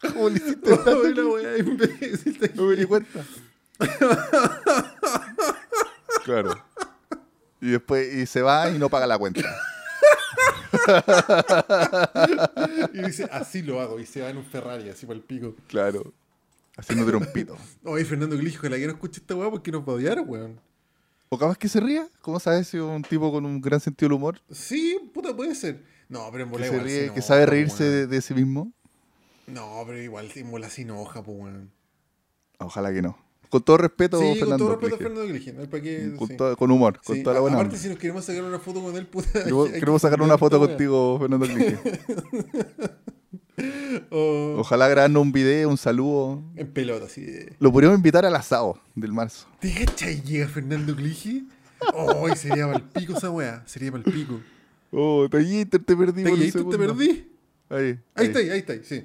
¿Cómo 0.02 0.30
le 0.30 0.36
hiciste? 0.38 0.70
Ay, 0.86 1.14
la 1.14 1.26
wea 1.26 1.58
imbécil. 1.58 2.52
No 2.56 2.64
me 2.66 2.76
di 2.76 2.86
cuenta. 2.86 3.26
Claro. 6.24 6.64
Y 7.62 7.72
después 7.72 8.14
y 8.14 8.26
se 8.26 8.42
va 8.42 8.70
y 8.70 8.78
no 8.78 8.90
paga 8.90 9.08
la 9.08 9.18
cuenta. 9.18 9.42
Y 12.94 13.02
dice, 13.04 13.28
así 13.32 13.62
lo 13.62 13.82
hago. 13.82 14.00
Y 14.00 14.06
se 14.06 14.22
va 14.22 14.30
en 14.30 14.38
un 14.38 14.46
Ferrari, 14.46 14.90
así 14.90 15.06
para 15.06 15.18
el 15.18 15.24
pico. 15.24 15.56
Claro. 15.68 16.14
Haciendo 16.78 17.06
trompito. 17.06 17.58
Oye, 17.84 18.06
Fernando 18.06 18.38
Clige, 18.38 18.58
ojalá 18.58 18.78
que 18.78 18.86
no 18.86 18.94
escuche 18.94 19.20
esta 19.20 19.36
weá 19.36 19.50
porque 19.50 19.72
nos 19.72 19.82
va 19.82 19.94
a 19.94 19.96
odiar, 19.96 20.22
weón. 20.22 20.60
¿O 21.30 21.38
capaz 21.38 21.58
que 21.58 21.68
se 21.68 21.80
ría? 21.80 22.08
¿Cómo 22.22 22.40
sabes 22.40 22.68
si 22.68 22.78
es 22.78 22.84
un 22.84 23.04
tipo 23.04 23.32
con 23.32 23.46
un 23.46 23.62
gran 23.62 23.80
sentido 23.80 24.10
del 24.10 24.16
humor? 24.16 24.42
Sí, 24.50 24.98
puta, 25.14 25.36
puede 25.36 25.54
ser. 25.56 25.84
No, 26.08 26.28
pero 26.32 26.46
en 26.46 26.50
Que, 26.50 26.54
bola 26.54 26.66
se 26.66 26.72
igual 26.74 26.86
ríe, 26.86 27.08
se 27.08 27.14
que 27.14 27.22
sabe 27.22 27.46
reírse 27.46 28.08
de 28.08 28.22
sí 28.22 28.34
mismo. 28.34 28.72
No, 29.46 29.84
pero 29.86 30.02
igual 30.02 30.32
en 30.34 30.50
bola 30.50 30.70
se 30.70 30.84
enoja, 30.84 31.22
pues, 31.22 31.38
weón. 31.38 31.72
Ojalá 32.58 32.94
que 32.94 33.02
no. 33.02 33.18
Con 33.50 33.64
todo 33.64 33.78
respeto, 33.78 34.20
Sí, 34.20 34.26
con 34.28 34.38
Fernando. 34.38 34.66
todo 34.66 34.76
respeto. 34.76 34.98
Fernando 34.98 35.26
Clige. 35.28 35.54
¿no? 35.54 35.70
¿Para 35.70 35.82
qué? 35.84 36.14
con, 36.18 36.28
sí. 36.28 36.36
con 36.58 36.72
humor, 36.72 37.00
con 37.04 37.16
Sí, 37.16 37.24
toda 37.24 37.34
la 37.34 37.40
buena 37.40 37.58
Aparte, 37.58 37.76
onda. 37.76 37.84
si 37.84 37.90
nos 37.90 37.98
queremos 37.98 38.24
sacar 38.26 38.44
una 38.44 38.60
foto 38.60 38.82
con 38.84 38.96
él, 38.96 39.08
puta. 39.08 39.44
Queremos, 39.44 40.02
sacar 40.02 40.22
una 40.22 40.38
foto 40.38 40.60
contigo, 40.60 41.18
Fernando 41.20 41.46
Clige. 41.48 41.78
O- 44.10 44.56
Ojalá 44.60 44.88
grabarnos 44.88 45.22
un 45.22 45.32
video, 45.34 45.68
un 45.70 45.78
saludo. 45.78 46.42
En 46.56 46.68
pelota, 46.68 47.08
de. 47.08 47.54
Lo 47.60 47.72
podríamos 47.74 47.98
invitar 47.98 48.26
al 48.26 48.36
asado 48.36 48.80
del 48.96 49.12
marzo. 49.12 49.48
¿Te 49.60 49.74
cachai? 49.74 50.22
Llega 50.22 50.48
Fernando 50.48 50.96
Clige. 50.96 51.44
Oh, 51.94 52.34
sería 52.36 52.68
para 52.68 52.78
el 52.78 52.84
pico 52.84 53.18
esa 53.18 53.30
weá. 53.30 53.64
Sería 53.66 53.92
para 53.92 54.04
el 54.06 54.14
pico. 54.14 54.40
Oh, 54.92 55.28
Talliter, 55.30 55.84
te 55.84 55.96
perdí. 55.96 56.24
¿Te, 56.24 56.30
ahí 56.30 56.52
perdí? 56.52 57.28
Ahí, 57.70 58.00
Ahí 58.16 58.26
está, 58.28 58.40
ahí 58.40 58.50
está, 58.60 58.74
sí. 58.84 59.04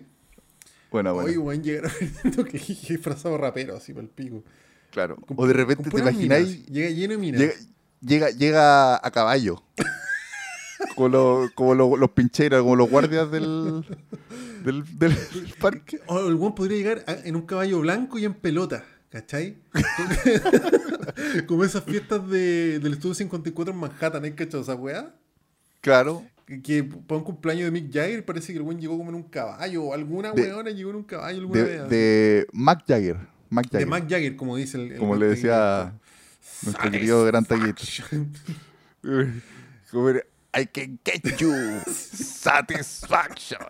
Buena, 0.95 1.11
buena. 1.11 1.28
Oye, 1.28 1.38
weón, 1.38 1.61
llegar 1.64 1.86
a 1.86 1.88
Fernando 1.88 2.45
Clige 2.45 2.95
disfrazado 2.95 3.36
rapero, 3.36 3.76
así 3.76 3.92
para 3.92 4.05
el 4.05 4.11
pico. 4.11 4.45
claro. 4.92 5.16
Con- 5.16 5.36
O 5.40 5.45
de 5.49 5.53
repente 5.53 5.90
te 5.90 5.99
imagináis. 5.99 6.47
minas. 6.51 6.66
Llega 6.66 6.90
lleno 6.90 7.12
de 7.14 7.18
minas. 7.18 7.40
Llega, 7.40 7.55
llega, 8.01 8.30
llega 8.30 8.95
a 9.05 9.11
caballo. 9.11 9.61
como 10.95 11.09
los, 11.09 11.51
como 11.51 11.74
los, 11.74 11.99
los 11.99 12.11
pincheros, 12.12 12.62
como 12.62 12.76
los 12.76 12.88
guardias 12.88 13.28
del, 13.28 13.84
del, 14.64 14.84
del 14.97 15.16
parque. 15.61 15.99
O 16.07 16.20
el 16.28 16.34
weón 16.36 16.55
podría 16.55 16.78
llegar 16.78 17.05
a- 17.09 17.26
en 17.26 17.34
un 17.34 17.42
caballo 17.42 17.80
blanco 17.80 18.16
y 18.20 18.24
en 18.24 18.34
pelota, 18.34 18.84
¿cachai? 19.11 19.57
Como 21.47 21.64
esas 21.64 21.82
fiestas 21.84 22.28
de, 22.28 22.78
del 22.78 22.92
Estudio 22.95 23.14
54 23.16 23.72
en 23.74 23.80
Manhattan, 23.80 24.22
¿hay 24.24 24.32
cachado 24.32 24.62
esa 24.62 24.74
weá? 24.76 25.12
Claro. 25.80 26.24
Que, 26.47 26.84
para 26.84 27.18
un 27.18 27.24
cumpleaños 27.24 27.64
de 27.64 27.70
Mick 27.70 27.90
Jagger 27.92 28.22
parece 28.24 28.53
que 28.53 28.59
el 28.59 28.64
weón 28.64 28.78
llegó 28.78 28.99
como 28.99 29.09
en 29.09 29.14
un 29.16 29.22
caballo, 29.22 29.82
o 29.84 29.95
alguna 29.95 30.32
De- 30.32 30.42
weona 30.42 30.70
llegó 30.70 30.90
en 30.90 30.97
un 30.97 31.05
caballo 31.05 31.40
alguna 31.40 31.62
De, 31.62 31.66
vez. 31.78 31.88
de 31.88 32.47
Mac 32.53 32.84
Jagger. 32.86 33.16
Mac 33.49 33.64
De 33.66 33.70
Jagger. 33.78 33.88
Mick 33.88 34.09
Jagger, 34.11 34.36
como 34.36 34.57
dice 34.57 34.76
el. 34.76 34.92
el 34.92 34.99
como 34.99 35.16
le 35.16 35.26
decía 35.28 35.95
nuestro 36.62 36.90
querido 36.90 37.24
gran 37.24 37.45
era, 40.11 40.22
I 40.55 40.66
can 40.66 40.99
get 41.05 41.22
you 41.38 41.53
satisfaction. 41.90 43.61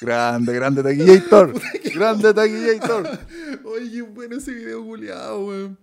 grande, 0.00 0.52
grande 0.54 0.82
taquillator. 0.82 1.54
grande 1.94 2.34
taquillator. 2.34 3.18
Oye, 3.64 3.90
qué 3.92 4.02
bueno 4.02 4.36
ese 4.36 4.52
video 4.52 4.84
culiado, 4.84 5.46
weón. 5.46 5.78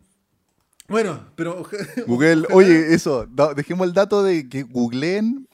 Bueno, 0.89 1.19
pero. 1.35 1.65
Google, 2.07 2.45
oye, 2.51 2.93
eso, 2.93 3.27
da- 3.31 3.53
dejemos 3.53 3.87
el 3.87 3.93
dato 3.93 4.23
de 4.23 4.49
que 4.49 4.63
googleen 4.63 5.47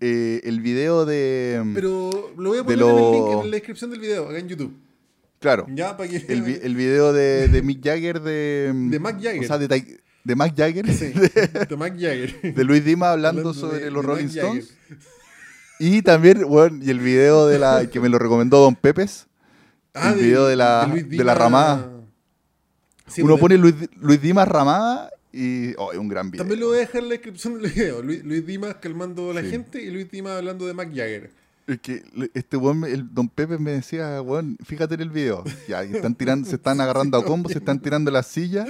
eh, 0.00 0.40
el 0.44 0.60
video 0.60 1.04
de. 1.04 1.62
Pero 1.74 2.32
lo 2.36 2.50
voy 2.50 2.58
a 2.58 2.64
poner 2.64 2.80
en 2.80 2.88
el 2.88 3.12
link 3.12 3.44
en 3.44 3.50
la 3.50 3.56
descripción 3.56 3.90
del 3.90 4.00
video, 4.00 4.28
acá 4.28 4.38
en 4.38 4.48
YouTube. 4.48 4.72
claro, 5.40 5.66
Ya, 5.74 5.96
para 5.96 6.08
que. 6.08 6.24
el, 6.28 6.42
vi- 6.42 6.58
el 6.62 6.76
video 6.76 7.12
de, 7.12 7.48
de 7.48 7.62
Mick 7.62 7.82
Jagger 7.84 8.20
de. 8.20 8.72
De 8.74 8.98
Mac 8.98 9.16
Jagger. 9.20 9.42
O 9.44 9.46
sea, 9.46 9.58
de, 9.58 10.00
de 10.24 10.34
Mac 10.36 10.54
Jagger. 10.56 10.92
Sí, 10.92 11.06
de 11.12 11.76
Mick 11.76 11.94
Jagger. 12.00 12.54
De 12.54 12.64
Luis 12.64 12.84
Dima 12.84 13.10
hablando, 13.12 13.40
Hablando 13.40 13.54
sobre 13.60 13.80
de- 13.84 13.90
los 13.90 14.04
Rolling. 14.04 14.26
Stones. 14.26 14.74
Y 15.78 16.00
también, 16.02 16.46
bueno, 16.48 16.78
y 16.82 16.88
el 16.90 17.00
video 17.00 17.46
de 17.46 17.58
la 17.58 17.86
que 17.90 18.00
me 18.00 18.08
lo 18.08 18.18
recomendó 18.18 18.60
Don 18.60 18.76
Pepes. 18.76 19.26
Ah, 19.92 20.12
el 20.12 20.20
video 20.20 20.46
de 20.46 20.56
la, 20.56 20.86
Luis 20.90 21.08
de 21.08 21.24
la 21.24 21.34
ramada. 21.34 21.90
Sí, 23.06 23.22
Uno 23.22 23.34
pues, 23.34 23.40
pone 23.40 23.58
Luis, 23.58 23.74
Luis 24.00 24.20
Dimas 24.20 24.48
ramada 24.48 25.10
y. 25.32 25.74
Oh, 25.76 25.92
es 25.92 25.98
un 25.98 26.08
gran 26.08 26.30
video. 26.30 26.42
También 26.44 26.60
lo 26.60 26.68
voy 26.68 26.76
a 26.78 26.80
dejar 26.80 27.02
en 27.02 27.08
la 27.08 27.12
descripción 27.14 27.54
del 27.60 27.70
video. 27.72 28.02
Luis, 28.02 28.24
Luis 28.24 28.46
Dimas 28.46 28.76
calmando 28.76 29.30
a 29.30 29.34
la 29.34 29.42
Sí. 29.42 29.50
gente 29.50 29.82
y 29.82 29.90
Luis 29.90 30.10
Dimas 30.10 30.32
hablando 30.32 30.66
de 30.66 30.74
Mac 30.74 30.88
Jagger. 30.88 31.30
Es 31.66 31.80
que 31.80 32.04
este 32.34 32.56
weón, 32.56 32.84
el 32.84 33.12
Don 33.12 33.28
Pepe 33.28 33.58
me 33.58 33.72
decía, 33.72 34.22
weón, 34.22 34.56
fíjate 34.64 34.94
en 34.94 35.00
el 35.00 35.10
video. 35.10 35.42
Ya, 35.68 35.82
están 35.82 36.14
tirando, 36.14 36.48
se 36.48 36.56
están 36.56 36.80
agarrando 36.80 37.18
a 37.18 37.24
combos, 37.24 37.52
se 37.52 37.58
están 37.58 37.80
tirando 37.80 38.10
la 38.10 38.22
silla. 38.22 38.66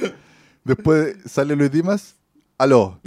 Después 0.64 1.16
sale 1.26 1.55
Luis 1.57 1.70
Dimas. 1.70 2.14
Aló. 2.59 3.01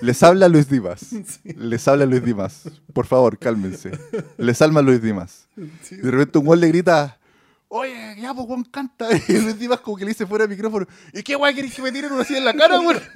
Les 0.00 0.22
habla 0.22 0.48
Luis 0.48 0.68
Dimas. 0.68 1.06
Les 1.44 1.86
habla 1.88 2.06
Luis 2.06 2.24
Dimas. 2.24 2.62
Por 2.92 3.06
favor, 3.06 3.38
cálmense. 3.38 3.90
Les 4.38 4.60
alma 4.62 4.82
Luis 4.82 5.02
Dimas. 5.02 5.46
Sí. 5.82 5.96
De 5.96 6.10
repente 6.10 6.38
un 6.38 6.46
weón 6.46 6.60
le 6.60 6.68
grita, 6.68 7.18
oye, 7.74 8.16
ya, 8.18 8.32
pues 8.32 8.46
weón, 8.48 8.64
canta. 8.64 9.08
Y 9.28 9.32
Luis 9.38 9.58
Dimas 9.58 9.80
como 9.80 9.96
que 9.96 10.04
le 10.04 10.10
dice 10.10 10.26
fuera 10.26 10.46
del 10.46 10.56
micrófono, 10.56 10.86
¿y 11.12 11.22
qué 11.22 11.36
weón 11.36 11.54
querés 11.54 11.74
que 11.74 11.82
me 11.82 11.92
tiren 11.92 12.12
una 12.12 12.24
silla 12.24 12.38
en 12.38 12.44
la 12.44 12.54
cara, 12.54 12.80
weón? 12.80 13.00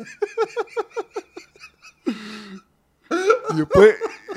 Y 3.50 3.56
después... 3.56 3.96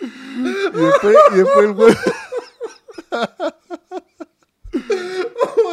y 0.00 0.72
después, 0.72 1.16
y 1.32 1.36
después 1.36 1.64
el 1.64 1.70
weón... 1.70 1.96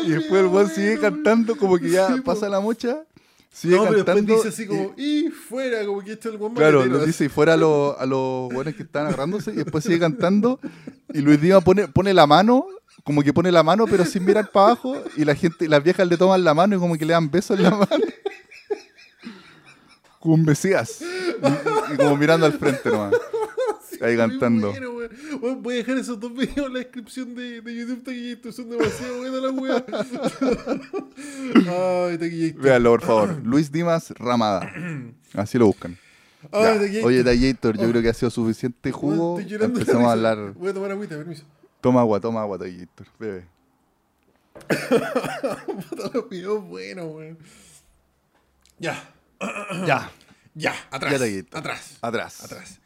y 0.04 0.10
después 0.12 0.42
el 0.42 0.48
weón 0.48 0.70
sigue 0.70 1.00
cantando 1.00 1.58
como 1.58 1.80
que 1.80 1.90
ya 1.90 2.16
pasa 2.24 2.48
la 2.48 2.60
mocha. 2.60 3.04
Sigue 3.52 3.76
No, 3.76 3.84
pero 3.86 3.96
después 3.96 4.16
cantando. 4.18 4.36
dice 4.36 4.48
así 4.50 4.64
y- 4.64 4.68
como, 4.68 4.94
y 4.98 5.30
fuera, 5.30 5.86
como 5.86 6.02
que 6.04 6.12
esto 6.14 6.30
es 6.30 6.34
el 6.34 6.40
buen 6.40 6.54
Claro, 6.54 6.86
lo 6.86 7.04
dice 7.06 7.26
y 7.26 7.30
fuera 7.30 7.54
a 7.54 7.58
los, 7.58 7.98
a 8.00 8.06
los 8.06 8.54
buenos 8.54 8.76
que 8.76 8.84
están 8.84 9.08
agarrándose 9.08 9.52
y 9.52 9.56
después 9.56 9.84
sigue 9.84 10.00
cantando 10.00 10.60
y 11.14 11.22
Luis 11.22 11.42
Dima 11.42 11.62
pone, 11.62 11.88
pone 11.88 12.14
la 12.14 12.28
mano, 12.28 12.68
como 13.04 13.24
que 13.24 13.34
pone 13.34 13.52
la 13.52 13.64
mano 13.64 13.86
pero 13.88 14.06
sin 14.06 14.26
mirar 14.26 14.52
para 14.52 14.68
abajo 14.68 14.96
y 15.16 15.26
la 15.26 15.34
gente, 15.34 15.68
las 15.68 15.84
viejas 15.84 16.08
le 16.08 16.18
toman 16.18 16.44
la 16.44 16.54
mano 16.54 16.76
y 16.76 16.80
como 16.80 16.96
que 16.98 17.06
le 17.06 17.14
dan 17.14 17.32
besos 17.32 17.58
en 17.58 17.64
la 17.64 17.72
mano. 17.72 17.88
Y, 21.02 21.48
y- 21.48 21.94
y 21.94 21.98
como 21.98 22.18
mirando 22.18 22.46
al 22.46 22.54
frente 22.54 22.90
nomás. 22.90 23.14
Ahí 24.02 24.16
cantando. 24.18 24.72
bueno, 24.72 25.56
voy 25.62 25.76
a 25.76 25.78
dejar 25.78 25.98
esos 25.98 26.20
dos 26.20 26.34
videos 26.34 26.68
en 26.68 26.74
la 26.74 26.80
descripción 26.80 27.34
de, 27.36 27.62
de 27.62 27.76
YouTube, 27.76 28.04
Taquillator. 28.04 28.54
Son 28.54 28.70
demasiado 28.70 29.18
buenas 29.18 29.42
las 29.42 29.52
weas. 29.54 29.84
Ay, 31.56 32.18
Taquillator. 32.18 32.62
Véanlo, 32.62 32.92
por 32.92 33.02
favor. 33.02 33.42
Luis 33.44 33.72
Dimas 33.72 34.12
Ramada. 34.12 34.72
Así 35.34 35.58
lo 35.58 35.68
buscan. 35.68 35.98
Ay. 36.52 36.78
Taquillator. 36.80 37.08
Oye, 37.08 37.24
Tallator, 37.24 37.78
yo 37.78 37.88
Oh. 37.88 37.92
creo 37.92 38.02
que 38.02 38.10
ha 38.10 38.14
sido 38.14 38.30
suficiente 38.30 38.92
jugo. 38.92 39.40
estoy 39.40 39.62
Empezamos 39.64 40.08
a 40.08 40.12
hablar. 40.14 40.54
Voy 40.54 40.70
a 40.70 40.74
tomar 40.74 40.92
agüita, 40.92 41.18
permiso. 41.18 41.44
Toma 41.82 42.02
agua, 42.02 42.20
toma 42.20 42.42
agua, 42.42 42.58
Tallator. 42.58 43.08
Bebe. 43.20 43.46
Puta, 44.68 46.12
los 46.14 46.30
videos 46.30 46.64
buenos, 46.64 47.06
weón. 47.08 47.38
Ya, 48.80 49.10
Ya. 49.86 50.12
ya, 50.56 50.74
atrás. 50.92 51.14
Ya, 51.14 51.20
Taquillator. 51.20 51.60
atrás. 51.60 51.98
Atrás. 52.02 52.44
Atrás. 52.44 52.80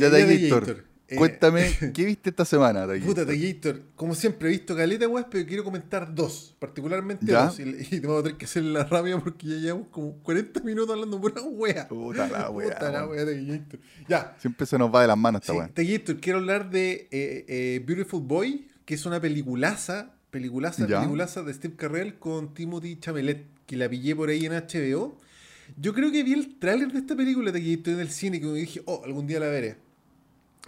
Ya. 0.00 0.10
Taquillator. 0.10 0.84
Eh, 1.08 1.16
Cuéntame, 1.16 1.68
¿qué 1.92 2.04
viste 2.04 2.30
esta 2.30 2.44
semana, 2.44 2.82
Puta, 2.86 2.92
Tallator? 3.00 3.26
Taquillator, 3.26 3.82
como 3.96 4.14
siempre 4.14 4.46
he 4.48 4.52
visto 4.52 4.76
caleta, 4.76 5.08
weón, 5.08 5.26
pero 5.28 5.44
quiero 5.44 5.64
comentar 5.64 6.14
dos, 6.14 6.54
particularmente 6.60 7.26
¿Ya? 7.26 7.46
dos. 7.46 7.58
Y, 7.58 7.62
y 7.64 8.00
te 8.00 8.06
vamos 8.06 8.20
a 8.20 8.22
tener 8.22 8.38
que 8.38 8.44
hacerla 8.44 8.84
rápida 8.84 9.18
porque 9.18 9.48
ya 9.48 9.54
llevamos 9.56 9.88
como 9.88 10.12
40 10.22 10.60
minutos 10.60 10.90
hablando 10.94 11.20
pura 11.20 11.42
wea. 11.42 11.88
Puta 11.88 12.28
la 12.28 12.48
wea, 12.50 12.68
Puta 12.74 12.92
la 12.92 13.06
wea, 13.08 13.26
Taquillator. 13.26 13.80
Ya, 14.08 14.36
Siempre 14.38 14.66
se 14.66 14.78
nos 14.78 14.94
va 14.94 15.02
de 15.02 15.08
las 15.08 15.18
manos 15.18 15.40
esta 15.40 15.52
sí, 15.52 15.58
weá. 15.58 15.68
Taquillator, 15.68 16.20
quiero 16.20 16.38
hablar 16.38 16.70
de 16.70 17.08
eh, 17.10 17.44
eh, 17.48 17.82
Beautiful 17.84 18.22
Boy, 18.22 18.68
que 18.84 18.94
es 18.94 19.04
una 19.04 19.20
peliculaza, 19.20 20.14
peliculaza, 20.30 20.86
Ya. 20.86 21.00
peliculaza 21.00 21.42
de 21.42 21.52
Steve 21.54 21.74
Carrell 21.76 22.20
con 22.20 22.54
Timothy 22.54 23.00
Chamelet, 23.00 23.46
que 23.66 23.74
la 23.76 23.88
pillé 23.88 24.14
por 24.14 24.28
ahí 24.28 24.46
en 24.46 24.52
HBO. 24.52 25.18
Yo 25.76 25.92
creo 25.92 26.12
que 26.12 26.22
vi 26.22 26.34
el 26.34 26.56
tráiler 26.60 26.92
de 26.92 27.00
esta 27.00 27.16
película 27.16 27.50
Taquillator 27.50 27.94
en 27.94 28.00
el 28.00 28.10
cine 28.10 28.36
y 28.36 28.40
como 28.40 28.54
dije, 28.54 28.80
oh, 28.84 29.02
algún 29.04 29.26
día 29.26 29.40
la 29.40 29.48
veré. 29.48 29.89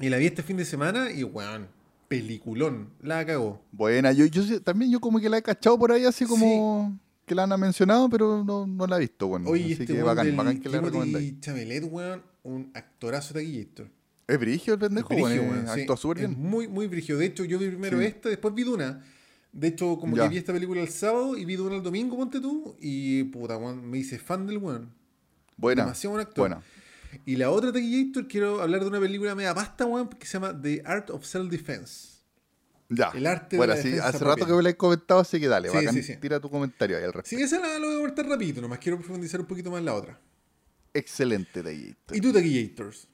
Y 0.01 0.09
la 0.09 0.17
vi 0.17 0.27
este 0.27 0.43
fin 0.43 0.57
de 0.57 0.65
semana 0.65 1.11
y, 1.11 1.23
weón, 1.25 1.69
peliculón, 2.09 2.91
la 3.03 3.25
cagó. 3.25 3.63
Buena, 3.73 4.13
yo, 4.13 4.27
yo 4.27 4.61
también 4.63 4.91
yo 4.91 5.01
como 5.01 5.21
que 5.21 5.29
la 5.29 5.39
he 5.39 5.43
cachado 5.43 5.79
por 5.79 5.93
ahí 5.93 6.05
así 6.05 6.25
como 6.25 6.99
que 7.27 7.35
la 7.35 7.45
han 7.45 7.61
mencionado, 7.61 8.09
pero 8.11 8.45
no, 8.45 8.67
no 8.67 8.87
la 8.87 8.97
he 8.97 9.01
visto, 9.01 9.29
bueno. 9.29 9.49
Oye, 9.49 9.65
así 9.65 9.73
este 9.73 9.87
que 9.87 9.93
weón 9.95 10.07
bacán, 10.07 10.27
del 10.27 10.37
bacán 10.37 10.61
que 10.61 10.69
la 10.69 10.81
recomendáis. 10.81 11.41
Chamelet, 11.41 11.85
weón, 11.91 12.23
un 12.43 12.71
actorazo 12.75 13.35
Taquillator. 13.35 13.89
Es 14.27 14.39
brigio 14.39 14.75
el 14.75 14.81
pendejo, 14.81 15.09
Brigio, 15.09 15.27
bueno, 15.27 15.43
weón, 15.53 15.67
sí. 15.75 15.81
actúa 15.81 15.97
súper 15.97 16.19
bien. 16.19 16.37
muy, 16.39 16.69
muy 16.69 16.87
brigio. 16.87 17.19
De 17.19 17.27
hecho, 17.27 17.45
yo 17.45 17.59
vi 17.59 17.69
primero 17.69 17.99
Sí. 17.99 18.05
esta, 18.07 18.29
después 18.29 18.55
vi 18.55 18.63
Duna. 18.63 19.05
De 19.53 19.69
hecho, 19.69 19.99
como 19.99 20.17
Ya. 20.17 20.23
que 20.25 20.29
vi 20.31 20.37
esta 20.39 20.53
película 20.53 20.81
el 20.81 20.89
sábado 20.89 21.37
y 21.37 21.45
vi 21.45 21.57
Duna 21.57 21.77
el 21.77 21.83
domingo, 21.83 22.17
ponte 22.17 22.41
tú. 22.41 22.77
Y 22.81 23.25
puta, 23.25 23.57
weón, 23.59 23.85
me 23.89 23.99
hice 23.99 24.19
fan 24.19 24.47
del 24.47 24.59
weón. 24.59 24.91
Buena, 25.57 25.83
Demasiado 25.85 26.13
buen 26.15 26.27
actor. 26.27 26.49
buena. 26.49 26.63
Y 27.27 27.37
la 27.37 27.51
otra 27.51 27.73
Taquillator, 27.73 28.27
quiero 28.29 28.61
hablar 28.63 28.81
de 28.83 28.87
una 28.89 29.01
película 29.01 29.35
media 29.35 29.55
pasta, 29.55 29.85
weón, 29.87 30.09
que 30.09 30.27
se 30.27 30.35
llama 30.35 30.59
The 30.61 30.83
Art 30.85 31.11
of 31.11 31.25
Self-Defense. 31.25 32.13
Ya. 32.89 33.11
El 33.15 33.27
arte 33.27 33.57
de 33.57 33.59
bueno, 33.59 33.75
la 33.75 33.81
sí, 33.83 33.95
hace 33.99 34.19
propia. 34.19 34.35
rato 34.35 34.47
que 34.47 34.53
me 34.53 34.63
la 34.63 34.69
he 34.71 34.77
comentado, 34.77 35.21
así 35.21 35.41
que 35.41 35.49
dale, 35.49 35.71
Sí, 35.71 35.77
bacán, 35.77 35.95
sí, 35.95 36.03
sí. 36.03 36.17
tira 36.17 36.41
tu 36.41 36.51
comentario 36.51 36.99
ahí 36.99 37.05
al 37.05 37.13
respecto. 37.13 37.37
Sí, 37.39 37.43
esa 37.43 37.59
la, 37.59 37.79
lo 37.79 37.87
voy 37.87 37.95
a 37.95 37.99
comentar 38.01 38.27
rapidito, 38.27 38.61
nomás 38.61 38.79
quiero 38.81 38.99
profundizar 38.99 39.41
un 39.41 39.47
poquito 39.47 39.71
más 39.71 39.79
en 39.81 39.87
la 39.87 39.95
otra. 39.95 40.21
Excelente, 40.93 41.63
Tallator. 41.63 42.17
¿Y 42.17 42.21
tú, 42.21 42.33
Taquillators? 42.33 43.09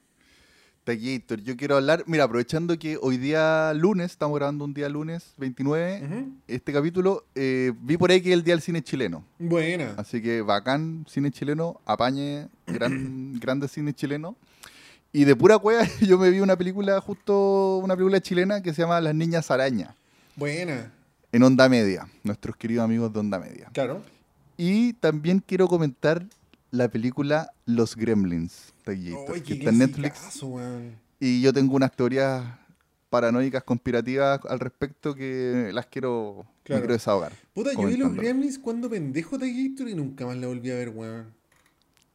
Tallator, 0.83 1.41
yo 1.41 1.55
quiero 1.55 1.75
hablar, 1.75 2.03
mira, 2.07 2.23
aprovechando 2.23 2.77
que 2.79 2.97
hoy 3.01 3.17
día 3.17 3.71
lunes, 3.75 4.11
estamos 4.11 4.35
grabando 4.37 4.65
un 4.65 4.73
día 4.73 4.89
lunes 4.89 5.33
29, 5.37 6.01
Ujú. 6.03 6.31
este 6.47 6.73
capítulo, 6.73 7.25
eh, 7.35 7.73
vi 7.81 7.95
por 7.97 8.09
ahí 8.09 8.21
que 8.21 8.29
es 8.29 8.33
el 8.33 8.43
día 8.43 8.55
del 8.55 8.61
cine 8.61 8.81
chileno. 8.81 9.23
Buena. 9.37 9.93
Así 9.97 10.21
que 10.21 10.41
bacán, 10.41 11.05
cine 11.07 11.29
chileno, 11.31 11.79
apañe, 11.85 12.47
gran, 12.65 13.33
grande 13.39 13.67
cine 13.67 13.93
chileno. 13.93 14.35
Y 15.11 15.25
de 15.25 15.35
pura 15.35 15.57
cueva 15.59 15.85
yo 16.01 16.17
me 16.17 16.29
vi 16.31 16.39
una 16.39 16.55
película, 16.57 16.99
justo 17.01 17.77
una 17.77 17.95
película 17.95 18.19
chilena 18.21 18.61
que 18.63 18.73
se 18.73 18.81
llama 18.81 18.99
Las 19.01 19.13
Niñas 19.13 19.51
Araña, 19.51 19.95
Buena. 20.35 20.91
en 21.31 21.43
Onda 21.43 21.69
Media, 21.69 22.07
nuestros 22.23 22.55
queridos 22.55 22.83
amigos 22.85 23.11
de 23.13 23.19
Onda 23.19 23.37
Media. 23.39 23.69
Claro. 23.73 24.01
Y 24.57 24.93
también 24.93 25.39
quiero 25.45 25.67
comentar 25.67 26.25
la 26.71 26.89
película 26.89 27.51
Los 27.65 27.95
Gremlins, 27.95 28.73
Ay, 28.85 29.13
que 29.45 29.53
está 29.53 29.69
en 29.69 29.77
Netflix. 29.79 30.41
Y 31.19 31.41
yo 31.41 31.51
tengo 31.53 31.75
unas 31.75 31.91
teorías 31.91 32.43
paranoicas, 33.09 33.63
conspirativas 33.63 34.39
al 34.47 34.59
respecto 34.59 35.15
que 35.15 35.71
las 35.73 35.87
quiero, 35.87 36.45
Claro. 36.63 36.81
quiero 36.81 36.93
desahogar. 36.93 37.33
Puta, 37.53 37.73
yo 37.73 37.87
vi 37.87 37.97
los. 37.97 38.13
Gremlins 38.13 38.59
cuando 38.59 38.89
pendejo 38.89 39.37
Taquillator 39.37 39.89
y 39.89 39.95
nunca 39.95 40.25
más 40.25 40.37
la 40.37 40.47
volví 40.47 40.69
a 40.71 40.75
ver, 40.75 40.89
weón. 40.89 41.33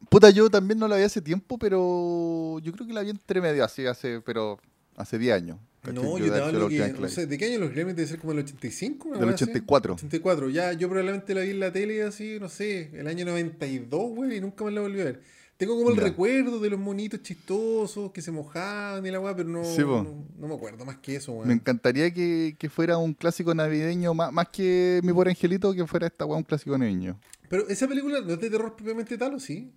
Puta, 0.09 0.29
yo 0.29 0.49
también 0.49 0.79
no 0.79 0.87
la 0.87 0.97
vi 0.97 1.03
hace 1.03 1.21
tiempo, 1.21 1.57
pero 1.57 2.59
yo 2.59 2.71
creo 2.71 2.87
que 2.87 2.93
la 2.93 3.01
vi 3.01 3.09
entre 3.09 3.41
medio, 3.41 3.63
así 3.65 3.85
hace, 3.85 4.21
pero 4.21 4.59
hace 4.95 5.17
10 5.17 5.35
años. 5.35 5.57
¿Cachai? 5.85 6.03
No, 6.03 6.17
yo 6.17 6.33
te 6.33 6.39
hablo 6.41 6.69
que, 6.69 6.93
no 6.99 7.07
sé, 7.07 7.27
¿de 7.27 7.37
qué 7.37 7.45
año 7.45 7.59
los 7.59 7.71
Gremlins? 7.71 7.95
Debe 7.95 8.07
ser 8.09 8.19
como 8.19 8.33
el 8.33 8.39
85, 8.39 9.07
una 9.09 9.17
Del 9.17 9.25
weá 9.27 9.35
así. 9.35 9.43
84. 9.45 9.93
84, 9.93 10.49
ya, 10.49 10.73
yo 10.73 10.87
probablemente 10.89 11.33
la 11.33 11.41
vi 11.41 11.51
en 11.51 11.59
la 11.59 11.71
tele 11.71 12.03
así, 12.03 12.37
no 12.39 12.49
sé, 12.49 12.89
el 12.93 13.07
año 13.07 13.25
92, 13.25 14.09
güey, 14.15 14.37
y 14.37 14.41
nunca 14.41 14.63
más 14.63 14.73
la 14.73 14.81
volví 14.81 15.01
a 15.01 15.05
ver. 15.05 15.21
Tengo 15.57 15.77
como 15.77 15.91
el 15.91 15.95
Ya. 15.95 16.03
recuerdo 16.03 16.59
de 16.59 16.69
los 16.69 16.77
monitos 16.79 17.21
chistosos 17.23 18.11
que 18.11 18.21
se 18.21 18.29
mojaban 18.29 19.05
y 19.05 19.09
la 19.11 19.21
weá, 19.21 19.33
pero 19.35 19.47
no, 19.47 19.63
Sí, 19.63 19.79
no, 19.81 20.25
no 20.37 20.47
me 20.49 20.53
acuerdo 20.55 20.83
más 20.83 20.97
que 20.97 21.15
eso, 21.15 21.31
weón. 21.31 21.47
Me 21.47 21.53
encantaría 21.53 22.11
que, 22.13 22.57
que 22.59 22.69
fuera 22.69 22.97
un 22.97 23.13
clásico 23.13 23.55
navideño, 23.55 24.13
más, 24.13 24.33
más 24.33 24.49
que 24.49 24.99
Mi 25.03 25.13
Pobre 25.13 25.29
Angelito, 25.29 25.73
que 25.73 25.87
fuera 25.87 26.07
esta 26.07 26.25
weá 26.25 26.37
un 26.37 26.43
clásico 26.43 26.77
navideño. 26.77 27.17
Pero 27.47 27.69
esa 27.69 27.87
película 27.87 28.19
no 28.19 28.33
es 28.33 28.39
de 28.41 28.49
terror 28.49 28.75
propiamente 28.75 29.17
tal, 29.17 29.35
¿o 29.35 29.39
sí? 29.39 29.71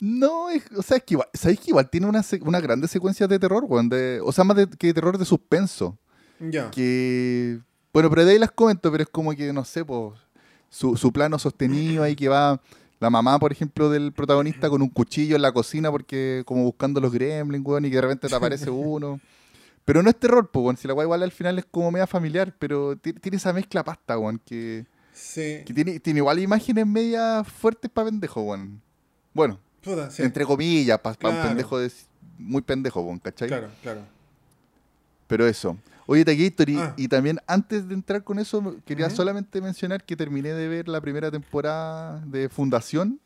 No, 0.00 0.48
es, 0.50 0.64
o 0.76 0.82
sea, 0.82 0.98
es 0.98 1.02
que 1.04 1.14
igual, 1.14 1.28
¿sabéis 1.34 1.60
que 1.60 1.70
igual 1.70 1.90
tiene 1.90 2.06
una, 2.06 2.22
se- 2.22 2.40
una 2.42 2.60
grande 2.60 2.86
secuencia 2.88 3.26
de 3.26 3.38
terror, 3.38 3.64
weón? 3.66 3.88
De, 3.88 4.20
o 4.22 4.30
sea, 4.32 4.44
más 4.44 4.56
de, 4.56 4.68
que 4.68 4.94
terror 4.94 5.18
de 5.18 5.24
suspenso. 5.24 5.98
Ya. 6.40 6.70
que 6.70 7.58
bueno 7.92 8.08
pero 8.10 8.24
de 8.24 8.30
ahí 8.30 8.38
las 8.38 8.52
comento 8.52 8.92
pero 8.92 9.02
es 9.02 9.08
como 9.08 9.32
que 9.34 9.52
no 9.52 9.64
sé 9.64 9.84
pues 9.84 10.12
su, 10.70 10.96
su 10.96 11.12
plano 11.12 11.36
sostenido 11.36 12.04
ahí 12.04 12.14
que 12.14 12.28
va 12.28 12.60
la 13.00 13.10
mamá 13.10 13.40
por 13.40 13.50
ejemplo 13.50 13.90
del 13.90 14.12
protagonista 14.12 14.70
con 14.70 14.80
un 14.80 14.88
cuchillo 14.88 15.34
en 15.34 15.42
la 15.42 15.50
cocina 15.50 15.90
porque 15.90 16.44
como 16.46 16.62
buscando 16.62 17.00
los 17.00 17.10
gremlins 17.12 17.66
weón, 17.66 17.86
y 17.86 17.88
que 17.90 17.96
de 17.96 18.02
repente 18.02 18.28
te 18.28 18.34
aparece 18.36 18.70
uno 18.70 19.18
pero 19.84 20.00
no 20.00 20.10
es 20.10 20.16
terror 20.20 20.48
pues 20.48 20.62
weón, 20.62 20.76
si 20.76 20.86
la 20.86 20.94
weá 20.94 21.06
igual 21.06 21.24
al 21.24 21.32
final 21.32 21.58
es 21.58 21.64
como 21.68 21.90
media 21.90 22.06
familiar 22.06 22.54
pero 22.56 22.96
ti- 22.96 23.14
tiene 23.14 23.38
esa 23.38 23.52
mezcla 23.52 23.82
pasta 23.82 24.16
weón, 24.16 24.40
que, 24.44 24.86
Sí. 25.12 25.64
que 25.66 25.74
tiene, 25.74 25.98
tiene 25.98 26.18
igual 26.20 26.38
imágenes 26.38 26.86
medias 26.86 27.48
fuertes 27.48 27.90
para 27.90 28.10
pendejo 28.10 28.42
weón. 28.42 28.80
bueno 29.34 29.58
Puta, 29.88 30.10
sí. 30.10 30.22
entre 30.22 30.44
comillas 30.44 30.98
para 31.00 31.16
un 31.30 31.48
pendejo 31.48 31.78
de, 31.78 31.90
muy 32.38 32.62
pendejo 32.62 33.18
¿cachai? 33.22 33.48
Claro, 33.48 33.68
claro. 33.82 34.00
Pero 35.26 35.46
eso. 35.46 35.76
Oye, 36.06 36.24
Taquillator, 36.24 36.70
y, 36.70 36.76
Ah. 36.78 36.94
y 36.96 37.06
también 37.08 37.38
antes 37.46 37.86
de 37.86 37.94
entrar 37.94 38.24
con 38.24 38.38
eso, 38.38 38.76
quería 38.86 39.10
solamente 39.10 39.60
mencionar 39.60 40.02
que 40.04 40.16
terminé 40.16 40.54
de 40.54 40.66
ver 40.68 40.88
la 40.88 41.00
primera 41.00 41.30
temporada 41.30 42.20
de 42.24 42.48
Fundación 42.48 43.20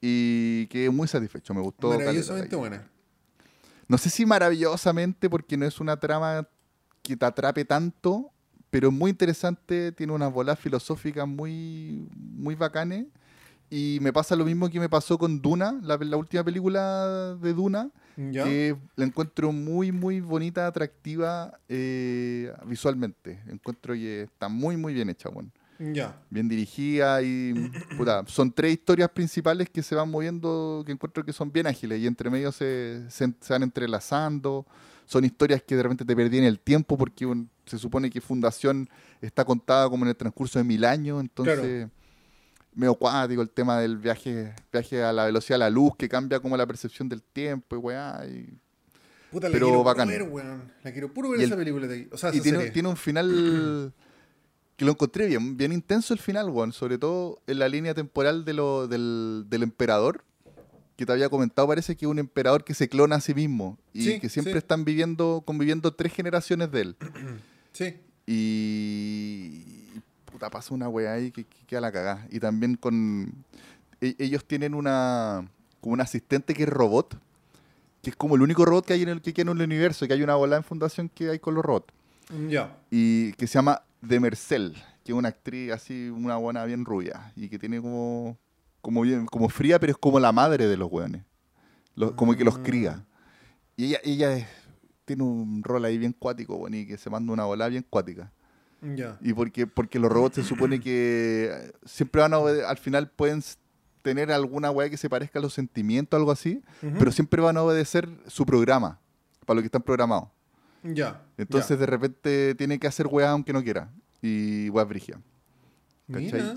y 0.00 0.66
quedé 0.66 0.90
muy 0.90 1.08
satisfecho. 1.08 1.54
Me 1.54 1.62
gustó. 1.62 1.90
Maravillosamente 1.90 2.54
buena. 2.56 2.86
No 3.88 3.96
sé 3.96 4.10
si 4.10 4.26
maravillosamente, 4.26 5.30
porque 5.30 5.56
no 5.56 5.64
es 5.64 5.80
una 5.80 5.96
trama 5.98 6.46
que 7.02 7.16
te 7.16 7.24
atrape 7.24 7.64
tanto, 7.64 8.30
pero 8.70 8.88
es 8.88 8.94
muy 8.94 9.10
interesante, 9.10 9.92
tiene 9.92 10.12
unas 10.12 10.32
bolas 10.32 10.58
filosóficas 10.58 11.26
muy, 11.26 12.08
muy 12.16 12.54
bacanes. 12.54 13.06
Y 13.74 13.98
me 14.02 14.12
pasa 14.12 14.36
lo 14.36 14.44
mismo 14.44 14.68
que 14.68 14.78
me 14.78 14.88
pasó 14.90 15.16
con 15.16 15.40
Duna, 15.40 15.80
la, 15.82 15.96
la 15.96 16.16
última 16.18 16.44
película 16.44 17.34
de 17.40 17.54
Duna, 17.54 17.88
Ya. 18.18 18.44
que 18.44 18.76
la 18.96 19.06
encuentro 19.06 19.50
muy, 19.50 19.90
muy 19.92 20.20
bonita, 20.20 20.66
atractiva 20.66 21.58
eh, 21.70 22.52
visualmente. 22.66 23.40
Encuentro 23.48 23.94
que 23.94 24.24
está 24.24 24.48
muy, 24.50 24.76
muy 24.76 24.92
bien 24.92 25.08
hecha, 25.08 25.30
bueno. 25.30 25.50
Ya. 25.78 26.20
bien 26.30 26.48
dirigida 26.48 27.22
y 27.22 27.54
puta, 27.96 28.22
son 28.26 28.52
tres 28.52 28.74
historias 28.74 29.08
principales 29.08 29.70
que 29.70 29.82
se 29.82 29.94
van 29.94 30.10
moviendo, 30.10 30.82
que 30.84 30.92
encuentro 30.92 31.24
que 31.24 31.32
son 31.32 31.50
bien 31.50 31.66
ágiles 31.66 31.98
y 31.98 32.06
entre 32.06 32.28
medio 32.28 32.52
se, 32.52 33.02
se, 33.08 33.32
se 33.40 33.52
van 33.54 33.62
entrelazando. 33.62 34.66
Son 35.06 35.24
historias 35.24 35.62
que 35.62 35.74
de 35.76 35.82
repente 35.82 36.04
te 36.04 36.14
perdí 36.14 36.38
en 36.38 36.44
el 36.44 36.60
tiempo 36.60 36.96
porque 36.98 37.24
un- 37.26 37.48
se 37.66 37.78
supone 37.78 38.10
que 38.10 38.20
Fundación 38.20 38.88
está 39.22 39.44
contada 39.46 39.88
como 39.88 40.04
en 40.04 40.10
el 40.10 40.16
transcurso 40.16 40.58
de 40.58 40.64
mil 40.64 40.84
años, 40.84 41.20
entonces 41.20 41.88
medio 42.74 42.94
cuático 42.94 43.42
el 43.42 43.50
tema 43.50 43.78
del 43.78 43.96
viaje, 43.98 44.54
viaje 44.72 45.02
a 45.02 45.12
la 45.12 45.24
velocidad 45.26 45.56
de 45.56 45.60
la 45.60 45.70
luz 45.70 45.92
que 45.96 46.08
cambia 46.08 46.40
como 46.40 46.56
la 46.56 46.66
percepción 46.66 47.08
del 47.08 47.22
tiempo 47.22 47.76
y 47.76 47.78
weá. 47.78 48.24
Y, 48.26 48.58
Puta, 49.30 49.48
la 49.48 49.52
Pero 49.54 49.66
quiero 49.68 49.82
bacán. 49.84 50.08
puro 50.08 50.24
ver, 50.24 50.28
weón. 50.32 50.72
La 50.84 50.92
quiero 50.92 51.12
puro 51.12 51.30
ver 51.30 51.40
Y 51.40 51.44
esa 51.44 51.54
el- 51.54 51.58
película 51.60 51.86
de 51.86 52.08
O 52.12 52.18
sea, 52.18 52.34
y 52.34 52.40
tiene, 52.40 52.70
tiene 52.70 52.88
un 52.88 52.96
final 52.96 53.92
que 54.76 54.84
lo 54.84 54.90
encontré 54.92 55.26
bien, 55.26 55.56
bien 55.56 55.72
intenso 55.72 56.12
el 56.12 56.20
final, 56.20 56.50
weón. 56.50 56.72
Sobre 56.72 56.98
todo 56.98 57.40
en 57.46 57.58
la 57.58 57.68
línea 57.68 57.94
temporal 57.94 58.44
de 58.44 58.52
lo, 58.52 58.88
del, 58.88 59.44
del 59.48 59.62
emperador, 59.62 60.22
que 60.96 61.06
te 61.06 61.12
había 61.12 61.30
comentado, 61.30 61.66
parece 61.68 61.96
que 61.96 62.04
es 62.04 62.10
un 62.10 62.18
emperador 62.18 62.62
que 62.64 62.74
se 62.74 62.88
clona 62.90 63.16
a 63.16 63.20
sí 63.20 63.32
mismo 63.34 63.78
y 63.94 64.02
Sí, 64.04 64.20
que 64.20 64.28
siempre 64.28 64.52
sí. 64.52 64.58
están 64.58 64.84
viviendo, 64.84 65.42
conviviendo 65.46 65.94
tres 65.94 66.12
generaciones 66.12 66.70
de 66.70 66.80
él. 66.80 66.96
Sí. 67.72 67.96
Y 68.26 69.81
puta, 70.42 70.50
pasa 70.50 70.74
una 70.74 70.88
weá 70.88 71.12
ahí 71.14 71.30
que, 71.30 71.44
que 71.44 71.64
queda 71.66 71.80
la 71.80 71.92
cagada. 71.92 72.26
Y 72.30 72.40
también 72.40 72.76
con. 72.76 73.32
e- 74.00 74.16
ellos 74.18 74.44
tienen 74.44 74.74
una. 74.74 75.48
como 75.80 75.94
un 75.94 76.00
asistente 76.00 76.54
que 76.54 76.64
es 76.64 76.68
robot. 76.68 77.18
que 78.02 78.10
es 78.10 78.16
como 78.16 78.34
el 78.34 78.42
único 78.42 78.64
robot 78.64 78.84
que 78.86 78.92
hay 78.94 79.02
en 79.02 79.08
el 79.08 79.20
que 79.22 79.32
queda 79.32 79.50
en 79.52 79.56
el 79.58 79.64
universo, 79.64 80.06
que 80.06 80.12
hay 80.14 80.22
una 80.22 80.34
bola 80.34 80.56
en 80.56 80.64
fundación 80.64 81.08
que 81.08 81.30
hay 81.30 81.38
con 81.38 81.54
los 81.54 81.64
robots. 81.64 81.92
Ya. 82.48 82.76
Y 82.90 83.32
que 83.34 83.46
se 83.46 83.54
llama 83.54 83.82
Demercel, 84.00 84.74
que 85.04 85.12
es 85.12 85.18
una 85.18 85.28
actriz 85.28 85.70
así, 85.72 86.08
una 86.08 86.36
buena 86.36 86.64
bien 86.64 86.84
rubia, 86.84 87.32
y 87.36 87.48
que 87.48 87.58
tiene 87.58 87.80
como, 87.80 88.36
como, 88.80 89.02
bien, 89.02 89.26
como 89.26 89.48
fría, 89.48 89.78
pero 89.78 89.92
es 89.92 89.98
como 89.98 90.18
la 90.18 90.32
madre 90.32 90.66
de 90.66 90.76
los 90.76 90.90
hueones. 90.90 91.22
Los- 91.94 92.12
como 92.12 92.34
que 92.34 92.42
los 92.44 92.58
cría. 92.58 93.04
Y 93.76 93.84
ella, 93.86 93.98
ella 94.02 94.36
es- 94.36 94.46
tiene 95.04 95.22
un 95.24 95.62
rol 95.62 95.84
ahí 95.84 95.98
bien 95.98 96.12
cuático, 96.18 96.56
bueno, 96.56 96.76
y 96.76 96.86
que 96.86 96.96
se 96.96 97.10
manda 97.10 97.32
una 97.32 97.44
bola 97.44 97.68
bien 97.68 97.84
cuática. 97.88 98.32
Y 99.20 99.32
porque, 99.32 99.66
porque 99.66 99.98
los 99.98 100.10
robots 100.10 100.34
se 100.36 100.42
supone 100.44 100.80
que 100.80 101.72
siempre 101.84 102.20
van 102.22 102.34
a 102.34 102.38
obede- 102.38 102.64
al 102.64 102.78
final 102.78 103.08
pueden 103.10 103.42
tener 104.02 104.32
alguna 104.32 104.70
weá 104.72 104.90
que 104.90 104.96
se 104.96 105.08
parezca 105.08 105.38
a 105.38 105.42
los 105.42 105.54
sentimientos, 105.54 106.18
algo 106.18 106.32
así, 106.32 106.60
pero 106.98 107.12
siempre 107.12 107.40
van 107.40 107.56
a 107.56 107.62
obedecer 107.62 108.08
su 108.26 108.44
programa, 108.44 108.98
para 109.46 109.56
lo 109.56 109.62
que 109.62 109.66
están 109.66 109.82
programados. 109.82 110.28
Ya. 110.82 111.22
Entonces 111.38 111.78
de 111.78 111.86
repente 111.86 112.54
tiene 112.56 112.78
que 112.80 112.88
hacer 112.88 113.06
weá 113.06 113.30
aunque 113.30 113.52
no 113.52 113.62
quiera. 113.62 113.88
Y 114.20 114.68
weá 114.70 114.84
brigia. 114.84 115.20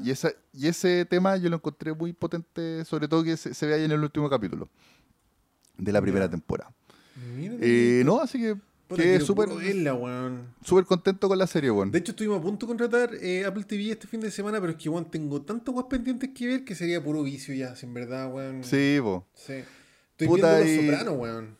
Y, 0.04 0.10
esa, 0.12 0.32
y 0.54 0.68
ese 0.68 1.06
tema 1.06 1.38
yo 1.38 1.50
lo 1.50 1.58
encontré 1.58 1.94
muy 1.94 2.12
potente, 2.14 2.84
sobre 2.86 3.08
todo 3.08 3.24
que 3.24 3.38
se, 3.38 3.54
se 3.54 3.66
ve 3.68 3.76
ahí 3.76 3.84
en 3.84 3.92
el 3.92 4.02
último 4.04 4.28
capítulo 4.30 4.68
de 5.78 5.92
la 5.92 6.02
primera 6.02 6.28
temporada. 6.30 6.72
Mira, 7.38 7.54
Eh, 7.62 8.02
no, 8.06 8.20
así 8.20 8.40
que 8.40 8.56
Puta, 8.88 9.02
quiero 9.02 9.26
súper 9.26 9.50
súper 10.64 10.86
contento 10.86 11.28
con 11.28 11.38
la 11.40 11.48
serie, 11.48 11.72
weón. 11.72 11.92
De 11.92 11.98
hecho, 12.00 12.12
estuvimos 12.12 12.40
a 12.40 12.42
punto 12.42 12.66
de 12.66 12.70
contratar 12.70 13.16
eh, 13.16 13.44
Apple 13.46 13.64
TV 13.64 13.92
este 13.92 14.06
fin 14.08 14.20
de 14.22 14.30
semana, 14.30 14.60
pero 14.62 14.74
es 14.74 14.78
que, 14.78 14.90
weón, 14.90 15.10
tengo 15.10 15.42
tantas 15.42 15.74
weas 15.74 15.88
pendientes 15.90 16.30
que 16.36 16.48
ver 16.48 16.64
que 16.66 16.76
sería 16.76 17.04
puro 17.04 17.24
vicio 17.24 17.54
ya, 17.56 17.76
sin 17.76 17.94
verdad, 17.94 18.32
weón. 18.32 18.64
Sí, 18.64 18.98
po. 19.02 19.26
Sí. 19.34 19.54
Estoy 20.12 20.28
Puta, 20.28 20.60
viendo 20.60 20.82
Los 20.82 20.86
Sopranos, 20.98 21.20
weón. 21.20 21.58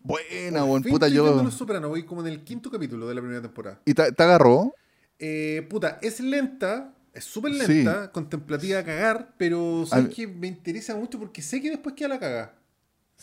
Buena, 0.00 0.64
weón. 0.64 0.82
Puta, 0.82 1.06
estoy 1.06 1.22
viendo. 1.22 1.42
Los 1.44 1.54
Sopranos, 1.54 1.88
voy 1.90 2.02
como 2.02 2.20
en 2.22 2.28
el 2.28 2.42
quinto 2.44 2.70
capítulo 2.70 3.08
de 3.08 3.14
la 3.14 3.20
primera 3.20 3.40
temporada. 3.40 3.80
¿Y 3.84 3.94
te, 3.94 4.10
te 4.12 4.22
agarró? 4.22 4.74
Eh, 5.18 5.64
puta, 5.70 5.98
es 6.02 6.18
lenta, 6.20 6.92
es 7.12 7.24
súper 7.24 7.52
Sí. 7.54 7.58
lenta, 7.84 8.10
contemplativa 8.10 8.80
a 8.80 8.84
cagar, 8.84 9.34
pero 9.38 9.86
sabes 9.86 10.12
que 10.14 10.26
me 10.26 10.48
interesa 10.48 10.96
mucho 10.96 11.18
porque 11.18 11.40
sé 11.42 11.62
que 11.62 11.70
después 11.70 11.94
queda 11.94 12.08
la 12.08 12.18
caga. 12.18 12.54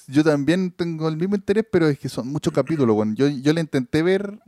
Yo 0.08 0.24
también 0.24 0.72
tengo 0.72 1.08
el 1.08 1.18
mismo 1.18 1.36
interés, 1.36 1.66
pero 1.72 1.88
es 1.88 1.97
que 1.99 2.10
son 2.10 2.28
muchos 2.28 2.52
capítulos, 2.54 2.95
weón. 2.95 3.16
Yo, 3.16 3.28
yo 3.28 3.54
la 3.54 3.62
intenté 3.62 4.02
ver, 4.04 4.39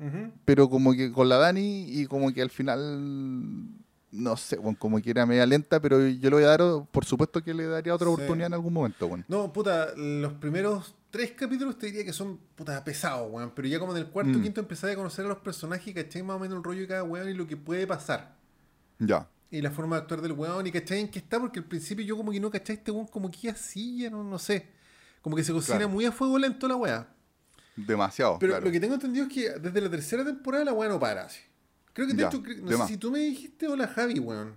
pero 0.45 0.70
como 0.70 0.93
que 0.93 1.12
con 1.12 1.30
la 1.30 1.38
Dani 1.38 1.86
y 1.89 2.06
como 2.08 2.34
que 2.34 2.41
al 2.41 2.49
final, 2.49 3.68
no 4.12 4.38
sé, 4.38 4.58
weón, 4.60 4.76
como 4.76 5.01
que 5.01 5.10
era 5.10 5.26
media 5.26 5.45
lenta, 5.45 5.80
pero 5.80 6.08
yo 6.08 6.30
le 6.30 6.36
voy 6.36 6.43
a 6.45 6.47
dar, 6.58 6.62
por 6.91 7.06
supuesto 7.06 7.43
que 7.43 7.54
le 7.54 7.66
daría 7.66 7.93
otra 7.95 8.08
Sí. 8.08 8.14
oportunidad 8.14 8.47
en 8.47 8.54
algún 8.54 8.74
momento, 8.74 9.08
weón. 9.08 9.26
No, 9.28 9.51
puta, 9.54 9.93
los 9.95 10.34
primeros 10.34 10.95
tres 11.10 11.32
capítulos 11.32 11.78
te 11.78 11.88
diría 11.88 12.04
que 12.06 12.14
son 12.14 12.39
puta 12.56 12.84
pesados, 12.84 13.32
weón. 13.32 13.51
Pero 13.56 13.68
ya 13.68 13.80
como 13.80 13.91
en 13.95 13.99
el 13.99 14.08
cuarto 14.08 14.32
o 14.34 14.39
Mm. 14.39 14.43
quinto 14.43 14.62
empecé 14.62 14.91
a 14.91 14.95
conocer 14.95 15.26
a 15.26 15.30
los 15.30 15.38
personajes 15.39 15.88
y 15.88 15.93
caché 15.93 16.24
más 16.24 16.36
o 16.36 16.39
menos 16.39 16.58
el 16.58 16.64
rollo 16.64 16.82
de 16.82 16.88
cada 16.88 17.04
weón 17.04 17.30
y 17.30 17.34
lo 17.34 17.45
que 17.47 17.58
puede 17.58 17.86
pasar. 17.88 18.36
Ya. 18.99 19.28
Y 19.51 19.62
la 19.62 19.70
forma 19.70 19.95
de 19.97 20.01
actuar 20.01 20.22
del 20.22 20.32
weón 20.32 20.66
y 20.66 20.72
cachai 20.72 20.99
en 21.01 21.08
qué 21.10 21.20
está, 21.20 21.39
porque 21.39 21.60
al 21.60 21.66
principio 21.66 22.04
yo 22.04 22.18
como 22.18 22.32
que 22.32 22.39
no 22.39 22.49
cachai 22.49 22.78
este 22.78 22.89
weón 22.91 23.06
como 23.08 23.30
que 23.30 23.49
así, 23.49 23.99
ya 23.99 24.10
no, 24.10 24.24
no 24.24 24.39
sé. 24.39 24.68
Como 25.24 25.36
que 25.36 25.43
se 25.43 25.51
cocina 25.51 25.78
Claro. 25.78 25.89
muy 25.89 26.05
a 26.05 26.11
fuego 26.11 26.38
lento 26.38 26.67
la 26.67 26.76
weá. 26.76 27.07
Demasiado. 27.76 28.38
Pero 28.38 28.51
claro. 28.51 28.65
lo 28.67 28.71
que 28.71 28.80
tengo 28.80 28.93
entendido 28.93 29.26
es 29.26 29.34
que 29.34 29.49
desde 29.59 29.82
la 29.82 29.89
tercera 29.89 30.24
temporada 30.24 30.63
la 30.65 30.74
weá 30.74 30.88
no 30.89 30.99
para 30.99 31.24
así. 31.24 31.39
Creo 31.93 32.05
que 32.07 32.13
de 32.13 32.21
Ya, 32.21 32.28
hecho, 32.28 32.43
no 32.61 32.69
sé 32.71 32.78
más. 32.78 32.88
si 32.88 32.97
tú 32.97 33.09
me 33.09 33.17
dijiste 33.19 33.67
o 33.67 33.76
la 33.76 33.88
Javi, 33.88 34.19
weón. 34.19 34.55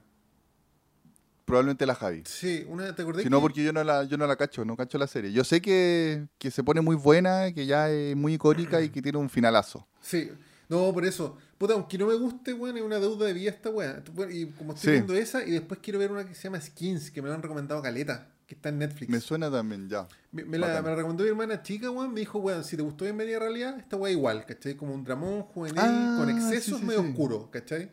Probablemente 1.45 1.87
la 1.87 1.95
Javi. 1.95 2.23
Sí, 2.27 2.65
una, 2.69 2.95
¿te 2.95 3.03
acordás? 3.03 3.23
Si 3.23 3.31
no, 3.31 3.39
que- 3.39 3.43
porque 3.43 3.63
yo 3.65 3.73
no 3.73 3.85
la, 3.85 4.03
yo 4.05 4.17
no 4.19 4.27
la 4.27 4.35
cacho, 4.37 4.65
no 4.65 4.77
cacho 4.77 4.99
la 4.99 5.07
serie. 5.07 5.33
Yo 5.33 5.45
sé 5.45 5.63
que, 5.63 6.27
que 6.39 6.51
se 6.51 6.65
pone 6.65 6.81
muy 6.81 6.97
buena, 6.97 7.53
que 7.53 7.65
ya 7.67 7.89
es 7.89 8.17
muy 8.17 8.35
icónica 8.35 8.81
y 8.83 8.89
que 8.91 9.01
tiene 9.01 9.19
un 9.19 9.31
finalazo. 9.31 9.87
Sí, 10.01 10.29
no, 10.69 10.93
por 10.93 11.05
eso. 11.07 11.39
Puta, 11.57 11.75
aunque 11.75 11.97
no 11.99 12.07
me 12.07 12.15
guste, 12.15 12.53
weón, 12.53 12.77
es 12.77 12.83
una 12.83 12.99
deuda 12.99 13.27
de 13.27 13.33
vida 13.33 13.51
esta 13.51 13.71
weá. 13.71 14.03
Y 14.29 14.47
como 14.47 14.73
estoy 14.73 14.87
Sí. 14.89 14.91
viendo 14.95 15.15
esa, 15.15 15.45
y 15.45 15.53
después 15.53 15.79
quiero 15.81 16.01
ver 16.01 16.11
una 16.11 16.27
que 16.27 16.35
se 16.35 16.43
llama 16.45 16.61
Skins, 16.61 17.13
que 17.13 17.23
me 17.23 17.29
la 17.29 17.37
han 17.37 17.43
recomendado 17.43 17.81
Caleta, 17.81 18.29
que 18.47 18.55
está 18.55 18.69
en 18.69 18.79
Netflix. 18.79 19.11
Me 19.11 19.21
suena 19.21 19.51
también, 19.51 19.89
ya. 19.89 20.07
Me, 20.31 20.45
me 20.45 20.57
la, 20.59 20.69
Bacán. 20.69 20.85
me 20.85 20.91
la 20.91 20.97
recomendó 20.97 21.25
mi 21.25 21.31
hermana 21.31 21.63
chica, 21.63 21.91
weón. 21.91 22.15
Me 22.15 22.21
dijo, 22.21 22.39
weón, 22.39 22.63
si 22.65 22.77
te 22.77 22.83
gustó 22.83 23.05
Bienvenida 23.05 23.37
a 23.39 23.41
Realidad, 23.41 23.79
esta 23.79 23.97
weá 23.97 24.13
igual, 24.13 24.47
¿cachai? 24.47 24.77
Como 24.77 24.95
un 24.95 25.03
dramón 25.05 25.43
juvenil 25.43 25.79
Ah, 25.79 26.17
con 26.19 26.31
excesos 26.31 26.79
sí, 26.81 26.85
medio 26.87 27.03
sí. 27.03 27.09
oscuro, 27.11 27.51
¿cachai? 27.51 27.91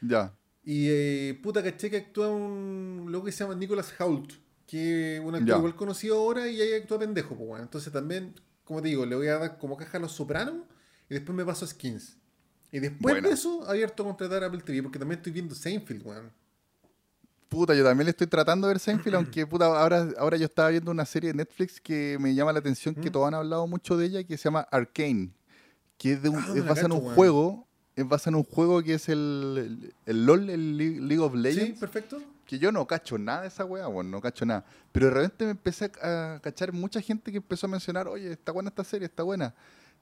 Ya. 0.00 0.34
Y 0.64 0.88
eh, 0.88 1.38
puta, 1.42 1.62
¿cachai? 1.62 1.90
Que 1.90 1.96
actúa 1.98 2.28
un 2.28 3.06
loco 3.08 3.26
que 3.26 3.32
se 3.32 3.44
llama 3.44 3.54
Nicholas 3.54 3.94
Hoult, 4.00 4.32
que 4.66 5.16
es 5.16 5.20
un 5.20 5.34
actor 5.34 5.48
Ya. 5.48 5.56
igual 5.58 5.76
conocido 5.76 6.16
ahora 6.18 6.48
y 6.48 6.60
ahí 6.60 6.72
actúa 6.74 6.98
pendejo, 6.98 7.36
pues, 7.36 7.48
weón. 7.50 7.62
Entonces 7.62 7.92
también, 7.92 8.34
como 8.64 8.82
te 8.82 8.88
digo, 8.88 9.06
le 9.06 9.14
voy 9.14 9.28
a 9.28 9.38
dar 9.38 9.58
como 9.58 9.76
caja 9.76 9.98
a 9.98 10.00
los 10.00 10.12
sopranos 10.12 10.56
y 11.08 11.14
después 11.14 11.36
me 11.36 11.44
paso 11.44 11.64
a 11.64 11.68
Skins. 11.68 12.16
Y 12.72 12.80
después 12.80 13.22
de 13.22 13.30
eso, 13.30 13.64
abierto 13.68 14.02
a 14.02 14.06
contratar 14.06 14.42
a 14.42 14.46
Apple 14.48 14.62
TV, 14.62 14.82
porque 14.82 14.98
también 14.98 15.18
estoy 15.20 15.32
viendo 15.32 15.54
Seinfeld, 15.54 16.04
weón. 16.04 16.32
Puta, 17.48 17.74
yo 17.74 17.84
también 17.84 18.06
le 18.06 18.10
estoy 18.10 18.26
tratando 18.26 18.66
de 18.66 18.74
ver 18.74 18.80
Seinfeld, 18.80 19.16
aunque 19.16 19.46
puta, 19.46 19.66
ahora, 19.66 20.08
ahora 20.18 20.36
yo 20.36 20.44
estaba 20.46 20.70
viendo 20.70 20.90
una 20.90 21.04
serie 21.04 21.30
de 21.30 21.36
Netflix 21.36 21.80
que 21.80 22.16
me 22.20 22.34
llama 22.34 22.52
la 22.52 22.58
atención, 22.58 22.94
que 22.94 23.10
¿Mm? 23.10 23.12
todos 23.12 23.28
han 23.28 23.34
hablado 23.34 23.66
mucho 23.66 23.96
de 23.96 24.06
ella, 24.06 24.24
que 24.24 24.36
se 24.36 24.44
llama 24.44 24.66
Arcane, 24.70 25.30
que 25.98 26.12
es, 26.14 26.22
de 26.22 26.28
un, 26.30 26.36
Ah, 26.36 26.52
es 26.56 26.64
basada 26.66 26.86
en 26.86 26.92
un 26.92 27.00
juego, 27.14 27.66
es 27.94 28.08
basada 28.08 28.30
en 28.30 28.34
un 28.36 28.44
juego 28.44 28.82
que 28.82 28.94
es 28.94 29.08
el, 29.08 29.54
el, 29.56 29.94
el 30.06 30.26
LOL, 30.26 30.50
el 30.50 30.76
Le- 30.76 31.00
League 31.00 31.20
of 31.22 31.32
Sí, 31.34 31.38
Legends, 31.38 31.78
perfecto. 31.78 32.20
que 32.46 32.58
yo 32.58 32.72
no 32.72 32.86
cacho 32.86 33.18
nada 33.18 33.42
de 33.42 33.48
esa 33.48 33.64
weá, 33.64 33.86
bueno, 33.86 34.10
no 34.10 34.20
cacho 34.20 34.44
nada. 34.44 34.64
Pero 34.90 35.06
de 35.06 35.12
repente 35.14 35.44
me 35.44 35.50
empecé 35.52 35.92
a, 36.02 36.40
cachar 36.42 36.72
mucha 36.72 37.00
gente 37.00 37.30
que 37.30 37.36
empezó 37.38 37.66
a 37.66 37.70
mencionar, 37.70 38.08
oye, 38.08 38.32
está 38.32 38.50
buena 38.50 38.70
esta 38.70 38.82
serie, 38.82 39.06
está 39.06 39.22
buena. 39.22 39.54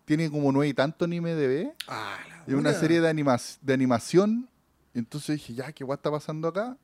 Tiene 0.05 0.30
como 0.30 0.51
nueve 0.51 0.68
y 0.68 0.74
tanto 0.74 1.05
en 1.05 1.12
IMDB. 1.12 1.72
Ah, 1.86 2.16
la 2.28 2.45
Es 2.47 2.55
una 2.59 2.72
serie 2.72 3.01
de, 3.01 3.38
de 3.62 3.72
animación. 3.74 4.49
Entonces 4.95 5.36
dije, 5.36 5.55
ya, 5.55 5.72
¿qué 5.72 5.84
weá 5.84 5.95
está 5.97 6.11
pasando 6.11 6.49
acá? 6.49 6.76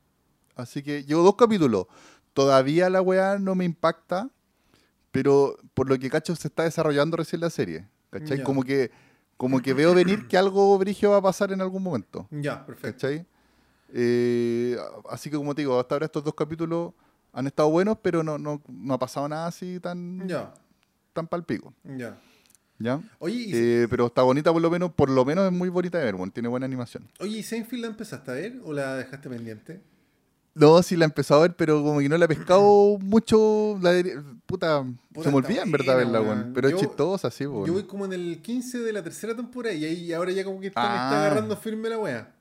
Así 0.59 0.83
que 0.83 1.05
llevo 1.05 1.23
dos 1.23 1.37
capítulos. 1.37 1.87
Todavía 2.35 2.91
la 2.91 3.01
weá 3.01 3.39
no 3.39 3.55
me 3.55 3.65
impacta, 3.65 4.29
pero 5.13 5.57
por 5.73 5.89
lo 5.89 5.99
que 5.99 6.11
cacho 6.11 6.37
se 6.37 6.49
está 6.49 6.65
desarrollando 6.65 7.17
recién 7.17 7.41
la 7.41 7.49
serie. 7.51 7.87
¿Cachai? 8.11 8.39
Ya. 8.39 8.45
Como 8.45 8.63
que 8.63 8.91
como 9.37 9.63
que 9.63 9.73
veo 9.73 9.95
venir 9.95 10.27
que 10.27 10.37
algo 10.37 10.77
brigio 10.79 11.13
va 11.13 11.19
a 11.19 11.23
pasar 11.23 11.53
en 11.53 11.61
algún 11.61 11.83
momento. 11.83 12.27
Ya, 12.31 12.67
perfecto. 12.67 13.07
¿Cachai? 13.07 13.25
Eh, 13.95 14.77
así 15.09 15.31
que 15.31 15.37
como 15.37 15.55
te 15.55 15.63
digo, 15.63 15.79
hasta 15.79 15.95
ahora 15.95 16.07
estos 16.07 16.25
dos 16.25 16.35
capítulos 16.35 16.93
han 17.33 17.47
estado 17.47 17.71
buenos, 17.71 17.99
pero 18.03 18.23
no, 18.25 18.37
no, 18.37 18.61
no 18.69 18.95
ha 18.95 18.99
pasado 18.99 19.29
nada 19.29 19.47
así 19.47 19.79
tan, 19.81 20.27
Ya, 20.29 20.53
tan 21.13 21.27
palpico. 21.27 21.73
ya. 21.85 22.19
¿Ya? 22.81 23.01
Oye, 23.19 23.47
Eh, 23.53 23.87
pero 23.91 24.07
está 24.07 24.23
bonita 24.23 24.53
por 24.53 24.63
lo 24.63 24.71
menos, 24.71 24.93
por 24.93 25.11
lo 25.11 25.25
menos 25.25 25.47
es 25.47 25.53
muy 25.53 25.69
bonita 25.69 25.99
de 25.99 26.05
ver, 26.05 26.15
bueno, 26.15 26.33
tiene 26.33 26.49
buena 26.49 26.65
animación. 26.67 27.09
oye, 27.19 27.39
¿y 27.39 27.43
Seinfeld 27.43 27.83
la 27.83 27.89
empezaste 27.89 28.31
a 28.31 28.35
ver 28.35 28.61
o 28.65 28.73
la 28.73 28.95
dejaste 28.97 29.29
pendiente? 29.29 29.81
No, 30.59 30.83
sí 30.83 30.97
la 30.97 31.05
he 31.05 31.07
empezado 31.07 31.41
a 31.41 31.43
ver, 31.49 31.57
pero 31.57 31.83
como 31.83 32.01
que 32.01 32.09
no 32.09 32.19
la 32.19 32.25
he 32.25 32.29
pescado 32.29 32.99
mucho. 33.01 33.79
La 33.81 33.93
de- 33.93 34.21
puta, 34.47 34.85
Puta, 35.13 35.25
se 35.25 35.31
me 35.31 35.37
olvida 35.37 35.63
en 35.63 35.73
verdad 35.73 35.97
verla, 35.97 36.21
weón. 36.21 36.53
Pero 36.55 36.71
Yo- 36.71 36.77
es 36.77 36.83
chistosa, 36.83 37.31
sí, 37.31 37.47
weón. 37.47 37.67
Yo 37.67 37.73
voy 37.75 37.85
como 37.85 38.05
en 38.05 38.13
el 38.13 38.41
15 38.43 38.79
de 38.81 38.93
la 38.93 39.03
tercera 39.03 39.35
temporada 39.35 39.75
y 39.75 39.85
ahí 39.85 40.13
ahora 40.13 40.33
ya 40.33 40.45
como 40.45 40.61
que 40.61 40.69
está, 40.69 40.81
me 40.83 40.89
Ah. 40.89 41.05
está 41.11 41.27
agarrando 41.27 41.57
firme 41.57 41.89
la 41.89 41.99
wea. 41.99 42.35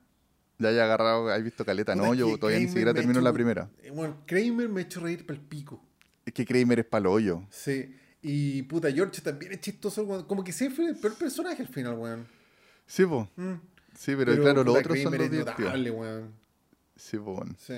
Ya 0.58 0.70
he 0.72 0.80
agarrado, 0.80 1.32
he 1.32 1.42
visto 1.42 1.64
caleta. 1.64 1.92
Puta, 1.94 2.04
no, 2.06 2.14
yo 2.14 2.36
todavía 2.38 2.58
ni 2.60 2.66
siquiera 2.68 2.92
termino 2.92 3.20
hecho- 3.20 3.24
la 3.24 3.32
primera. 3.32 3.70
Bueno, 3.94 4.16
Kramer 4.26 4.68
me 4.68 4.80
ha 4.80 4.84
hecho 4.84 5.00
reír 5.00 5.24
pa'l 5.24 5.38
pico. 5.40 5.80
Es 6.26 6.32
que 6.32 6.44
Kramer 6.44 6.80
es 6.80 6.84
palo 6.86 7.12
hoyo. 7.12 7.42
Sí. 7.50 7.94
Y 8.20 8.62
puta, 8.62 8.90
George 8.90 9.20
también 9.22 9.52
es 9.52 9.60
chistoso. 9.60 10.02
weón. 10.02 10.24
Como 10.24 10.42
que 10.42 10.52
Seinfeld 10.52 10.88
es 10.88 10.94
el 10.96 11.00
peor 11.00 11.14
personaje 11.14 11.62
al 11.62 11.68
final, 11.68 11.94
weón. 11.94 12.26
Sí, 12.86 13.04
po. 13.06 13.28
Mm. 13.36 13.52
Sí, 13.96 14.14
pero, 14.16 14.34
claro, 14.40 14.64
los 14.64 14.76
otros 14.78 14.98
son 15.00 15.12
los 15.16 15.22
es 15.22 15.30
notable, 15.32 15.90
weón. 15.92 16.32
Sí, 16.96 17.16
po, 17.18 17.32
weón. 17.34 17.56
Sí. 17.58 17.74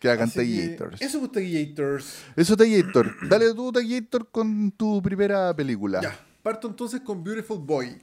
Que 0.00 0.08
hagan 0.08 0.30
Tagliators. 0.30 1.00
Eso 1.02 1.20
fue 1.20 1.28
Tagliators. 1.28 2.22
Eso, 2.34 2.56
Tagliator. 2.56 3.14
Dale 3.28 3.54
tú, 3.54 3.70
Tagliator, 3.70 4.30
con 4.30 4.72
tu 4.72 5.00
primera 5.02 5.54
película. 5.54 6.00
Ya. 6.00 6.18
Parto 6.42 6.68
entonces 6.68 7.02
con 7.02 7.22
Beautiful 7.22 7.58
Boy. 7.58 8.00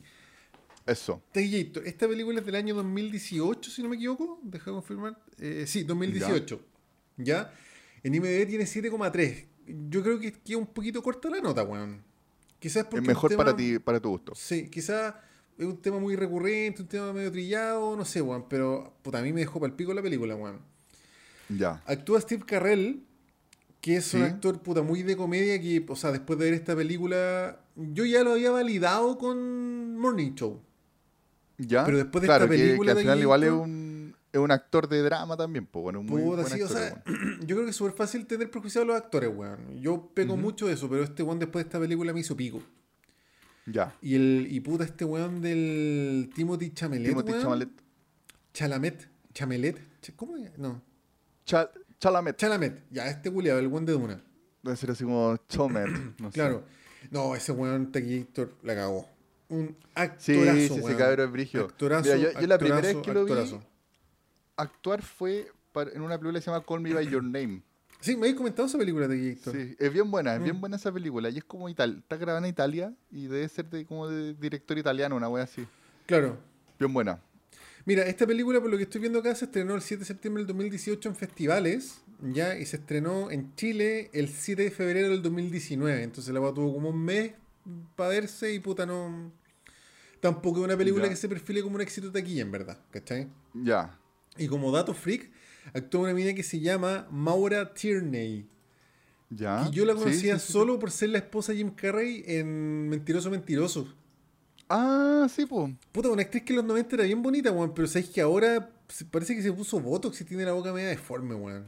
Eso. 0.86 1.22
Tagliator. 1.34 1.86
Esta 1.88 2.08
película 2.08 2.40
es 2.40 2.46
del 2.46 2.56
año 2.56 2.76
2018, 2.76 3.72
si 3.72 3.82
no 3.82 3.90
me 3.90 3.96
equivoco. 3.96 4.40
Deja 4.44 4.66
de 4.70 4.76
confirmar. 4.76 5.20
Eh, 5.40 5.66
sí, 5.68 5.84
2018. 5.84 6.62
¿Ya? 7.18 7.52
En 8.04 8.14
IMDb 8.14 8.48
tiene 8.48 8.66
7,3. 8.66 9.48
Yo 9.90 10.04
creo 10.04 10.20
que 10.20 10.32
queda 10.32 10.60
un 10.60 10.68
poquito 10.68 11.02
corta 11.02 11.30
la 11.32 11.42
nota, 11.42 11.64
weón. 11.64 12.04
Quizás 12.60 12.84
porque 12.86 13.02
Es 13.02 13.08
mejor 13.08 13.32
tema- 13.32 13.44
para 13.44 13.58
ti, 13.58 13.80
para 13.80 14.00
tu 14.00 14.10
gusto. 14.10 14.34
Sí, 14.36 14.70
quizás 14.70 15.16
es 15.58 15.66
un 15.66 15.82
tema 15.82 15.98
muy 16.00 16.16
recurrente, 16.16 16.84
un 16.84 16.88
tema 16.88 17.12
medio 17.12 17.32
trillado, 17.32 17.96
no 17.98 18.06
sé, 18.06 18.22
weón. 18.22 18.46
Pero 18.48 18.94
puta, 19.02 19.18
a 19.18 19.22
mí 19.24 19.34
me 19.34 19.40
dejó 19.42 19.60
para 19.60 19.72
el 19.72 19.76
pico 19.76 19.94
la 19.96 20.02
película, 20.04 20.36
weón. 20.36 20.62
Ya. 21.50 21.82
Actúa 21.86 22.20
Steve 22.22 22.44
Carrell, 22.46 23.04
que 23.82 23.98
es 23.98 24.14
un 24.14 24.24
actor 24.24 24.62
puta 24.62 24.82
muy 24.82 25.04
de 25.04 25.16
comedia 25.16 25.60
que, 25.62 25.86
o 25.88 25.96
sea, 25.96 26.12
después 26.12 26.38
de 26.40 26.46
ver 26.46 26.54
esta 26.54 26.76
película, 26.76 27.60
yo 27.76 28.06
ya 28.06 28.24
lo 28.24 28.32
había 28.34 28.52
validado 28.52 29.18
con 29.18 29.98
Morning 29.98 30.34
Show. 30.36 30.62
Ya. 31.58 31.86
Pero 31.86 31.98
después 31.98 32.22
de 32.22 32.28
claro, 32.28 32.46
esta 32.46 32.56
que- 32.56 32.62
película 32.64 32.88
que, 32.88 32.92
al 32.92 32.98
de 32.98 33.02
final 33.04 33.20
igual 33.20 33.44
es 33.44 33.52
un, 33.52 34.16
es 34.34 34.40
un 34.40 34.52
actor 34.52 34.88
de 34.90 35.02
drama 35.02 35.38
también, 35.38 35.66
pues 35.66 35.82
bueno, 35.84 36.02
un 36.02 36.06
muy 36.06 36.22
Puta, 36.22 36.42
buen 36.44 36.54
sí, 36.54 36.62
o 36.62 36.66
actor, 36.66 36.78
sea, 36.82 37.04
yo 37.42 37.56
creo 37.56 37.64
que 37.64 37.70
es 37.72 37.76
súper 37.76 37.94
fácil 37.94 38.26
tener 38.28 38.52
prejuiciado 38.52 38.84
a 38.84 38.88
los 38.88 38.98
actores, 38.98 39.32
weón. 39.34 39.80
Yo 39.82 40.12
pego 40.14 40.36
mucho 40.38 40.68
de 40.68 40.74
eso, 40.74 40.90
pero 40.90 41.04
este 41.04 41.24
weón 41.24 41.40
después 41.40 41.64
de 41.64 41.70
esta 41.70 41.80
película 41.80 42.14
me 42.14 42.20
hizo 42.20 42.36
pico. 42.36 42.62
Ya. 43.66 43.96
Y 44.02 44.16
el 44.16 44.48
y 44.50 44.60
puta 44.60 44.84
este 44.84 45.04
weón 45.06 45.42
del 45.42 46.30
Timothy 46.36 46.72
Chamelet, 46.72 47.08
Timothy. 47.10 47.32
Chalamet. 47.42 47.70
Chalamet. 48.54 49.08
Chamelet. 49.34 49.78
Ch- 50.02 50.14
¿Cómo 50.16 50.38
es? 50.38 50.58
No. 50.58 50.82
Cha- 51.48 51.72
Chalamet. 52.00 52.36
Chalamet. 52.38 52.84
Ya, 52.92 53.08
este 53.08 53.32
culiado, 53.32 53.58
el 53.60 53.68
weón 53.68 53.86
de 53.86 53.94
Duna. 53.94 54.22
Debe 54.62 54.76
ser 54.76 54.92
así 54.92 55.04
como 55.06 55.38
Chomet. 55.48 55.88
No 56.20 56.30
sé. 56.30 56.34
Claro. 56.34 56.64
No, 57.10 57.34
ese 57.36 57.54
weón 57.54 57.92
Taquillator 57.92 58.54
la 58.64 58.76
cagó. 58.76 59.08
Un 59.50 59.70
Sí, 60.18 60.34
actorazo, 60.34 60.58
sí, 60.58 60.64
ese 60.66 60.82
weón. 60.82 60.98
cabrón 60.98 61.26
es 61.28 61.32
brigio. 61.32 61.62
Actorazo, 61.66 62.04
Mira, 62.16 62.18
yo, 62.34 62.40
yo 62.42 62.48
la 62.48 62.58
primera 62.58 62.82
vez 62.82 62.98
que 62.98 63.14
lo 63.14 63.24
vi 63.26 63.34
actuar 64.58 65.02
fue 65.02 65.50
para- 65.72 65.92
en 65.92 66.02
una 66.02 66.18
película 66.18 66.40
que 66.40 66.44
se 66.44 66.52
llama 66.52 66.66
Call 66.66 66.82
Me 66.82 66.94
By 66.94 67.08
Your 67.08 67.24
Name. 67.24 67.62
Sí, 68.00 68.12
me 68.16 68.24
habéis 68.24 68.36
comentado 68.36 68.68
esa 68.68 68.78
película 68.78 69.08
de 69.08 69.16
Taquillator. 69.16 69.54
Sí, 69.56 69.76
es 69.80 69.94
bien 69.94 70.12
buena, 70.12 70.34
es 70.36 70.40
Mm. 70.42 70.44
bien 70.44 70.60
buena 70.62 70.76
esa 70.76 70.92
película. 70.92 71.30
Y 71.30 71.38
es 71.38 71.44
como 71.46 71.70
Ital 71.70 71.98
está 72.00 72.18
grabada 72.18 72.46
en 72.46 72.52
Italia 72.52 72.94
y 73.10 73.28
debe 73.28 73.48
ser 73.50 73.70
de, 73.70 73.86
como 73.86 74.08
de 74.08 74.34
director 74.34 74.78
italiano, 74.78 75.16
una 75.16 75.30
wea 75.30 75.44
así. 75.46 75.66
Claro. 76.06 76.38
Bien 76.80 76.94
buena. 76.94 77.20
Mira, 77.88 78.04
esta 78.04 78.28
película, 78.28 78.60
por 78.60 78.70
lo 78.70 78.76
que 78.76 78.84
estoy 78.84 79.00
viendo 79.00 79.20
acá, 79.20 79.34
se 79.34 79.46
estrenó 79.46 79.74
el 79.74 79.82
7 79.82 80.02
de 80.02 80.06
septiembre 80.06 80.42
del 80.42 80.48
2018 80.48 81.08
en 81.08 81.16
festivales, 81.16 82.02
ya, 82.34 82.60
y 82.60 82.66
se 82.66 82.76
estrenó 82.76 83.32
en 83.32 83.56
Chile 83.56 84.10
el 84.12 84.28
7 84.28 84.62
de 84.64 84.72
febrero 84.72 85.08
del 85.10 85.22
2019. 85.22 86.04
Entonces 86.04 86.34
la 86.34 86.42
tuvo 86.54 86.74
como 86.74 86.90
un 86.90 87.02
mes 87.02 87.32
para 87.96 88.10
verse 88.10 88.54
y 88.54 88.60
puta 88.60 88.86
no. 88.86 89.32
Tampoco 90.20 90.60
es 90.60 90.66
una 90.66 90.76
película 90.76 91.06
Ya. 91.06 91.12
que 91.12 91.16
se 91.16 91.30
perfile 91.30 91.64
como 91.64 91.76
un 91.76 91.82
éxito 91.82 92.12
taquilla, 92.12 92.42
en 92.42 92.52
verdad, 92.52 92.78
¿cachai? 92.92 93.30
Ya. 93.54 93.98
Y 94.38 94.48
como 94.48 94.70
dato 94.70 94.94
freak, 94.94 95.32
actúa 95.74 96.02
una 96.02 96.14
mina 96.14 96.34
que 96.34 96.44
se 96.44 96.60
llama 96.60 97.08
Maura 97.10 97.74
Tierney. 97.74 98.46
Ya. 99.30 99.66
Y 99.72 99.76
yo 99.76 99.86
la 99.86 99.94
conocía 99.94 100.34
sí, 100.38 100.42
sí, 100.42 100.48
sí. 100.48 100.52
solo 100.52 100.78
por 100.78 100.92
ser 100.92 101.10
la 101.12 101.20
esposa 101.20 101.54
de 101.54 101.60
Jim 101.60 101.72
Carrey 101.72 102.26
en 102.28 102.90
Mentiroso 102.90 103.30
Mentiroso. 103.32 103.94
Ah, 104.70 105.28
sí, 105.30 105.46
pues. 105.46 105.74
Puta, 105.92 106.10
una 106.10 106.22
actriz 106.22 106.44
que 106.44 106.54
en 106.54 106.58
los 106.58 106.66
90 106.66 106.96
era 106.96 107.04
bien 107.06 107.22
bonita, 107.22 107.52
weón, 107.52 107.74
pero 107.74 107.88
sabéis 107.88 108.10
que 108.10 108.22
ahora 108.22 108.70
parece 109.12 109.36
que 109.36 109.42
se 109.42 109.52
puso 109.54 109.80
botox 109.80 110.20
y 110.22 110.26
tiene 110.26 110.44
la 110.46 110.54
boca 110.54 110.74
media 110.74 110.90
deforme, 110.90 111.36
weón. 111.36 111.66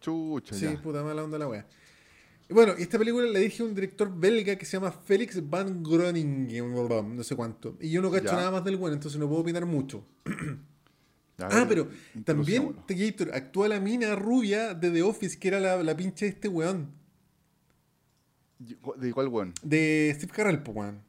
Chucha, 0.00 0.54
Sí, 0.54 0.64
ya. 0.66 0.80
puta 0.80 1.02
mala 1.02 1.24
onda 1.24 1.38
la 1.38 1.48
weá. 1.48 1.66
Bueno, 2.48 2.74
esta 2.78 2.96
película 2.96 3.26
la 3.26 3.40
dirige 3.40 3.64
un 3.64 3.74
director 3.74 4.08
belga 4.16 4.54
que 4.54 4.64
se 4.64 4.76
llama 4.76 4.92
Félix 4.92 5.48
Van 5.50 5.82
Groningen, 5.82 6.72
no 7.16 7.24
sé 7.24 7.34
cuánto. 7.34 7.76
Y 7.80 7.90
yo 7.90 8.00
no 8.00 8.10
cacho 8.12 8.26
Ya. 8.26 8.34
nada 8.34 8.50
más 8.52 8.62
del 8.64 8.76
weón, 8.76 8.92
entonces 8.94 9.18
no 9.18 9.26
puedo 9.28 9.40
opinar 9.40 9.66
mucho. 9.66 10.04
Ya, 11.38 11.48
Ah, 11.50 11.66
pero 11.68 11.88
también. 12.24 12.76
Tegator 12.86 13.34
actúa 13.34 13.66
la 13.68 13.80
mina 13.80 14.14
rubia 14.14 14.74
de 14.74 14.90
The 14.92 15.02
Office, 15.02 15.38
que 15.38 15.48
era 15.48 15.58
la, 15.58 15.82
la 15.82 15.96
pinche 15.96 16.26
de 16.26 16.30
este 16.30 16.46
weón. 16.48 16.92
¿De 18.96 19.12
cuál 19.12 19.28
weón? 19.28 19.52
De 19.62 20.12
Steve 20.16 20.32
Carell, 20.32 20.62
weón. 20.66 21.02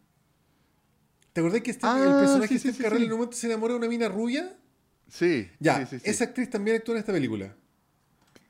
¿Te 1.37 1.41
acordás 1.41 1.61
que 1.61 1.77
Ah, 1.83 1.99
el 2.03 2.19
personaje 2.19 2.47
sí, 2.47 2.53
de 2.55 2.59
sí, 2.59 2.73
Steve 2.73 2.97
sí, 2.97 3.03
en 3.05 3.11
un 3.11 3.17
momento 3.19 3.37
se 3.37 3.45
enamora 3.45 3.73
de 3.73 3.77
una 3.77 3.87
mina 3.87 4.09
rubia? 4.09 4.57
Sí. 5.07 5.47
Ya, 5.59 5.87
esa 6.03 6.23
actriz 6.23 6.49
también 6.49 6.77
actúa 6.77 6.95
en 6.95 6.99
esta 7.01 7.13
película. 7.13 7.55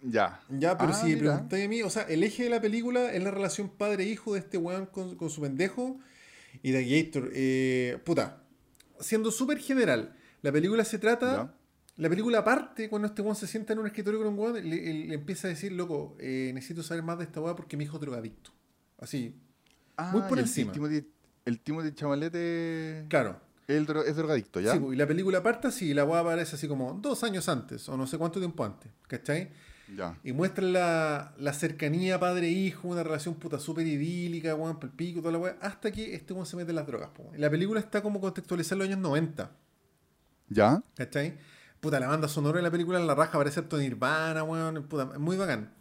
Ya. 0.02 0.40
Ya, 0.50 0.78
pero 0.78 0.92
Ah, 0.92 0.94
si 0.94 1.18
preguntáis 1.18 1.66
a 1.66 1.68
mí, 1.68 1.82
o 1.84 1.90
sea, 1.90 2.04
el 2.04 2.24
eje 2.24 2.44
de 2.46 2.50
la 2.50 2.62
película 2.62 3.12
es 3.12 3.22
la 3.22 3.30
relación 3.32 3.68
padre-hijo 3.68 4.36
de 4.36 4.40
este 4.40 4.58
weón 4.58 4.86
con, 4.86 5.18
con 5.18 5.30
su 5.30 5.42
pendejo 5.42 6.00
y 6.64 6.72
de 6.72 6.86
Gator. 7.04 7.30
Eh, 7.34 8.00
puta, 8.06 8.42
siendo 9.02 9.32
súper 9.32 9.58
general, 9.58 10.16
la 10.42 10.54
película 10.54 10.86
se 10.86 10.98
trata. 10.98 11.36
Ya. 11.36 11.54
La 11.98 12.08
película 12.08 12.42
parte 12.46 12.88
cuando 12.88 13.10
este 13.10 13.22
weón 13.22 13.36
se 13.36 13.48
sienta 13.48 13.74
en 13.74 13.80
un 13.80 13.88
escritorio 13.88 14.20
con 14.20 14.30
un 14.30 14.40
weón, 14.40 14.54
le, 14.54 14.64
le- 14.64 15.14
empieza 15.14 15.48
a 15.48 15.50
decir, 15.50 15.74
loco, 15.74 16.16
eh, 16.22 16.52
necesito 16.54 16.84
saber 16.84 17.04
más 17.04 17.18
de 17.18 17.26
esta 17.26 17.42
weá 17.42 17.54
porque 17.54 17.76
mi 17.76 17.84
hijo 17.84 17.98
es 17.98 18.02
drogadicto. 18.02 18.52
Así, 18.98 19.36
Ah, 20.00 20.12
Muy 20.14 20.22
por 20.30 20.40
encima. 20.40 20.72
El 20.72 21.08
el 21.48 21.60
Timothy 21.60 21.94
Chamalete 21.94 23.06
claro. 23.10 23.40
el 23.68 23.86
dro- 23.88 24.04
es 24.06 24.16
drogadicto, 24.16 24.60
¿ya? 24.60 24.74
Sí, 24.74 24.80
y 24.92 24.96
la 24.96 25.08
película 25.08 25.42
parte 25.42 25.68
así, 25.70 25.90
y 25.92 25.94
la 25.94 26.04
weá 26.06 26.20
aparece 26.20 26.56
así 26.56 26.68
como 26.68 26.94
dos 27.02 27.24
años 27.24 27.48
antes, 27.50 27.88
o 27.90 27.98
no 27.98 28.06
sé 28.08 28.18
cuánto 28.18 28.40
tiempo 28.40 28.64
antes, 28.64 28.92
¿cachai? 29.08 29.50
Ya. 29.96 30.18
Y 30.24 30.34
muestra 30.34 30.66
la, 30.66 31.34
la 31.38 31.54
cercanía 31.54 32.20
padre-hijo, 32.20 32.90
una 32.90 33.04
relación 33.04 33.36
puta 33.36 33.58
súper 33.60 33.88
idílica, 33.88 34.54
weón, 34.56 34.78
pico, 34.80 35.20
toda 35.22 35.32
la 35.32 35.38
weá, 35.38 35.58
hasta 35.62 35.92
que 35.92 36.14
este 36.14 36.34
weón 36.34 36.46
se 36.46 36.58
mete 36.58 36.72
en 36.72 36.76
las 36.76 36.86
drogas, 36.88 37.10
po. 37.12 37.32
Y 37.34 37.38
la 37.40 37.50
película 37.50 37.80
está 37.80 38.02
como 38.02 38.20
contextualizada 38.20 38.76
en 38.76 38.80
los 38.80 38.88
años 38.90 39.00
90, 39.00 39.52
¿Ya? 40.50 40.82
¿cachai? 40.96 41.38
Puta, 41.80 42.00
la 42.00 42.08
banda 42.08 42.28
sonora 42.28 42.58
de 42.58 42.64
la 42.64 42.72
película 42.72 43.00
en 43.00 43.06
la 43.08 43.16
raja 43.16 43.38
parece 43.38 43.62
Tony 43.62 43.84
Nirvana, 43.84 44.44
weón, 44.44 44.84
puta, 44.88 45.10
es 45.14 45.20
muy 45.20 45.38
bacán. 45.38 45.72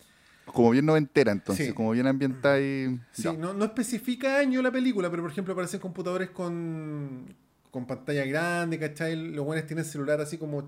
Como 0.47 0.71
bien 0.71 0.87
noventera, 0.87 1.33
entonces, 1.33 1.69
Sí. 1.69 1.73
como 1.75 1.91
bien 1.91 2.07
ambientada 2.07 2.61
y... 2.61 2.99
Sí, 3.13 3.29
no, 3.39 3.53
no 3.53 3.65
especifica 3.65 4.39
año 4.39 4.63
la 4.63 4.71
película, 4.71 5.11
pero 5.11 5.23
por 5.23 5.31
ejemplo 5.33 5.53
aparecen 5.53 5.81
computadores 5.81 6.31
con, 6.31 7.35
con 7.71 7.87
pantalla 7.87 8.25
grande, 8.25 8.79
¿cachai? 8.79 9.17
Los 9.17 9.45
buenos 9.45 9.67
tienen 9.67 9.85
celular 9.85 10.21
así 10.21 10.39
como... 10.39 10.67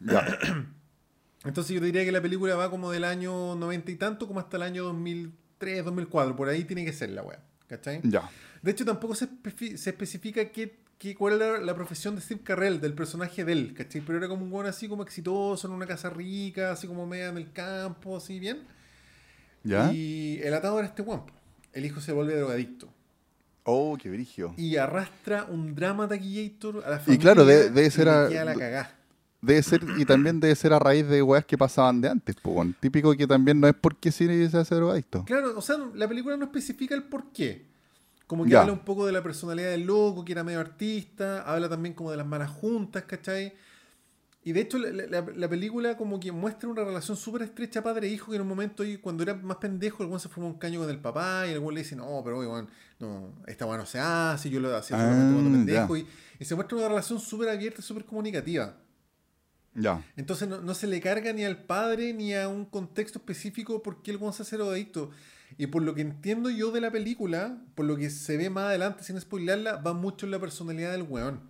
Ya. 0.00 0.26
Entonces 1.44 1.74
yo 1.74 1.80
diría 1.80 2.04
que 2.04 2.12
la 2.12 2.20
película 2.20 2.54
va 2.54 2.70
como 2.70 2.90
del 2.90 3.04
año 3.04 3.54
90 3.56 3.90
y 3.92 3.94
tanto 3.96 4.26
como 4.26 4.40
hasta 4.40 4.58
el 4.58 4.62
año 4.62 4.84
2003, 4.84 5.84
2004, 5.84 6.36
por 6.36 6.48
ahí 6.48 6.64
tiene 6.64 6.84
que 6.84 6.92
ser 6.92 7.10
la 7.10 7.22
weá, 7.22 7.40
¿cachai? 7.66 8.00
ya. 8.04 8.28
De 8.62 8.72
hecho, 8.72 8.84
tampoco 8.84 9.14
se, 9.14 9.26
se 9.76 9.88
especifica 9.90 10.44
qué, 10.50 10.78
qué- 11.00 11.14
cuál 11.16 11.40
era 11.40 11.58
la, 11.58 11.74
profesión 11.74 12.14
de 12.14 12.20
Steve 12.20 12.42
Carell, 12.44 12.78
del 12.80 12.92
personaje 12.92 13.44
de 13.44 13.52
él, 13.52 13.74
¿cachai? 13.74 14.02
Pero 14.02 14.18
era 14.18 14.28
como 14.28 14.44
un 14.44 14.52
weón 14.52 14.66
así 14.66 14.86
como 14.86 15.02
exitoso, 15.02 15.66
en 15.66 15.72
una 15.74 15.86
casa 15.86 16.10
rica, 16.10 16.70
así 16.72 16.86
como 16.86 17.06
media 17.06 17.28
en 17.28 17.38
el 17.38 17.50
campo, 17.52 18.16
así 18.18 18.38
bien. 18.38 18.58
¿Ya? 19.64 19.92
Y 19.92 20.38
el 20.42 20.54
atado 20.54 20.78
era 20.78 20.88
este 20.88 21.02
weón. 21.02 21.22
El 21.72 21.84
hijo 21.86 22.00
se 22.00 22.12
vuelve 22.12 22.36
drogadicto. 22.36 22.88
Oh, 23.64 23.96
qué 24.00 24.10
brigio. 24.10 24.54
Y 24.56 24.76
arrastra 24.76 25.44
un 25.44 25.74
drama 25.74 26.06
taquillator 26.08 26.82
a 26.84 26.90
la 26.90 26.98
familia. 26.98 27.20
claro, 27.22 27.44
de- 27.44 27.70
debe 27.70 27.86
y 27.86 27.90
ser 27.90 28.06
le 28.06 28.12
a- 28.12 28.28
queda 28.28 28.44
la 28.44 28.54
cagá. 28.54 28.96
Debe 29.42 29.62
ser, 29.62 29.80
y 29.96 30.04
también 30.04 30.38
debe 30.38 30.54
ser 30.54 30.74
a 30.74 30.78
raíz 30.78 31.08
de 31.08 31.22
weas 31.22 31.46
que 31.46 31.56
pasaban 31.56 32.00
de 32.02 32.10
antes. 32.10 32.36
Típico 32.78 33.16
que 33.16 33.26
también 33.26 33.58
no 33.58 33.66
es 33.68 33.74
porque 33.74 34.12
sí 34.12 34.26
se 34.50 34.58
hace 34.58 34.74
drogadicto. 34.74 35.24
Claro, 35.24 35.56
o 35.56 35.62
sea, 35.62 35.76
la 35.94 36.06
película 36.06 36.36
no 36.36 36.44
especifica 36.44 36.94
el 36.94 37.04
por 37.04 37.32
qué. 37.32 37.69
Como 38.30 38.44
que 38.44 38.50
Ya. 38.50 38.60
habla 38.60 38.72
un 38.74 38.84
poco 38.84 39.06
de 39.06 39.10
la 39.12 39.24
personalidad 39.24 39.70
del 39.70 39.86
loco, 39.86 40.24
que 40.24 40.30
era 40.30 40.44
medio 40.44 40.60
artista, 40.60 41.42
habla 41.42 41.68
también 41.68 41.94
como 41.96 42.12
de 42.12 42.16
las 42.16 42.26
malas 42.28 42.48
juntas, 42.48 43.02
¿cachai? 43.02 43.54
Y 44.44 44.52
de 44.52 44.60
hecho 44.60 44.78
la, 44.78 44.90
la- 45.08 45.26
la 45.34 45.48
película 45.48 45.96
como 45.96 46.20
que 46.20 46.30
muestra 46.30 46.68
una 46.68 46.84
relación 46.84 47.16
súper 47.16 47.42
estrecha 47.42 47.82
padre-hijo 47.82 48.30
que 48.30 48.36
en 48.36 48.42
un 48.42 48.46
momento, 48.48 48.84
cuando 49.02 49.24
era 49.24 49.34
más 49.34 49.56
pendejo, 49.56 50.04
el 50.04 50.08
weón 50.10 50.20
se 50.20 50.28
fuma 50.28 50.46
un 50.46 50.58
caño 50.58 50.78
con 50.78 50.88
el 50.90 51.00
papá 51.00 51.44
y 51.48 51.50
el 51.54 51.60
le 51.74 51.80
dice, 51.80 51.96
no, 51.96 52.20
pero 52.24 52.38
weón, 52.38 52.68
no, 53.00 53.32
esta 53.48 53.66
weón 53.66 53.78
no 53.80 53.86
se 53.86 53.98
hace, 53.98 54.48
yo 54.48 54.60
lo 54.60 54.76
hacía 54.76 54.96
solamente 54.96 55.32
cuando 55.34 55.50
Ah, 55.50 55.52
pendejo. 55.64 55.96
ya. 55.96 56.02
Y, 56.04 56.06
y 56.38 56.44
se 56.44 56.54
muestra 56.54 56.78
una 56.78 56.86
relación 56.88 57.18
súper 57.18 57.48
abierta, 57.48 57.82
súper 57.82 58.04
comunicativa. 58.04 58.76
Ya. 59.74 60.04
Entonces 60.16 60.48
no, 60.48 60.60
no 60.60 60.74
se 60.74 60.86
le 60.86 61.00
carga 61.00 61.32
ni 61.32 61.44
al 61.44 61.64
padre 61.64 62.12
ni 62.12 62.32
a 62.32 62.48
un 62.48 62.64
contexto 62.64 63.18
específico 63.18 63.82
por 63.82 64.02
qué 64.02 64.12
el 64.12 64.18
weón 64.18 64.32
se 64.32 64.42
hace 64.42 64.56
drogadicto. 64.56 65.10
Y 65.58 65.66
por 65.66 65.82
lo 65.82 65.94
que 65.94 66.00
entiendo 66.02 66.48
yo 66.50 66.70
de 66.70 66.80
la 66.80 66.90
película, 66.90 67.58
por 67.74 67.84
lo 67.86 67.96
que 67.96 68.10
se 68.10 68.36
ve 68.36 68.50
más 68.50 68.64
adelante 68.66 69.02
sin 69.04 69.20
spoilarla, 69.20 69.76
va 69.76 69.92
mucho 69.92 70.26
en 70.26 70.32
la 70.32 70.38
personalidad 70.38 70.92
del 70.92 71.02
weón. 71.02 71.40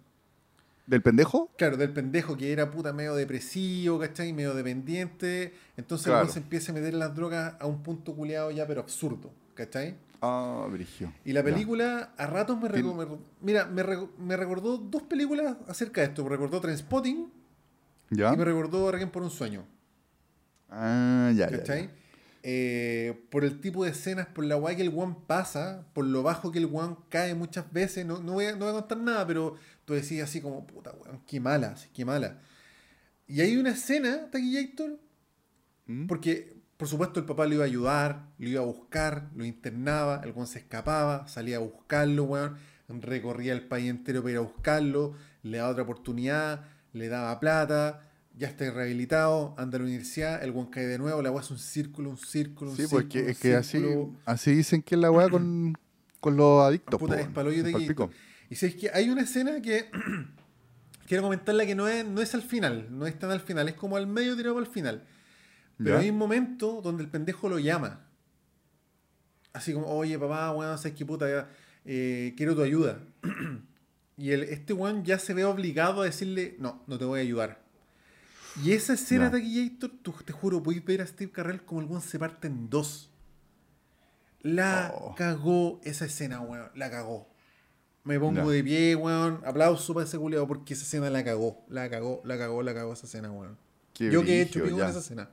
¿Del 0.86 1.02
pendejo? 1.02 1.50
Claro, 1.56 1.76
del 1.76 1.92
pendejo 1.92 2.36
que 2.36 2.50
era 2.52 2.70
puta 2.72 2.92
medio 2.92 3.14
depresivo, 3.14 3.98
¿cachai? 4.00 4.32
Medio 4.32 4.54
dependiente. 4.54 5.54
Entonces 5.76 6.06
Claro. 6.08 6.28
se 6.28 6.40
empieza 6.40 6.72
a 6.72 6.74
meter 6.74 6.94
las 6.94 7.14
drogas 7.14 7.54
a 7.60 7.66
un 7.66 7.82
punto 7.82 8.14
culiado 8.14 8.50
ya, 8.50 8.66
pero 8.66 8.80
absurdo, 8.80 9.30
¿cachai? 9.54 9.94
Ah, 10.20 10.66
brigio. 10.70 11.12
Y 11.24 11.32
la 11.32 11.40
Ya. 11.40 11.44
película 11.44 12.12
a 12.16 12.26
ratos 12.26 12.60
me, 12.60 12.68
reco- 12.68 12.94
me 12.94 13.06
mira, 13.40 13.66
me, 13.66 13.82
re- 13.84 14.08
me 14.18 14.36
recordó 14.36 14.78
dos 14.78 15.02
películas 15.04 15.56
acerca 15.68 16.00
de 16.00 16.08
esto. 16.08 16.24
Me 16.24 16.30
recordó 16.30 16.60
Trainspotting 16.60 17.30
¿Ya? 18.10 18.34
y 18.34 18.36
me 18.36 18.44
recordó 18.44 18.88
Alguien 18.88 19.10
por 19.10 19.22
un 19.22 19.30
sueño. 19.30 19.64
Ah, 20.68 21.30
ya, 21.34 21.48
ya, 21.50 21.58
¿Cachai? 21.58 21.86
ya. 21.86 21.90
Eh, 22.42 23.26
por 23.30 23.44
el 23.44 23.60
tipo 23.60 23.84
de 23.84 23.90
escenas, 23.90 24.26
por 24.26 24.44
la 24.44 24.54
guay 24.54 24.74
que 24.74 24.82
el 24.82 24.92
one 24.96 25.14
pasa, 25.26 25.86
por 25.92 26.06
lo 26.06 26.22
bajo 26.22 26.50
que 26.50 26.58
el 26.58 26.70
one 26.72 26.96
cae 27.10 27.34
muchas 27.34 27.70
veces, 27.70 28.06
no, 28.06 28.20
no, 28.20 28.32
voy, 28.32 28.46
a, 28.46 28.52
no 28.52 28.60
voy 28.60 28.70
a 28.70 28.80
contar 28.80 28.98
nada, 28.98 29.26
pero 29.26 29.56
tú 29.84 29.92
decís 29.92 30.22
así 30.22 30.40
como, 30.40 30.66
puta 30.66 30.92
weón, 30.92 31.20
qué 31.26 31.38
mala, 31.38 31.74
qué 31.92 32.04
mala. 32.04 32.38
Y 33.26 33.42
hay 33.42 33.56
una 33.58 33.72
escena, 33.72 34.30
Taquillator, 34.30 34.98
¿Mm? 35.86 36.06
porque 36.06 36.56
por 36.78 36.88
supuesto 36.88 37.20
el 37.20 37.26
papá 37.26 37.44
lo 37.44 37.54
iba 37.56 37.64
a 37.64 37.66
ayudar, 37.66 38.26
lo 38.38 38.48
iba 38.48 38.62
a 38.62 38.64
buscar, 38.64 39.28
lo 39.36 39.44
internaba, 39.44 40.22
el 40.24 40.32
weón 40.32 40.46
se 40.46 40.60
escapaba, 40.60 41.28
salía 41.28 41.56
a 41.56 41.60
buscarlo, 41.60 42.24
weón, 42.24 42.56
recorría 42.88 43.52
el 43.52 43.68
país 43.68 43.90
entero 43.90 44.22
para 44.22 44.32
ir 44.32 44.38
a 44.38 44.40
buscarlo, 44.40 45.14
le 45.42 45.58
daba 45.58 45.72
otra 45.72 45.82
oportunidad, 45.82 46.64
le 46.94 47.08
daba 47.08 47.38
plata, 47.38 48.09
ya 48.36 48.48
está 48.48 48.70
rehabilitado, 48.70 49.54
anda 49.58 49.76
a 49.76 49.80
la 49.80 49.86
universidad, 49.86 50.42
el 50.42 50.50
weón 50.52 50.68
cae 50.70 50.86
de 50.86 50.98
nuevo, 50.98 51.20
la 51.22 51.30
weá 51.30 51.42
es 51.42 51.50
un 51.50 51.58
círculo, 51.58 52.10
un 52.10 52.16
círculo, 52.16 52.70
un 52.70 52.76
Sí, 52.76 52.82
círculo. 52.82 53.02
porque 53.02 53.22
un 53.22 53.28
es 53.30 53.38
que 53.38 53.54
así, 53.56 53.84
así 54.24 54.54
dicen 54.54 54.82
que 54.82 54.94
es 54.94 55.00
la 55.00 55.10
wea 55.10 55.28
con, 55.28 55.76
con 56.20 56.36
los 56.36 56.62
adictos. 56.62 56.98
Puta, 56.98 57.16
po, 57.16 57.40
es 57.40 57.46
hoyo 57.46 57.58
es 57.58 57.64
de 57.64 57.72
pa'l 57.72 57.80
guito. 57.82 57.92
pico. 58.06 58.10
Y 58.48 58.54
sabes 58.54 58.76
que 58.76 58.90
hay 58.90 59.10
una 59.10 59.22
escena 59.22 59.60
que, 59.60 59.90
quiero 61.06 61.22
comentarla 61.22 61.66
que 61.66 61.74
no 61.74 61.88
es, 61.88 62.04
no 62.06 62.20
es 62.22 62.34
al 62.34 62.42
final, 62.42 62.86
no 62.90 63.06
es 63.06 63.18
tan 63.18 63.30
al 63.30 63.40
final, 63.40 63.68
es 63.68 63.74
como 63.74 63.96
al 63.96 64.06
medio 64.06 64.36
tirado 64.36 64.58
al 64.58 64.66
final. 64.66 65.04
Pero 65.76 65.96
¿Ya? 65.96 65.98
hay 66.00 66.10
un 66.10 66.18
momento 66.18 66.80
donde 66.82 67.02
el 67.02 67.08
pendejo 67.10 67.48
lo 67.48 67.58
llama. 67.58 68.06
Así 69.52 69.72
como, 69.72 69.86
oye 69.88 70.18
papá, 70.18 70.52
weón, 70.52 70.78
sabes 70.78 70.96
qué 70.96 71.04
puta, 71.04 71.28
ya, 71.28 71.48
eh, 71.84 72.34
quiero 72.36 72.54
tu 72.54 72.62
ayuda. 72.62 73.00
y 74.16 74.30
el, 74.30 74.44
este 74.44 74.72
weón 74.72 75.04
ya 75.04 75.18
se 75.18 75.34
ve 75.34 75.44
obligado 75.44 76.02
a 76.02 76.04
decirle, 76.04 76.56
no, 76.58 76.82
no 76.86 76.98
te 76.98 77.04
voy 77.04 77.20
a 77.20 77.22
ayudar. 77.22 77.62
Y 78.62 78.72
esa 78.72 78.94
escena 78.94 79.24
Ya. 79.26 79.30
de 79.30 79.38
Taquillator, 79.40 79.90
te 80.24 80.32
juro, 80.32 80.62
podéis 80.62 80.84
ver 80.84 81.02
a 81.02 81.06
Steve 81.06 81.30
Carrell 81.32 81.62
como 81.64 81.80
el 81.80 81.86
weón 81.86 82.02
se 82.02 82.18
parte 82.18 82.48
en 82.48 82.68
dos. 82.70 83.10
La 84.42 84.92
Oh. 84.94 85.14
cagó 85.14 85.80
esa 85.84 86.06
escena, 86.06 86.40
weón, 86.40 86.70
la 86.74 86.90
cagó. 86.90 87.28
Me 88.04 88.18
pongo 88.18 88.50
de 88.50 88.64
pie, 88.64 88.96
weón. 88.96 89.40
Aplauso 89.44 89.92
para 89.92 90.06
ese 90.06 90.18
culiado 90.18 90.46
porque 90.48 90.72
esa 90.74 90.84
escena 90.84 91.10
la 91.10 91.22
cagó. 91.22 91.62
La 91.68 91.90
cagó, 91.90 92.22
la 92.24 92.38
cagó, 92.38 92.62
la 92.62 92.72
cagó 92.74 92.94
esa 92.94 93.06
escena, 93.06 93.30
weón. 93.30 93.56
Qué 93.92 94.10
Yo 94.10 94.24
que 94.24 94.38
he 94.38 94.42
hecho 94.42 94.64
pico 94.64 94.82
esa 94.82 94.98
escena. 95.00 95.28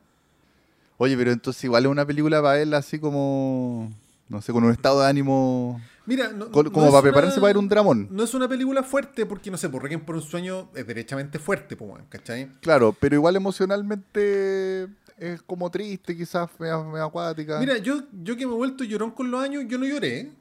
Oye, 0.98 1.16
pero 1.16 1.32
entonces 1.32 1.64
igual 1.64 1.86
es 1.86 1.92
una 1.92 2.06
película 2.06 2.42
para 2.42 2.58
verla 2.58 2.78
así 2.78 3.00
como, 3.00 3.94
no 4.30 4.42
sé, 4.42 4.52
con 4.52 4.64
un 4.64 4.72
estado 4.72 5.02
de 5.02 5.08
ánimo, 5.08 5.80
Mira, 6.08 6.30
no, 6.30 6.46
no 6.46 6.52
como 6.52 6.66
es 6.66 6.72
para 6.74 6.90
una- 6.90 7.02
prepararse 7.02 7.36
para 7.40 7.48
ver 7.48 7.58
un 7.58 7.70
dramón. 7.70 8.08
No 8.10 8.24
es 8.24 8.34
una 8.34 8.48
película 8.48 8.82
fuerte 8.82 9.26
porque, 9.28 9.52
no 9.52 9.58
sé, 9.58 9.70
por 9.70 9.84
Requiem 9.84 10.02
por 10.04 10.16
un 10.16 10.22
sueño 10.24 10.70
es 10.74 10.88
derechamente 10.88 11.38
fuerte, 11.38 11.78
¿cachai? 12.10 12.50
Claro, 12.62 12.96
pero 13.00 13.14
igual 13.16 13.36
emocionalmente 13.36 14.88
es 15.18 15.42
como 15.42 15.70
triste, 15.70 16.16
quizás 16.16 16.50
media, 16.60 16.78
media 16.80 17.06
acuática. 17.06 17.60
Mira, 17.60 17.78
yo, 17.78 18.04
yo 18.24 18.36
que 18.38 18.46
me 18.48 18.54
he 18.54 18.56
vuelto 18.56 18.84
llorón 18.84 19.12
con 19.12 19.30
los 19.32 19.44
años, 19.44 19.64
yo 19.68 19.78
no 19.78 19.86
lloré. 19.86 20.32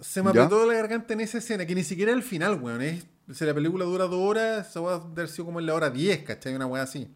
Se 0.00 0.22
me 0.22 0.30
apretó 0.30 0.66
la 0.66 0.74
garganta 0.74 1.14
en 1.14 1.20
esa 1.20 1.38
escena, 1.38 1.64
que 1.66 1.74
ni 1.74 1.84
siquiera 1.84 2.10
es 2.10 2.16
el 2.16 2.22
final, 2.22 2.60
weón. 2.60 2.82
Es, 2.82 3.06
si 3.32 3.44
la 3.44 3.54
película 3.54 3.84
dura 3.84 4.04
dos 4.04 4.20
horas, 4.20 4.68
esa 4.68 4.80
weá 4.80 4.98
debe 4.98 5.12
haber 5.12 5.28
sido 5.28 5.44
como 5.46 5.60
en 5.60 5.66
la 5.66 5.74
hora 5.74 5.90
10, 5.90 6.24
¿cachai? 6.24 6.54
Una 6.54 6.66
weá 6.66 6.82
así. 6.82 7.08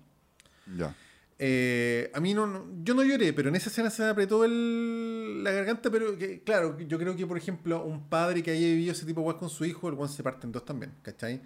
Ya. 0.76 0.94
Eh, 1.40 2.10
a 2.14 2.20
mí 2.20 2.34
no, 2.34 2.46
no- 2.46 2.66
yo 2.82 2.94
no 2.94 3.04
lloré, 3.04 3.32
pero 3.32 3.48
en 3.48 3.54
esa 3.56 3.70
escena 3.70 3.90
se 3.90 4.02
me 4.02 4.08
apretó 4.08 4.44
el- 4.44 5.44
la 5.44 5.52
garganta, 5.52 5.88
pero 5.90 6.18
que, 6.18 6.42
claro, 6.42 6.76
yo 6.80 6.98
creo 6.98 7.14
que, 7.14 7.26
por 7.26 7.36
ejemplo, 7.38 7.84
un 7.84 8.08
padre 8.08 8.42
que 8.42 8.50
haya 8.50 8.66
vivido 8.66 8.92
ese 8.92 9.06
tipo 9.06 9.30
de 9.32 9.38
con 9.38 9.48
su 9.48 9.64
hijo, 9.64 9.88
el 9.88 9.94
weón 9.94 10.08
se 10.08 10.22
parte 10.24 10.46
en 10.46 10.52
dos 10.52 10.64
también, 10.64 10.94
¿cachai? 11.02 11.40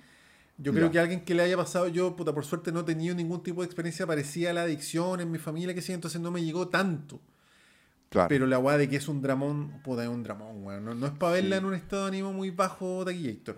Yo 0.59 0.73
creo 0.73 0.91
que 0.91 0.99
alguien 0.99 1.25
que 1.25 1.35
le 1.35 1.43
haya 1.43 1.57
pasado, 1.57 1.89
yo, 1.89 2.15
puta, 2.15 2.33
por 2.35 2.45
suerte 2.45 2.71
no 2.73 2.81
he 2.81 2.85
tenido 2.85 3.15
ningún 3.15 3.43
tipo 3.43 3.63
de 3.63 3.67
experiencia 3.67 4.07
parecida 4.07 4.51
a 4.51 4.53
la 4.55 4.63
adicción 4.63 5.21
en 5.21 5.31
mi 5.31 5.39
familia, 5.39 5.75
que 5.75 5.83
sí, 5.83 5.93
entonces 5.93 6.21
no 6.21 6.31
me 6.31 6.43
llegó 6.45 6.69
tanto. 6.69 7.21
Claro. 8.11 8.29
Pero 8.29 8.47
la 8.47 8.59
weá 8.59 8.77
de 8.79 8.89
que 8.89 8.97
es 8.97 9.09
un 9.09 9.21
dramón, 9.23 9.81
puta, 9.83 10.03
es 10.05 10.09
un 10.09 10.23
dramón, 10.23 10.65
weón. 10.65 10.85
No, 10.85 10.95
no 10.95 11.07
es 11.07 11.13
para 11.13 11.33
verla 11.35 11.57
Sí. 11.57 11.61
en 11.61 11.65
un 11.67 11.75
estado 11.75 12.03
de 12.03 12.09
ánimo 12.09 12.33
muy 12.33 12.51
bajo, 12.51 13.05
Taquillator. 13.05 13.57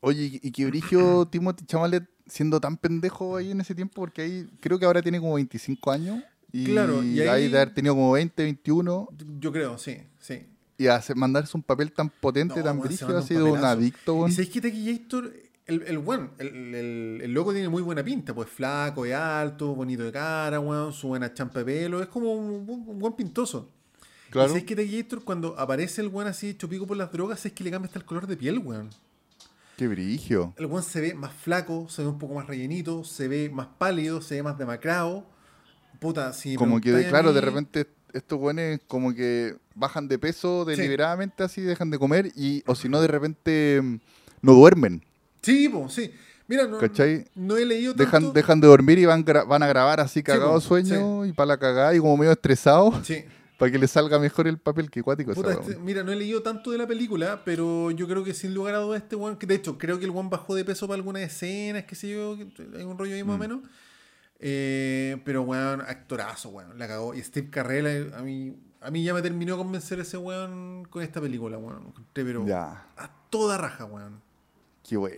Oye, 0.00 0.40
y 0.42 0.50
que 0.50 0.66
Brigio 0.66 1.26
Timothy 1.30 1.66
Chamalet 1.66 2.04
siendo 2.26 2.60
tan 2.60 2.76
pendejo 2.76 3.36
ahí 3.36 3.50
en 3.50 3.60
ese 3.60 3.74
tiempo, 3.74 3.94
porque 3.96 4.22
ahí 4.22 4.46
creo 4.60 4.78
que 4.78 4.84
ahora 4.86 5.02
tiene 5.02 5.20
como 5.20 5.34
25 5.34 5.90
años. 5.90 6.22
Y, 6.52 6.66
Claro, 6.66 7.02
y 7.02 7.20
ahí 7.20 7.28
ahí- 7.28 7.48
de 7.50 7.56
haber 7.58 7.74
tenido 7.74 7.94
como 7.94 8.12
20, 8.12 8.42
21. 8.42 9.08
Yo 9.40 9.52
creo, 9.52 9.76
sí, 9.78 9.98
sí. 10.20 10.46
Y 10.78 10.86
hacer, 10.86 11.16
mandarse 11.16 11.56
un 11.56 11.62
papel 11.62 11.92
tan 11.92 12.08
potente, 12.10 12.56
No, 12.58 12.64
tan 12.64 12.80
brígido, 12.80 13.16
ha 13.18 13.22
sido 13.22 13.52
un 13.52 13.58
adicto, 13.64 14.14
Y 14.14 14.18
weón. 14.18 14.32
sabéis 14.32 14.50
que 14.50 14.60
Taquillator, 14.60 15.32
el, 15.66 15.82
el 15.82 15.98
weón, 15.98 16.30
el, 16.38 16.48
el, 16.74 17.20
el 17.22 17.32
loco 17.32 17.52
tiene 17.52 17.68
muy 17.68 17.82
buena 17.82 18.02
pinta, 18.04 18.34
pues 18.34 18.48
flaco, 18.48 19.04
es 19.04 19.14
alto, 19.14 19.74
bonito 19.74 20.02
de 20.04 20.12
cara, 20.12 20.58
weón, 20.60 20.92
su 20.92 21.08
buena 21.08 21.32
champa 21.32 21.60
de 21.60 21.64
pelo, 21.64 22.02
es 22.02 22.08
como 22.08 22.32
un, 22.34 22.68
un- 22.68 22.84
un 22.88 22.98
buen 22.98 23.12
pintoso. 23.14 23.70
Y 24.28 24.32
Claro. 24.32 24.48
sabéis 24.48 24.64
que 24.66 24.74
Taquillator, 24.76 25.22
cuando 25.24 25.58
aparece 25.58 26.00
el 26.02 26.08
weón 26.08 26.28
así 26.28 26.48
hecho 26.50 26.68
pico 26.68 26.86
por 26.86 26.96
las 26.96 27.10
drogas, 27.12 27.44
es 27.46 27.52
que 27.52 27.62
le 27.64 27.70
cambia 27.70 27.86
hasta 27.86 27.98
el 28.00 28.04
color 28.04 28.26
de 28.26 28.36
piel, 28.36 28.58
weón. 28.58 28.90
Qué 29.76 29.88
brigio. 29.88 30.54
El 30.56 30.66
weón 30.66 30.82
se 30.82 31.00
ve 31.00 31.14
más 31.14 31.32
flaco, 31.32 31.88
se 31.88 32.02
ve 32.02 32.08
un 32.08 32.18
poco 32.18 32.34
más 32.34 32.46
rellenito, 32.46 33.02
se 33.04 33.26
ve 33.28 33.50
más 33.50 33.66
pálido, 33.78 34.20
se 34.22 34.36
ve 34.36 34.42
más 34.42 34.56
demacrado. 34.56 35.26
Puta, 36.00 36.32
si 36.32 36.54
Como 36.56 36.80
que, 36.80 37.06
claro, 37.08 37.32
de 37.32 37.40
repente 37.40 37.86
estos 38.12 38.38
güeyes 38.38 38.80
como 38.86 39.12
que 39.14 39.56
bajan 39.74 40.06
de 40.06 40.18
peso 40.18 40.64
deliberadamente 40.64 41.42
así, 41.42 41.60
dejan 41.62 41.90
de 41.90 41.98
comer 41.98 42.30
y, 42.36 42.62
o 42.66 42.74
si 42.74 42.88
no, 42.88 43.00
de 43.00 43.08
repente 43.08 43.80
mm, 43.82 43.96
no 44.42 44.52
duermen, 44.52 45.02
Sí, 45.42 45.68
po, 45.68 45.88
sí. 45.88 46.10
Mira, 46.46 46.66
no, 46.66 46.78
¿cachai? 46.78 47.26
no 47.34 47.56
he 47.56 47.64
leído 47.66 47.94
tanto. 47.94 48.04
Dejan, 48.04 48.32
dejan 48.34 48.60
de 48.60 48.66
dormir 48.68 48.98
y 48.98 49.06
van, 49.06 49.24
gra- 49.24 49.46
van 49.46 49.62
a 49.62 49.66
grabar 49.66 49.98
así 50.00 50.22
cagados 50.22 50.62
po, 50.64 50.68
sueño 50.68 51.24
y 51.26 51.32
para 51.32 51.46
la 51.48 51.58
cagada 51.58 51.94
y 51.94 51.98
como 51.98 52.16
medio 52.16 52.32
estresados 52.32 53.04
Sí. 53.06 53.24
para 53.64 53.72
que 53.72 53.78
les 53.78 53.90
salga 53.90 54.18
mejor 54.18 54.46
el 54.46 54.58
papel 54.58 54.90
que 54.90 55.02
cuático 55.02 55.32
Puta, 55.32 55.52
este- 55.54 55.76
mira, 55.76 56.02
no 56.04 56.12
he 56.12 56.16
leído 56.16 56.42
tanto 56.42 56.70
de 56.70 56.76
la 56.78 56.86
película, 56.86 57.40
pero 57.44 57.90
yo 57.90 58.06
creo 58.06 58.22
que 58.22 58.34
sin 58.34 58.52
lugar 58.52 58.74
a 58.74 58.78
dudas 58.78 59.02
este 59.02 59.16
weón, 59.16 59.36
que 59.38 59.46
de 59.46 59.54
hecho 59.54 59.78
creo 59.78 59.98
que 59.98 60.04
el 60.04 60.10
weón 60.10 60.28
bajó 60.28 60.54
de 60.54 60.64
peso 60.64 60.86
para 60.86 60.96
algunas 60.96 61.22
escenas, 61.22 61.84
qué 61.84 61.94
sé 61.94 62.10
yo, 62.10 62.36
hay 62.76 62.84
un 62.84 62.98
rollo 62.98 63.14
ahí 63.14 63.24
más 63.24 63.34
o 63.34 63.38
Mm. 63.38 63.40
menos. 63.40 63.60
Eh, 64.40 65.16
pero 65.24 65.42
weón, 65.42 65.80
actorazo, 65.80 66.50
weón, 66.50 66.78
la 66.78 66.86
cagó. 66.88 67.14
Y 67.14 67.22
Steve 67.22 67.48
Carrell, 67.50 67.86
eh, 67.86 68.10
a 68.14 68.22
mí, 68.22 68.54
a 68.80 68.90
mí 68.90 69.02
ya 69.02 69.14
me 69.14 69.22
terminó 69.22 69.52
de 69.54 69.58
convencer 69.58 69.98
ese 70.00 70.18
weón 70.18 70.84
con 70.90 71.02
esta 71.02 71.20
película, 71.20 71.56
weón. 71.56 71.92
Pero 72.12 72.46
Ya, 72.46 72.86
a 72.96 73.10
toda 73.30 73.56
raja, 73.56 73.84
weón. 73.86 74.20
qué 74.86 74.96
buena. 74.98 75.16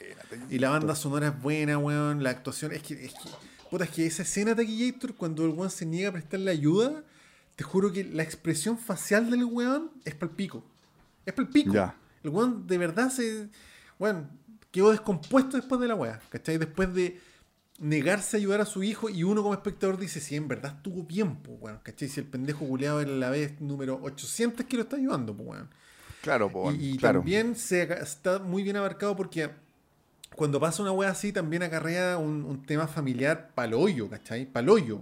Y 0.51 0.59
la 0.61 0.70
banda 0.70 0.94
sonora 0.94 1.28
es 1.28 1.42
buena, 1.42 1.78
weón. 1.78 2.22
La 2.22 2.30
actuación 2.30 2.70
es 2.72 2.82
que, 2.82 2.94
es 3.07 3.12
que, 3.14 3.30
puta, 3.70 3.84
es 3.84 3.90
que 3.90 4.07
esa 4.07 4.22
escena 4.22 4.55
de 4.55 4.62
Taquillator, 4.62 5.14
cuando 5.16 5.44
el 5.44 5.51
weón 5.51 5.70
se 5.70 5.84
niega 5.86 6.11
a 6.11 6.12
prestarle 6.12 6.53
ayuda, 6.53 7.03
te 7.57 7.65
juro 7.65 7.93
que 7.93 8.05
la 8.05 8.23
expresión 8.23 8.79
facial 8.79 9.31
del 9.31 9.45
weón 9.45 9.91
es 10.05 10.15
pal 10.15 10.31
pico. 10.31 10.63
Es 11.25 11.33
pal 11.33 11.49
pico. 11.49 11.73
Ya. 11.73 11.97
El 12.23 12.31
weón 12.31 12.67
de 12.67 12.79
verdad 12.79 13.11
se. 13.11 13.49
Weón, 13.99 14.29
quedó 14.71 14.91
descompuesto 14.91 15.57
después 15.57 15.81
de 15.81 15.89
la 15.89 15.95
weá, 15.95 16.21
¿cachai? 16.29 16.59
Después 16.59 16.93
de 16.95 17.19
negarse 17.79 18.37
a 18.37 18.39
ayudar 18.39 18.61
a 18.61 18.67
su 18.67 18.83
hijo 18.83 19.09
y 19.09 19.23
uno 19.23 19.43
como 19.43 19.55
espectador 19.55 19.99
dice, 19.99 20.21
sí, 20.21 20.37
en 20.37 20.49
verdad 20.49 20.75
estuvo 20.77 21.03
bien, 21.03 21.37
pues, 21.37 21.59
weón, 21.61 21.79
¿cachai? 21.83 22.09
Si 22.09 22.21
el 22.21 22.27
pendejo 22.27 22.67
culeado 22.67 23.01
era 23.01 23.11
la 23.11 23.31
vez 23.31 23.61
número 23.61 23.99
800 24.03 24.67
que 24.67 24.77
lo 24.77 24.83
está 24.83 24.97
ayudando, 24.97 25.35
pues, 25.35 25.49
weón. 25.49 25.71
Claro, 26.23 26.51
po, 26.51 26.73
Y, 26.73 26.93
y 26.95 26.97
claro. 26.99 27.21
también 27.21 27.57
se, 27.57 27.83
está 28.03 28.39
muy 28.39 28.63
bien 28.63 28.77
abarcado 28.77 29.17
porque 29.17 29.51
cuando 30.35 30.61
pasa 30.61 30.83
una 30.83 30.93
wea 30.93 31.11
así 31.11 31.33
también 31.33 31.63
acarrea 31.63 32.19
un, 32.19 32.45
un 32.45 32.63
tema 32.67 32.87
familiar 32.87 33.51
paloyo, 33.55 34.11
¿cachai? 34.11 34.45
Paloyo. 34.45 35.01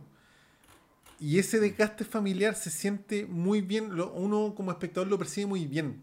Y 1.21 1.39
ese 1.39 1.61
desgaste 1.61 2.05
familiar 2.05 2.55
se 2.55 2.71
siente 2.71 3.27
muy 3.27 3.61
bien, 3.61 3.95
lo- 3.97 4.13
uno 4.13 4.55
como 4.55 4.71
espectador 4.73 5.09
lo 5.09 5.19
percibe 5.19 5.47
muy 5.47 5.67
bien. 5.67 6.01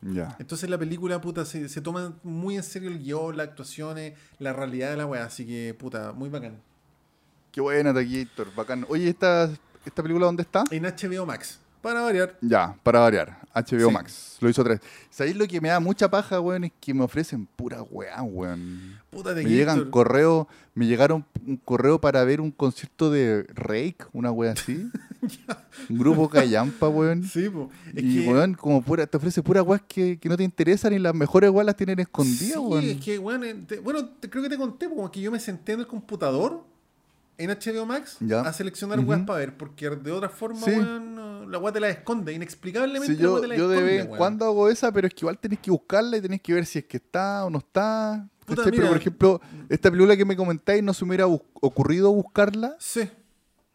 Ya. 0.00 0.36
Entonces 0.38 0.70
la 0.70 0.78
película, 0.78 1.20
puta, 1.20 1.44
se, 1.44 1.68
se 1.68 1.80
toma 1.80 2.16
muy 2.22 2.56
en 2.56 2.62
serio 2.62 2.88
el 2.88 2.98
guion, 3.00 3.36
las 3.36 3.48
actuaciones, 3.48 4.14
la 4.38 4.52
realidad 4.52 4.90
de 4.90 4.96
la 4.96 5.06
wea, 5.06 5.24
así 5.24 5.44
que, 5.44 5.74
puta, 5.74 6.12
muy 6.12 6.28
bacán. 6.28 6.60
Qué 7.50 7.60
buena, 7.60 7.92
Taquillator, 7.92 8.54
bacán. 8.54 8.86
Oye, 8.88 9.08
¿esta, 9.08 9.50
¿esta 9.84 10.02
película 10.02 10.26
dónde 10.26 10.42
está? 10.42 10.62
En 10.70 10.84
HBO 10.84 11.26
Max, 11.26 11.58
para 11.82 12.00
variar. 12.02 12.36
Ya, 12.40 12.76
para 12.82 13.00
variar. 13.00 13.38
HBO 13.54 13.88
Sí. 13.88 13.92
Max. 13.94 14.36
Lo 14.40 14.48
hizo 14.48 14.62
tres. 14.62 14.80
¿Sabéis 15.10 15.36
lo 15.36 15.46
que 15.48 15.60
me 15.60 15.68
da 15.68 15.80
mucha 15.80 16.08
paja, 16.10 16.40
weón? 16.40 16.64
Es 16.64 16.72
que 16.80 16.94
me 16.94 17.02
ofrecen 17.02 17.46
pura 17.46 17.82
weá, 17.82 18.22
weón. 18.22 18.98
Puta 19.10 19.34
de 19.34 19.42
Me 19.42 19.50
llegan 19.50 19.78
Gator. 19.78 19.90
correos, 19.90 20.46
me 20.74 20.86
llegaron 20.86 21.24
un 21.44 21.56
correo 21.56 22.00
para 22.00 22.22
ver 22.24 22.40
un 22.40 22.50
concierto 22.52 23.10
de 23.10 23.44
Rake, 23.54 23.96
una 24.12 24.30
wea 24.30 24.52
así. 24.52 24.88
un 25.90 25.98
grupo 25.98 26.28
callampa, 26.28 26.88
weón. 26.88 27.24
Sí, 27.24 27.48
po. 27.48 27.70
Es 27.94 28.04
y 28.04 28.22
que- 28.24 28.28
weón, 28.30 28.54
como 28.54 28.82
pura, 28.82 29.06
te 29.06 29.16
ofrece 29.16 29.42
pura 29.42 29.62
weas 29.62 29.82
que, 29.88 30.18
que 30.18 30.28
no 30.28 30.36
te 30.36 30.44
interesan 30.44 30.92
y 30.92 30.98
las 30.98 31.14
mejores 31.14 31.50
weas 31.50 31.66
las 31.66 31.76
tienen 31.76 31.98
escondidas, 31.98 32.38
Sí, 32.52 32.56
weón. 32.58 32.84
es 32.84 33.00
que, 33.00 33.18
weón, 33.18 33.44
eh, 33.44 33.54
te- 33.66 33.80
bueno, 33.80 34.04
te- 34.20 34.30
creo 34.30 34.42
que 34.42 34.50
te 34.50 34.56
conté, 34.58 34.88
como 34.88 35.10
que 35.10 35.20
yo 35.20 35.32
me 35.32 35.40
senté 35.40 35.72
en 35.72 35.80
el 35.80 35.86
computador 35.86 36.64
en 37.38 37.50
HBO 37.50 37.86
Max 37.86 38.16
Ya. 38.20 38.40
a 38.42 38.52
seleccionar 38.52 38.98
Ujú. 38.98 39.08
weas 39.10 39.22
para 39.22 39.38
ver, 39.38 39.56
porque 39.56 39.88
de 39.88 40.12
otra 40.12 40.28
forma, 40.28 40.60
Sí. 40.60 40.72
weón, 40.72 41.50
la 41.50 41.58
wea 41.58 41.72
te 41.72 41.80
la 41.80 41.88
esconde, 41.88 42.32
inexplicablemente 42.34 43.06
Sí, 43.14 43.22
la 43.22 43.22
yo, 43.28 43.40
te 43.40 43.46
la 43.48 43.56
yo 43.56 43.68
de 43.68 43.76
esconde, 43.76 43.96
vez 43.96 44.04
en 44.06 44.16
cuando 44.16 44.44
hago 44.44 44.68
esa, 44.68 44.92
pero 44.92 45.06
es 45.06 45.14
que 45.14 45.20
igual 45.20 45.38
tenés 45.38 45.60
que 45.60 45.70
buscarla 45.70 46.16
y 46.16 46.20
tenés 46.20 46.42
que 46.42 46.52
ver 46.52 46.66
si 46.66 46.80
es 46.80 46.84
que 46.84 46.98
está 46.98 47.44
o 47.46 47.50
no 47.50 47.58
está. 47.58 48.28
Pero 48.46 48.62
por 48.88 48.96
ejemplo, 48.96 49.40
esta 49.68 49.90
película 49.90 50.16
que 50.16 50.24
me 50.24 50.34
comentáis 50.36 50.82
no 50.82 50.92
se 50.94 51.04
me 51.04 51.10
hubiera 51.10 51.26
ocurrido 51.26 52.10
buscarla. 52.12 52.76
Sí, 52.78 53.02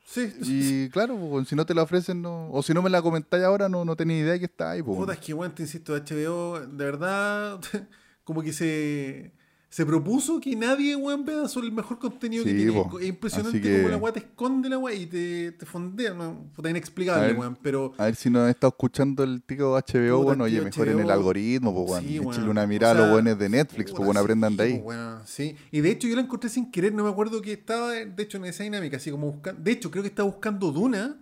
sí, 0.04 0.34
sí. 0.42 0.84
Y 0.86 0.90
claro, 0.90 1.16
pues, 1.30 1.48
si 1.48 1.56
no 1.56 1.64
te 1.66 1.74
la 1.76 1.84
ofrecen, 1.84 2.22
no, 2.24 2.50
o 2.52 2.62
si 2.64 2.74
no 2.74 2.82
me 2.82 2.90
la 2.90 3.02
comentáis 3.02 3.44
ahora, 3.44 3.70
no, 3.70 3.86
no 3.86 3.96
tenía 3.96 4.18
idea 4.18 4.38
que 4.40 4.46
está 4.46 4.72
ahí. 4.72 4.82
pues. 4.82 4.98
Puta, 4.98 5.14
es 5.14 5.20
que, 5.20 5.34
weón, 5.34 5.54
te 5.54 5.62
insisto, 5.64 5.94
HBO, 5.96 6.60
de 6.60 6.86
verdad, 6.86 7.60
como 8.24 8.42
que 8.42 8.52
se, 8.52 9.32
se 9.74 9.88
propuso 9.88 10.40
que 10.40 10.56
nadie, 10.56 10.96
weón, 10.96 11.26
vea 11.26 11.48
solo 11.48 11.66
el 11.66 11.72
mejor 11.72 11.98
contenido 11.98 12.44
que 12.44 12.54
tiene. 12.54 12.72
po. 12.74 13.00
Es 13.00 13.08
impresionante 13.08 13.60
que- 13.60 13.78
como 13.78 13.90
la 13.90 13.98
weá 13.98 14.14
te 14.14 14.20
esconde 14.20 14.70
la 14.70 14.78
weá 14.78 14.94
y 14.94 15.08
te, 15.08 15.52
te 15.54 15.66
fondea, 15.66 16.14
¿no? 16.14 16.46
Puta, 16.56 16.70
inexplicable, 16.70 17.34
weón, 17.34 17.58
pero... 17.60 17.92
A 17.98 18.06
ver 18.06 18.16
si 18.16 18.30
no 18.30 18.44
han 18.44 18.50
estado 18.50 18.70
escuchando 18.70 19.24
el 19.24 19.42
tico 19.42 19.76
HBO, 19.76 20.18
Puta, 20.18 20.24
bueno, 20.26 20.44
oye, 20.44 20.58
tío, 20.58 20.66
mejor 20.66 20.90
en 20.90 21.00
el 21.00 21.10
algoritmo, 21.10 21.74
pues, 21.74 21.90
weón. 21.90 22.04
Sí, 22.04 22.20
weón. 22.20 22.50
una 22.50 22.68
mirada 22.68 22.94
O 22.94 22.98
a 22.98 23.00
los 23.00 23.12
buenos 23.14 23.40
de 23.40 23.50
Netflix, 23.50 23.90
pues, 23.90 24.06
bueno, 24.06 24.20
aprendan 24.20 24.56
de 24.56 24.64
ahí. 24.64 24.74
weón, 24.74 25.22
sí. 25.26 25.56
Y 25.72 25.82
de 25.82 25.90
hecho 25.90 26.08
yo 26.08 26.16
la 26.18 26.22
encontré 26.22 26.52
sin 26.52 26.70
querer, 26.70 26.94
no 26.94 27.04
me 27.04 27.10
acuerdo 27.10 27.42
que 27.42 27.54
estaba, 27.54 27.94
de 27.94 28.14
hecho, 28.24 28.38
en 28.38 28.46
esa 28.46 28.64
dinámica, 28.64 28.98
así 28.98 29.10
como 29.10 29.32
buscando... 29.32 29.60
De 29.60 29.72
hecho, 29.72 29.90
creo 29.90 30.04
que 30.04 30.10
estaba 30.10 30.30
buscando 30.30 30.72
Duna. 30.72 31.18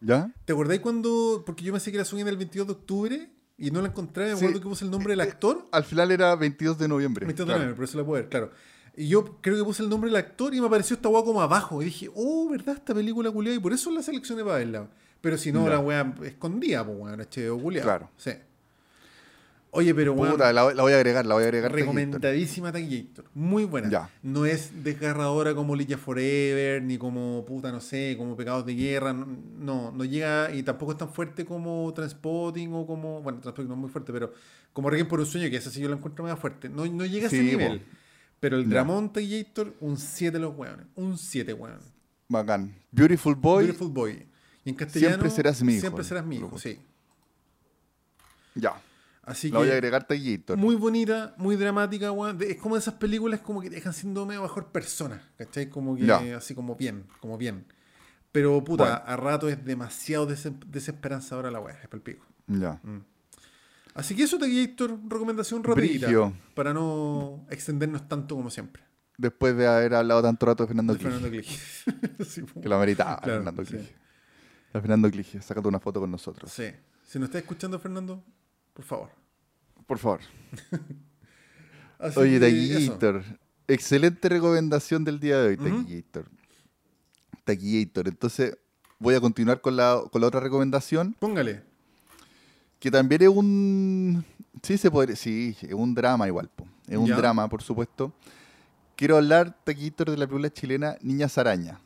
¿Ya? 0.00 0.32
¿Te 0.46 0.54
acordáis 0.54 0.80
cuando...? 0.80 1.42
Porque 1.44 1.62
yo 1.62 1.72
pensé 1.74 1.92
que 1.92 1.98
la 1.98 2.06
subían 2.06 2.26
el 2.28 2.38
22 2.38 2.66
de 2.68 2.72
octubre 2.72 3.35
y 3.58 3.70
no 3.70 3.80
la 3.82 3.88
encontré, 3.88 4.24
me 4.24 4.30
Sí. 4.36 4.44
acuerdo 4.44 4.60
que 4.60 4.68
puse 4.68 4.84
el 4.84 4.90
nombre 4.90 5.12
del 5.12 5.20
actor. 5.20 5.66
Al 5.72 5.84
final 5.84 6.10
era 6.10 6.34
22 6.36 6.78
de 6.78 6.88
noviembre. 6.88 7.26
22 7.26 7.46
de 7.46 7.50
claro. 7.50 7.58
noviembre, 7.60 7.76
por 7.76 7.84
eso 7.84 7.98
la 7.98 8.04
puedo 8.04 8.20
ver, 8.22 8.28
claro. 8.28 8.50
Y 8.98 9.08
yo 9.08 9.38
creo 9.42 9.56
que 9.58 9.64
puse 9.64 9.82
el 9.82 9.88
nombre 9.90 10.08
del 10.10 10.16
actor 10.16 10.54
y 10.54 10.60
me 10.60 10.66
apareció 10.68 10.96
esta 10.96 11.08
weá 11.10 11.22
como 11.22 11.42
abajo. 11.42 11.82
Y 11.82 11.86
dije, 11.86 12.10
oh, 12.14 12.48
¿verdad? 12.48 12.76
Esta 12.76 12.94
película 12.94 13.30
culiada. 13.30 13.56
Y 13.56 13.60
por 13.60 13.72
eso 13.74 13.90
la 13.90 14.02
seleccioné 14.02 14.42
para 14.42 14.56
verla. 14.56 14.88
Pero 15.20 15.36
si 15.36 15.52
no, 15.52 15.64
Ya. 15.64 15.70
la 15.74 15.78
weá 15.80 16.14
escondía, 16.24 16.84
pues 16.84 16.96
weón, 16.98 17.20
HBO 17.20 17.58
culiado. 17.60 17.84
Claro. 17.86 18.10
Sí. 18.16 18.30
Oye, 19.72 19.94
pero 19.94 20.14
weón, 20.14 20.32
Puta, 20.32 20.52
la, 20.54 20.72
la 20.72 20.82
voy 20.82 20.92
a 20.92 20.96
agregar, 20.96 21.26
la 21.26 21.34
voy 21.34 21.44
a 21.44 21.46
agregar. 21.48 21.70
recomendadísima 21.70 22.72
Taquillator. 22.72 23.26
Muy 23.34 23.64
buena. 23.64 23.90
Ya. 23.90 24.10
No 24.22 24.46
es 24.46 24.82
desgarradora 24.82 25.54
como 25.54 25.76
Ligia 25.76 25.98
Forever, 25.98 26.82
ni 26.82 26.96
como 26.96 27.44
puta, 27.44 27.70
no 27.70 27.80
sé, 27.80 28.14
como 28.16 28.36
Pecados 28.36 28.64
de 28.64 28.74
Guerra. 28.74 29.12
No, 29.12 29.92
no, 29.92 30.04
llega 30.04 30.50
y 30.54 30.62
tampoco 30.62 30.92
es 30.92 30.98
tan 30.98 31.10
fuerte 31.12 31.44
como 31.44 31.92
Transpotting 31.94 32.72
o 32.72 32.86
como. 32.86 33.20
Bueno, 33.20 33.40
Transpotting 33.40 33.68
no 33.68 33.74
es 33.74 33.80
muy 33.80 33.90
fuerte, 33.90 34.12
pero 34.12 34.32
como 34.72 34.88
Requiem 34.88 35.08
por 35.08 35.20
un 35.20 35.26
sueño, 35.26 35.50
que 35.50 35.56
esa 35.56 35.70
sí 35.70 35.80
yo 35.80 35.88
la 35.90 35.96
encuentro 35.96 36.24
más 36.24 36.38
fuerte. 36.38 36.70
No, 36.70 36.86
no 36.86 37.04
llega 37.04 37.24
a 37.24 37.26
ese 37.28 37.42
nivel. 37.42 37.80
po. 37.80 37.86
Pero 38.40 38.56
el. 38.56 38.70
Dramón 38.70 39.12
Taquillator, 39.12 39.74
un 39.80 39.98
7 39.98 40.38
los 40.38 40.56
weones. 40.56 40.86
Un 40.94 41.18
7, 41.18 41.52
weón. 41.52 41.80
Bacán. 42.28 42.74
Beautiful 42.90 43.34
Boy. 43.34 43.64
Beautiful 43.64 43.90
Boy. 43.90 44.26
Y 44.64 44.70
en 44.70 44.74
castellano. 44.76 45.10
Siempre 45.16 45.30
serás 45.30 45.62
mi 45.62 45.72
hijo. 45.74 45.80
Siempre 45.80 46.04
serás 46.04 46.24
mi 46.24 46.36
hijo, 46.36 46.58
sí. 46.58 46.78
Ya. 48.54 48.80
Así 49.26 49.50
La 49.50 49.58
voy 49.58 49.66
a 49.66 49.70
que. 49.72 49.74
agregar 49.76 50.06
Taquillator. 50.06 50.56
Muy 50.56 50.76
bonita, 50.76 51.34
muy 51.36 51.56
dramática, 51.56 52.12
weón. 52.12 52.38
Es 52.42 52.56
como 52.56 52.76
esas 52.76 52.94
películas 52.94 53.40
como 53.40 53.60
que 53.60 53.68
dejan 53.68 53.92
siendo 53.92 54.24
medio 54.24 54.40
mejor 54.42 54.66
persona, 54.72 55.20
¿cachai? 55.36 55.68
Como 55.68 55.96
que 55.96 56.10
así 56.34 56.54
como 56.54 56.76
bien, 56.76 57.04
como 57.20 57.36
bien. 57.36 57.66
Pero 58.32 58.62
puta, 58.62 58.84
Bueno. 58.84 59.02
a 59.04 59.16
rato 59.16 59.48
es 59.48 59.64
demasiado 59.64 60.26
des- 60.26 60.48
desesperanzadora 60.66 61.50
la 61.50 61.58
weá, 61.60 61.74
es 61.74 61.88
para 61.88 61.96
el 61.96 62.02
pico. 62.02 62.24
Ya. 62.46 62.80
Así 63.94 64.14
que 64.14 64.22
eso 64.24 64.38
Héctor, 64.44 64.98
recomendación 65.08 65.64
rapidita. 65.64 66.06
Brigio. 66.06 66.32
Para 66.54 66.72
no 66.74 67.46
extendernos 67.50 68.06
tanto 68.08 68.36
como 68.36 68.50
siempre. 68.50 68.82
Después 69.18 69.56
de 69.56 69.66
haber 69.66 69.94
hablado 69.94 70.22
tanto 70.22 70.44
rato 70.46 70.62
de 70.64 70.66
Fernando 70.68 70.92
De 70.92 70.98
Clige. 70.98 71.12
Fernando 71.12 71.30
Clige. 71.30 72.24
Sí. 72.24 72.42
Que 72.62 72.68
lo 72.68 72.76
ameritaba 72.76 73.16
Claro, 73.22 73.38
Fernando 73.38 73.64
sí. 73.64 73.70
Clige. 73.70 73.94
La 74.74 74.80
Fernando 74.82 75.10
Clige, 75.10 75.40
sácate 75.42 75.66
una 75.66 75.80
foto 75.80 76.00
con 76.00 76.10
nosotros. 76.10 76.52
Sí. 76.52 76.66
Si 77.06 77.18
nos 77.18 77.28
está 77.28 77.38
escuchando, 77.38 77.78
Fernando, 77.78 78.22
por 78.76 78.84
favor. 78.84 79.08
Por 79.86 79.98
favor. 79.98 80.20
Oye. 82.16 82.38
Taquillator. 82.38 83.22
Excelente 83.68 84.28
recomendación 84.28 85.02
del 85.02 85.18
día 85.18 85.38
de 85.40 85.48
hoy. 85.48 85.56
Taquillator. 85.56 86.26
Taquillator. 87.44 88.08
Entonces, 88.08 88.56
voy 88.98 89.14
a 89.14 89.20
continuar 89.20 89.60
con 89.60 89.76
la, 89.76 90.02
con 90.12 90.20
la 90.20 90.26
otra 90.28 90.40
recomendación, 90.40 91.14
Póngale. 91.18 91.62
que 92.78 92.90
también 92.90 93.22
es 93.22 93.28
un... 93.28 94.24
Sí, 94.62 94.76
se 94.76 94.90
podría... 94.90 95.16
Sí, 95.16 95.56
es 95.62 95.72
un 95.72 95.94
drama 95.94 96.26
igual. 96.26 96.48
po. 96.54 96.66
Es 96.86 96.96
un 96.98 97.06
Ya. 97.06 97.16
drama, 97.16 97.48
por 97.48 97.62
supuesto. 97.62 98.12
Quiero 98.94 99.16
hablar, 99.16 99.56
Taquillator, 99.64 100.10
de 100.10 100.16
la 100.18 100.26
película 100.26 100.50
chilena 100.52 100.96
Niñas 101.00 101.38
Araña. 101.38 101.80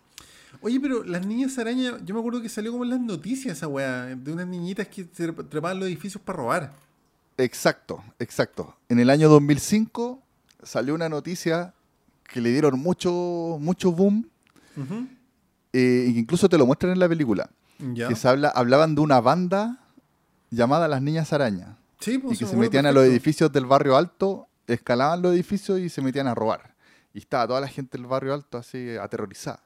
Oye, 0.61 0.81
pero 0.81 1.05
las 1.05 1.27
niñas 1.27 1.59
araña, 1.59 1.99
yo 2.05 2.15
me 2.15 2.21
acuerdo 2.21 2.43
que 2.43 2.49
salió 2.49 2.73
como 2.73 2.85
en 2.85 2.91
las 2.91 3.01
noticias 3.01 3.57
esa 3.57 3.69
weá, 3.69 4.07
de 4.17 4.33
unas 4.33 4.47
niñitas 4.47 4.89
que 4.89 5.07
se 5.13 5.33
trepaban 5.33 5.79
los 5.79 5.89
edificios 5.89 6.23
para 6.23 6.39
robar. 6.39 6.73
Exacto, 7.37 8.03
exacto. 8.19 8.77
En 8.89 8.99
el 8.99 9.11
año 9.11 9.29
2005 9.29 10.23
salió 10.63 10.95
una 10.95 11.09
noticia 11.09 11.75
que 12.25 12.41
le 12.41 12.51
dieron 12.51 12.79
mucho, 12.79 13.59
mucho 13.61 13.93
boom, 13.93 14.29
eh, 15.73 16.11
que 16.13 16.19
incluso 16.19 16.49
te 16.49 16.59
lo 16.59 16.67
muestran 16.67 16.93
en 16.93 16.99
la 16.99 17.09
película. 17.09 17.51
Ya. 17.79 18.09
Que 18.09 18.15
se 18.15 18.29
habla, 18.29 18.49
hablaban 18.49 18.95
de 18.95 19.01
una 19.01 19.21
banda 19.21 19.79
llamada 20.51 20.87
Las 20.89 21.01
Niñas 21.01 21.33
Araña. 21.33 21.77
Sí, 22.01 22.19
pues, 22.19 22.37
y 22.37 22.45
que 22.45 22.51
se 22.51 22.57
metían 22.57 22.87
a 22.87 22.93
los 22.93 23.05
edificios 23.05 23.51
del 23.53 23.67
barrio 23.67 23.97
alto, 23.97 24.49
escalaban 24.67 25.23
los 25.23 25.33
edificios 25.35 25.81
y 25.81 25.89
se 25.89 26.03
metían 26.03 26.27
a 26.27 26.35
robar. 26.35 26.75
Y 27.15 27.19
estaba 27.19 27.47
toda 27.47 27.61
la 27.61 27.69
gente 27.69 27.99
del 27.99 28.07
barrio 28.07 28.35
alto 28.35 28.59
así 28.59 28.97
aterrorizada. 28.97 29.63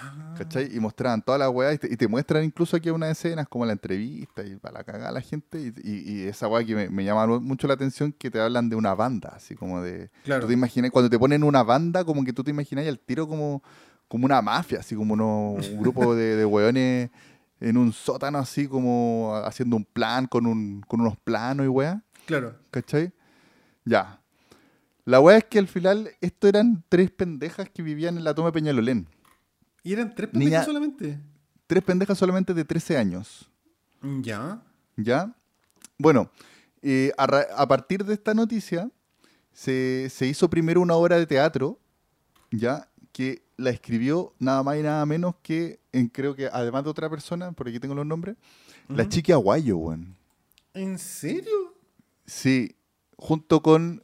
Ah, 0.00 0.34
¿Cachai? 0.38 0.74
Y 0.74 0.78
mostraban 0.78 1.20
todas 1.22 1.38
las 1.40 1.50
weas 1.50 1.74
y 1.74 1.78
te, 1.78 1.92
y 1.92 1.96
te 1.96 2.06
muestran 2.06 2.44
incluso 2.44 2.76
aquí 2.76 2.88
unas 2.90 3.10
escenas 3.10 3.48
como 3.48 3.66
la 3.66 3.72
entrevista 3.72 4.44
y 4.44 4.54
para 4.56 4.78
la 4.78 4.84
cagada 4.84 5.08
a 5.08 5.12
la 5.12 5.20
gente. 5.20 5.60
Y, 5.60 5.72
y- 5.82 6.12
y 6.12 6.22
esa 6.28 6.46
wea 6.46 6.64
que 6.64 6.74
me, 6.76 6.88
me 6.88 7.04
llama 7.04 7.26
mucho 7.40 7.66
la 7.66 7.74
atención 7.74 8.12
que 8.12 8.30
te 8.30 8.40
hablan 8.40 8.68
de 8.68 8.76
una 8.76 8.94
banda, 8.94 9.32
así 9.34 9.54
como 9.56 9.82
de. 9.82 10.10
Claro. 10.24 10.42
Tú 10.42 10.46
te 10.48 10.52
imaginas, 10.54 10.90
cuando 10.92 11.10
te 11.10 11.18
ponen 11.18 11.42
una 11.42 11.62
banda, 11.64 12.04
como 12.04 12.24
que 12.24 12.32
tú 12.32 12.44
te 12.44 12.50
imaginas 12.52 12.86
al 12.86 12.98
tiro 13.00 13.26
como, 13.26 13.62
como 14.06 14.24
una 14.26 14.40
mafia, 14.40 14.78
así 14.80 14.94
como 14.94 15.14
uno- 15.14 15.50
un 15.52 15.60
grupo 15.80 16.14
de, 16.14 16.36
de 16.36 16.44
weones 16.44 17.10
en 17.60 17.76
un 17.76 17.92
sótano, 17.92 18.38
así 18.38 18.68
como 18.68 19.34
haciendo 19.44 19.74
un 19.74 19.84
plan 19.84 20.26
con, 20.28 20.46
un, 20.46 20.80
con 20.86 21.00
unos 21.00 21.16
planos 21.16 21.66
y 21.66 21.68
weas. 21.68 21.98
Claro. 22.26 22.54
¿Cachai? 22.70 23.10
Ya. 23.84 24.20
La 25.04 25.18
wea 25.20 25.38
es 25.38 25.44
que 25.44 25.58
al 25.58 25.66
final 25.66 26.10
esto 26.20 26.46
eran 26.48 26.84
tres 26.90 27.10
pendejas 27.10 27.68
que 27.70 27.82
vivían 27.82 28.16
en 28.18 28.24
la 28.24 28.34
toma 28.34 28.48
de 28.48 28.52
Peñalolén. 28.52 29.08
Y 29.88 29.94
eran 29.94 30.14
tres 30.14 30.28
Niña- 30.34 30.44
pendejas 30.44 30.66
solamente. 30.66 31.18
Tres 31.66 31.82
pendejas 31.82 32.18
solamente 32.18 32.52
de 32.52 32.62
13 32.62 32.98
años. 32.98 33.48
Ya. 34.20 34.62
¿Ya? 34.96 35.34
Bueno, 35.96 36.30
eh, 36.82 37.10
a, 37.16 37.66
partir 37.66 38.04
de 38.04 38.12
esta 38.12 38.34
noticia 38.34 38.90
se, 39.50 40.10
se 40.10 40.26
hizo 40.26 40.50
primero 40.50 40.82
una 40.82 40.94
obra 40.94 41.16
de 41.16 41.26
teatro, 41.26 41.78
¿ya? 42.50 42.86
Que 43.12 43.42
la 43.56 43.70
escribió 43.70 44.34
nada 44.38 44.62
más 44.62 44.76
y 44.76 44.82
nada 44.82 45.06
menos 45.06 45.36
que, 45.42 45.80
en, 45.92 46.08
creo 46.08 46.36
que 46.36 46.48
además 46.52 46.84
de 46.84 46.90
otra 46.90 47.08
persona, 47.08 47.52
por 47.52 47.66
aquí 47.66 47.80
tengo 47.80 47.94
los 47.94 48.04
nombres, 48.04 48.36
la. 48.88 49.08
Chiqui 49.08 49.32
Aguayo, 49.32 49.78
weón. 49.78 50.16
¿En 50.74 50.98
serio? 50.98 51.74
Sí, 52.26 52.76
junto 53.16 53.62
con 53.62 54.02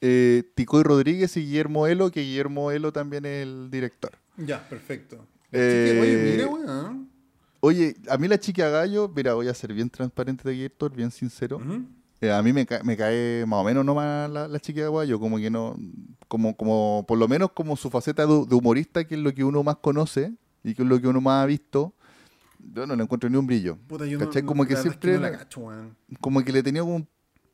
eh, 0.00 0.50
Ticoy 0.54 0.82
Rodríguez 0.82 1.36
y 1.36 1.40
Guillermo 1.40 1.86
Elo, 1.86 2.10
que 2.10 2.22
Guillermo 2.22 2.70
Elo 2.70 2.90
también 2.90 3.26
es 3.26 3.42
el 3.42 3.70
director. 3.70 4.18
Ya, 4.38 4.66
perfecto. 4.68 5.24
Eh, 5.52 5.92
que, 5.94 6.00
oye, 6.00 6.16
mira. 6.16 6.96
Oye, 7.60 7.96
a 8.08 8.16
mí 8.18 8.28
la 8.28 8.38
Chiqui 8.38 8.60
Agallo, 8.62 9.08
mira, 9.14 9.34
voy 9.34 9.48
a 9.48 9.54
ser 9.54 9.72
bien 9.72 9.88
transparente 9.90 10.48
de 10.48 10.54
Guillermo, 10.54 10.88
bien 10.90 11.10
sincero. 11.10 11.56
Ujú. 11.56 11.84
Eh, 12.20 12.30
a 12.32 12.42
mí 12.42 12.52
me, 12.52 12.64
ca- 12.64 12.82
me 12.82 12.96
cae 12.96 13.44
más 13.46 13.60
o 13.60 13.64
menos 13.64 13.84
nomás 13.84 14.30
la, 14.30 14.48
la 14.48 14.58
chica 14.60 14.84
Aguayo, 14.84 15.18
como 15.20 15.36
que 15.36 15.50
no, 15.50 15.76
como, 16.28 16.56
como, 16.56 17.04
por 17.06 17.18
lo 17.18 17.28
menos 17.28 17.50
como 17.52 17.76
su 17.76 17.90
faceta 17.90 18.26
de, 18.26 18.46
de 18.46 18.54
humorista, 18.54 19.04
que 19.04 19.14
es 19.16 19.20
lo 19.20 19.34
que 19.34 19.44
uno 19.44 19.62
más 19.62 19.76
conoce 19.76 20.32
y 20.64 20.74
que 20.74 20.82
es 20.82 20.88
lo 20.88 21.00
que 21.00 21.08
uno 21.08 21.20
más 21.20 21.42
ha 21.42 21.46
visto, 21.46 21.92
yo 22.72 22.86
no 22.86 22.96
le 22.96 23.02
encuentro 23.02 23.28
ni 23.28 23.36
un 23.36 23.46
brillo. 23.46 23.76
Puta, 23.86 24.06
yo 24.06 24.18
¿Cachai? 24.18 24.42
no- 24.42 24.48
Como 24.48 24.64
que 24.64 24.74
la 24.74 24.82
siempre 24.82 25.14
no 25.14 25.20
la 25.20 25.32
cacho. 25.32 25.62
Como 26.20 26.42
que 26.42 26.52
le 26.52 26.62
tenía 26.62 26.82
un 26.82 27.06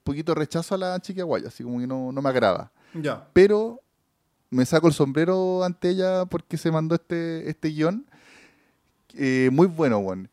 poquito 0.05 0.33
de 0.33 0.39
rechazo 0.41 0.74
a 0.76 0.78
la 0.78 1.01
chica 1.01 1.16
de 1.18 1.22
Aguayo, 1.22 1.49
así 1.49 1.64
como 1.64 1.80
que 1.80 1.87
no, 1.87 2.12
no 2.12 2.22
me 2.22 2.28
agrada. 2.28 2.70
Ya. 2.95 3.28
Pero 3.33 3.80
me 4.53 4.64
saco 4.64 4.86
el 4.86 4.92
sombrero 4.92 5.64
ante 5.64 5.90
ella 5.90 6.26
porque 6.26 6.57
se 6.57 6.70
mandó 6.70 6.94
este, 6.94 7.48
este 7.48 7.68
guion. 7.68 8.07
Eh, 9.14 9.50
muy 9.53 9.66
bueno, 9.66 10.00
Juan. 10.00 10.30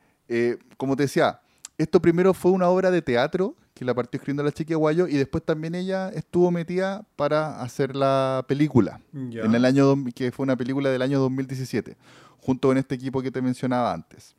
como 0.77 0.95
te 0.95 1.03
decía, 1.03 1.41
esto 1.77 2.01
primero 2.01 2.33
fue 2.33 2.51
una 2.51 2.67
obra 2.67 2.91
de 2.91 3.01
teatro 3.01 3.55
que 3.73 3.85
la 3.85 3.93
partió 3.93 4.17
escribiendo 4.17 4.43
la 4.43 4.51
chica 4.51 4.75
Guayo 4.75 5.07
y 5.07 5.15
después 5.15 5.41
también 5.45 5.73
ella 5.73 6.09
estuvo 6.09 6.51
metida 6.51 7.05
para 7.15 7.61
hacer 7.61 7.95
la 7.95 8.43
película. 8.45 8.99
En 9.13 9.55
el 9.55 9.63
año 9.63 9.95
que 10.13 10.33
fue 10.33 10.43
una 10.43 10.57
película 10.57 10.89
del 10.89 11.01
año 11.01 11.17
2017, 11.19 11.95
junto 12.39 12.67
con 12.67 12.77
este 12.77 12.95
equipo 12.95 13.21
que 13.21 13.31
te 13.31 13.41
mencionaba 13.41 13.93
antes. 13.93 14.35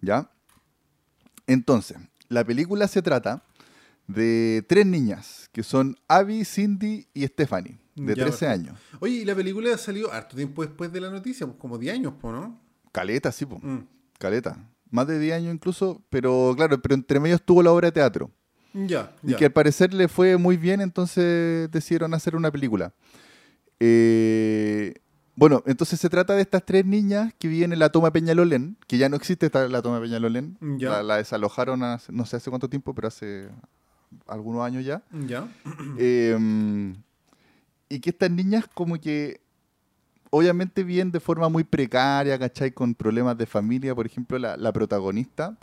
¿Ya? 0.00 0.28
Entonces, 1.46 1.98
la 2.28 2.44
película 2.44 2.88
se 2.88 3.00
trata 3.00 3.44
de 4.08 4.64
tres 4.68 4.84
niñas, 4.84 5.48
que 5.52 5.62
son 5.62 5.96
Abby, 6.08 6.44
Cindy 6.44 7.06
y 7.14 7.26
Stephanie, 7.28 7.78
de 7.96 8.14
Ya, 8.14 8.24
13 8.24 8.46
perfecto. 8.46 8.70
años. 8.70 8.80
Oye, 9.00 9.14
y 9.14 9.24
la 9.24 9.34
película 9.34 9.76
salió 9.78 10.12
harto 10.12 10.36
tiempo 10.36 10.62
después 10.62 10.92
de 10.92 11.00
la 11.00 11.10
noticia, 11.10 11.46
pues 11.46 11.58
como 11.58 11.78
10 11.78 11.94
años, 11.94 12.14
po, 12.20 12.32
¿no? 12.32 12.60
Caleta, 12.92 13.30
sí, 13.32 13.46
po. 13.46 13.58
Mm. 13.62 13.86
Caleta. 14.18 14.56
Más 14.90 15.06
de 15.06 15.18
10 15.18 15.34
años 15.36 15.54
incluso, 15.54 16.02
pero 16.10 16.52
claro, 16.56 16.80
pero 16.80 16.94
entre 16.94 17.18
medio 17.20 17.36
estuvo 17.36 17.62
la 17.62 17.72
obra 17.72 17.88
de 17.88 17.92
teatro. 17.92 18.30
Ya, 18.72 19.14
Y 19.22 19.30
ya. 19.32 19.36
que 19.36 19.44
al 19.46 19.52
parecer 19.52 19.94
le 19.94 20.08
fue 20.08 20.36
muy 20.36 20.56
bien, 20.56 20.80
entonces 20.80 21.70
decidieron 21.70 22.12
hacer 22.14 22.34
una 22.36 22.50
película. 22.50 22.92
Eh, 23.80 24.94
bueno, 25.36 25.62
entonces 25.66 25.98
se 26.00 26.08
trata 26.08 26.34
de 26.34 26.42
estas 26.42 26.64
tres 26.64 26.84
niñas 26.86 27.32
que 27.38 27.48
viven 27.48 27.72
en 27.72 27.78
la 27.80 27.90
toma 27.90 28.12
Peñalolén, 28.12 28.76
que 28.86 28.98
ya 28.98 29.08
no 29.08 29.16
existe 29.16 29.46
esta, 29.46 29.68
la 29.68 29.82
toma 29.82 30.00
Peñalolén. 30.00 30.56
Ya. 30.78 30.90
La, 30.90 31.02
la 31.02 31.16
desalojaron 31.18 31.82
hace- 31.82 32.12
no 32.12 32.24
sé 32.24 32.36
hace 32.36 32.50
cuánto 32.50 32.68
tiempo, 32.68 32.94
pero 32.94 33.08
hace 33.08 33.48
algunos 34.28 34.62
años 34.64 34.84
ya. 34.84 35.02
Ya. 35.26 35.48
Eh, 35.98 36.36
y 37.88 38.00
que 38.00 38.10
estas 38.10 38.30
niñas 38.30 38.64
como 38.74 38.98
que 39.00 39.40
obviamente 40.30 40.82
viven 40.82 41.10
de 41.12 41.20
forma 41.20 41.48
muy 41.48 41.64
precaria, 41.64 42.38
¿cachai? 42.38 42.72
Con 42.72 42.94
problemas 42.94 43.36
de 43.38 43.46
familia. 43.46 43.94
Por 43.94 44.06
ejemplo, 44.06 44.38
la, 44.38 44.56
la 44.56 44.72
protagonista, 44.72 45.56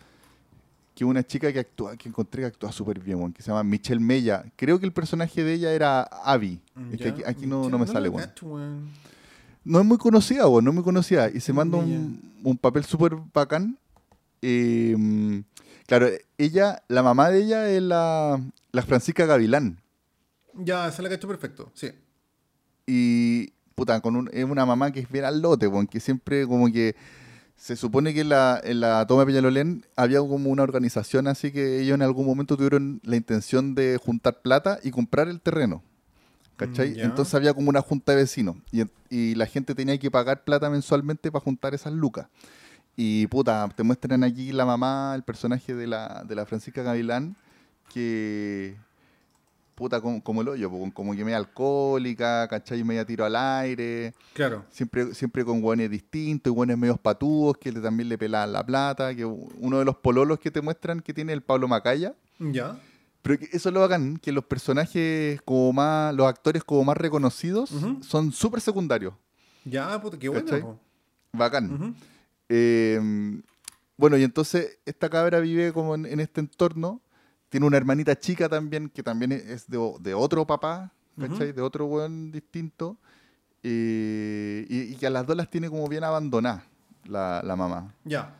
que 0.95 1.03
es 1.03 1.09
una 1.09 1.23
chica 1.23 1.51
que 1.51 1.59
actúa, 1.59 1.97
que 1.97 2.07
encontré 2.07 2.41
que 2.43 2.47
actúa 2.47 2.71
súper 2.71 2.99
bien, 2.99 3.33
que 3.33 3.41
se 3.41 3.49
llama 3.49 3.63
Michelle 3.63 3.99
Mella. 3.99 4.45
Creo 4.55 4.79
que 4.79 4.85
el 4.85 4.93
personaje 4.93 5.43
de 5.43 5.53
ella 5.53 5.73
era 5.73 6.03
Abby. 6.03 6.61
Es 6.91 6.97
que 6.99 7.03
Ya. 7.05 7.09
aquí, 7.11 7.23
aquí 7.25 7.47
no, 7.47 7.69
no 7.69 7.77
me 7.79 7.87
sale, 7.87 8.07
weón. 8.07 8.89
No 9.63 9.79
es 9.79 9.85
muy 9.85 9.97
conocida, 9.97 10.47
weón, 10.47 10.63
no 10.63 10.71
es 10.71 10.75
muy 10.75 10.83
conocida. 10.83 11.29
Y 11.29 11.39
se 11.39 11.53
manda 11.53 11.77
un, 11.77 12.21
un 12.43 12.57
papel 12.57 12.85
súper 12.85 13.15
bacán. 13.33 13.77
Eh, 14.41 15.43
claro, 15.85 16.07
ella, 16.37 16.81
la 16.87 17.03
mamá 17.03 17.29
de 17.29 17.43
ella 17.43 17.69
es 17.69 17.81
la, 17.81 18.41
la 18.71 18.81
Francisca 18.83 19.25
Gavilán. 19.25 19.79
Ya, 20.55 20.89
se 20.91 21.01
la 21.01 21.09
cacho 21.09 21.27
perfecto, 21.27 21.71
sí. 21.73 21.91
Y, 22.85 23.53
puta, 23.75 24.01
con 24.01 24.15
un, 24.15 24.29
es 24.33 24.43
una 24.45 24.65
mamá 24.65 24.91
que 24.91 25.01
es 25.01 25.09
bien 25.09 25.25
al 25.25 25.41
lote, 25.41 25.67
weón, 25.67 25.87
que 25.87 25.99
siempre 25.99 26.45
como 26.47 26.71
que 26.71 26.95
se 27.55 27.75
supone 27.75 28.13
que 28.13 28.21
en 28.21 28.29
la, 28.29 28.59
en 28.63 28.79
la 28.79 29.05
toma 29.05 29.21
de 29.21 29.27
Peñalolén 29.27 29.85
había 29.95 30.19
como 30.19 30.49
una 30.49 30.63
organización 30.63 31.27
así 31.27 31.51
que 31.51 31.79
ellos 31.81 31.93
en 31.93 32.01
algún 32.01 32.25
momento 32.25 32.57
tuvieron 32.57 32.99
la 33.03 33.15
intención 33.15 33.75
de 33.75 33.99
juntar 34.03 34.41
plata 34.41 34.79
y 34.83 34.89
comprar 34.89 35.27
el 35.27 35.41
terreno. 35.41 35.83
¿Cachai? 36.57 36.91
Mm. 36.95 36.99
Entonces 37.01 37.33
había 37.35 37.53
como 37.53 37.69
una 37.69 37.81
junta 37.81 38.11
de 38.13 38.19
vecinos 38.19 38.55
y, 38.71 38.83
y 39.09 39.35
la 39.35 39.45
gente 39.45 39.73
tenía 39.73 39.97
que 39.97 40.11
pagar 40.11 40.43
plata 40.43 40.69
mensualmente 40.69 41.31
para 41.31 41.43
juntar 41.43 41.73
esas 41.73 41.93
lucas. 41.93 42.27
Y 42.95 43.27
puta, 43.27 43.69
te 43.75 43.83
muestran 43.83 44.23
aquí 44.23 44.51
la 44.51 44.65
mamá, 44.65 45.13
el 45.15 45.23
personaje 45.23 45.73
de 45.73 45.87
la, 45.87 46.23
de 46.27 46.35
la 46.35 46.45
Francisca 46.45 46.83
Gavilán, 46.83 47.35
que 47.93 48.75
puta 49.75 49.99
como, 50.01 50.23
como 50.23 50.41
el 50.41 50.49
hoyo, 50.49 50.69
po, 50.69 50.91
como 50.93 51.13
que 51.15 51.23
media 51.23 51.37
alcohólica, 51.37 52.47
¿cachai? 52.47 52.83
Media 52.83 53.05
tiro 53.05 53.25
al 53.25 53.35
aire, 53.35 54.13
Claro. 54.33 54.65
siempre, 54.69 55.13
siempre 55.15 55.43
con 55.45 55.61
guanes 55.61 55.89
distintos, 55.89 56.53
guanes 56.53 56.77
medios 56.77 56.99
patúos 56.99 57.57
que 57.57 57.71
le- 57.71 57.81
también 57.81 58.09
le 58.09 58.17
pelaban 58.17 58.53
la 58.53 58.65
plata, 58.65 59.15
que 59.15 59.25
uno 59.25 59.79
de 59.79 59.85
los 59.85 59.95
pololos 59.97 60.39
que 60.39 60.51
te 60.51 60.61
muestran 60.61 60.99
que 60.99 61.13
tiene 61.13 61.33
el 61.33 61.41
Pablo 61.41 61.67
Macaya. 61.67 62.13
Ya. 62.39 62.79
Pero 63.23 63.35
eso 63.51 63.69
es 63.69 63.73
lo 63.73 63.81
bacán, 63.81 64.17
que 64.17 64.31
los 64.31 64.43
personajes 64.45 65.39
como 65.43 65.71
más, 65.73 66.13
los 66.15 66.27
actores 66.27 66.63
como 66.63 66.83
más 66.83 66.97
reconocidos 66.97 67.71
son 68.01 68.31
súper 68.31 68.61
secundarios. 68.61 69.13
Ya, 69.63 70.01
puta, 70.01 70.17
qué 70.17 70.27
bueno. 70.27 70.79
Bacán. 71.31 71.95
Eh, 72.49 72.99
bueno, 73.97 74.17
y 74.17 74.23
entonces 74.23 74.79
esta 74.85 75.09
cabra 75.09 75.39
vive 75.39 75.71
como 75.71 75.93
en, 75.95 76.05
en 76.07 76.19
este 76.19 76.41
entorno. 76.41 76.99
Tiene 77.51 77.67
una 77.67 77.77
hermanita 77.77 78.17
chica 78.17 78.49
también, 78.49 78.89
que 78.89 79.03
también 79.03 79.33
es 79.33 79.67
de, 79.69 79.77
otro 80.15 80.47
papá, 80.47 80.91
¿cachai? 81.19 81.51
De 81.51 81.61
otro 81.61 81.85
weón 81.85 82.31
distinto. 82.31 82.97
Eh, 83.61 84.65
y, 84.69 84.93
y 84.93 84.95
que 84.95 85.05
a 85.05 85.11
las 85.11 85.27
dos 85.27 85.37
las 85.37 85.47
tiene 85.47 85.69
como 85.69 85.87
bien 85.87 86.03
abandonadas 86.03 86.63
la, 87.05 87.41
la 87.43 87.55
mamá. 87.55 87.93
Ya. 88.03 88.35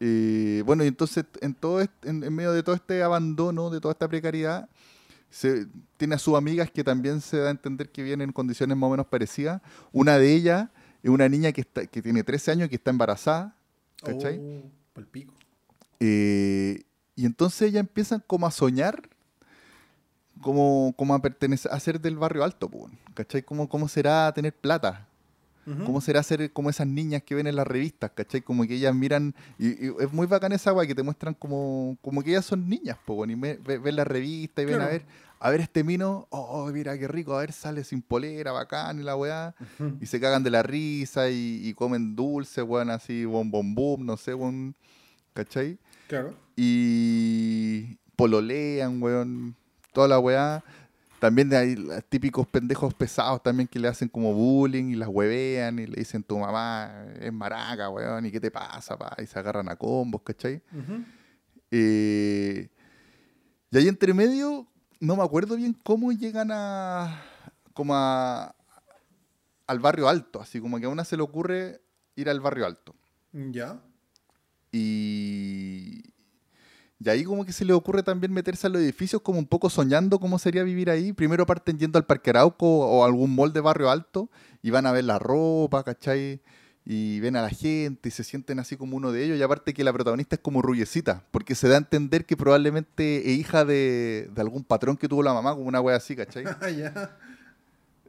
Eh, 0.00 0.62
bueno, 0.64 0.82
y 0.84 0.88
entonces 0.88 1.24
en, 1.40 1.54
todo 1.54 1.80
en, 1.80 1.90
en 2.02 2.34
medio 2.34 2.52
de 2.52 2.62
todo 2.62 2.74
este 2.74 3.02
abandono, 3.02 3.70
de 3.70 3.80
toda 3.80 3.92
esta 3.92 4.08
precariedad, 4.08 4.68
se, 5.28 5.66
tiene 5.96 6.14
a 6.14 6.18
sus 6.18 6.34
amigas 6.34 6.70
que 6.70 6.82
también 6.82 7.20
se 7.20 7.36
da 7.36 7.48
a 7.48 7.50
entender 7.50 7.90
que 7.90 8.02
vienen 8.02 8.30
en 8.30 8.32
condiciones 8.32 8.76
más 8.76 8.88
o 8.88 8.90
menos 8.90 9.06
parecidas. 9.06 9.60
Una 9.92 10.18
de 10.18 10.32
ellas 10.32 10.68
es 11.02 11.10
una 11.10 11.28
niña 11.28 11.52
que, 11.52 11.60
está, 11.60 11.86
que 11.86 12.02
tiene 12.02 12.24
13 12.24 12.52
años, 12.52 12.68
que 12.68 12.76
está 12.76 12.90
embarazada, 12.90 13.54
¿cachai? 14.02 14.38
Oh, 14.38 15.02
pico. 15.10 15.34
Eh, 16.00 16.82
y 17.20 17.26
entonces 17.26 17.62
ellas 17.68 17.80
empiezan 17.80 18.22
como 18.26 18.46
a 18.46 18.50
soñar, 18.50 19.08
como, 20.40 20.94
como 20.96 21.14
a 21.14 21.20
pertenecer, 21.20 21.70
a 21.72 21.78
ser 21.80 22.00
del 22.00 22.16
barrio 22.16 22.44
alto, 22.44 22.68
po, 22.68 22.88
¿cachai? 23.14 23.42
¿Cómo, 23.42 23.68
¿Cómo 23.68 23.88
será 23.88 24.32
tener 24.32 24.54
plata? 24.54 25.06
Ujú. 25.66 25.84
¿Cómo 25.84 26.00
será 26.00 26.22
ser 26.22 26.50
como 26.52 26.70
esas 26.70 26.86
niñas 26.86 27.22
que 27.22 27.34
ven 27.34 27.46
en 27.46 27.54
las 27.54 27.66
revistas, 27.66 28.10
¿cachai? 28.14 28.40
Como 28.40 28.66
que 28.66 28.74
ellas 28.74 28.94
miran, 28.94 29.34
y, 29.58 29.68
y 29.86 29.92
es 30.00 30.10
muy 30.12 30.26
bacán 30.26 30.52
esa 30.52 30.70
guay 30.70 30.88
que 30.88 30.94
te 30.94 31.02
muestran 31.02 31.34
como, 31.34 31.98
como 32.00 32.22
que 32.22 32.30
ellas 32.30 32.46
son 32.46 32.66
niñas, 32.68 32.96
po, 33.04 33.24
y 33.26 33.36
me- 33.36 33.56
ve- 33.56 33.78
ven 33.78 33.96
la 33.96 34.04
revista 34.04 34.62
y 34.62 34.64
ven 34.64 34.80
a 34.80 34.86
ver, 34.86 35.04
a 35.38 35.50
ver 35.50 35.60
este 35.60 35.84
mino, 35.84 36.26
oh, 36.30 36.66
mira 36.72 36.98
qué 36.98 37.06
rico, 37.06 37.34
a 37.36 37.40
ver, 37.40 37.52
sale 37.52 37.84
sin 37.84 38.00
polera, 38.00 38.52
bacán 38.52 38.98
y 39.00 39.02
la 39.02 39.16
weá, 39.16 39.54
y 40.00 40.06
se 40.06 40.18
cagan 40.18 40.42
de 40.42 40.50
la 40.50 40.62
risa 40.62 41.28
y, 41.28 41.60
y 41.62 41.74
comen 41.74 42.16
dulce, 42.16 42.62
weón, 42.62 42.88
así, 42.88 43.26
bom, 43.26 43.50
bom, 43.50 43.74
bom, 43.74 44.04
no 44.04 44.16
sé, 44.16 44.32
weón, 44.32 44.74
¿cachai? 45.34 45.78
Claro. 46.08 46.34
Y 46.62 47.96
pololean, 48.16 49.02
weón, 49.02 49.56
toda 49.94 50.08
la 50.08 50.18
weá. 50.18 50.62
También 51.18 51.54
hay 51.54 51.74
típicos 52.10 52.46
pendejos 52.46 52.92
pesados 52.92 53.42
también 53.42 53.66
que 53.66 53.78
le 53.78 53.88
hacen 53.88 54.10
como 54.10 54.34
bullying 54.34 54.90
y 54.90 54.94
las 54.94 55.08
huevean 55.08 55.78
y 55.78 55.86
le 55.86 55.96
dicen 55.96 56.22
tu 56.22 56.38
mamá 56.38 57.06
es 57.18 57.32
maraca, 57.32 57.88
weón, 57.88 58.26
y 58.26 58.30
qué 58.30 58.38
te 58.38 58.50
pasa, 58.50 58.98
pa? 58.98 59.16
y 59.22 59.26
se 59.26 59.38
agarran 59.38 59.70
a 59.70 59.76
combos, 59.76 60.20
¿cachai? 60.20 60.60
Ujú. 60.70 61.02
Eh, 61.70 62.68
y 63.70 63.78
ahí 63.78 63.88
entre 63.88 64.12
medio, 64.12 64.66
no 64.98 65.16
me 65.16 65.22
acuerdo 65.22 65.56
bien 65.56 65.74
cómo 65.82 66.12
llegan 66.12 66.50
a 66.52 67.22
como 67.72 67.94
a, 67.94 68.54
al 69.66 69.78
barrio 69.78 70.10
alto, 70.10 70.42
así 70.42 70.60
como 70.60 70.78
que 70.78 70.84
a 70.84 70.90
una 70.90 71.06
se 71.06 71.16
le 71.16 71.22
ocurre 71.22 71.80
ir 72.16 72.28
al 72.28 72.40
barrio 72.40 72.66
alto. 72.66 72.94
Ya. 73.32 73.80
Y, 74.72 76.02
y 77.02 77.08
ahí 77.08 77.24
como 77.24 77.46
que 77.46 77.52
se 77.52 77.64
le 77.64 77.72
ocurre 77.72 78.02
también 78.02 78.30
meterse 78.30 78.66
a 78.66 78.70
los 78.70 78.82
edificios 78.82 79.22
como 79.22 79.38
un 79.38 79.46
poco 79.46 79.70
soñando 79.70 80.20
cómo 80.20 80.38
sería 80.38 80.62
vivir 80.62 80.90
ahí. 80.90 81.14
Primero 81.14 81.46
parten 81.46 81.78
yendo 81.78 81.98
al 81.98 82.04
Parque 82.04 82.28
Arauco 82.28 82.66
o 82.66 83.04
algún 83.06 83.34
mall 83.34 83.54
de 83.54 83.60
barrio 83.60 83.88
alto 83.88 84.28
y 84.62 84.68
van 84.68 84.84
a 84.84 84.92
ver 84.92 85.04
la 85.04 85.18
ropa, 85.18 85.82
¿cachai? 85.82 86.42
Y 86.84 87.20
ven 87.20 87.36
a 87.36 87.42
la 87.42 87.48
gente 87.48 88.10
y 88.10 88.12
se 88.12 88.22
sienten 88.22 88.58
así 88.58 88.76
como 88.76 88.98
uno 88.98 89.12
de 89.12 89.24
ellos. 89.24 89.38
Y 89.38 89.42
aparte 89.42 89.72
que 89.72 89.82
la 89.82 89.94
protagonista 89.94 90.36
es 90.36 90.42
como 90.42 90.60
rullecita, 90.60 91.24
porque 91.30 91.54
se 91.54 91.68
da 91.68 91.76
a 91.76 91.78
entender 91.78 92.26
que 92.26 92.36
probablemente 92.36 93.32
es 93.32 93.38
hija 93.38 93.64
de, 93.64 94.28
de 94.34 94.40
algún 94.42 94.62
patrón 94.62 94.98
que 94.98 95.08
tuvo 95.08 95.22
la 95.22 95.32
mamá, 95.32 95.54
como 95.54 95.68
una 95.68 95.80
wea 95.80 95.96
así, 95.96 96.14
¿cachai? 96.14 96.44
Ah. 96.60 97.10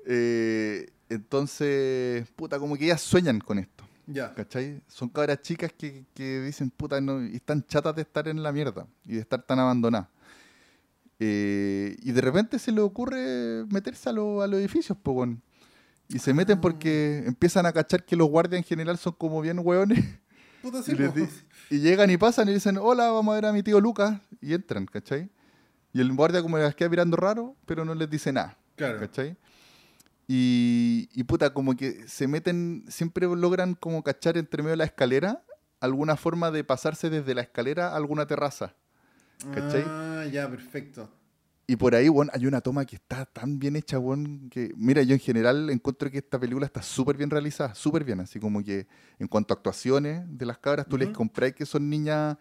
Eh, 0.06 0.90
entonces, 1.10 2.28
puta, 2.36 2.58
como 2.60 2.76
que 2.76 2.86
ellas 2.86 3.02
sueñan 3.02 3.40
con 3.40 3.60
esto. 3.60 3.86
Ya. 4.08 4.34
¿Cachai? 4.34 4.82
Son 4.88 5.10
cabras 5.10 5.42
chicas 5.42 5.72
que, 5.78 6.06
que 6.14 6.42
dicen, 6.42 6.70
puta, 6.72 7.00
no, 7.02 7.24
y 7.26 7.36
están 7.36 7.64
chatas 7.66 7.96
de 7.96 8.02
estar 8.02 8.28
en 8.28 8.42
la 8.44 8.52
mierda 8.52 8.88
y 9.06 9.14
de 9.16 9.20
estar 9.22 9.42
tan 9.44 9.60
abandonadas. 9.60 10.08
Eh, 11.20 11.96
y 12.02 12.12
de 12.12 12.22
repente 12.22 12.58
se 12.58 12.72
le 12.72 12.82
ocurre 12.82 13.66
meterse 13.70 14.10
a, 14.10 14.14
lo- 14.14 14.42
a 14.42 14.48
los 14.48 14.60
edificios, 14.60 14.98
po, 14.98 15.12
weón. 15.12 15.42
Y 16.10 16.20
se 16.20 16.34
meten 16.34 16.60
porque 16.60 17.24
empiezan 17.26 17.66
a 17.66 17.72
cachar 17.72 18.04
que 18.04 18.16
los 18.16 18.28
guardias 18.28 18.58
en 18.58 18.64
general 18.66 18.98
son 18.98 19.14
como 19.14 19.40
bien 19.42 19.60
hueones. 19.64 20.04
Puta, 20.62 20.80
Y, 20.88 20.94
les 20.96 21.82
llegan 21.82 22.10
y 22.12 22.18
pasan 22.18 22.50
y 22.50 22.54
dicen, 22.54 22.78
hola, 22.78 23.10
vamos 23.12 23.32
a 23.32 23.36
ver 23.36 23.46
a 23.46 23.54
mi 23.54 23.64
tío 23.64 23.80
Lucas. 23.80 24.20
Y 24.42 24.54
entran, 24.54 24.86
¿cachai? 24.86 25.30
Y 25.94 26.02
el 26.02 26.14
guardia 26.14 26.42
como 26.42 26.58
les 26.58 26.76
queda 26.76 26.90
mirando 26.90 27.18
raro, 27.18 27.56
pero 27.66 27.86
no 27.86 27.96
les 27.96 28.10
dice 28.10 28.32
nada. 28.34 28.58
Claro. 28.76 29.00
¿Cachai? 29.00 29.38
Y, 30.34 31.10
y 31.12 31.26
puta, 31.26 31.54
como 31.54 31.76
que 31.76 32.08
se 32.08 32.26
meten, 32.26 32.86
siempre 32.88 33.28
logran 33.28 33.74
como 33.74 34.02
cachar 34.02 34.38
entre 34.38 34.64
medio 34.64 34.72
de 34.72 34.78
la 34.78 34.86
escalera 34.86 35.44
alguna 35.82 36.16
forma 36.16 36.52
de 36.52 36.64
pasarse 36.64 37.10
desde 37.10 37.36
la 37.36 37.42
escalera 37.42 37.90
a 37.90 37.98
alguna 37.98 38.26
terraza. 38.26 38.74
¿Cachai? 39.54 39.84
Ah, 40.00 40.26
ya, 40.32 40.50
perfecto. 40.50 41.10
Y 41.68 41.76
por 41.76 41.96
ahí, 41.96 42.08
bueno, 42.08 42.32
hay 42.34 42.46
una 42.46 42.62
toma 42.62 42.86
que 42.86 42.96
está 42.96 43.26
tan 43.26 43.60
bien 43.60 43.76
hecha, 43.76 43.98
bueno, 43.98 44.48
que, 44.50 44.72
mira, 44.78 45.02
yo 45.02 45.16
en 45.16 45.20
general 45.20 45.70
encuentro 45.70 46.10
que 46.10 46.20
esta 46.20 46.40
película 46.40 46.66
está 46.66 46.82
súper 46.82 47.18
bien 47.18 47.30
realizada, 47.30 47.76
súper 47.76 48.06
bien, 48.06 48.22
así 48.22 48.40
como 48.40 48.64
que 48.64 48.88
en 49.20 49.28
cuanto 49.28 49.54
a 49.54 49.58
actuaciones 49.58 50.24
de 50.30 50.46
las 50.46 50.60
cabras, 50.60 50.88
tú 50.88 50.98
les 50.98 51.10
Ujú. 51.10 51.18
compráis 51.18 51.56
que 51.56 51.66
son 51.66 51.90
niñas 51.90 52.38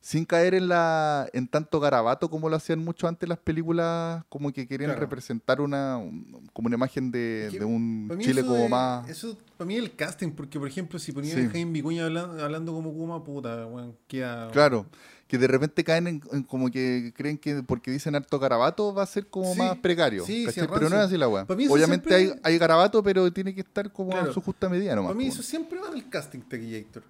sin 0.00 0.24
caer 0.24 0.54
en 0.54 0.68
la 0.68 1.28
en 1.32 1.48
tanto 1.48 1.80
garabato 1.80 2.30
como 2.30 2.48
lo 2.48 2.54
hacían 2.56 2.78
mucho 2.78 3.08
antes 3.08 3.28
las 3.28 3.38
películas, 3.38 4.22
como 4.28 4.52
que 4.52 4.68
querían 4.68 4.90
Claro. 4.90 5.00
representar 5.00 5.60
una 5.60 5.96
un- 5.98 6.48
como 6.52 6.66
una 6.66 6.76
imagen 6.76 7.10
de, 7.10 7.46
Es 7.46 7.52
que 7.52 7.58
de 7.58 7.64
un 7.64 8.16
Chile 8.20 8.44
como 8.44 8.68
más... 8.68 9.08
Eso, 9.08 9.36
para 9.56 9.66
mí, 9.66 9.74
el 9.76 9.94
casting, 9.96 10.30
porque 10.30 10.58
por 10.60 10.68
ejemplo, 10.68 10.98
si 11.00 11.10
ponían 11.10 11.36
Sí. 11.38 11.46
a 11.46 11.50
Jaime 11.50 11.72
Vicuña 11.72 12.04
hablando, 12.04 12.44
hablando 12.44 12.72
como 12.72 12.92
Kuma, 12.92 13.24
puta, 13.24 13.66
weón, 13.66 13.96
queda. 14.06 14.48
Claro, 14.52 14.86
que 15.26 15.38
de 15.38 15.48
repente 15.48 15.82
caen 15.82 16.06
en, 16.06 16.22
en 16.30 16.44
como 16.44 16.70
que 16.70 17.12
creen 17.16 17.36
que 17.36 17.64
porque 17.64 17.90
dicen 17.90 18.14
harto 18.14 18.38
garabato 18.38 18.94
va 18.94 19.02
a 19.02 19.06
ser 19.06 19.26
como 19.26 19.54
Sí, 19.54 19.58
más 19.58 19.76
precario. 19.78 20.24
sí, 20.24 20.46
sí, 20.52 20.60
pero 20.72 20.88
no 20.88 20.94
es 20.96 21.02
así 21.02 21.16
la 21.16 21.26
weá. 21.28 21.42
Obviamente 21.48 22.08
siempre- 22.08 22.14
hay, 22.14 22.32
hay 22.44 22.58
garabato, 22.58 23.02
pero 23.02 23.28
tiene 23.32 23.52
que 23.52 23.62
estar 23.62 23.90
como 23.92 24.10
Claro. 24.10 24.30
a 24.30 24.32
su 24.32 24.40
justa 24.40 24.68
medida 24.68 24.94
nomás. 24.94 25.08
Para 25.10 25.18
mí, 25.18 25.26
eso 25.26 25.42
siempre 25.42 25.80
va 25.80 25.88
en 25.88 25.94
el 25.94 26.08
casting, 26.08 26.40
Tequillator. 26.42 27.02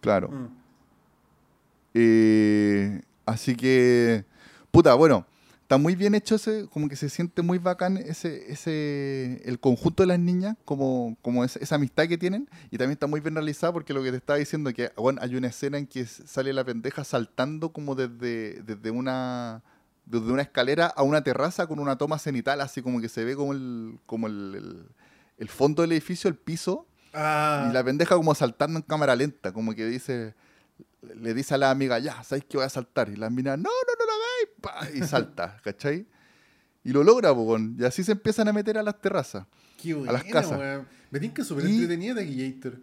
Claro. 0.00 0.28
Mm. 0.30 0.63
Eh, 1.94 3.00
así 3.24 3.54
que, 3.56 4.24
puta, 4.70 4.94
bueno, 4.94 5.26
está 5.62 5.78
muy 5.78 5.94
bien 5.94 6.14
hecho 6.14 6.34
ese, 6.34 6.66
como 6.68 6.88
que 6.88 6.96
se 6.96 7.08
siente 7.08 7.40
muy 7.42 7.58
bacán 7.58 7.96
ese, 7.96 8.52
ese, 8.52 9.40
el 9.44 9.58
conjunto 9.60 10.02
de 10.02 10.08
las 10.08 10.18
niñas, 10.18 10.56
como, 10.64 11.16
como 11.22 11.44
es- 11.44 11.56
esa 11.56 11.76
amistad 11.76 12.06
que 12.08 12.18
tienen, 12.18 12.48
y 12.70 12.78
también 12.78 12.92
está 12.92 13.06
muy 13.06 13.20
bien 13.20 13.34
realizado 13.34 13.72
porque 13.72 13.94
lo 13.94 14.02
que 14.02 14.10
te 14.10 14.16
estaba 14.18 14.38
diciendo 14.38 14.72
que, 14.74 14.90
bueno, 14.96 15.20
hay 15.22 15.36
una 15.36 15.46
escena 15.48 15.78
en 15.78 15.86
que 15.86 16.04
sale 16.04 16.52
la 16.52 16.64
pendeja 16.64 17.04
saltando 17.04 17.70
como 17.72 17.94
desde, 17.94 18.60
desde 18.62 18.90
una 18.90 19.62
desde 20.06 20.30
una 20.30 20.42
escalera 20.42 20.86
a 20.88 21.02
una 21.02 21.24
terraza 21.24 21.66
con 21.66 21.78
una 21.78 21.96
toma 21.96 22.18
cenital, 22.18 22.60
así 22.60 22.82
como 22.82 23.00
que 23.00 23.08
se 23.08 23.24
ve 23.24 23.34
como 23.36 23.54
el, 23.54 23.98
como 24.04 24.26
el, 24.26 24.54
el- 24.54 24.86
el 25.38 25.48
fondo 25.48 25.80
del 25.82 25.92
edificio, 25.92 26.28
el 26.28 26.36
piso, 26.36 26.86
Ah, 27.14 27.68
y 27.70 27.72
la 27.72 27.82
pendeja 27.82 28.14
como 28.16 28.34
saltando 28.34 28.78
en 28.78 28.82
cámara 28.82 29.16
lenta, 29.16 29.52
como 29.52 29.74
que 29.74 29.86
dice, 29.86 30.34
le 31.02 31.34
dice 31.34 31.54
a 31.54 31.58
la 31.58 31.70
amiga, 31.70 31.98
ya, 31.98 32.22
¿sabes 32.22 32.44
que 32.44 32.56
voy 32.56 32.66
a 32.66 32.68
saltar? 32.68 33.08
Y 33.10 33.16
la 33.16 33.30
mina, 33.30 33.56
no, 33.56 33.62
no, 33.64 33.94
no 33.98 34.04
lo 34.06 34.12
hagáis, 34.82 34.92
pa, 34.92 34.98
y 34.98 35.06
salta, 35.08 35.60
¿cachai? 35.64 36.06
Y 36.82 36.90
lo 36.92 37.02
logra, 37.04 37.34
po, 37.34 37.42
weón. 37.42 37.76
y 37.78 37.84
así 37.84 38.02
se 38.04 38.12
empiezan 38.12 38.48
a 38.48 38.52
meter 38.52 38.76
a 38.78 38.82
las 38.82 39.00
terrazas. 39.00 39.46
qué 39.80 39.92
a 39.92 40.12
las 40.12 40.24
casas. 40.24 40.58
weón. 40.58 40.86
Me 41.10 41.20
tinca 41.20 41.44
súper 41.44 41.66
Y- 41.66 41.74
entretenida 41.74 42.14
Tequillator. 42.16 42.78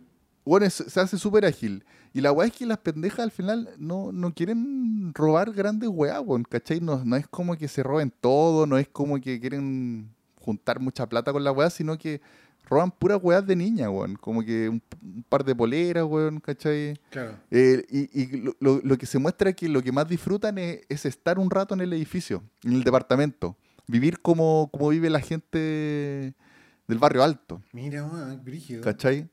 Bueno, 0.46 0.66
es- 0.66 0.74
se 0.88 1.00
hace 1.00 1.18
súper 1.18 1.46
ágil. 1.46 1.84
Y 2.14 2.22
la 2.22 2.32
weá 2.32 2.48
es 2.48 2.54
que 2.54 2.66
las 2.66 2.80
pendejas 2.80 3.20
al 3.20 3.32
final 3.32 3.70
no, 3.78 4.12
no 4.12 4.34
quieren 4.34 5.14
robar 5.14 5.52
grandes 5.52 5.90
weá, 5.92 6.20
weón, 6.20 6.44
¿cachai? 6.44 6.80
No, 6.82 7.04
no 7.06 7.16
es 7.16 7.28
como 7.28 7.56
que 7.58 7.68
se 7.68 7.84
roben 7.84 8.12
todo, 8.22 8.66
no 8.66 8.78
es 8.78 8.88
como 8.88 9.20
que 9.22 9.40
quieren 9.40 10.10
juntar 10.40 10.80
mucha 10.80 11.08
plata 11.08 11.32
con 11.32 11.44
la 11.44 11.52
weá, 11.52 11.70
sino 11.70 11.98
que 11.98 12.22
roban 12.72 12.90
puras 12.90 13.20
weas 13.22 13.46
de 13.46 13.56
niña, 13.56 13.90
weón. 13.90 14.16
Como 14.16 14.44
que 14.44 14.68
un, 14.70 14.82
un 15.04 15.24
par 15.30 15.44
de 15.44 15.54
poleras, 15.54 16.06
weón, 16.06 16.40
¿cachai? 16.40 16.98
Claro. 17.12 17.38
Eh, 17.52 17.86
y 17.90 18.22
y 18.22 18.38
lo, 18.42 18.56
lo- 18.60 18.82
lo 18.84 18.98
que 18.98 19.06
se 19.06 19.20
muestra 19.20 19.50
es 19.52 19.56
que 19.56 19.68
lo 19.70 19.84
que 19.84 19.92
más 19.92 20.08
disfrutan 20.08 20.58
es, 20.58 20.82
es 20.90 21.06
estar 21.06 21.38
un 21.38 21.50
rato 21.52 21.74
en 21.76 21.82
el 21.82 21.92
edificio, 21.94 22.42
en 22.64 22.74
el 22.74 22.84
departamento. 22.84 23.56
Vivir 23.88 24.22
como, 24.22 24.70
como 24.72 24.90
vive 24.90 25.10
la 25.10 25.20
gente 25.20 26.34
del 26.88 26.98
barrio 26.98 27.24
alto, 27.24 27.62
Mira, 27.74 28.06
weón, 28.06 28.42
brígido. 28.44 28.82
¿cachai? 28.82 29.30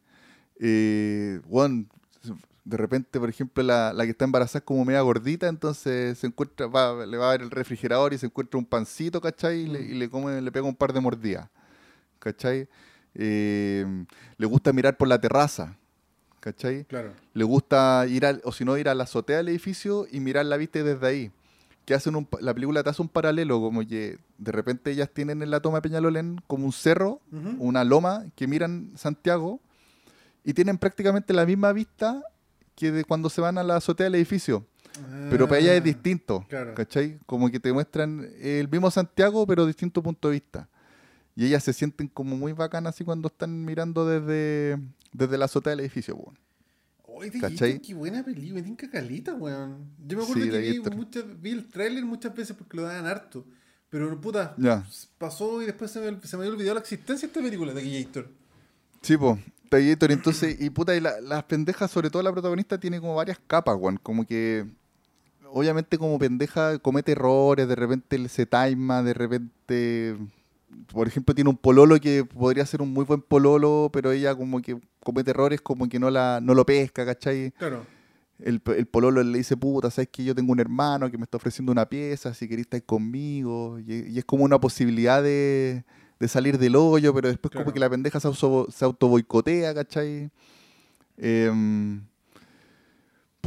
Eh, 0.60 1.40
weón, 1.46 1.88
de 2.64 2.76
repente, 2.76 3.18
por 3.20 3.28
ejemplo, 3.28 3.62
la, 3.62 3.92
la 3.92 4.04
que 4.04 4.10
está 4.10 4.24
embarazada 4.24 4.58
es 4.58 4.64
como 4.64 4.84
media 4.84 5.00
gordita, 5.00 5.48
entonces 5.48 6.18
se 6.18 6.26
encuentra, 6.26 6.66
va- 6.66 7.06
le 7.06 7.16
va 7.16 7.28
a 7.28 7.32
ver 7.32 7.42
el 7.42 7.50
refrigerador 7.50 8.12
y 8.12 8.18
se 8.18 8.26
encuentra 8.26 8.58
un 8.58 8.66
pancito, 8.66 9.20
¿cachai? 9.20 9.60
Y 9.60 9.66
le, 9.68 9.80
y 9.80 9.94
le 9.94 10.10
come, 10.10 10.40
le 10.42 10.52
pega 10.52 10.66
un 10.66 10.74
par 10.74 10.92
de 10.92 11.00
mordidas, 11.00 11.48
¿cachai? 12.18 12.68
Eh, 13.14 14.04
le 14.36 14.46
gusta 14.46 14.72
mirar 14.72 14.96
por 14.96 15.08
la 15.08 15.20
terraza, 15.20 15.76
¿cachai? 16.40 16.84
Claro. 16.84 17.12
le 17.34 17.44
gusta 17.44 18.06
ir 18.08 18.24
al, 18.26 18.40
o 18.44 18.52
si 18.52 18.64
no, 18.64 18.76
ir 18.78 18.88
a 18.88 18.94
la 18.94 19.04
azotea 19.04 19.38
del 19.38 19.48
edificio 19.48 20.06
y 20.10 20.20
mirar 20.20 20.46
la 20.46 20.56
vista 20.56 20.82
desde 20.82 21.06
ahí. 21.06 21.30
Que 21.84 21.94
hacen 21.94 22.14
un, 22.16 22.28
la 22.40 22.52
película 22.52 22.82
te 22.82 22.90
hace 22.90 23.00
un 23.02 23.08
paralelo, 23.08 23.60
como 23.60 23.80
que 23.86 24.18
de 24.36 24.52
repente 24.52 24.90
ellas 24.90 25.08
tienen 25.12 25.42
en 25.42 25.50
la 25.50 25.60
toma 25.60 25.78
de 25.78 25.82
Peñalolén 25.82 26.40
como 26.46 26.66
un 26.66 26.72
cerro, 26.72 27.20
una 27.58 27.82
loma 27.82 28.26
que 28.36 28.46
miran 28.46 28.92
Santiago 28.94 29.60
y 30.44 30.52
tienen 30.52 30.76
prácticamente 30.78 31.32
la 31.32 31.46
misma 31.46 31.72
vista 31.72 32.22
que 32.74 32.92
de 32.92 33.04
cuando 33.04 33.30
se 33.30 33.40
van 33.40 33.56
a 33.58 33.62
la 33.64 33.76
azotea 33.76 34.04
del 34.04 34.14
edificio. 34.16 34.66
Pero 35.30 35.46
para 35.48 35.60
ellas 35.60 35.74
es 35.76 35.80
Ah, 35.80 35.84
distinto, 35.84 36.44
claro. 36.48 36.74
¿cachai? 36.74 37.18
Como 37.24 37.50
que 37.50 37.58
te 37.60 37.72
muestran 37.72 38.28
el 38.40 38.68
mismo 38.68 38.90
Santiago, 38.90 39.46
pero 39.46 39.64
distinto 39.64 40.02
punto 40.02 40.28
de 40.28 40.32
vista. 40.34 40.68
Y 41.38 41.46
ellas 41.46 41.62
se 41.62 41.72
sienten 41.72 42.08
como 42.08 42.36
muy 42.36 42.52
bacanas 42.52 42.96
así 42.96 43.04
cuando 43.04 43.28
están 43.28 43.64
mirando 43.64 44.04
desde, 44.04 44.76
desde 45.12 45.38
la 45.38 45.44
azotea 45.44 45.70
del 45.70 45.78
edificio. 45.80 46.16
po. 46.16 46.34
Oye, 47.06 47.30
de 47.30 47.38
¿Cachai? 47.38 47.78
Qué 47.80 47.94
buena 47.94 48.24
película, 48.24 48.54
me 48.54 48.62
tinca 48.62 48.90
calita, 48.90 49.34
weón. 49.34 49.86
Yo 50.04 50.16
me 50.18 50.24
acuerdo 50.24 50.42
Sí, 50.42 50.50
que 50.50 50.56
de 50.58 50.72
vi, 50.72 50.96
muchas, 50.96 51.40
vi 51.40 51.50
el 51.52 51.68
tráiler 51.68 52.04
muchas 52.04 52.34
veces 52.34 52.56
porque 52.56 52.76
lo 52.76 52.82
daban 52.82 53.06
harto. 53.06 53.46
Pero 53.88 54.20
puta, 54.20 54.56
pasó 55.16 55.62
y 55.62 55.66
después 55.66 55.92
se 55.92 56.00
me, 56.00 56.20
se 56.26 56.36
me 56.36 56.42
había 56.42 56.54
olvidado 56.54 56.74
la 56.74 56.80
existencia 56.80 57.28
de 57.28 57.30
esta 57.32 57.40
película 57.40 57.72
de 57.72 58.02
Gator. 58.02 58.28
Sí, 59.02 59.16
po. 59.16 59.38
Gator, 59.70 60.10
entonces, 60.10 60.60
y 60.60 60.70
puta, 60.70 60.96
y 60.96 61.00
la- 61.00 61.20
las 61.20 61.44
pendejas, 61.44 61.88
sobre 61.88 62.10
todo 62.10 62.20
la 62.24 62.32
protagonista, 62.32 62.80
tiene 62.80 62.98
como 63.00 63.14
varias 63.14 63.38
capas, 63.46 63.76
weón. 63.78 63.96
Como 64.02 64.26
que, 64.26 64.66
obviamente, 65.52 65.98
como 65.98 66.18
pendeja, 66.18 66.78
comete 66.80 67.12
errores, 67.12 67.68
de 67.68 67.76
repente 67.76 68.28
se 68.28 68.44
taima, 68.44 69.04
de 69.04 69.14
repente, 69.14 70.16
por 70.92 71.06
ejemplo, 71.08 71.34
tiene 71.34 71.50
un 71.50 71.56
pololo 71.56 71.98
que 72.00 72.24
podría 72.24 72.64
ser 72.66 72.82
un 72.82 72.92
muy 72.92 73.04
buen 73.04 73.22
pololo, 73.22 73.90
pero 73.92 74.12
ella 74.12 74.34
como 74.34 74.60
que 74.60 74.78
comete 75.00 75.30
errores, 75.30 75.60
como 75.60 75.88
que 75.88 75.98
no, 75.98 76.10
la, 76.10 76.40
no 76.42 76.54
lo 76.54 76.64
pesca, 76.66 77.04
¿cachai? 77.06 77.52
Claro. 77.52 77.86
El, 78.38 78.62
el 78.76 78.86
pololo 78.86 79.22
le 79.22 79.38
dice, 79.38 79.56
puta, 79.56 79.90
sabes 79.90 80.08
que 80.12 80.22
yo 80.24 80.34
tengo 80.34 80.52
un 80.52 80.60
hermano 80.60 81.10
que 81.10 81.18
me 81.18 81.24
está 81.24 81.38
ofreciendo 81.38 81.72
una 81.72 81.88
pieza, 81.88 82.34
si 82.34 82.46
querés 82.48 82.66
estar 82.66 82.82
conmigo. 82.84 83.78
Y, 83.80 84.10
y 84.12 84.18
es 84.18 84.24
como 84.24 84.44
una 84.44 84.60
posibilidad 84.60 85.22
de, 85.22 85.84
de 86.20 86.28
salir 86.28 86.56
del 86.58 86.76
hoyo, 86.76 87.12
pero 87.12 87.28
después 87.28 87.50
Claro. 87.50 87.64
como 87.64 87.74
que 87.74 87.80
la 87.80 87.90
pendeja 87.90 88.20
se, 88.20 88.28
auto, 88.28 88.68
se 88.70 88.84
autoboicotea, 88.84 89.74
¿cachai? 89.74 90.30
Em, 91.16 92.02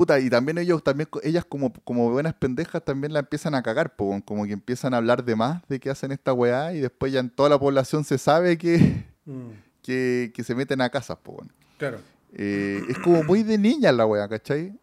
puta, 0.01 0.19
y 0.19 0.31
también 0.31 0.57
ellos, 0.57 0.83
también 0.83 1.07
ellas 1.21 1.45
como, 1.45 1.71
como 1.83 2.09
buenas 2.09 2.33
pendejas 2.33 2.83
también 2.83 3.13
la 3.13 3.19
empiezan 3.19 3.53
a 3.53 3.61
cagar, 3.61 3.95
po, 3.95 4.19
como 4.25 4.47
que 4.47 4.53
empiezan 4.53 4.95
a 4.95 4.97
hablar 4.97 5.23
de 5.23 5.35
más 5.35 5.61
de 5.69 5.79
que 5.79 5.91
hacen 5.91 6.11
esta 6.11 6.33
weá 6.33 6.73
y 6.73 6.79
después 6.79 7.13
ya 7.13 7.19
en 7.19 7.29
toda 7.29 7.49
la 7.49 7.59
población 7.59 8.03
se 8.03 8.17
sabe 8.17 8.57
que, 8.57 9.05
Mm, 9.25 9.51
que, 9.83 10.31
que 10.33 10.43
se 10.43 10.55
meten 10.55 10.81
a 10.81 10.89
casas, 10.89 11.19
po, 11.21 11.43
claro. 11.77 11.99
Eh, 12.33 12.81
es 12.89 12.97
como 12.97 13.23
muy 13.23 13.43
de 13.43 13.59
niña 13.59 13.91
la 13.91 14.07
wea, 14.07 14.27
¿cachai? 14.27 14.73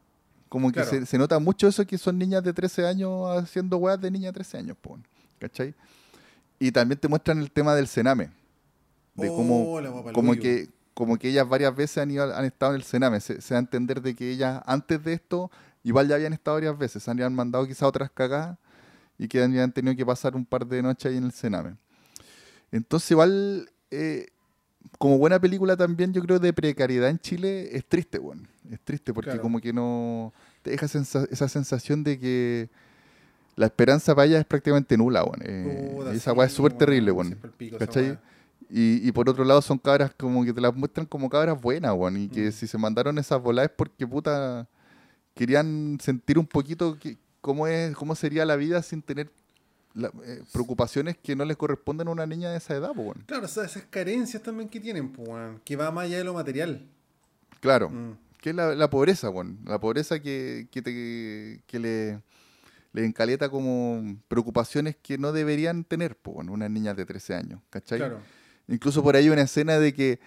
Como 0.49 0.69
que 0.69 0.75
Claro. 0.75 0.91
se, 0.91 1.05
se 1.07 1.19
nota 1.19 1.41
mucho 1.41 1.67
eso 1.67 1.85
que 1.85 1.99
son 1.99 2.17
niñas 2.17 2.45
de 2.45 2.53
13 2.53 2.87
años 2.87 3.11
haciendo 3.37 3.79
weas 3.79 4.01
de 4.01 4.13
niña 4.13 4.29
de 4.29 4.35
13 4.35 4.59
años, 4.59 4.77
po, 4.81 4.97
¿cachai? 5.41 5.75
Y 6.61 6.71
también 6.71 7.01
te 7.01 7.09
muestran 7.09 7.41
el 7.41 7.51
tema 7.51 7.75
del 7.75 7.89
cename. 7.89 8.31
De 9.17 9.27
cómo, 9.27 9.75
Oh, 9.75 10.13
como 10.13 10.35
que, 10.37 10.69
como 10.99 11.17
que 11.17 11.29
ellas 11.29 11.49
varias 11.49 11.77
veces 11.77 11.99
han, 11.99 12.11
ido, 12.11 12.35
han 12.35 12.45
estado 12.45 12.73
en 12.73 12.77
el 12.79 12.83
cename. 12.83 13.21
Se, 13.21 13.41
se 13.41 13.55
da 13.55 13.59
a 13.59 13.61
entender 13.61 14.03
de 14.03 14.17
que 14.17 14.33
ellas 14.33 14.61
antes 14.67 15.03
de 15.05 15.13
esto 15.13 15.49
igual 15.85 16.09
ya 16.09 16.17
habían 16.17 16.33
estado 16.33 16.57
varias 16.57 16.77
veces. 16.77 17.05
Se 17.05 17.11
habían 17.13 17.33
mandado 17.33 17.65
quizá 17.69 17.87
otras 17.87 18.11
cagadas 18.11 18.59
y 19.17 19.29
que 19.29 19.41
habían 19.41 19.71
tenido 19.71 19.95
que 19.95 20.05
pasar 20.05 20.35
un 20.35 20.45
par 20.45 20.67
de 20.67 20.83
noches 20.83 21.07
ahí 21.09 21.17
en 21.19 21.23
el 21.25 21.31
cename. 21.31 21.77
Entonces 22.73 23.13
igual, 23.13 23.71
eh, 23.93 24.27
como 24.99 25.19
buena 25.19 25.39
película 25.39 25.77
también, 25.77 26.13
yo 26.13 26.21
creo 26.21 26.41
de 26.41 26.53
precariedad 26.53 27.11
en 27.11 27.21
Chile, 27.21 27.77
es 27.77 27.85
triste, 27.87 28.19
bueno. 28.19 28.43
Es 28.69 28.81
triste 28.81 29.15
porque 29.15 29.31
Claro. 29.31 29.43
como 29.43 29.61
que 29.61 29.73
no... 29.73 30.33
Te 30.63 30.71
deja 30.73 30.89
sensa- 30.89 31.29
esa 31.31 31.49
sensación 31.49 32.03
de 32.03 32.19
que 32.19 32.71
la 33.55 33.67
esperanza 33.67 34.17
para 34.17 34.27
ellas 34.27 34.41
es 34.41 34.47
prácticamente 34.47 34.97
nula, 34.97 35.23
bueno. 35.23 35.45
Eh, 35.47 35.97
esa 36.15 36.33
sí, 36.33 36.37
weá 36.37 36.47
es 36.49 36.53
súper 36.53 36.73
terrible, 36.73 37.13
bueno. 37.13 37.37
esa 37.61 37.79
¿Cachai? 37.79 38.19
Y, 38.71 39.07
y 39.09 39.13
por 39.13 39.29
otro 39.31 39.45
lado 39.45 39.63
son 39.63 39.79
cabras 39.79 40.13
como 40.19 40.45
que 40.45 40.53
te 40.53 40.61
las 40.61 40.75
muestran 40.75 41.07
como 41.07 41.31
cabras 41.31 41.61
buenas, 41.61 41.95
weón. 41.95 42.17
Y 42.19 42.29
que 42.29 42.49
Mm. 42.49 42.53
si 42.53 42.67
se 42.67 42.77
mandaron 42.79 43.19
esas 43.19 43.41
voladas 43.41 43.71
es 43.71 43.77
porque 43.77 44.07
puta 44.07 44.69
querían 45.35 45.99
sentir 46.01 46.39
un 46.39 46.47
poquito 46.47 46.99
que, 46.99 47.17
cómo 47.41 47.67
es, 47.67 47.95
cómo 47.97 48.15
sería 48.15 48.45
la 48.45 48.57
vida 48.57 48.83
sin 48.83 49.03
tener 49.03 49.31
la- 49.95 50.13
eh, 50.25 50.43
preocupaciones 50.53 51.17
que 51.17 51.35
no 51.35 51.45
les 51.45 51.57
corresponden 51.57 52.09
a 52.09 52.11
una 52.11 52.27
niña 52.27 52.51
de 52.51 52.59
esa 52.59 52.75
edad, 52.75 52.89
pues, 52.95 53.07
weón. 53.07 53.25
Claro, 53.27 53.47
o 53.47 53.49
sea, 53.49 53.65
esas 53.65 53.85
carencias 53.85 54.43
también 54.43 54.69
que 54.69 54.81
tienen, 54.81 55.11
pues, 55.13 55.29
weón, 55.29 55.61
que 55.65 55.77
va 55.77 55.91
más 55.91 56.05
allá 56.05 56.19
de 56.19 56.25
lo 56.25 56.35
material. 56.35 56.87
Claro. 57.61 57.89
Mm, 57.91 58.17
Que 58.41 58.51
es 58.51 58.55
la, 58.57 58.75
la 58.77 58.89
pobreza, 58.91 59.31
weón. 59.31 59.59
La 59.65 59.81
pobreza 59.81 60.21
que, 60.21 60.69
que, 60.71 60.81
te- 60.83 61.61
que 61.67 61.79
le, 61.81 62.21
le 62.93 63.05
encaleta 63.05 63.49
como 63.49 64.17
preocupaciones 64.29 64.95
que 65.03 65.19
no 65.19 65.33
deberían 65.33 65.83
tener, 65.85 66.17
pues, 66.17 66.37
weón, 66.37 66.51
unas 66.51 66.71
niñas 66.71 66.97
de 66.97 67.05
13 67.07 67.35
años, 67.35 67.61
¿cachai? 67.71 67.99
Claro. 67.99 68.21
Incluso 68.69 69.03
por 69.03 69.17
ahí 69.17 69.25
hay 69.25 69.31
una 69.31 69.43
escena 69.43 69.79
de 69.79 69.93
que 69.95 70.21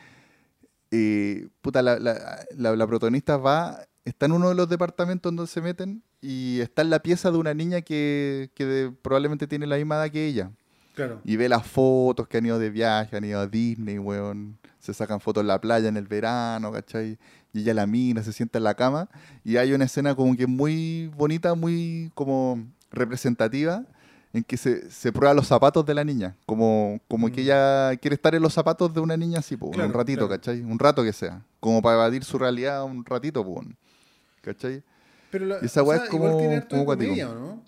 eh, 0.92 1.48
puta, 1.62 1.82
la, 1.82 2.00
la- 2.00 2.46
la- 2.56 2.76
la 2.76 2.88
protagonista 2.88 3.38
va, 3.38 3.80
está 4.04 4.26
en 4.26 4.34
uno 4.34 4.50
de 4.50 4.56
los 4.56 4.68
departamentos 4.68 5.34
donde 5.34 5.50
se 5.50 5.62
meten 5.62 6.04
y 6.22 6.60
está 6.60 6.82
en 6.82 6.90
la 6.90 7.02
pieza 7.02 7.32
de 7.32 7.38
una 7.38 7.54
niña 7.54 7.82
que, 7.82 8.52
que 8.56 8.66
de- 8.66 8.92
probablemente 8.92 9.48
tiene 9.48 9.68
la 9.68 9.78
misma 9.78 9.96
edad 9.96 10.12
que 10.12 10.26
ella. 10.28 10.52
Claro. 10.96 11.22
Y 11.24 11.38
ve 11.38 11.48
las 11.48 11.66
fotos 11.66 12.28
que 12.28 12.38
han 12.38 12.46
ido 12.46 12.60
de 12.60 12.70
viaje, 12.70 13.16
han 13.16 13.24
ido 13.24 13.40
a 13.40 13.48
Disney, 13.48 13.98
weón. 13.98 14.58
Se 14.80 14.94
sacan 14.94 15.22
fotos 15.22 15.42
en 15.42 15.48
la 15.48 15.62
playa 15.62 15.88
en 15.88 15.96
el 15.96 16.08
verano, 16.08 16.72
¿cachai? 16.72 17.18
Y 17.54 17.60
ella 17.62 17.74
la 17.74 17.88
mira, 17.88 18.24
se 18.24 18.34
sienta 18.34 18.58
en 18.58 18.66
la 18.66 18.74
cama. 18.74 19.08
Y 19.46 19.56
hay 19.58 19.72
una 19.74 19.86
escena 19.86 20.16
como 20.16 20.36
que 20.36 20.48
muy 20.48 21.10
bonita, 21.16 21.54
muy 21.54 22.12
como 22.16 22.68
representativa, 22.92 23.86
en 24.34 24.44
que 24.44 24.56
se, 24.58 24.90
se 24.90 25.12
prueba 25.12 25.34
los 25.34 25.48
zapatos 25.48 25.86
de 25.86 25.94
la 25.94 26.04
niña. 26.04 26.36
Como, 26.46 27.00
como 27.08 27.28
que 27.30 27.42
Mm. 27.42 27.44
ella 27.44 27.96
quiere 27.98 28.16
estar 28.16 28.34
en 28.36 28.42
los 28.42 28.54
zapatos 28.54 28.94
de 28.94 29.00
una 29.02 29.18
niña 29.18 29.40
así, 29.40 29.58
Claro, 29.58 29.86
un 29.88 29.94
ratito, 29.94 30.28
claro. 30.28 30.42
¿cachai? 30.42 30.62
Un 30.62 30.80
rato 30.80 31.04
que 31.04 31.12
sea. 31.14 31.42
Como 31.60 31.82
para 31.82 31.96
evadir 31.96 32.24
su 32.24 32.38
realidad 32.38 32.84
un 32.86 33.04
ratito, 33.06 33.44
po, 33.44 33.62
¿cachai? 34.42 34.84
Pero 35.32 35.46
la, 35.46 35.58
Y 35.62 35.66
esa 35.66 35.84
weá 35.84 36.04
es 36.04 36.10
como- 36.10 36.30
como 36.70 36.86
comedia, 36.86 37.30
¿o 37.30 37.36
no? 37.36 37.64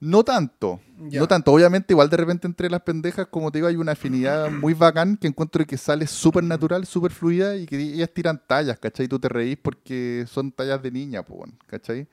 No 0.00 0.22
tanto, 0.22 0.80
Ya. 1.08 1.20
no 1.20 1.26
tanto. 1.26 1.50
Obviamente, 1.52 1.94
igual 1.94 2.10
de 2.10 2.16
repente 2.18 2.46
entre 2.46 2.68
las 2.68 2.82
pendejas, 2.82 3.26
como 3.28 3.50
te 3.50 3.58
digo, 3.58 3.68
hay 3.68 3.76
una 3.76 3.92
afinidad 3.92 4.50
muy 4.50 4.74
bacán 4.74 5.16
que 5.16 5.26
encuentro 5.28 5.64
que 5.64 5.78
sale 5.78 6.06
súper 6.06 6.44
natural, 6.44 6.84
súper 6.84 7.10
fluida 7.12 7.56
y 7.56 7.64
que 7.64 7.76
ellas 7.78 8.10
tiran 8.12 8.40
tallas, 8.46 8.78
¿cachai? 8.78 9.08
Tú 9.08 9.18
te 9.18 9.28
reís 9.30 9.56
porque 9.56 10.26
son 10.28 10.52
tallas 10.52 10.82
de 10.82 10.90
niña, 10.90 11.22
pues, 11.22 11.50
¿cachai? 11.66 12.06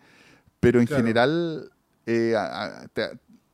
Pero 0.61 0.79
en 0.79 0.85
Claro. 0.87 1.01
general, 1.03 1.71
eh, 2.31 2.35
a, 2.35 2.83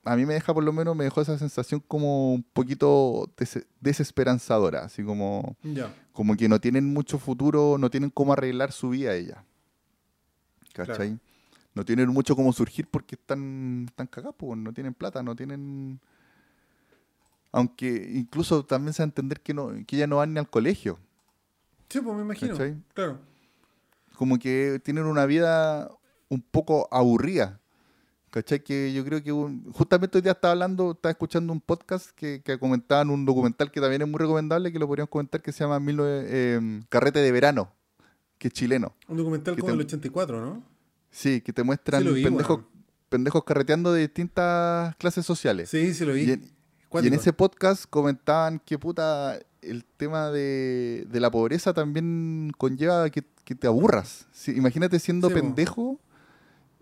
a- 0.06 0.16
mí 0.16 0.26
me 0.26 0.34
deja, 0.36 0.54
por 0.54 0.64
lo 0.64 0.72
menos, 0.72 0.96
me 0.96 1.04
dejó 1.04 1.22
esa 1.22 1.38
sensación 1.38 1.82
como 1.88 2.34
un 2.34 2.44
poquito 2.44 3.30
des- 3.38 3.66
desesperanzadora, 3.82 4.86
así 4.86 5.04
como, 5.04 5.56
como 6.14 6.36
que 6.38 6.48
no 6.48 6.60
tienen 6.62 6.94
mucho 6.94 7.20
futuro, 7.20 7.78
no 7.78 7.90
tienen 7.90 8.10
cómo 8.10 8.34
arreglar 8.34 8.72
su 8.72 8.90
vida 8.90 9.14
ellas. 9.14 9.40
¿Cachai? 10.74 10.96
Claro. 10.96 11.20
No 11.74 11.86
tienen 11.86 12.10
mucho 12.10 12.36
cómo 12.36 12.52
surgir 12.54 12.88
porque 12.88 13.16
están, 13.16 13.86
están 13.88 14.08
cagados, 14.08 14.36
pues, 14.38 14.58
no 14.58 14.74
tienen 14.74 14.94
plata, 14.94 15.22
no 15.22 15.36
tienen... 15.36 16.00
Aunque 17.52 18.12
incluso 18.14 18.66
también 18.66 18.94
se 18.94 19.02
va 19.02 19.06
a 19.06 19.10
entender 19.10 19.42
que, 19.42 19.54
no, 19.54 19.70
que 19.86 19.96
ellas 19.96 20.10
no 20.10 20.18
van 20.18 20.34
ni 20.34 20.40
al 20.40 20.50
colegio. 20.50 21.00
Sí, 21.90 22.00
pues 22.02 22.16
me 22.16 22.24
imagino. 22.24 22.54
¿Cachai? 22.54 22.78
Claro. 22.94 23.20
Como 24.16 24.38
que 24.40 24.82
tienen 24.84 25.06
una 25.06 25.26
vida 25.26 25.90
un 26.30 26.42
poco 26.42 26.88
aburrida. 26.92 27.60
¿Cachai? 28.30 28.62
Que 28.64 28.92
yo 28.94 29.04
creo 29.06 29.24
que 29.24 29.32
un- 29.32 29.72
justamente 29.72 30.18
hoy 30.18 30.22
día 30.22 30.34
estaba 30.34 30.52
hablando, 30.52 30.92
estaba 30.92 31.12
escuchando 31.12 31.54
un 31.54 31.62
podcast 31.62 32.12
que, 32.12 32.42
que 32.44 32.60
comentaban 32.60 33.10
un 33.10 33.26
documental 33.26 33.72
que 33.72 33.80
también 33.82 34.02
es 34.02 34.08
muy 34.08 34.20
recomendable, 34.20 34.72
que 34.72 34.80
lo 34.80 34.86
podríamos 34.88 35.10
comentar, 35.10 35.42
que 35.42 35.52
se 35.52 35.64
llama 35.64 35.80
19 35.80 36.26
eh, 36.28 36.82
Carrete 36.90 37.20
de 37.20 37.32
Verano, 37.32 37.72
que 38.38 38.50
es 38.50 38.54
chileno. 38.54 38.94
Un 39.08 39.18
documental 39.18 39.56
como 39.56 39.68
te- 39.68 39.74
el 39.74 39.80
84, 39.82 40.42
¿no? 40.46 40.64
Sí, 41.10 41.42
que 41.42 41.54
te 41.54 41.64
muestran 41.64 42.02
Sí, 42.04 42.08
lo 42.08 42.14
vi, 42.14 42.24
pendejos, 43.10 43.44
carreteando 43.46 43.94
de 43.94 44.02
distintas 44.02 44.96
clases 44.98 45.26
sociales. 45.26 45.70
Sí, 45.70 45.94
sí 45.94 46.06
lo 46.06 46.14
vi. 46.14 46.24
Y 46.24 46.32
en, 46.32 46.44
y 46.44 46.52
Cuático. 46.90 47.14
en 47.14 47.20
ese 47.20 47.32
podcast 47.34 47.86
comentaban 47.90 48.60
que 48.60 48.78
puta, 48.78 49.40
el 49.62 49.86
tema 49.86 50.30
de, 50.32 51.08
de 51.10 51.20
la 51.22 51.32
pobreza 51.32 51.74
también 51.74 52.52
conlleva 52.58 53.10
que, 53.10 53.24
que 53.46 53.56
te 53.56 53.68
aburras. 53.68 54.28
Sí, 54.34 54.52
imagínate 54.56 55.00
siendo 55.00 55.30
Sí, 55.30 55.34
pendejo 55.36 56.00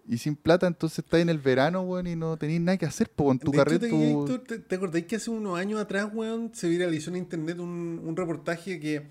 y 0.08 0.18
sin 0.18 0.36
plata, 0.36 0.68
entonces 0.68 1.00
estás 1.00 1.20
en 1.20 1.30
el 1.30 1.40
verano, 1.40 1.82
weón, 1.82 2.08
y 2.08 2.16
no 2.16 2.38
tenés 2.38 2.62
nada 2.62 2.78
que 2.78 2.86
hacer, 2.86 3.10
po, 3.10 3.32
en 3.32 3.40
tu 3.40 3.52
carrete. 3.52 3.90
te, 3.90 4.40
¿te, 4.40 4.60
te 4.60 4.76
acordáis 4.76 5.06
que 5.06 5.16
hace 5.16 5.30
unos 5.32 5.58
años 5.58 5.80
atrás, 5.80 6.10
weón, 6.14 6.52
se 6.54 6.70
viralizó 6.70 7.10
en 7.10 7.18
internet 7.18 7.60
un, 7.60 8.02
un 8.04 8.16
reportaje 8.16 8.80
que 8.80 9.08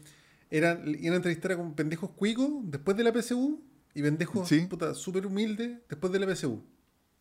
era, 0.51 0.81
iban 0.87 1.15
a 1.15 1.17
entrevistar 1.17 1.57
con 1.57 1.75
pendejos 1.75 2.11
cuicos 2.11 2.49
después 2.65 2.97
de 2.97 3.03
la 3.05 3.13
PSU 3.13 3.61
y 3.95 4.03
pendejos 4.03 4.49
Sí. 4.49 4.61
puta 4.71 4.95
súper 4.95 5.27
humildes 5.27 5.79
después 5.89 6.13
de 6.13 6.21
la 6.21 6.33
PSU? 6.33 6.63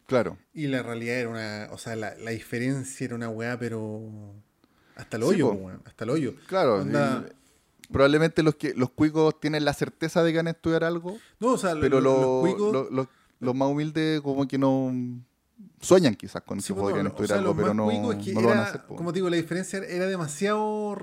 Claro. 0.05 0.37
Y 0.53 0.67
la 0.67 0.83
realidad 0.83 1.15
era 1.17 1.29
una, 1.29 1.69
o 1.71 1.77
sea, 1.77 1.95
la, 1.95 2.13
la 2.17 2.31
diferencia 2.31 3.05
era 3.05 3.15
una 3.15 3.29
weá, 3.29 3.57
pero 3.57 4.01
hasta 4.95 5.17
el 5.17 5.23
hoyo, 5.23 5.51
weón, 5.51 5.81
hasta 5.85 6.03
el 6.03 6.09
hoyo. 6.11 6.35
Claro, 6.47 6.81
Onda- 6.81 7.25
y- 7.27 7.91
probablemente 7.91 8.43
los 8.43 8.55
que 8.55 8.73
los 8.75 8.89
cuicos 8.91 9.39
tienen 9.39 9.65
la 9.65 9.73
certeza 9.73 10.23
de 10.23 10.31
que 10.31 10.37
van 10.37 10.47
a 10.47 10.51
estudiar 10.51 10.83
algo, 10.83 11.17
No, 11.39 11.53
o 11.53 11.57
sea, 11.57 11.75
pero 11.79 12.01
los, 12.01 12.21
los 12.21 12.41
cuicos, 12.41 12.91
los- 12.91 13.07
los- 13.43 13.55
más 13.55 13.69
humildes 13.69 14.21
como 14.21 14.47
que 14.47 14.57
no 14.57 14.91
sueñan 15.81 16.15
quizás 16.15 16.41
con 16.43 16.61
sí, 16.61 16.73
que 16.73 16.73
po, 16.75 16.81
podrían 16.81 17.07
estudiar 17.07 17.25
o 17.25 17.27
sea, 17.27 17.37
algo, 17.37 17.53
los 17.53 17.61
pero 17.61 17.73
no, 17.73 17.85
cuicos 17.85 18.15
es 18.17 18.23
que 18.25 18.33
no 18.33 18.41
lo 18.41 18.47
van 18.49 18.57
a 18.59 18.63
hacer. 18.63 18.81
po. 18.85 18.95
como 18.95 19.11
te 19.11 19.17
digo, 19.17 19.29
la 19.29 19.35
diferencia 19.37 19.79
era 19.79 20.07
demasiado 20.07 20.95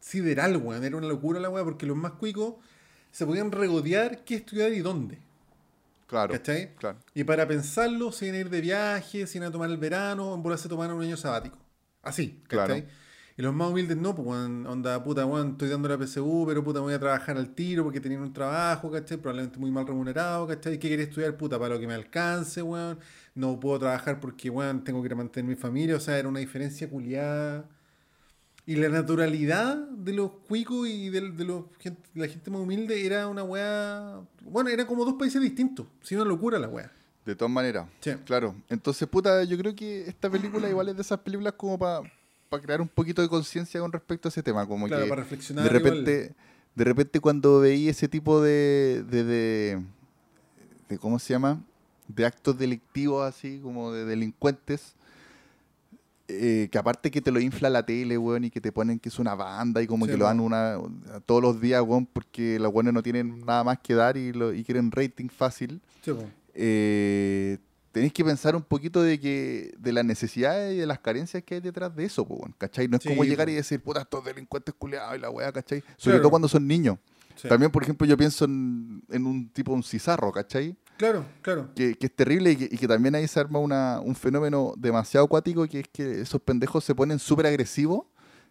sideral, 0.00 0.56
weón, 0.56 0.84
era 0.84 0.96
una 0.96 1.06
locura 1.08 1.38
la 1.40 1.48
weá, 1.48 1.64
porque 1.64 1.86
los 1.86 1.96
más 1.96 2.12
cuicos 2.12 2.54
se 3.12 3.24
podían 3.26 3.52
regodear 3.52 4.24
qué 4.24 4.34
estudiar 4.36 4.72
y 4.72 4.80
dónde. 4.80 5.18
claro, 6.06 6.32
¿Cachai? 6.32 6.74
claro. 6.76 6.98
Y 7.14 7.24
para 7.24 7.46
pensarlo, 7.46 8.10
se 8.12 8.26
iban 8.26 8.36
a 8.36 8.40
ir 8.40 8.50
de 8.50 8.60
viaje, 8.60 9.26
se 9.26 9.38
iban 9.38 9.48
a 9.48 9.52
tomar 9.52 9.70
el 9.70 9.78
verano, 9.78 10.34
en 10.34 10.42
bola 10.42 10.56
se 10.58 10.68
tomaron 10.68 10.96
un 10.96 11.02
año 11.02 11.16
sabático. 11.16 11.56
Así, 12.02 12.40
¿cachai? 12.48 12.82
Claro. 12.82 13.01
Y 13.36 13.42
los 13.42 13.54
más 13.54 13.70
humildes 13.70 13.96
no, 13.96 14.14
pues, 14.14 14.28
weón, 14.28 14.66
onda, 14.66 15.02
puta, 15.02 15.24
weón, 15.24 15.52
estoy 15.52 15.68
dando 15.70 15.88
la 15.88 15.96
PSU, 15.98 16.44
pero 16.46 16.62
puta, 16.62 16.80
voy 16.80 16.92
a 16.92 16.98
trabajar 16.98 17.36
al 17.38 17.54
tiro 17.54 17.82
porque 17.84 18.00
tenían 18.00 18.20
un 18.22 18.32
trabajo, 18.32 18.90
¿cachai? 18.90 19.16
Probablemente 19.16 19.58
muy 19.58 19.70
mal 19.70 19.86
remunerado, 19.86 20.46
¿cachai? 20.46 20.78
¿Qué 20.78 20.88
quería 20.90 21.04
estudiar, 21.06 21.36
puta? 21.36 21.58
Para 21.58 21.74
lo 21.74 21.80
que 21.80 21.86
me 21.86 21.94
alcance, 21.94 22.60
weón. 22.62 22.98
No 23.34 23.58
puedo 23.58 23.78
trabajar 23.78 24.20
porque, 24.20 24.50
weón, 24.50 24.84
tengo 24.84 25.02
que 25.02 25.14
mantener 25.14 25.48
mi 25.48 25.56
familia, 25.56 25.96
o 25.96 26.00
sea, 26.00 26.18
era 26.18 26.28
una 26.28 26.40
diferencia 26.40 26.88
culiada. 26.90 27.64
Y 28.64 28.76
la 28.76 28.88
naturalidad 28.90 29.76
de 29.76 30.12
los 30.12 30.30
cuicos 30.46 30.86
y 30.86 31.08
de, 31.10 31.20
los 31.22 31.64
la 32.14 32.28
gente 32.28 32.48
más 32.50 32.60
humilde 32.60 33.04
era 33.04 33.26
una 33.26 33.42
weá. 33.42 34.20
Bueno, 34.42 34.70
era 34.70 34.86
como 34.86 35.04
dos 35.04 35.14
países 35.14 35.40
distintos. 35.42 35.86
Sí, 36.02 36.14
una 36.14 36.24
locura 36.24 36.58
la 36.58 36.68
weá. 36.68 36.92
De 37.24 37.34
todas 37.34 37.52
maneras, 37.52 37.88
Sí. 38.00 38.12
claro. 38.24 38.54
Entonces, 38.68 39.08
puta, 39.08 39.42
yo 39.44 39.56
creo 39.56 39.74
que 39.74 40.02
esta 40.08 40.28
película 40.30 40.68
igual 40.68 40.88
es 40.90 40.96
de 40.96 41.02
esas 41.02 41.18
películas 41.20 41.54
como 41.54 41.78
para 41.78 42.02
crear 42.60 42.80
un 42.80 42.88
poquito 42.88 43.22
de 43.22 43.28
conciencia 43.28 43.80
con 43.80 43.92
respecto 43.92 44.28
a 44.28 44.30
ese 44.30 44.42
tema, 44.42 44.66
como 44.66 44.86
Claro, 44.86 45.04
que 45.04 45.08
para 45.08 45.22
reflexionar. 45.22 45.64
de 45.64 45.78
igual. 45.78 45.94
repente, 45.94 46.34
de 46.74 46.84
repente 46.84 47.20
cuando 47.20 47.60
veí 47.60 47.88
ese 47.88 48.08
tipo 48.08 48.40
de, 48.42 49.04
de, 49.08 49.24
de, 49.24 49.82
de- 50.88 50.98
¿cómo 50.98 51.18
se 51.18 51.32
llama? 51.32 51.60
De 52.08 52.26
actos 52.26 52.58
delictivos 52.58 53.24
así, 53.26 53.60
como 53.62 53.92
de 53.92 54.04
delincuentes, 54.04 54.94
eh, 56.28 56.68
que 56.70 56.78
aparte 56.78 57.10
que 57.10 57.20
te 57.20 57.30
lo 57.30 57.40
infla 57.40 57.68
la 57.68 57.84
tele, 57.84 58.16
weón, 58.16 58.44
y 58.44 58.50
que 58.50 58.60
te 58.60 58.72
ponen 58.72 58.98
que 58.98 59.08
es 59.08 59.18
una 59.18 59.34
banda 59.34 59.82
y 59.82 59.86
como 59.86 60.06
Sí, 60.06 60.12
que 60.12 60.16
lo 60.16 60.24
dan 60.24 60.40
una, 60.40 60.78
todos 61.26 61.42
los 61.42 61.60
días, 61.60 61.82
weón, 61.82 62.06
porque 62.06 62.58
los 62.58 62.72
weones 62.72 62.94
no 62.94 63.02
tienen 63.02 63.44
nada 63.44 63.64
más 63.64 63.78
que 63.80 63.94
dar 63.94 64.16
y, 64.16 64.32
lo, 64.32 64.52
y 64.52 64.64
quieren 64.64 64.90
rating 64.90 65.28
fácil 65.28 65.80
Sí, 66.02 66.12
eh, 66.54 67.58
tenéis 67.92 68.12
que 68.12 68.24
pensar 68.24 68.56
un 68.56 68.62
poquito 68.62 69.02
de 69.02 69.20
que 69.20 69.74
de 69.78 69.92
las 69.92 70.04
necesidades 70.04 70.74
y 70.74 70.78
de 70.78 70.86
las 70.86 70.98
carencias 70.98 71.42
que 71.44 71.54
hay 71.56 71.60
detrás 71.60 71.94
de 71.94 72.04
eso, 72.04 72.26
po, 72.26 72.48
¿cachai? 72.58 72.88
No 72.88 72.96
es 72.96 73.02
Sí, 73.02 73.08
como 73.10 73.24
llegar 73.24 73.48
y 73.48 73.54
decir, 73.54 73.80
puta, 73.82 74.00
estos 74.00 74.24
delincuentes 74.24 74.74
culiados 74.76 75.16
y 75.16 75.20
la 75.20 75.30
weá, 75.30 75.52
¿cachai? 75.52 75.80
Sobre 75.96 76.14
Claro. 76.14 76.20
todo 76.22 76.30
cuando 76.30 76.48
son 76.48 76.66
niños. 76.66 76.98
Sí. 77.36 77.48
También, 77.48 77.70
por 77.70 77.82
ejemplo, 77.82 78.06
yo 78.06 78.16
pienso 78.16 78.44
en, 78.44 79.02
en 79.10 79.26
un 79.26 79.48
tipo, 79.50 79.72
un 79.72 79.82
cizarro, 79.82 80.32
¿cachai? 80.32 80.76
Claro, 80.98 81.24
claro. 81.40 81.70
Que, 81.74 81.94
que 81.96 82.06
es 82.06 82.14
terrible 82.14 82.52
y 82.52 82.56
que, 82.56 82.64
y 82.70 82.76
que 82.78 82.86
también 82.86 83.14
ahí 83.14 83.26
se 83.26 83.40
arma 83.40 83.58
una, 83.58 84.00
un 84.00 84.14
fenómeno 84.14 84.74
demasiado 84.76 85.24
acuático 85.26 85.66
que 85.66 85.80
es 85.80 85.88
que 85.88 86.20
esos 86.20 86.40
pendejos 86.42 86.84
se 86.84 86.94
ponen 86.94 87.18
súper 87.18 87.46
agresivos, 87.46 88.04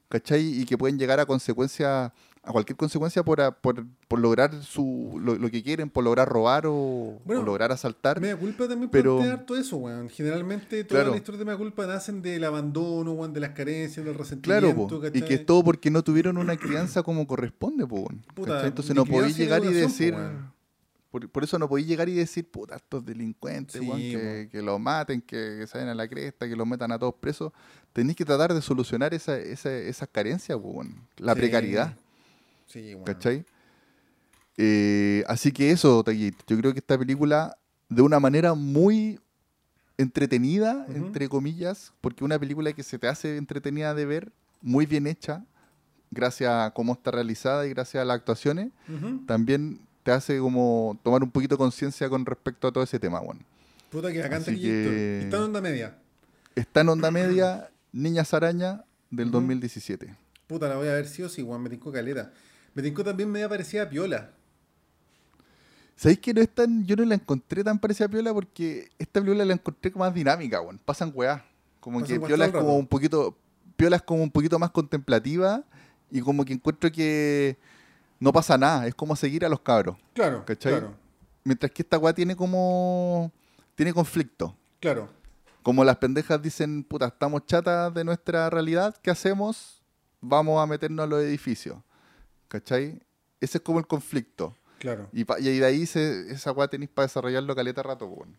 ¿cachai? 0.10 0.60
Y 0.62 0.66
que 0.66 0.78
pueden 0.78 0.98
llegar 1.00 1.20
a 1.20 1.26
consecuencias, 1.26 2.12
a 2.44 2.52
cualquier 2.52 2.76
consecuencia 2.76 3.24
por, 3.24 3.40
a- 3.40 3.52
por, 3.52 3.86
por 4.08 4.20
lograr 4.20 4.64
su, 4.64 5.20
lo, 5.24 5.36
lo 5.36 5.52
que 5.52 5.62
quieren, 5.62 5.90
por 5.92 6.04
lograr 6.04 6.28
robar 6.28 6.66
o, 6.66 7.20
Bueno, 7.24 7.42
o 7.42 7.46
lograr 7.46 7.72
asaltar. 7.72 8.20
Mea 8.20 8.36
culpa 8.36 8.68
también 8.68 8.90
Pero- 8.90 9.18
plantea 9.18 9.34
harto 9.36 9.56
eso, 9.56 9.78
weón. 9.78 10.10
Generalmente 10.10 10.84
todas 10.84 10.88
Claro. 11.04 11.10
las 11.12 11.18
historias 11.20 11.40
de 11.40 11.46
mea 11.46 11.58
culpa 11.58 11.86
nacen 11.86 12.22
del 12.24 12.44
abandono, 12.44 13.12
weón, 13.14 13.32
de 13.34 13.42
las 13.42 13.52
carencias, 13.52 13.98
del 14.04 14.16
Claro, 14.16 14.20
resentimiento, 14.24 15.00
po, 15.02 15.08
y 15.14 15.22
que 15.22 15.36
es 15.36 15.46
todo 15.46 15.64
porque 15.64 15.92
no 15.92 16.04
tuvieron 16.04 16.38
una 16.38 16.58
crianza 16.58 17.04
como 17.04 17.28
corresponde, 17.28 17.86
po. 17.86 18.08
Entonces 18.64 18.96
no 18.96 19.06
podéis 19.06 19.38
llegar 19.38 19.64
y 19.64 19.72
decir. 19.72 20.14
po. 20.16 20.20
Por, 21.12 21.28
por 21.30 21.44
eso 21.44 21.60
no 21.60 21.68
podéis 21.68 21.88
llegar 21.88 22.08
y 22.08 22.14
decir, 22.14 22.50
puta, 22.50 22.78
estos 22.78 23.06
delincuentes, 23.06 23.82
Sí, 23.82 23.86
weón, 23.86 24.00
que, 24.00 24.48
que 24.50 24.62
los 24.62 24.80
maten, 24.80 25.22
que, 25.22 25.66
vayan 25.74 25.90
a 25.90 25.94
la 25.94 26.08
cresta, 26.08 26.48
que 26.48 26.56
los 26.56 26.66
metan 26.66 26.90
a 26.94 26.98
todos 26.98 27.16
presos. 27.20 27.52
Tenéis 27.92 28.16
que 28.16 28.24
tratar 28.24 28.54
de 28.54 28.62
solucionar 28.62 29.14
esa, 29.14 29.38
esa, 29.38 29.76
esas 29.76 30.08
carencias, 30.10 30.58
weón. 30.60 30.96
La 31.18 31.34
Sí. 31.34 31.42
precariedad, 31.42 31.98
Sí. 32.72 32.96
¿cachai? 33.06 33.46
Eh, 34.58 35.24
así 35.28 35.52
que 35.52 35.72
eso, 35.72 36.04
Taquito, 36.04 36.44
yo 36.48 36.58
creo 36.58 36.74
que 36.74 36.80
esta 36.80 36.98
película, 36.98 37.58
de 37.90 38.02
una 38.02 38.20
manera 38.20 38.54
muy 38.54 39.20
entretenida, 39.98 40.86
entre 40.94 41.30
comillas, 41.30 41.94
porque 42.02 42.24
una 42.24 42.40
película 42.40 42.74
que 42.74 42.84
se 42.84 42.98
te 43.00 43.08
hace 43.08 43.38
entretenida 43.38 43.94
de 43.94 44.06
ver, 44.06 44.32
muy 44.62 44.86
bien 44.86 45.08
hecha, 45.08 45.44
gracias 46.10 46.52
a 46.52 46.72
cómo 46.74 46.94
está 46.94 47.12
realizada 47.12 47.66
y 47.66 47.70
gracias 47.70 48.02
a 48.02 48.06
las 48.06 48.16
actuaciones, 48.18 48.70
también 49.26 49.80
te 50.04 50.12
hace 50.12 50.40
como 50.40 50.98
tomar 51.04 51.24
un 51.24 51.32
poquito 51.32 51.56
de 51.56 51.60
conciencia 51.60 52.10
con 52.10 52.26
respecto 52.26 52.68
a 52.68 52.72
todo 52.72 52.84
ese 52.84 53.00
tema, 53.00 53.20
bueno. 53.20 53.42
Puta 53.90 54.12
que 54.12 54.22
taquillito. 54.22 54.90
que- 54.90 55.20
Está 55.24 55.38
en 55.38 55.44
onda 55.44 55.62
media. 55.62 55.98
Está 56.56 56.82
en 56.82 56.90
onda 56.90 57.12
media 57.12 57.70
Niñas 57.92 58.34
Araña 58.34 58.84
del 59.10 59.28
Ujú. 59.28 59.38
2017. 59.38 60.16
Puta, 60.48 60.68
la 60.68 60.76
voy 60.76 60.88
a 60.88 60.94
ver 60.94 61.08
sí 61.08 61.22
o 61.24 61.30
sí, 61.30 61.42
weón. 61.44 61.62
Me 61.64 61.78
caleta. 61.78 62.32
Me 62.74 62.82
tincó 62.82 63.04
también 63.04 63.30
media 63.32 63.50
parecida 63.50 63.84
a 63.84 63.90
Piola. 63.90 64.32
¿Sabéis 65.96 66.20
que 66.20 66.34
no 66.34 66.42
es 66.42 66.50
tan, 66.50 66.86
yo 66.86 66.96
no 66.96 67.06
la 67.06 67.16
encontré 67.16 67.64
tan 67.64 67.78
parecida 67.80 68.06
a 68.06 68.10
Piola 68.10 68.34
porque 68.34 68.90
esta 68.98 69.20
película 69.22 69.46
la 69.46 69.54
encontré 69.54 69.92
más 69.92 70.14
dinámica, 70.14 70.60
weón. 70.62 70.80
Pasan 70.80 71.12
weá. 71.14 71.46
Como 71.80 72.00
Pasan 72.00 72.20
que 72.20 72.26
Piola 72.28 72.46
es 72.46 72.52
como 72.52 72.64
rato. 72.68 72.74
un 72.80 72.88
poquito, 72.88 73.38
Piola 73.76 73.98
es 73.98 74.02
como 74.02 74.24
un 74.24 74.32
poquito 74.32 74.58
más 74.58 74.72
contemplativa 74.72 75.64
y 76.10 76.22
como 76.22 76.44
que 76.44 76.54
encuentro 76.54 76.92
que 76.92 77.58
no 78.20 78.32
pasa 78.34 78.58
nada, 78.58 78.88
es 78.88 78.96
como 78.96 79.16
seguir 79.16 79.46
a 79.46 79.50
los 79.50 79.60
cabros. 79.62 79.96
Claro, 80.14 80.44
¿Cachai? 80.46 80.74
claro, 80.74 80.96
Mientras 81.44 81.72
que 81.72 81.82
esta 81.82 81.98
weá 81.98 82.14
tiene 82.14 82.36
como, 82.36 83.32
tiene 83.76 83.94
conflicto. 83.94 84.56
claro. 84.80 85.10
Como 85.64 85.84
las 85.84 85.98
pendejas 85.98 86.42
dicen, 86.42 86.84
puta, 86.84 87.06
estamos 87.06 87.46
chatas 87.46 87.94
de 87.94 88.04
nuestra 88.04 88.50
realidad, 88.50 88.96
¿qué 89.04 89.12
hacemos? 89.12 89.80
Vamos 90.20 90.60
a 90.60 90.66
meternos 90.66 91.04
a 91.04 91.08
los 91.08 91.22
edificios. 91.22 91.78
¿Cachai? 92.52 93.00
Ese 93.40 93.58
es 93.60 93.64
como 93.64 93.80
el 93.80 93.88
conflicto. 93.88 94.54
Claro. 94.78 95.08
Y, 95.14 95.24
pa- 95.24 95.40
y 95.40 95.58
de 95.60 95.66
ahí 95.66 95.86
se, 95.86 96.30
esa 96.32 96.52
weá 96.52 96.68
tenéis 96.68 96.90
para 96.94 97.06
desarrollarlo 97.08 97.56
caleta 97.56 97.82
rato, 97.82 98.06
weón. 98.08 98.36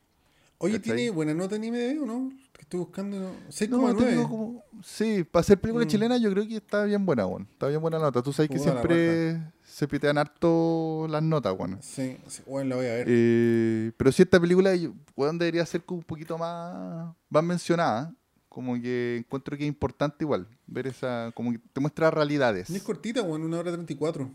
Oye, 0.58 0.78
¿Cachai? 0.78 0.96
¿tiene 0.96 1.10
buena 1.10 1.32
nota 1.32 1.56
en 1.56 1.64
IMDb 1.64 2.02
o 2.02 2.06
no? 2.06 2.30
Que 2.52 2.60
estoy 2.62 2.80
buscando. 2.80 3.16
¿no? 3.18 3.30
No, 3.30 3.34
6,9. 3.48 3.96
te 3.98 4.10
digo 4.10 4.28
como- 4.28 4.62
sí, 4.84 5.24
para 5.24 5.42
ser 5.42 5.58
película 5.58 5.86
Mm. 5.86 5.88
chilena 5.88 6.16
yo 6.18 6.30
creo 6.30 6.46
que 6.46 6.56
está 6.56 6.84
bien 6.84 7.06
buena, 7.06 7.26
weón. 7.26 7.48
Está 7.50 7.68
bien 7.68 7.80
buena 7.80 7.98
nota. 7.98 8.22
Tú 8.22 8.32
sabes 8.34 8.50
que 8.50 8.58
Puta 8.58 8.74
la 8.74 8.80
siempre 8.82 9.42
se 9.64 9.88
pitean 9.88 10.18
harto 10.18 11.06
las 11.08 11.22
notas, 11.22 11.54
weón. 11.58 11.78
Sí, 11.80 12.18
sí, 12.28 12.42
bueno, 12.46 12.68
la 12.70 12.76
voy 12.76 12.86
a 12.86 12.90
ver. 12.96 13.06
Eh, 13.08 13.92
pero 13.96 14.12
si 14.12 14.22
esta 14.22 14.38
película, 14.38 14.72
weón, 15.16 15.38
debería 15.38 15.64
ser 15.64 15.82
un 15.88 16.02
poquito 16.02 16.36
más, 16.36 17.14
más 17.30 17.42
mencionada. 17.42 18.14
Como 18.52 18.74
que 18.74 19.16
encuentro 19.16 19.56
que 19.56 19.64
es 19.64 19.68
importante 19.68 20.24
igual 20.24 20.46
ver 20.66 20.86
esa, 20.86 21.32
como 21.34 21.52
que 21.52 21.58
te 21.72 21.80
muestra 21.80 22.10
realidades. 22.10 22.68
Y 22.68 22.76
es 22.76 22.82
cortita, 22.82 23.22
weón, 23.22 23.42
una 23.44 23.58
hora 23.58 23.72
34. 23.72 24.28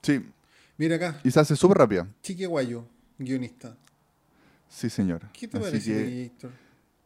Sí, 0.00 0.24
Mira 0.78 0.94
acá, 0.94 1.20
y 1.24 1.30
se 1.32 1.40
hace 1.40 1.56
súper 1.56 1.78
rápida. 1.78 2.06
Chique 2.22 2.46
Guayo, 2.46 2.84
guionista. 3.18 3.76
Sí, 4.68 4.88
señor. 4.88 5.22
¿Qué 5.32 5.48
te 5.48 5.58
Así 5.58 5.66
parece, 5.66 5.92
que, 5.92 6.24
Héctor? 6.26 6.50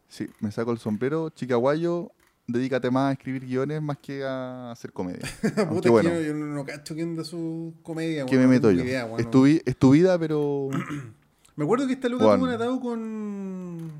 sí, 0.07 0.27
me 0.39 0.51
saco 0.51 0.71
el 0.71 0.77
sombrero. 0.77 1.31
Chicaguayo, 1.31 2.11
dedícate 2.45 2.91
más 2.91 3.09
a 3.09 3.11
escribir 3.13 3.43
guiones 3.43 3.81
más 3.81 3.97
que 3.97 4.23
a 4.23 4.71
hacer 4.71 4.93
comedia. 4.93 5.27
Puta, 5.69 5.89
bueno, 5.89 6.11
yo, 6.11 6.21
yo 6.21 6.33
no, 6.35 6.45
no 6.45 6.63
cacho 6.63 6.93
quién 6.93 7.15
da 7.15 7.23
su 7.23 7.73
comedia, 7.81 8.27
¿qué 8.27 8.37
weón, 8.37 8.41
me 8.49 8.55
no 8.57 8.61
meto 8.61 8.71
yo? 8.71 8.83
idea, 8.83 9.09
es, 9.17 9.25
no. 9.25 9.31
tu, 9.31 9.43
vi- 9.43 9.61
es 9.65 9.75
tu 9.75 9.89
vida, 9.89 10.19
pero... 10.19 10.69
Me 11.55 11.63
acuerdo 11.63 11.87
que 11.87 11.93
esta 11.93 12.07
loca 12.07 12.23
tuvo 12.25 12.43
un 12.43 12.49
atado 12.51 12.79
con. 12.79 13.91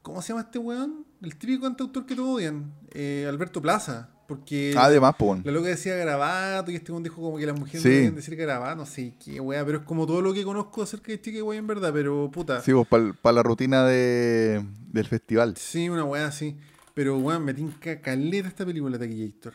¿Cómo 0.00 0.22
se 0.22 0.28
llama 0.28 0.42
este 0.42 0.58
weón? 0.60 1.04
El 1.22 1.36
típico 1.36 1.62
cantautor 1.62 2.04
que 2.06 2.14
todos 2.16 2.36
odian. 2.36 2.72
Eh, 2.90 3.26
Alberto 3.28 3.62
Plaza. 3.62 4.08
Porque 4.26 4.74
Además, 4.78 5.14
po, 5.16 5.26
weón. 5.26 5.42
la 5.44 5.52
loca 5.52 5.68
decía 5.68 5.94
garabato 5.94 6.70
y 6.70 6.76
este 6.76 6.90
weón 6.90 7.02
dijo 7.02 7.20
como 7.20 7.36
que 7.36 7.44
las 7.46 7.58
mujeres 7.58 7.82
Sí. 7.82 7.88
no 7.88 7.94
deben 7.94 8.14
decir 8.16 8.34
garabato. 8.36 8.76
No 8.76 8.86
sé 8.86 9.14
qué 9.22 9.40
weá, 9.40 9.64
pero 9.64 9.78
es 9.78 9.84
como 9.84 10.06
todo 10.06 10.22
lo 10.22 10.32
que 10.32 10.42
conozco 10.42 10.82
acerca 10.82 11.12
de 11.12 11.20
Chique 11.20 11.40
Guay 11.42 11.58
en 11.58 11.66
verdad. 11.66 11.92
Pero 11.92 12.30
puta. 12.30 12.60
Sí, 12.62 12.72
pues 12.88 13.14
para 13.20 13.34
la 13.34 13.42
rutina 13.42 13.84
de, 13.84 14.64
del 14.90 15.06
festival. 15.06 15.56
Sí, 15.56 15.88
una 15.88 16.04
weá 16.04 16.26
así. 16.26 16.56
Pero 16.94 17.18
weón, 17.18 17.44
me 17.44 17.52
tinca 17.54 18.00
caleta 18.00 18.48
esta 18.48 18.64
película 18.64 18.98
Taquillator. 18.98 19.54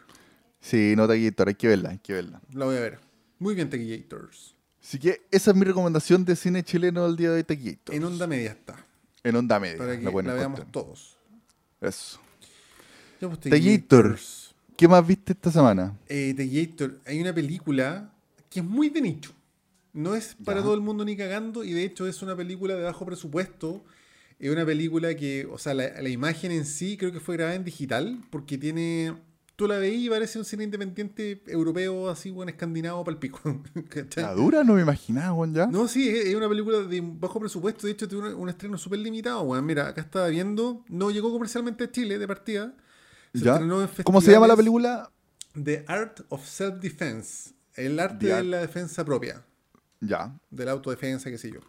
Sí, 0.60 0.94
no 0.96 1.08
Taquillator, 1.08 1.48
hay 1.48 1.56
que 1.56 1.68
verla, 1.68 1.90
hay 1.90 2.00
que 2.00 2.14
verla. 2.14 2.42
La 2.54 2.66
voy 2.66 2.78
a 2.78 2.82
ver. 2.82 3.00
Muy 3.40 3.56
bien, 3.56 3.70
Taquillators. 3.70 4.56
Así 4.82 5.00
que 5.00 5.22
esa 5.32 5.52
es 5.52 5.58
mi 5.58 5.66
recomendación 5.66 6.24
de 6.24 6.36
cine 6.36 6.64
chileno 6.64 7.06
del 7.06 7.16
día 7.16 7.30
de 7.32 7.38
hoy, 7.38 7.44
Taquillator. 7.44 7.96
En 7.96 8.04
onda 8.04 8.28
media 8.28 8.52
está. 8.52 8.76
En 9.24 9.36
onda 9.36 9.60
media. 9.60 9.78
Para 9.78 9.98
que 9.98 10.04
la 10.04 10.12
la, 10.12 10.34
veamos 10.34 10.72
todos. 10.72 11.17
Eso. 11.82 12.20
Ya, 13.22 13.28
pues, 13.28 13.40
Taquillator. 13.42 13.52
Taquillators. 13.52 14.56
¿Qué 14.76 14.88
más 14.88 15.06
viste 15.06 15.34
esta 15.34 15.52
semana? 15.52 15.98
Eh, 16.08 16.34
Taquillator, 16.36 17.00
hay 17.06 17.20
una 17.20 17.34
película 17.34 18.12
que 18.50 18.60
es 18.60 18.66
muy 18.66 18.90
de 18.90 19.02
nicho. 19.02 19.32
No 19.94 20.14
es 20.16 20.36
para 20.46 20.60
Ya. 20.60 20.64
todo 20.66 20.76
el 20.76 20.82
mundo 20.82 21.04
ni 21.04 21.18
cagando, 21.18 21.64
y 21.64 21.74
de 21.74 21.84
hecho 21.84 22.08
es 22.08 22.22
una 22.22 22.36
película 22.36 22.76
de 22.76 22.84
bajo 22.84 23.06
presupuesto. 23.06 23.84
Es 24.40 24.52
una 24.52 24.66
película 24.66 25.16
que, 25.16 25.48
o 25.52 25.58
sea, 25.58 25.74
la, 25.74 26.00
la 26.00 26.10
imagen 26.10 26.52
en 26.52 26.66
sí 26.66 26.96
creo 26.98 27.12
que 27.12 27.20
fue 27.20 27.36
grabada 27.38 27.56
en 27.56 27.64
digital, 27.64 28.20
porque 28.30 28.58
tiene. 28.60 29.16
Tú 29.58 29.68
la 29.68 29.80
veís 29.80 30.06
y 30.06 30.10
parece 30.10 30.38
un 30.38 30.46
cine 30.46 30.66
independiente 30.66 31.42
europeo, 31.48 32.10
así, 32.10 32.30
bueno, 32.30 32.52
escandinavo 32.52 33.04
para 33.04 33.14
el 33.14 33.20
pico. 33.20 33.40
¿cachai? 33.90 34.24
La 34.24 34.34
dura, 34.34 34.64
no 34.64 34.76
me 34.76 34.82
imaginaba, 34.82 35.34
weón, 35.34 35.54
ya. 35.54 35.66
No, 35.66 35.88
sí, 35.88 36.08
es 36.08 36.28
es 36.28 36.36
una 36.36 36.48
película 36.48 36.78
de 36.78 37.02
bajo 37.04 37.40
presupuesto. 37.40 37.88
De 37.88 37.94
hecho, 37.94 38.08
tiene 38.08 38.30
un, 38.30 38.36
un 38.36 38.50
estreno 38.50 38.78
súper 38.78 39.00
limitado, 39.00 39.42
weón. 39.42 39.66
Mira, 39.66 39.88
acá 39.88 40.02
estaba 40.02 40.28
viendo. 40.28 40.86
No 40.90 41.10
llegó 41.10 41.32
comercialmente 41.32 41.86
a 41.86 41.92
Chile 41.92 42.20
de 42.20 42.28
partida. 42.28 42.76
Se 43.34 43.44
¿Ya? 43.44 43.60
¿Cómo 44.04 44.22
se 44.22 44.32
llama 44.32 44.48
la 44.48 44.56
película? 44.56 45.12
The 45.62 45.86
Art 45.88 46.22
of 46.30 46.48
Self-Defense. 46.48 47.56
El 47.74 48.00
arte 48.00 48.28
de 48.28 48.44
la 48.44 48.60
defensa 48.60 49.04
propia. 49.04 49.44
Ya. 50.02 50.40
De 50.52 50.66
la 50.66 50.72
autodefensa, 50.72 51.32
qué 51.32 51.38
sé 51.40 51.52
yo. 51.52 51.60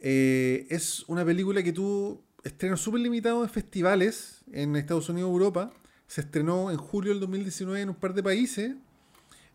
Eh, 0.00 0.66
es 0.70 1.04
una 1.08 1.24
película 1.24 1.62
que 1.62 1.72
tuvo 1.72 2.24
estrenos 2.44 2.80
súper 2.80 3.00
limitados 3.00 3.44
en 3.44 3.50
festivales 3.50 4.44
en 4.52 4.76
Estados 4.76 5.08
Unidos 5.08 5.30
y 5.30 5.32
Europa. 5.32 5.72
Se 6.06 6.20
estrenó 6.20 6.70
en 6.70 6.76
julio 6.76 7.10
del 7.12 7.20
2019 7.20 7.80
en 7.80 7.88
un 7.90 7.94
par 7.94 8.14
de 8.14 8.22
países. 8.22 8.72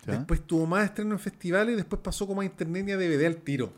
ya. 0.06 0.12
Después 0.18 0.40
tuvo 0.46 0.66
más 0.66 0.84
estrenos 0.84 1.12
en 1.12 1.18
festivales 1.20 1.72
y 1.74 1.76
después 1.76 2.00
pasó 2.02 2.26
como 2.26 2.40
a 2.40 2.44
internet 2.44 2.88
y 2.88 2.92
a 2.92 2.96
DVD 2.96 3.26
al 3.26 3.36
tiro. 3.36 3.72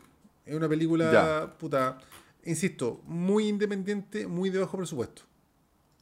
Es 0.45 0.55
una 0.55 0.67
película, 0.69 1.11
Ya. 1.11 1.57
puta, 1.57 1.97
insisto, 2.43 3.01
muy 3.05 3.47
independiente, 3.47 4.27
muy 4.27 4.49
de 4.49 4.59
bajo 4.59 4.77
presupuesto. 4.77 5.23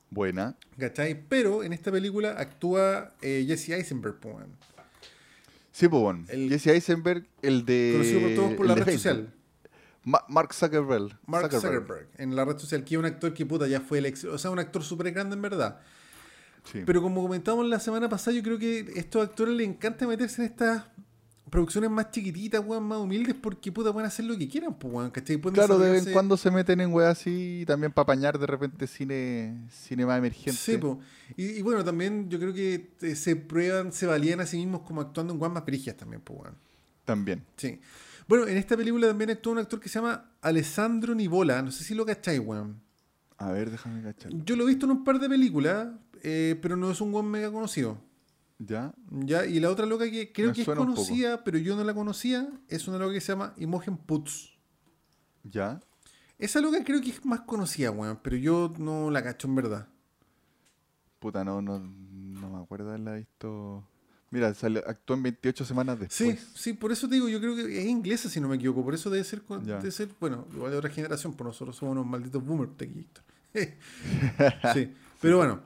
Buena. 0.10 0.56
¿Cachai? 0.78 1.24
Pero 1.28 1.64
en 1.64 1.74
esta 1.74 1.92
película 1.92 2.32
actúa 2.38 3.14
eh, 3.22 3.44
Jesse 3.48 3.70
Eisenberg. 3.70 4.16
Sí, 5.72 5.88
pues, 5.88 6.28
Jesse 6.30 6.68
Eisenberg, 6.68 7.26
el 7.42 7.66
de. 7.66 7.92
conocido 7.94 8.22
por 8.22 8.36
todos 8.36 8.54
por 8.54 8.66
la 8.68 8.76
red 8.76 8.94
social. 8.94 9.34
Ma- 10.04 10.24
Mark 10.28 10.54
Zuckerberg. 10.54 11.18
Mark 11.26 11.52
Zuckerberg. 11.52 12.10
en 12.18 12.36
la 12.36 12.46
red 12.46 12.58
social, 12.60 12.84
que 12.84 12.94
es 12.96 13.00
un 13.00 13.06
actor 13.06 13.34
que 13.34 13.46
puta 13.46 13.68
ya 13.68 13.80
fue 13.82 14.00
el 14.00 14.06
ex, 14.06 14.26
o 14.26 14.38
sea, 14.38 14.52
un 14.52 14.60
actor 14.60 14.84
súper 14.84 15.12
grande 15.12 15.36
en 15.36 15.42
verdad. 15.42 15.80
Sí. 16.64 16.82
Pero 16.86 17.02
como 17.02 17.22
comentamos 17.22 17.66
la 17.68 17.80
semana 17.80 18.10
pasada, 18.10 18.36
yo 18.36 18.44
creo 18.44 18.58
que 18.58 18.94
a 18.96 19.00
estos 19.00 19.24
actores 19.24 19.56
les 19.56 19.68
encanta 19.68 20.08
meterse 20.08 20.42
en 20.42 20.52
estas 20.52 20.86
producciones 21.54 21.92
más 21.92 22.10
chiquititas, 22.10 22.64
weón, 22.66 22.84
más 22.84 22.98
humildes, 22.98 23.36
porque 23.40 23.72
puta 23.72 23.94
pueden 23.94 24.08
hacer 24.08 24.26
lo 24.26 24.36
que 24.36 24.48
quieran, 24.48 24.74
pues, 24.74 24.92
weón, 24.92 25.12
¿cachai? 25.12 25.38
Pueden 25.38 25.54
Claro, 25.54 25.78
de 25.78 25.92
vez 25.92 26.08
en 26.08 26.14
cuando 26.14 26.36
se 26.36 26.50
meten 26.50 26.82
en 26.82 26.92
weas 26.92 27.20
así 27.20 27.60
y 27.62 27.66
también 27.68 27.92
para 27.92 28.04
apañar 28.04 28.40
de 28.40 28.48
repente 28.48 28.88
cine, 28.88 29.68
cine 29.70 30.04
más 30.04 30.18
emergente. 30.18 30.54
Sí. 30.54 30.80
Y, 31.38 31.60
y 31.60 31.62
bueno, 31.62 31.84
también 31.84 32.28
yo 32.28 32.40
creo 32.40 32.54
que 32.56 32.96
eh, 33.02 33.16
se 33.16 33.36
prueban, 33.36 33.92
se 33.92 34.08
valían 34.08 34.40
a 34.40 34.48
sí 34.48 34.58
mismos 34.58 34.82
como 34.82 35.02
actuando 35.02 35.32
en 35.32 35.38
guas 35.38 35.52
más 35.52 35.64
brigias 35.64 35.96
también, 35.96 36.24
pues, 36.24 36.40
weón. 36.40 36.56
También. 37.06 37.46
Sí. 37.56 37.80
Bueno, 38.28 38.48
en 38.48 38.58
esta 38.58 38.76
película 38.76 39.08
también 39.08 39.30
actúa 39.30 39.54
un 39.54 39.60
actor 39.60 39.80
que 39.80 39.90
se 39.90 40.00
llama 40.00 40.32
Alessandro 40.42 41.14
Nivola, 41.14 41.62
no 41.62 41.72
sé 41.72 41.84
si 41.84 41.94
lo 41.94 42.04
cacháis, 42.04 42.40
weón. 42.40 42.82
A 43.48 43.52
ver, 43.52 43.72
déjame 43.72 44.02
cachar. 44.02 44.32
Yo 44.46 44.56
lo 44.56 44.64
he 44.64 44.68
visto 44.68 44.86
en 44.86 44.92
un 44.92 45.04
par 45.04 45.20
de 45.20 45.28
películas, 45.28 45.90
eh, 46.22 46.58
pero 46.62 46.76
no 46.78 46.92
es 46.92 47.02
un 47.02 47.14
weón 47.14 47.30
mega 47.30 47.52
conocido. 47.52 47.98
¿Ya? 48.60 48.94
¿Ya? 49.12 49.46
Y 49.46 49.60
la 49.60 49.70
otra 49.70 49.86
loca 49.86 50.10
que 50.10 50.32
creo 50.32 50.50
Me 50.50 50.54
que 50.54 50.62
es 50.62 50.68
conocida, 50.68 51.44
pero 51.44 51.58
yo 51.58 51.76
no 51.76 51.84
la 51.84 51.94
conocía, 51.94 52.48
es 52.70 52.88
una 52.88 52.98
loca 52.98 53.14
que 53.14 53.22
se 53.22 53.34
llama 53.34 53.54
Imogen 53.58 53.98
Putz. 53.98 54.52
¿Ya? 55.44 55.82
Esa 56.40 56.62
loca 56.62 56.84
creo 56.84 57.02
que 57.02 57.10
es 57.10 57.26
más 57.26 57.42
conocida, 57.42 57.92
weón, 57.92 58.20
pero 58.24 58.38
yo 58.38 58.74
no 58.78 59.12
la 59.12 59.22
cacho 59.24 59.48
en 59.48 59.56
verdad. 59.56 59.88
Puta, 61.20 61.44
no, 61.44 61.62
no, 61.62 61.80
no 61.80 62.50
me 62.50 62.60
acuerdo 62.64 62.86
de 62.86 62.92
haberla 62.92 63.16
visto. 63.16 63.88
Mira, 64.30 64.54
salió- 64.54 64.84
actuó 64.88 65.16
en 65.16 65.24
28 65.24 65.64
semanas 65.64 65.98
Sí, 66.10 66.26
después. 66.26 66.52
sí, 66.56 66.74
por 66.74 66.92
eso 66.92 67.08
te 67.08 67.16
digo, 67.16 67.30
yo 67.30 67.40
creo 67.40 67.56
que 67.56 67.80
es 67.80 67.86
inglesa 67.86 68.30
si 68.30 68.40
no 68.42 68.48
me 68.48 68.56
equivoco, 68.56 68.84
por 68.84 68.94
eso 68.96 69.10
debe 69.10 69.24
ser, 69.24 69.44
debe 69.64 69.92
ser 69.92 70.10
bueno, 70.20 70.48
igual 70.54 70.72
de 70.72 70.78
otra 70.78 70.90
generación, 70.90 71.34
pues 71.34 71.46
nosotros 71.46 71.76
somos 71.76 71.92
unos 71.94 72.06
malditos 72.08 72.44
boomers, 72.44 72.76
tequillito. 72.76 73.22
Sí, 74.74 74.92
pero 75.22 75.38
bueno, 75.38 75.62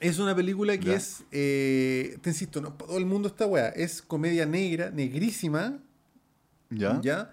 es 0.00 0.18
una 0.18 0.34
película 0.34 0.76
que 0.78 0.86
Ya. 0.86 0.94
es, 0.94 1.24
eh, 1.32 2.18
te 2.22 2.30
insisto, 2.30 2.60
no, 2.60 2.72
todo 2.72 2.98
el 2.98 3.06
mundo 3.06 3.28
está 3.28 3.46
weá, 3.46 3.68
es 3.70 4.02
comedia 4.02 4.46
negra, 4.46 4.90
negrísima, 4.90 5.78
¿Ya? 6.70 7.00
¿ya? 7.02 7.30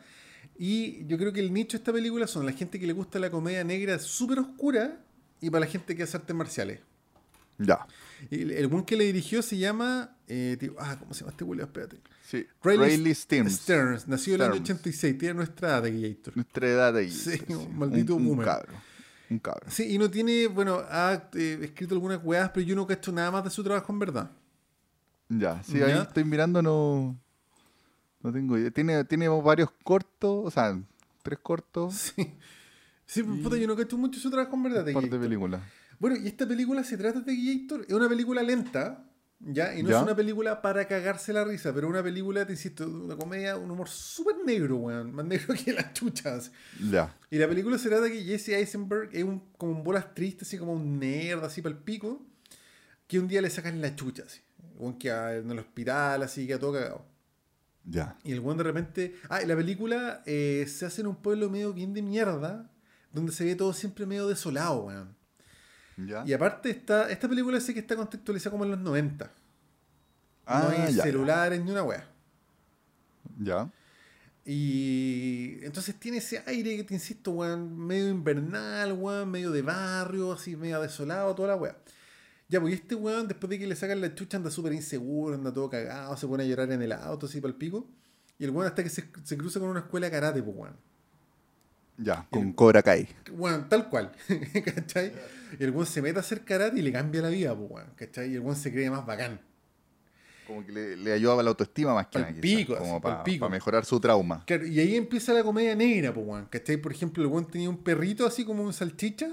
Y 0.57 1.05
yo 1.07 1.17
creo 1.17 1.33
que 1.33 1.39
el 1.39 1.51
nicho 1.53 1.77
de 1.77 1.81
esta 1.81 1.91
película 1.93 2.27
son 2.27 2.45
la 2.45 2.51
gente 2.51 2.79
que 2.79 2.85
le 2.85 2.93
gusta 2.93 3.17
la 3.19 3.31
comedia 3.31 3.63
negra 3.63 3.97
súper 3.99 4.39
oscura 4.39 4.99
y 5.39 5.49
para 5.49 5.65
la 5.65 5.71
gente 5.71 5.95
que 5.95 6.03
hace 6.03 6.17
artes 6.17 6.35
marciales. 6.35 6.79
Ya. 7.57 7.85
Y 8.29 8.41
el, 8.43 8.51
el 8.51 8.67
buen 8.67 8.83
que 8.85 8.95
le 8.95 9.05
dirigió 9.05 9.41
se 9.41 9.57
llama, 9.57 10.15
eh, 10.27 10.57
tío, 10.59 10.75
ah, 10.79 10.97
¿cómo 10.99 11.13
se 11.13 11.21
llama 11.21 11.31
este 11.31 11.45
culiao? 11.45 11.65
Espérate. 11.67 11.97
Sí. 12.27 12.45
Rayleigh 12.63 13.15
Stearns. 13.15 13.53
Stearns, 13.53 14.07
nació 14.07 14.35
en 14.35 14.41
el 14.41 14.47
año 14.47 14.55
Stearns. 14.61 14.81
86, 14.81 15.17
tiene 15.17 15.33
nuestra 15.35 15.69
edad 15.69 15.83
de 15.83 16.09
Gator. 16.09 16.35
Nuestra 16.37 16.67
edad 16.69 16.93
de. 16.93 17.09
Sí, 17.09 17.37
pues, 17.45 17.57
un 17.59 17.77
maldito 17.77 18.15
un, 18.15 18.21
un 18.21 18.27
boomer. 18.29 18.45
cabro. 18.45 18.73
Un 19.31 19.39
cabro. 19.39 19.71
Sí, 19.71 19.93
y 19.93 19.97
no 19.97 20.11
tiene, 20.11 20.47
bueno, 20.47 20.81
ha 20.89 21.29
eh, 21.33 21.59
escrito 21.61 21.95
algunas 21.95 22.19
weas, 22.21 22.51
pero 22.53 22.65
yo 22.65 22.75
no 22.75 22.85
cacho 22.85 23.13
nada 23.13 23.31
más 23.31 23.45
de 23.45 23.49
su 23.49 23.63
trabajo 23.63 23.91
en 23.93 23.99
verdad. 23.99 24.31
Ya, 25.29 25.63
sí, 25.63 25.79
¿Ya? 25.79 25.85
ahí 25.85 25.93
estoy 25.93 26.25
mirando, 26.25 26.61
no. 26.61 27.17
No 28.21 28.33
tengo 28.33 28.57
idea. 28.57 28.69
Tiene, 28.71 29.05
tiene 29.05 29.29
varios 29.29 29.69
cortos, 29.83 30.45
o 30.45 30.51
sea, 30.51 30.77
tres 31.23 31.39
cortos, 31.41 31.93
Sí. 32.15 32.35
Sí, 33.05 33.23
pues, 33.23 33.41
puta, 33.41 33.57
yo 33.57 33.67
no 33.67 33.75
cacho 33.75 33.97
mucho 33.97 34.19
su 34.19 34.29
trabajo 34.29 34.55
en 34.55 34.63
verdad. 34.63 34.87
un 34.87 34.93
par 34.93 35.09
de 35.09 35.19
películas. 35.19 35.61
Bueno, 35.99 36.17
y 36.17 36.27
esta 36.27 36.47
película 36.47 36.83
se 36.83 36.97
trata 36.97 37.21
de 37.21 37.35
Gator, 37.35 37.85
es 37.87 37.93
una 37.93 38.07
película 38.09 38.41
lenta, 38.41 39.05
¿ya? 39.45 39.75
Y 39.75 39.83
no 39.83 39.89
¿Ya? 39.89 39.97
es 39.97 40.03
una 40.03 40.15
película 40.15 40.61
para 40.61 40.87
cagarse 40.87 41.33
la 41.33 41.43
risa, 41.43 41.73
pero 41.73 41.87
una 41.87 42.03
película, 42.03 42.45
te 42.45 42.53
insisto, 42.53 42.87
una 42.87 43.15
comedia, 43.15 43.57
un 43.57 43.69
humor 43.69 43.89
súper 43.89 44.37
negro, 44.45 44.77
weón, 44.77 45.13
más 45.13 45.25
negro 45.25 45.53
que 45.65 45.73
las 45.73 45.93
chuchas. 45.93 46.51
Ya. 46.89 47.15
Y 47.29 47.37
la 47.37 47.47
película 47.47 47.77
se 47.77 47.89
trata 47.89 48.03
de 48.03 48.11
que 48.11 48.23
Jesse 48.23 48.49
Eisenberg 48.49 49.09
es 49.13 49.23
un, 49.23 49.39
como 49.57 49.71
un 49.73 49.83
bolas 49.83 50.13
triste, 50.13 50.43
así 50.43 50.57
como 50.57 50.73
un 50.73 50.99
nerd, 50.99 51.43
así 51.43 51.61
para 51.61 51.75
el 51.75 51.81
pico, 51.81 52.25
que 53.07 53.19
un 53.19 53.27
día 53.27 53.41
le 53.41 53.49
sacan 53.49 53.81
la 53.81 53.95
chucha, 53.95 54.23
así. 54.25 54.41
Un 54.77 54.97
que 54.97 55.09
en 55.09 55.51
el 55.51 55.59
hospital, 55.59 56.23
así, 56.23 56.47
que 56.47 56.57
todo 56.57 56.73
cagado. 56.73 57.05
Ya. 57.83 58.17
Y 58.23 58.31
el 58.31 58.39
weón 58.39 58.57
de 58.57 58.63
repente. 58.63 59.15
Ah, 59.29 59.41
y 59.41 59.45
la 59.45 59.55
película 59.55 60.23
eh, 60.25 60.65
se 60.67 60.85
hace 60.85 61.01
en 61.01 61.07
un 61.07 61.15
pueblo 61.15 61.49
medio 61.49 61.73
bien 61.73 61.93
de 61.93 62.01
mierda, 62.01 62.71
donde 63.11 63.31
se 63.31 63.45
ve 63.45 63.55
todo 63.55 63.73
siempre 63.73 64.05
medio 64.05 64.27
desolado, 64.27 64.85
weón. 64.85 65.20
Ya. 66.05 66.23
Y 66.25 66.33
aparte, 66.33 66.69
está, 66.69 67.09
esta 67.09 67.27
película 67.27 67.59
sí 67.59 67.73
que 67.73 67.79
está 67.79 67.95
contextualizada 67.95 68.51
como 68.51 68.65
en 68.65 68.71
los 68.71 68.79
90. 68.79 69.31
Ah, 70.45 70.63
no 70.63 70.83
hay 70.85 70.93
ya, 70.93 71.03
celulares 71.03 71.63
ni 71.63 71.71
una 71.71 71.83
weá. 71.83 72.07
Ya. 73.39 73.69
Y 74.43 75.59
entonces 75.61 75.95
tiene 75.99 76.17
ese 76.17 76.43
aire 76.47 76.75
que 76.77 76.83
te 76.83 76.93
insisto, 76.93 77.31
weón, 77.31 77.77
medio 77.77 78.09
invernal, 78.09 78.93
weón, 78.93 79.29
medio 79.29 79.51
de 79.51 79.61
barrio, 79.61 80.33
así 80.33 80.55
medio 80.55 80.81
desolado, 80.81 81.35
toda 81.35 81.49
la 81.49 81.55
weá. 81.55 81.77
Ya, 82.49 82.59
pues 82.59 82.73
este 82.73 82.95
weón, 82.95 83.27
después 83.27 83.49
de 83.49 83.59
que 83.59 83.67
le 83.67 83.75
sacan 83.75 84.01
la 84.01 84.13
chucha, 84.13 84.37
anda 84.37 84.49
súper 84.49 84.73
inseguro, 84.73 85.35
anda 85.35 85.53
todo 85.53 85.69
cagado, 85.69 86.17
se 86.17 86.27
pone 86.27 86.43
a 86.43 86.47
llorar 86.47 86.71
en 86.71 86.81
el 86.81 86.91
auto, 86.91 87.27
así 87.27 87.39
para 87.39 87.51
el 87.51 87.57
pico. 87.57 87.87
Y 88.39 88.43
el 88.43 88.49
weón 88.49 88.67
hasta 88.67 88.83
que 88.83 88.89
se, 88.89 89.07
se 89.23 89.37
cruza 89.37 89.59
con 89.59 89.69
una 89.69 89.81
escuela 89.81 90.07
de 90.07 90.11
karate, 90.11 90.41
pues 90.41 90.57
weón. 90.57 90.75
Ya. 91.97 92.27
Con 92.31 92.51
Cobra 92.53 92.81
Kai. 92.81 93.07
Weón, 93.31 93.69
tal 93.69 93.89
cual, 93.89 94.11
¿cachai? 94.65 95.13
Y 95.59 95.63
el 95.63 95.71
weón 95.71 95.85
se 95.85 96.01
mete 96.01 96.17
a 96.17 96.21
hacer 96.21 96.43
karate 96.43 96.79
y 96.79 96.81
le 96.81 96.91
cambia 96.91 97.21
la 97.21 97.29
vida, 97.29 97.55
pues 97.55 97.69
weón, 97.71 97.87
¿cachai? 97.95 98.31
Y 98.31 98.35
el 98.35 98.39
weón 98.41 98.55
se 98.55 98.71
cree 98.71 98.89
más 98.89 99.05
bacán. 99.05 99.39
Como 100.47 100.65
que 100.65 100.71
le, 100.71 100.97
le 100.97 101.13
ayudaba 101.13 101.41
la 101.43 101.49
autoestima 101.49 101.93
más 101.93 102.07
que 102.07 102.19
nada. 102.19 102.33
pico, 102.41 102.75
como 102.77 102.99
para 102.99 103.23
pico. 103.23 103.47
mejorar 103.49 103.85
su 103.85 103.99
trauma. 103.99 104.43
Claro, 104.45 104.65
y 104.65 104.79
ahí 104.79 104.95
empieza 104.95 105.33
la 105.33 105.43
comedia 105.43 105.75
negra, 105.75 106.13
pues, 106.13 106.25
weón. 106.25 106.45
¿Cachai? 106.49 106.77
Por 106.77 106.91
ejemplo, 106.91 107.23
el 107.23 107.29
weón 107.29 107.47
tenía 107.47 107.69
un 107.69 107.77
perrito 107.77 108.25
así 108.25 108.43
como 108.43 108.63
un 108.63 108.73
salchicha. 108.73 109.29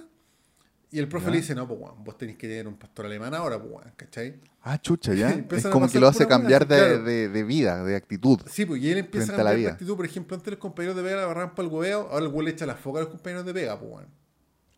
Y 0.91 0.99
el 0.99 1.07
profe 1.09 1.27
Ya. 1.27 1.33
le 1.33 1.37
dice, 1.39 1.55
no, 1.55 1.67
pues, 1.69 1.81
weón, 1.81 2.03
vos 2.05 2.17
tenés 2.17 2.37
que 2.37 2.47
tener 2.49 2.67
un 2.69 2.77
pastor 2.77 3.07
alemán 3.07 3.35
ahora, 3.35 3.59
pues, 3.61 3.73
weón. 3.73 3.93
¿Cachai? 3.97 4.37
Ah, 4.63 4.81
chucha, 4.81 5.13
ya. 5.15 5.31
es 5.51 5.67
como 5.67 5.89
que 5.89 5.99
lo 5.99 6.09
hace 6.09 6.27
cambiar 6.29 6.67
de, 6.69 6.77
claro. 6.77 7.03
de- 7.03 7.29
de 7.29 7.43
vida, 7.45 7.83
de 7.85 7.97
actitud. 7.97 8.39
Sí, 8.49 8.65
pues, 8.65 8.81
y 8.83 8.91
él 8.91 8.99
empieza 8.99 9.33
a 9.33 9.35
a 9.35 9.39
la 9.39 9.51
cambiar 9.51 9.71
de 9.71 9.73
actitud. 9.73 9.97
Por 9.97 10.07
ejemplo, 10.07 10.37
antes 10.37 10.51
los 10.53 10.61
compañeros 10.61 10.97
de 10.97 11.03
pega 11.03 11.17
la 11.17 11.23
agarraban 11.25 11.55
para 11.55 11.67
el 11.69 11.75
hueveo, 11.75 12.09
ahora 12.11 12.25
el 12.27 12.33
weón 12.33 12.45
le 12.45 12.53
echa 12.53 12.65
la 12.65 12.77
foca 12.77 13.01
a 13.01 13.03
los 13.03 13.11
compañeros 13.11 13.45
de 13.45 13.53
pega, 13.55 13.79
pues, 13.79 13.91
weón. 13.93 14.07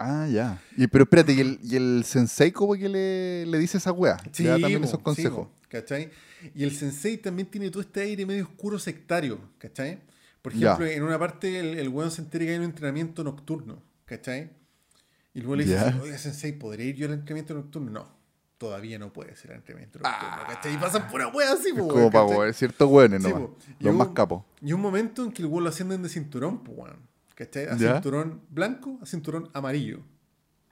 Ah, 0.03 0.27
ya. 0.27 0.63
Y, 0.77 0.87
pero 0.87 1.05
espérate, 1.05 1.33
¿y 1.35 1.41
el, 1.41 1.59
y 1.63 1.77
el 1.77 2.05
sensei 2.07 2.53
como 2.53 2.75
que 2.75 2.89
le, 2.89 3.45
le 3.45 3.59
dice 3.59 3.77
esa 3.77 3.93
wea? 3.93 4.17
Sí, 4.33 4.45
le 4.45 4.49
da 4.49 4.59
también 4.59 4.81
po, 4.81 4.87
esos 4.89 4.99
sí, 4.99 5.05
consejos. 5.05 5.47
po, 5.49 5.53
¿cachai? 5.69 6.11
Y 6.55 6.65
el 6.65 6.75
sensei 6.75 7.19
también 7.19 7.51
tiene 7.51 7.69
todo 7.71 7.83
este 7.83 8.01
aire 8.01 8.25
medio 8.25 8.45
oscuro 8.45 8.79
sectario, 8.79 9.39
¿cachai? 9.59 10.01
Por 10.41 10.53
ejemplo, 10.55 10.87
en 10.87 11.03
una 11.03 11.19
parte 11.19 11.59
el, 11.61 11.79
el 11.79 11.89
weón 11.91 12.11
se 12.11 12.23
entera 12.23 12.47
que 12.47 12.53
hay 12.53 12.59
un 12.59 12.65
entrenamiento 12.65 13.23
nocturno, 13.23 13.83
¿cachai? 14.07 14.51
Y 15.35 15.41
luego 15.41 15.57
le 15.57 15.65
dice, 15.65 15.95
oye, 16.03 16.17
sensei, 16.17 16.53
¿podría 16.53 16.87
ir 16.87 16.97
yo 16.97 17.07
al 17.07 17.13
entrenamiento 17.13 17.53
nocturno? 17.55 17.91
No. 17.91 18.21
todavía 18.57 18.99
no 18.99 19.13
puede 19.13 19.37
ser 19.37 19.51
el 19.53 19.59
entrenamiento 19.59 19.99
nocturno, 19.99 20.47
¿cachai? 20.47 20.75
Y 20.75 20.79
pasan 20.79 21.09
pura 21.09 21.29
wea 21.29 21.53
así, 21.53 21.75
po, 21.75 21.87
como 21.89 22.11
para 22.11 22.53
ciertos 22.55 22.89
hueones 22.91 23.23
Sí, 23.23 23.29
nomás. 23.29 23.49
po. 23.51 23.57
Los 23.81 23.95
más 23.95 24.09
capos. 24.09 24.45
Y 24.63 24.73
un 24.73 24.81
momento 24.81 25.23
en 25.25 25.31
que 25.33 25.43
el 25.43 25.49
weón 25.49 25.65
lo 25.65 25.71
ascienden 25.71 26.03
de 26.03 26.09
cinturón, 26.09 26.65
pues, 26.65 26.79
weón. 26.79 27.10
¿Cachai? 27.41 27.69
A 27.73 27.77
Ya. 27.79 27.95
cinturón 27.95 28.43
blanco 28.51 28.99
a 29.01 29.07
cinturón 29.07 29.49
amarillo. 29.55 30.01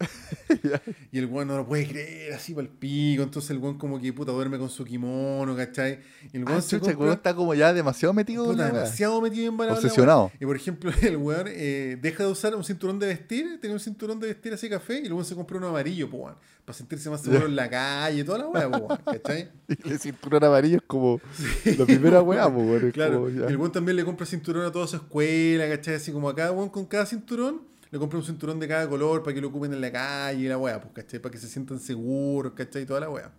y 1.13 1.19
el 1.19 1.27
weón 1.27 1.49
no 1.49 1.57
lo 1.57 1.67
puede 1.67 1.87
creer, 1.89 2.33
así 2.35 2.55
para 2.55 2.67
el 2.67 2.73
pico. 2.73 3.23
Entonces 3.23 3.51
el 3.51 3.59
weón 3.59 3.79
como 3.79 4.01
que 4.01 4.13
puta 4.13 4.33
duerme 4.33 4.59
con 4.59 4.71
su 4.71 4.85
kimono, 4.85 5.57
¿cachai? 5.57 6.01
Y 6.33 6.37
el 6.39 6.45
weón 6.45 6.59
Ah, 6.59 6.63
se 6.63 6.79
chucha, 6.79 6.91
el 6.91 6.97
compra- 6.97 7.05
weón 7.07 7.17
está 7.17 7.35
como 7.35 7.55
ya 7.55 7.73
demasiado 7.73 8.13
metido 8.15 8.51
en 8.53 8.59
la 8.59 8.67
demasiado 8.67 9.21
metido 9.21 9.49
en 9.49 9.57
balada. 9.57 9.77
Obsesionado. 9.79 10.31
Y 10.41 10.47
por 10.47 10.57
ejemplo, 10.57 10.91
el 11.03 11.17
weón 11.17 11.47
eh, 11.49 11.99
deja 12.01 12.25
de 12.25 12.31
usar 12.31 12.55
un 12.55 12.65
cinturón 12.65 12.99
de 12.99 13.09
vestir, 13.09 13.59
tenía 13.61 13.75
un 13.75 13.81
cinturón 13.81 14.21
de 14.21 14.29
vestir 14.29 14.53
así 14.53 14.69
café, 14.69 15.01
y 15.01 15.07
el 15.07 15.13
weón 15.13 15.25
se 15.25 15.35
compró 15.35 15.59
uno 15.59 15.69
amarillo, 15.69 16.09
weón. 16.11 16.35
Para 16.65 16.77
sentirse 16.77 17.09
más 17.09 17.23
seguro 17.23 17.47
en 17.47 17.57
la 17.57 17.71
calle, 17.71 18.23
toda 18.25 18.39
la 18.39 18.47
weá, 18.49 18.69
weón, 18.69 18.99
¿cachai? 19.05 19.51
Y 19.85 19.91
el 19.91 19.99
cinturón 19.99 20.45
amarillo 20.45 20.77
es 20.77 20.83
como 20.87 21.21
la 21.65 21.85
primera 21.87 22.23
weá, 22.23 22.47
weón, 22.47 22.87
es 22.89 22.93
Claro, 22.93 23.25
como 23.25 23.29
el 23.29 23.57
weón 23.57 23.73
también 23.73 23.97
le 23.97 24.05
compra 24.05 24.27
cinturón 24.27 24.65
a 24.67 24.71
toda 24.73 24.87
su 24.87 24.97
escuela, 24.97 25.67
¿cachai? 25.69 25.95
Así 25.95 26.13
como 26.13 26.29
a 26.29 26.35
cada 26.37 26.53
weón 26.53 26.69
con 26.69 26.85
cada 26.87 27.07
cinturón, 27.07 27.63
le 27.91 27.99
compra 27.99 28.19
un 28.19 28.25
cinturón 28.25 28.59
de 28.61 28.69
cada 28.69 28.89
color 28.89 29.23
para 29.23 29.35
que 29.35 29.41
lo 29.41 29.49
ocupen 29.49 29.73
en 29.73 29.81
la 29.81 29.91
calle 29.93 30.45
y 30.45 30.49
la 30.49 30.59
weá, 30.59 30.81
pues, 30.81 30.93
¿cachai? 30.95 31.21
Para 31.21 31.33
que 31.33 31.39
se 31.39 31.49
sientan 31.49 31.79
seguros, 31.81 32.53
¿cachai? 32.55 32.85
Toda 32.87 33.01
la 33.01 33.11
weá. 33.11 33.33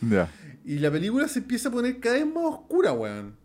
Ya. 0.00 0.30
Y 0.64 0.78
la 0.78 0.90
película 0.90 1.26
se 1.28 1.38
empieza 1.38 1.68
a 1.68 1.72
poner 1.72 2.00
cada 2.00 2.16
vez 2.16 2.26
más 2.26 2.44
oscura, 2.44 2.92
weón. 2.92 3.36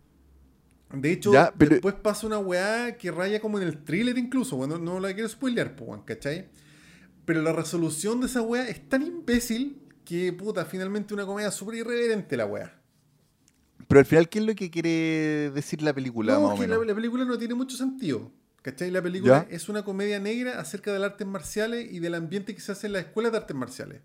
De 0.93 1.11
hecho, 1.11 1.31
pero- 1.57 1.72
después 1.72 1.95
pasa 1.95 2.27
una 2.27 2.38
weá 2.39 2.97
que 2.97 3.11
raya 3.11 3.39
como 3.39 3.59
en 3.59 3.68
el 3.68 3.84
thriller 3.84 4.18
incluso, 4.18 4.57
bueno, 4.57 4.77
no 4.77 4.99
la 4.99 5.13
quiero 5.13 5.30
spoilear, 5.30 5.76
pues, 5.76 5.89
weón, 5.89 6.03
¿cachai? 6.03 6.49
Pero 7.23 7.41
la 7.41 7.53
resolución 7.53 8.19
de 8.19 8.26
esa 8.26 8.41
weá 8.41 8.68
es 8.68 8.89
tan 8.89 9.03
imbécil 9.03 9.77
que, 10.03 10.34
puta, 10.34 10.65
finalmente 10.65 11.13
una 11.13 11.26
comedia 11.26 11.51
súper 11.51 11.76
irreverente 11.76 12.35
la 12.35 12.45
weá. 12.45 12.77
Pero 13.88 13.99
al 13.99 14.05
final, 14.05 14.27
¿qué 14.27 14.39
es 14.39 14.45
lo 14.45 14.55
que 14.55 14.69
quiere 14.72 15.51
decir 15.53 15.81
la 15.81 15.93
película, 15.93 16.34
No, 16.34 16.41
más 16.41 16.51
o 16.51 16.55
que 16.55 16.61
la, 16.68 16.73
menos? 16.76 16.88
la 16.88 16.95
película 16.95 17.26
no 17.26 17.38
tiene 17.38 17.53
mucho 17.53 17.77
sentido. 17.77 18.31
¿Cachai? 18.61 18.91
La 18.91 19.01
película 19.01 19.47
¿Ya? 19.49 19.55
es 19.55 19.69
una 19.69 19.83
comedia 19.83 20.19
negra 20.19 20.59
acerca 20.59 20.93
de 20.93 20.99
las 20.99 21.11
artes 21.11 21.25
marciales 21.27 21.91
y 21.91 21.99
del 21.99 22.13
ambiente 22.15 22.53
que 22.53 22.61
se 22.61 22.71
hace 22.71 22.88
en 22.88 22.93
las 22.93 23.05
escuelas 23.05 23.31
de 23.31 23.39
artes 23.39 23.55
marciales. 23.55 24.01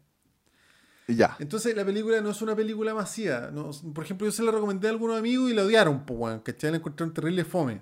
Ya. 1.09 1.37
Entonces 1.39 1.77
la 1.77 1.85
película 1.85 2.21
no 2.21 2.31
es 2.31 2.43
una 2.43 2.57
película 2.57 2.95
masiva. 2.95 3.51
No, 3.53 3.71
por 3.95 4.05
ejemplo, 4.05 4.27
yo 4.27 4.33
se 4.33 4.43
la 4.43 4.51
recomendé 4.51 4.89
a 4.89 4.91
algunos 4.91 5.19
amigos 5.19 5.51
y 5.51 5.55
la 5.55 5.63
odiaron, 5.65 6.05
pues, 6.05 6.19
weón. 6.19 6.41
¿Cachai? 6.41 6.71
La 6.73 6.79
encontraron 6.79 7.15
terrible 7.15 7.45
fome. 7.45 7.81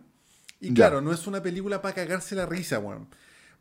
Y 0.60 0.68
Ya. 0.68 0.74
claro, 0.74 1.00
no 1.00 1.12
es 1.12 1.26
una 1.26 1.42
película 1.42 1.80
para 1.80 1.94
cagarse 1.94 2.34
la 2.34 2.44
risa, 2.46 2.78
weón. 2.80 3.08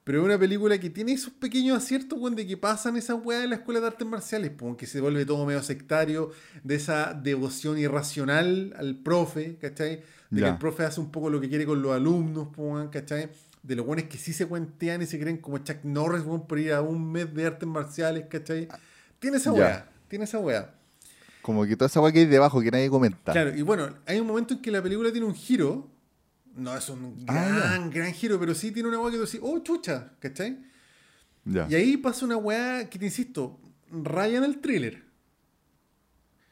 Pero 0.04 0.20
es 0.20 0.26
una 0.26 0.38
película 0.38 0.78
que 0.80 0.90
tiene 0.90 1.14
esos 1.14 1.32
pequeños 1.34 1.78
aciertos, 1.78 2.20
weón, 2.20 2.36
de 2.36 2.46
que 2.46 2.58
pasan 2.58 2.98
esas 2.98 3.18
weas 3.24 3.44
en 3.46 3.52
la 3.52 3.56
escuela 3.58 3.80
de 3.80 3.88
artes 3.88 4.06
marciales, 4.06 4.52
pues, 4.52 4.76
que 4.76 4.86
se 4.86 5.00
vuelve 5.00 5.26
todo 5.26 5.46
medio 5.46 5.64
sectario, 5.64 6.32
de 6.64 6.76
esa 6.76 7.14
devoción 7.14 7.78
irracional 7.78 8.74
al 8.78 8.98
profe, 8.98 9.56
¿cachai? 9.62 10.02
De 10.30 10.42
Ya. 10.42 10.48
que 10.48 10.52
el 10.54 10.58
profe 10.58 10.84
hace 10.84 11.00
un 11.00 11.10
poco 11.12 11.30
lo 11.30 11.40
que 11.40 11.48
quiere 11.48 11.66
con 11.66 11.82
los 11.82 11.94
alumnos, 11.94 12.50
pues, 12.54 12.90
¿cachai? 12.90 13.30
De 13.62 13.76
los 13.78 13.86
buenos 13.86 14.06
que 14.10 14.18
sí 14.18 14.34
se 14.34 14.46
cuentean 14.46 15.02
y 15.02 15.06
se 15.06 15.18
creen 15.18 15.38
como 15.38 15.60
Chuck 15.60 15.78
Norris, 15.84 16.26
weón, 16.26 16.48
por 16.48 16.60
ir 16.60 16.74
a 16.74 16.82
un 16.82 17.10
mes 17.12 17.34
de 17.34 17.46
artes 17.46 17.70
marciales, 17.70 18.26
¿cachai? 18.30 18.68
Tiene 19.20 19.38
esa 19.38 19.52
Ya. 19.52 19.56
wea, 19.58 19.90
tiene 20.10 20.26
esa 20.26 20.40
wea. 20.40 20.74
Como 21.42 21.66
que 21.66 21.78
toda 21.78 21.88
esa 21.88 22.02
weá 22.02 22.12
que 22.12 22.20
hay 22.20 22.26
debajo 22.26 22.60
que 22.62 22.72
nadie 22.72 22.90
comenta. 22.90 23.32
Claro, 23.32 23.56
y 23.56 23.62
bueno, 23.62 23.88
hay 24.06 24.20
un 24.20 24.28
momento 24.28 24.54
en 24.56 24.62
que 24.62 24.70
la 24.72 24.82
película 24.84 25.12
tiene 25.14 25.28
un 25.28 25.34
giro. 25.36 25.90
No 26.56 26.76
es 26.78 26.88
un 26.90 27.26
Ah, 27.28 27.34
gran, 27.50 27.90
gran 27.90 28.14
giro, 28.14 28.40
pero 28.40 28.54
sí 28.54 28.72
tiene 28.72 28.90
una 28.90 29.00
weá 29.00 29.12
que 29.12 29.18
tú 29.18 29.26
decís, 29.26 29.40
oh, 29.42 29.60
chucha, 29.60 30.14
¿cachai? 30.20 30.60
Ya. 31.46 31.68
Y 31.70 31.76
ahí 31.76 31.98
pasa 31.98 32.26
una 32.26 32.38
weá 32.38 32.90
que 32.90 33.00
te 33.00 33.06
insisto, 33.06 33.60
raya 33.92 34.38
en 34.38 34.44
el 34.44 34.60
thriller. 34.62 35.04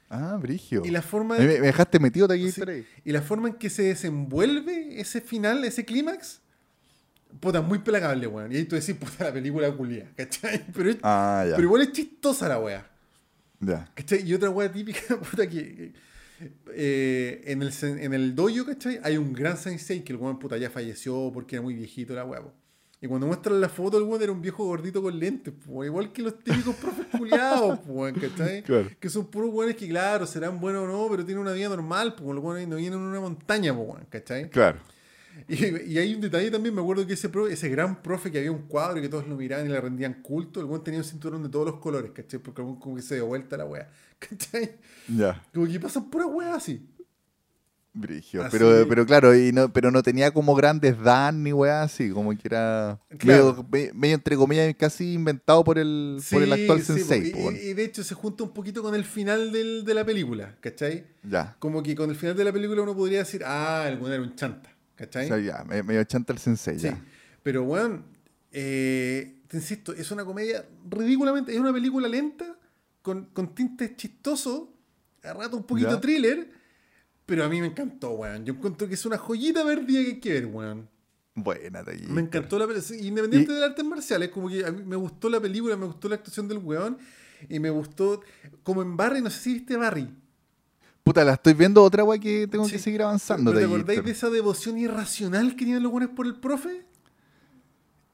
Ah, 0.09 0.37
brigio. 0.41 0.81
Y 0.83 0.89
la 0.89 1.01
forma 1.01 1.37
Me, 1.37 1.45
de- 1.47 1.59
me 1.61 1.67
dejaste 1.67 1.99
metido 1.99 2.27
de 2.27 2.35
aquí. 2.35 2.51
Sí. 2.51 2.61
Y 3.05 3.11
la 3.11 3.21
forma 3.21 3.47
en 3.49 3.53
que 3.55 3.69
se 3.69 3.83
desenvuelve 3.83 4.99
ese 4.99 5.21
final, 5.21 5.63
ese 5.63 5.85
clímax, 5.85 6.41
puta, 7.39 7.61
muy 7.61 7.79
pelagable, 7.79 8.27
weón. 8.27 8.51
Y 8.51 8.57
ahí 8.57 8.65
tú 8.65 8.75
decís, 8.75 8.95
puta, 8.95 9.25
la 9.25 9.33
película 9.33 9.71
culia, 9.71 10.11
¿cachai? 10.17 10.65
Pero, 10.73 10.89
es- 10.89 10.97
Ah, 11.03 11.43
pero 11.51 11.61
igual 11.63 11.83
es 11.83 11.91
chistosa 11.93 12.49
la 12.49 12.59
weá. 12.59 12.89
Ya. 13.61 13.89
¿Cachai? 13.95 14.27
Y 14.27 14.33
otra 14.33 14.49
weá 14.49 14.69
típica, 14.71 14.99
puta, 15.31 15.47
que 15.47 15.93
eh, 16.73 17.43
en, 17.45 17.61
el, 17.61 17.71
en 17.81 18.13
el 18.13 18.35
dojo, 18.35 18.65
¿cachai? 18.65 18.99
Hay 19.03 19.17
un 19.17 19.33
gran 19.33 19.57
sensei 19.57 20.03
que 20.03 20.13
el 20.13 20.19
weón, 20.19 20.39
puta, 20.39 20.57
ya 20.57 20.69
falleció 20.69 21.31
porque 21.33 21.55
era 21.55 21.63
muy 21.63 21.73
viejito 21.73 22.13
la 22.13 22.25
po. 22.25 22.53
Y 23.03 23.07
cuando 23.07 23.25
muestran 23.25 23.59
la 23.59 23.69
foto, 23.69 23.97
el 23.97 24.03
weón 24.03 24.21
era 24.21 24.31
un 24.31 24.41
viejo 24.41 24.63
gordito 24.63 25.01
con 25.01 25.17
lentes, 25.17 25.53
po, 25.53 25.83
igual 25.83 26.11
que 26.11 26.21
los 26.21 26.37
típicos 26.39 26.75
profes 26.75 27.07
culiados, 27.17 27.79
weón, 27.85 28.13
¿cachai? 28.13 28.61
Claro. 28.63 28.89
Que 28.99 29.09
son 29.09 29.25
puros 29.25 29.51
weones 29.51 29.75
que, 29.75 29.87
claro, 29.87 30.27
serán 30.27 30.59
buenos 30.59 30.83
o 30.83 30.87
no, 30.87 31.07
pero 31.09 31.25
tienen 31.25 31.41
una 31.41 31.53
vida 31.53 31.69
normal, 31.69 32.15
pues 32.15 32.35
los 32.35 32.43
weones 32.43 32.67
no 32.67 32.75
vienen 32.75 32.99
en 32.99 33.05
una 33.05 33.19
montaña, 33.19 33.73
weón, 33.73 34.05
¿cachai? 34.09 34.49
Claro. 34.49 34.79
Y, 35.47 35.93
y 35.93 35.97
hay 35.97 36.13
un 36.15 36.21
detalle 36.21 36.49
también, 36.51 36.73
me 36.75 36.81
acuerdo 36.81 37.05
que 37.05 37.13
ese, 37.13 37.29
pro- 37.29 37.47
ese 37.47 37.69
gran 37.69 38.01
profe 38.01 38.31
que 38.31 38.37
había 38.39 38.51
un 38.51 38.63
cuadro 38.67 38.99
y 38.99 39.01
que 39.01 39.09
todos 39.09 39.27
lo 39.27 39.35
miraban 39.35 39.65
y 39.65 39.69
le 39.69 39.79
rendían 39.81 40.21
culto, 40.21 40.59
el 40.59 40.65
weón 40.67 40.83
tenía 40.83 40.99
un 40.99 41.05
cinturón 41.05 41.43
de 41.43 41.49
todos 41.49 41.65
los 41.65 41.79
colores, 41.79 42.11
¿cachai? 42.11 42.39
Porque 42.39 42.61
como 42.61 42.95
que 42.95 43.01
se 43.01 43.15
dio 43.15 43.25
vuelta 43.25 43.57
la 43.57 43.65
wea, 43.65 43.89
¿cachai? 44.19 44.77
Ya. 45.07 45.41
Como 45.53 45.67
que 45.67 45.79
pasan 45.79 46.09
puras 46.09 46.27
weas 46.31 46.55
así. 46.57 46.87
Brigio. 47.93 48.41
Así- 48.41 48.57
Pero, 48.57 48.87
pero 48.87 49.05
claro, 49.05 49.35
y 49.35 49.51
no, 49.51 49.73
pero 49.73 49.91
no 49.91 50.01
tenía 50.01 50.31
como 50.31 50.55
grandes 50.55 50.97
dan 51.03 51.43
ni 51.43 51.51
weá 51.51 51.81
así, 51.83 52.09
como 52.11 52.31
que 52.31 52.39
era 52.45 53.01
Claro. 53.17 53.67
medio, 53.69 53.91
me- 53.91 53.99
medio 53.99 54.15
entre 54.15 54.37
comillas 54.37 54.73
casi 54.79 55.11
inventado 55.13 55.61
por 55.65 55.77
el, 55.77 56.21
por 56.31 56.41
el 56.41 56.53
actual 56.53 56.79
sí, 56.81 56.93
sensei. 56.93 57.31
po. 57.33 57.51
y, 57.51 57.55
y 57.57 57.73
de 57.73 57.83
hecho 57.83 58.01
se 58.05 58.15
junta 58.15 58.45
un 58.45 58.53
poquito 58.53 58.81
con 58.81 58.95
el 58.95 59.03
final 59.03 59.51
del- 59.51 59.83
de 59.83 59.93
la 59.93 60.05
película, 60.05 60.55
¿cachai? 60.61 61.03
Ya. 61.23 61.57
Como 61.59 61.83
que 61.83 61.93
con 61.93 62.09
el 62.09 62.15
final 62.15 62.33
de 62.37 62.45
la 62.45 62.53
película 62.53 62.81
uno 62.81 62.95
podría 62.95 63.19
decir, 63.19 63.41
ah, 63.45 63.83
el 63.89 63.97
weón 63.99 64.13
era 64.13 64.23
un 64.23 64.35
chanta, 64.37 64.70
¿cachai? 65.01 65.25
O 65.25 65.27
sea, 65.29 65.39
ya, 65.39 65.63
me- 65.63 65.83
medio 65.83 66.03
chanta 66.05 66.33
el 66.33 66.39
sensei, 66.39 66.77
Sí. 66.79 66.85
ya. 66.87 67.01
Pero, 67.43 67.63
weón, 67.63 68.05
eh, 68.51 69.41
te 69.47 69.57
insisto, 69.57 69.93
es 69.93 70.09
una 70.11 70.23
comedia 70.25 70.65
ridículamente. 70.89 71.53
Es 71.53 71.59
una 71.59 71.73
película 71.73 72.07
lenta, 72.07 72.55
con, 73.01 73.25
con 73.33 73.53
tintes 73.55 73.95
chistosos, 73.95 74.69
a 75.23 75.33
rato 75.33 75.57
un 75.57 75.63
poquito 75.63 75.91
Ya. 75.91 76.01
thriller. 76.01 76.49
Pero 77.25 77.45
a 77.45 77.49
mí 77.49 77.61
me 77.61 77.67
encantó, 77.67 78.11
weón. 78.11 78.45
Yo 78.45 78.53
encuentro 78.53 78.87
que 78.87 78.95
es 78.95 79.05
una 79.05 79.17
joyita 79.17 79.63
perdida 79.63 80.01
que 80.01 80.07
hay 80.09 80.19
que 80.19 80.33
ver, 80.33 80.45
weón. 80.47 80.89
Buena, 81.33 81.81
de 81.81 81.97
Me 82.09 82.21
encantó 82.21 82.59
la 82.59 82.67
película. 82.67 82.97
Independiente 82.99 83.53
de 83.53 83.59
las 83.61 83.69
artes 83.69 83.85
marciales, 83.85 84.29
como 84.29 84.49
que 84.49 84.65
a 84.65 84.71
mí 84.71 84.83
me 84.83 84.97
gustó 84.97 85.29
la 85.29 85.39
película, 85.39 85.77
me 85.77 85.85
gustó 85.85 86.09
la 86.09 86.15
actuación 86.15 86.47
del 86.47 86.57
weón. 86.57 86.97
Y 87.49 87.59
me 87.59 87.69
gustó, 87.69 88.21
como 88.63 88.81
en 88.81 88.95
Barry, 88.97 89.21
no 89.21 89.29
sé 89.29 89.39
si 89.39 89.53
viste 89.53 89.75
Barry. 89.77 90.07
Puta, 91.03 91.23
la 91.23 91.33
estoy 91.33 91.53
viendo 91.53 91.83
otra 91.83 92.03
weá 92.03 92.19
que 92.19 92.47
tengo 92.47 92.65
Sí. 92.65 92.73
que 92.73 92.79
seguir 92.79 93.01
avanzando. 93.01 93.51
¿Pero 93.51 93.59
¿Te 93.67 93.73
acordáis 93.73 94.03
de 94.03 94.11
esa 94.11 94.29
devoción 94.29 94.77
irracional 94.77 95.55
que 95.55 95.65
tienen 95.65 95.81
los 95.83 95.91
buenos 95.91 96.11
por 96.11 96.25
el 96.27 96.35
profe? 96.35 96.85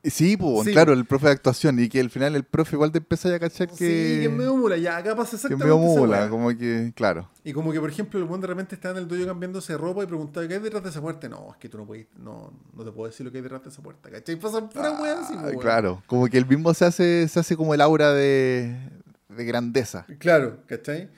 Sí, 0.04 0.38
pues, 0.38 0.68
Sí. 0.68 0.72
claro, 0.72 0.94
el 0.94 1.04
profe 1.06 1.26
de 1.26 1.34
actuación. 1.34 1.80
Y 1.80 1.90
que 1.90 2.00
al 2.00 2.10
final 2.10 2.34
el 2.38 2.46
profe 2.46 2.78
igual 2.78 2.94
te 2.94 3.00
empieza 3.00 3.34
a 3.34 3.40
cachar 3.40 3.68
que. 3.68 3.76
Sí, 3.76 3.84
que 3.84 4.26
es 4.26 4.32
medio 4.32 4.56
mula. 4.56 4.78
Ya, 4.78 4.96
acá 4.96 5.16
pasa 5.18 5.32
que 5.32 5.36
es 5.36 5.44
exactamente 5.46 5.66
medio 5.76 5.92
esa 5.92 6.00
mula, 6.00 6.30
como 6.30 6.48
que, 6.58 6.94
claro. 6.96 7.30
Y 7.44 7.52
como 7.52 7.74
que, 7.74 7.80
por 7.82 7.90
ejemplo, 7.90 8.18
el 8.18 8.26
buen 8.26 8.40
de 8.40 8.48
repente 8.48 8.76
estaba 8.76 8.98
en 8.98 9.04
el 9.04 9.10
dojo 9.10 9.26
cambiándose 9.26 9.74
de 9.74 9.78
ropa 9.80 10.04
y 10.04 10.06
preguntaba, 10.08 10.48
¿qué 10.48 10.54
hay 10.54 10.60
detrás 10.62 10.84
de 10.84 10.90
esa 10.92 11.02
puerta? 11.02 11.28
No, 11.28 11.50
es 11.52 11.58
que 11.58 11.68
tú 11.68 11.78
no 11.80 11.86
puedes, 11.86 12.08
no, 12.24 12.54
no 12.74 12.84
te 12.86 12.92
puedo 12.94 13.10
decir 13.10 13.26
lo 13.26 13.32
que 13.34 13.40
hay 13.40 13.42
detrás 13.44 13.64
de 13.64 13.70
esa 13.70 13.82
puerta, 13.82 14.10
¿cachai? 14.10 14.38
Pasan 14.38 14.70
pura 14.70 14.88
Ah, 14.98 15.02
weá 15.02 15.20
así, 15.20 15.34
claro, 15.60 16.02
como 16.08 16.28
que 16.28 16.38
el 16.38 16.46
mismo 16.48 16.74
se 16.74 16.86
hace, 16.86 17.28
se 17.28 17.40
hace 17.42 17.58
como 17.58 17.74
el 17.74 17.82
aura 17.82 18.14
de, 18.14 18.78
de 19.28 19.46
grandeza. 19.46 20.06
Claro, 20.20 20.60
¿cachai? 20.68 21.10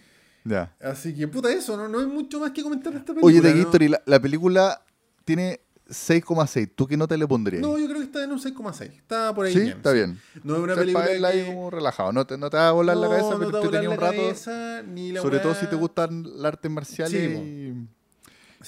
Ya. 0.43 0.75
Así 0.81 1.13
que, 1.13 1.27
puta, 1.27 1.51
eso, 1.51 1.75
no, 1.77 1.87
no 1.87 1.99
hay 1.99 2.05
mucho 2.05 2.39
más 2.39 2.51
que 2.51 2.63
comentar 2.63 2.93
de 2.93 2.99
esta 2.99 3.13
película. 3.13 3.31
Oye, 3.31 3.41
de 3.41 3.53
¿no? 3.53 3.65
Gator, 3.65 3.83
y 3.83 3.87
la, 3.89 4.01
la 4.05 4.19
película 4.19 4.81
tiene 5.25 5.59
6,6. 5.89 6.71
¿Tú 6.75 6.87
qué 6.87 6.95
nota 6.95 7.17
le 7.17 7.27
pondrías? 7.27 7.61
No, 7.61 7.77
yo 7.77 7.85
creo 7.87 7.97
que 7.97 8.05
está 8.05 8.23
en 8.23 8.31
un 8.31 8.39
6,6. 8.39 8.81
Está 8.81 9.33
por 9.33 9.45
ahí 9.45 9.53
sí, 9.53 9.59
bien. 9.59 9.77
está 9.77 9.91
bien. 9.91 10.19
No 10.43 10.55
es 10.55 10.61
una 10.61 10.75
película 10.75 11.03
para 11.03 11.11
verla 11.11 11.27
ahí 11.29 11.41
que... 11.41 11.47
como 11.47 11.69
relajado. 11.69 12.11
No 12.11 12.25
te, 12.25 12.37
no 12.37 12.49
te 12.49 12.57
va 12.57 12.69
a 12.69 12.71
volar 12.71 12.97
la 12.97 13.09
cabeza, 13.09 13.35
pero 13.39 13.51
te 13.51 13.59
te 13.59 13.69
tenía 13.69 13.89
un 13.89 13.97
rato. 13.97 14.15
cabeza, 14.15 14.83
ni 14.83 15.11
la 15.11 15.21
Sobre 15.21 15.39
todo 15.39 15.55
si 15.55 15.65
te 15.65 15.75
gustan 15.75 16.23
las 16.23 16.53
artes 16.53 16.71
marciales 16.71 17.11
Sí, 17.11 17.17
y, 17.17 17.68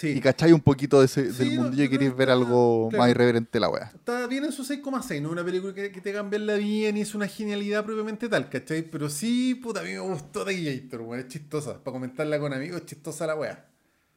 Sí. 0.02 0.10
y 0.18 0.20
cachai 0.20 0.52
un 0.52 0.62
poquito 0.62 1.00
de 1.00 1.06
ese- 1.06 1.32
Sí, 1.32 1.38
del 1.50 1.56
no, 1.58 1.62
mundillo 1.64 1.84
y 1.84 1.86
yo 1.86 1.90
creo 1.90 2.00
querés 2.00 2.14
que 2.14 2.18
ver 2.18 2.30
algo 2.32 2.90
claro. 2.90 3.04
más 3.04 3.12
irreverente 3.12 3.60
la 3.60 3.70
wea. 3.70 3.92
Está 3.94 4.26
bien 4.26 4.44
en 4.46 4.52
su 4.52 4.64
6,6, 4.64 5.22
no 5.22 5.28
es 5.28 5.32
una 5.34 5.44
película 5.46 5.74
que, 5.76 5.92
que 5.92 6.02
te 6.02 6.10
hagan 6.10 6.30
verla 6.32 6.56
bien 6.56 6.98
y 6.98 7.02
es 7.02 7.14
una 7.14 7.28
genialidad 7.28 7.86
propiamente 7.86 8.28
tal, 8.28 8.50
¿cachai? 8.50 8.82
Pero 8.82 9.10
sí, 9.10 9.54
puta, 9.56 9.82
a 9.82 9.84
mí 9.84 9.92
me 9.92 10.00
gustó 10.00 10.44
The 10.44 10.54
Gator, 10.82 11.02
weón, 11.02 11.20
es 11.20 11.28
chistosa. 11.28 11.84
Para 11.84 11.94
comentarla 11.94 12.40
con 12.40 12.52
amigos, 12.52 12.82
es 12.82 12.86
chistosa 12.88 13.28
la 13.28 13.36
weá. 13.36 13.66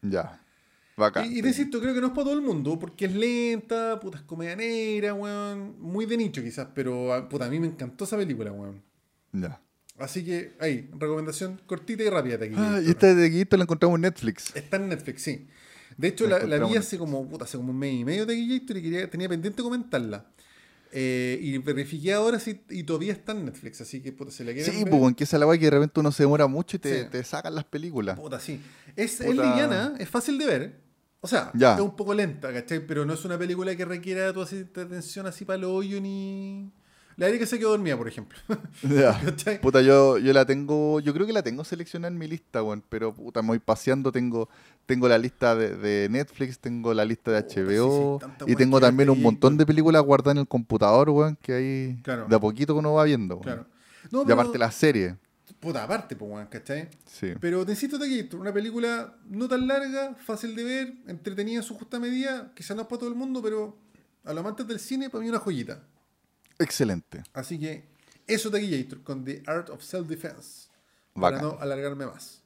Ya. 0.00 0.40
Bacán. 0.96 1.26
Y, 1.30 1.36
y 1.36 1.38
insisto, 1.40 1.80
creo 1.80 1.92
que 1.92 2.00
no 2.00 2.06
es 2.06 2.12
para 2.12 2.24
todo 2.24 2.34
el 2.34 2.40
mundo, 2.42 2.78
porque 2.78 3.04
es 3.06 3.14
lenta, 3.14 3.98
puta, 4.00 4.18
es 4.18 4.24
comedia 4.24 4.54
negra, 4.56 5.12
weón. 5.12 5.74
Muy 5.80 6.06
de 6.06 6.16
nicho 6.16 6.42
quizás, 6.42 6.68
pero 6.74 7.12
ah, 7.12 7.28
puta, 7.28 7.46
a 7.46 7.50
mí 7.50 7.58
me 7.60 7.66
encantó 7.66 8.04
esa 8.04 8.16
película, 8.16 8.52
weón. 8.52 8.80
Ya. 9.32 9.60
Así 9.98 10.24
que, 10.24 10.56
ahí, 10.60 10.90
recomendación 10.98 11.60
cortita 11.66 12.02
y 12.02 12.08
rápida 12.08 12.36
de 12.36 12.48
The 12.48 12.54
Ah, 12.56 12.80
y 12.84 12.90
esta 12.90 13.14
de 13.14 13.30
Gator 13.30 13.58
la 13.58 13.62
encontramos 13.64 13.96
en 13.96 14.02
Netflix. 14.02 14.54
Está 14.56 14.76
en 14.76 14.88
Netflix, 14.88 15.22
sí. 15.22 15.46
De 15.96 16.08
hecho, 16.08 16.26
La 16.26 16.38
la, 16.40 16.58
la 16.58 16.66
vi 16.66 16.76
hace 16.76 16.98
como, 16.98 17.26
puta, 17.28 17.44
hace 17.44 17.56
como 17.56 17.70
un 17.70 17.78
mes 17.78 17.94
y 17.94 18.04
medio 18.04 18.26
de 18.26 18.46
Gator 18.46 18.76
y 18.76 18.82
quería, 18.82 19.10
tenía 19.10 19.28
pendiente 19.28 19.62
comentarla. 19.62 20.26
Eh, 20.96 21.38
y 21.42 21.58
verifiqué 21.58 22.12
ahora 22.12 22.38
si, 22.38 22.60
y 22.70 22.84
todavía 22.84 23.12
está 23.12 23.32
en 23.32 23.46
Netflix, 23.46 23.80
así 23.80 24.00
que 24.00 24.12
puta, 24.12 24.30
se 24.30 24.44
le 24.44 24.54
quieren 24.54 24.72
Sí, 24.72 24.84
pues, 24.84 25.02
en 25.02 25.14
que 25.16 25.24
esa 25.24 25.38
la 25.38 25.50
que 25.58 25.64
de 25.64 25.70
repente 25.70 25.98
uno 25.98 26.12
se 26.12 26.22
demora 26.22 26.46
mucho 26.46 26.76
y 26.76 26.80
te, 26.80 27.02
Sí. 27.02 27.08
te 27.10 27.24
sacan 27.24 27.54
las 27.54 27.64
películas. 27.64 28.16
Puta, 28.18 28.38
sí. 28.38 28.60
Es, 28.94 29.20
es 29.20 29.26
Puta. 29.26 29.42
liviana, 29.50 29.94
es 29.98 30.08
fácil 30.08 30.38
de 30.38 30.46
ver. 30.46 30.80
O 31.20 31.26
sea, 31.26 31.50
Ya. 31.54 31.74
es 31.74 31.80
un 31.80 31.96
poco 31.96 32.14
lenta, 32.14 32.52
¿cachai? 32.52 32.86
Pero 32.86 33.04
no 33.04 33.14
es 33.14 33.24
una 33.24 33.36
película 33.36 33.74
que 33.74 33.84
requiera 33.84 34.32
tu 34.32 34.40
atención 34.42 35.26
así 35.26 35.44
para 35.44 35.56
el 35.58 35.64
hoyo 35.64 36.00
ni. 36.00 36.70
La 37.16 37.28
Erika 37.28 37.46
se 37.46 37.58
quedó 37.58 37.70
dormida, 37.70 37.96
por 37.96 38.06
ejemplo. 38.08 38.36
Ya. 38.82 39.18
¿Cachai? 39.24 39.60
Puta, 39.60 39.80
yo, 39.82 40.18
yo 40.18 40.32
la 40.32 40.44
tengo, 40.44 41.00
yo 41.00 41.12
creo 41.14 41.26
que 41.26 41.32
la 41.32 41.42
tengo 41.42 41.64
seleccionada 41.64 42.12
en 42.12 42.18
mi 42.18 42.28
lista, 42.28 42.62
weón, 42.62 42.84
pero 42.88 43.12
puta, 43.14 43.40
me 43.42 43.48
voy 43.48 43.58
paseando, 43.58 44.12
tengo, 44.12 44.48
tengo 44.86 45.08
la 45.08 45.18
lista 45.18 45.54
de, 45.56 45.76
de 45.76 46.08
Netflix, 46.10 46.58
tengo 46.58 46.92
la 46.94 47.04
lista 47.04 47.30
de 47.30 47.48
sí, 47.48 47.60
HBO 47.60 48.20
sí, 48.20 48.44
y 48.46 48.56
tengo 48.56 48.80
también 48.80 49.10
un 49.10 49.22
montón 49.22 49.56
de 49.56 49.64
películas 49.66 50.02
guardadas 50.02 50.36
en 50.36 50.40
el 50.40 50.48
computador, 50.48 51.10
weón, 51.10 51.36
que 51.40 51.52
ahí 51.54 52.00
Claro. 52.02 52.26
de 52.28 52.36
a 52.36 52.40
poquito 52.40 52.74
que 52.74 52.78
uno 52.80 52.92
va 52.94 53.04
viendo, 53.04 53.34
weón. 53.36 53.42
Claro. 53.44 53.66
No, 54.10 54.22
Y 54.22 54.24
pero- 54.26 54.40
aparte 54.40 54.58
la 54.58 54.70
serie, 54.70 55.16
Puta, 55.60 55.82
aparte, 55.84 56.14
pues, 56.16 56.30
weón, 56.30 56.46
¿cachai? 56.48 56.88
sí. 57.06 57.32
Pero 57.40 57.64
te 57.64 57.72
insisto, 57.72 57.98
Taquito, 57.98 58.36
una 58.38 58.52
película 58.52 59.16
no 59.30 59.48
tan 59.48 59.66
larga, 59.66 60.14
fácil 60.24 60.54
de 60.54 60.62
ver, 60.64 60.94
entretenida 61.06 61.56
en 61.58 61.62
su 61.62 61.74
justa 61.74 61.98
medida, 61.98 62.52
quizás 62.54 62.76
no 62.76 62.82
es 62.82 62.88
para 62.88 62.98
todo 63.00 63.08
el 63.08 63.14
mundo, 63.14 63.40
pero 63.42 63.76
a 64.24 64.32
los 64.34 64.40
amantes 64.40 64.66
del 64.66 64.78
cine, 64.78 65.08
para 65.08 65.22
mí 65.22 65.28
una 65.30 65.38
joyita. 65.38 65.82
Excelente. 66.58 67.22
Así 67.32 67.58
que 67.58 67.84
eso, 68.26 68.50
Taquillator, 68.50 69.02
con 69.02 69.24
The 69.24 69.42
Art 69.46 69.70
of 69.70 69.82
Self-Defense. 69.82 70.68
Para 71.14 71.40
no 71.40 71.56
alargarme 71.60 72.06
más. 72.06 72.42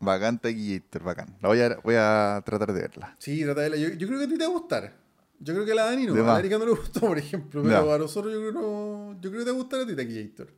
Bacán 0.00 0.38
Taquillator, 0.38 1.02
bacán. 1.02 1.36
La 1.40 1.48
voy 1.48 1.60
a, 1.60 1.76
voy 1.82 1.94
a 1.96 2.42
tratar 2.44 2.72
de 2.72 2.80
verla. 2.82 3.16
Sí, 3.18 3.42
trata 3.42 3.62
de 3.62 3.70
la- 3.70 3.76
yo, 3.76 3.88
yo 3.90 4.06
creo 4.06 4.18
que 4.18 4.24
a 4.26 4.28
ti 4.28 4.36
te 4.38 4.44
va 4.44 4.50
a 4.50 4.52
gustar. 4.52 4.96
Yo 5.40 5.52
creo 5.54 5.64
que 5.66 5.72
a 5.72 5.74
la 5.74 5.84
Dani 5.86 6.06
no, 6.06 6.14
De 6.14 6.20
a 6.20 6.24
la. 6.24 6.38
Erika 6.38 6.58
no 6.58 6.64
le 6.66 6.70
gustó, 6.72 7.00
por 7.00 7.18
ejemplo, 7.18 7.62
pero 7.62 7.86
Ya. 7.86 7.94
a 7.94 7.98
nosotros 7.98 8.32
yo 8.32 8.40
creo, 8.40 8.52
no, 8.52 9.12
yo 9.20 9.30
creo 9.30 9.40
que 9.40 9.44
te 9.44 9.50
va 9.50 9.56
a 9.56 9.60
gustar 9.60 9.80
a 9.80 9.86
ti, 9.86 9.94
Taquillator. 9.96 10.48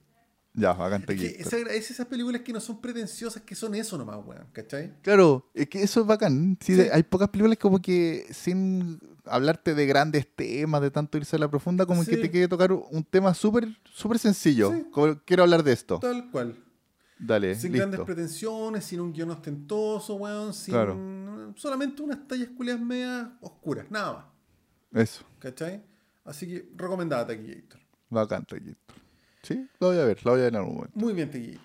Ya, 0.58 0.72
bacán 0.72 1.02
Es 1.02 1.06
que 1.06 1.14
Taquillator. 1.14 1.60
esa- 1.60 1.72
es 1.74 1.90
esas 1.90 2.06
películas 2.06 2.40
que 2.42 2.52
no 2.52 2.60
son 2.60 2.80
pretenciosas, 2.80 3.42
que 3.42 3.54
son 3.54 3.74
eso 3.74 3.98
nomás, 3.98 4.18
weón, 4.24 4.46
¿cachai? 4.52 4.94
Claro, 5.02 5.50
es 5.54 5.68
que 5.68 5.82
eso 5.82 6.00
es 6.00 6.06
bacán. 6.06 6.56
Sí, 6.60 6.80
hay 6.92 7.02
pocas 7.02 7.28
películas 7.28 7.58
como 7.58 7.80
que 7.80 8.26
sin 8.30 8.98
hablarte 9.26 9.74
de 9.74 9.86
grandes 9.86 10.26
temas, 10.34 10.80
de 10.82 10.90
tanto 10.90 11.18
irse 11.18 11.36
a 11.36 11.38
la 11.38 11.48
profunda, 11.50 11.84
como 11.84 12.04
que 12.04 12.16
te 12.16 12.30
quiere 12.30 12.48
tocar 12.48 12.72
un 12.72 13.04
tema 13.04 13.34
súper 13.34 13.68
súper 13.92 14.18
sencillo. 14.18 14.72
Sí. 14.72 14.84
Como, 14.92 15.18
quiero 15.24 15.42
hablar 15.42 15.62
de 15.62 15.72
esto. 15.72 15.98
Tal 15.98 16.30
cual. 16.30 16.56
Dale, 17.18 17.55
Sin 17.55 17.72
listo. 17.72 17.88
grandes 17.88 18.06
pretensiones, 18.06 18.84
sin 18.84 19.01
un 19.01 19.12
guion 19.12 19.30
ostentoso, 19.30 20.14
weón, 20.16 20.52
sin 20.52 20.74
Claro. 20.74 21.52
solamente 21.56 22.02
unas 22.02 22.26
tallas 22.28 22.48
culias 22.56 22.78
medias 22.78 23.28
oscuras, 23.40 23.86
nada 23.90 24.12
más, 24.93 25.02
Eso, 25.02 25.24
¿cachai? 25.38 25.82
Así 26.24 26.47
que 26.47 26.68
recomendada 26.76 27.26
Taquillator. 27.26 27.80
bacán 28.10 28.44
Taquillator. 28.44 28.97
Sí, 29.43 29.66
la 29.78 29.86
voy 29.88 29.98
a 29.98 30.05
ver, 30.05 30.24
la 30.26 30.30
voy 30.32 30.40
a 30.40 30.44
ver 30.44 30.52
en 30.52 30.56
algún 30.59 30.74
momento. 30.76 30.98
Muy 30.98 31.14
bien, 31.14 31.30
Taquillator. 31.30 31.62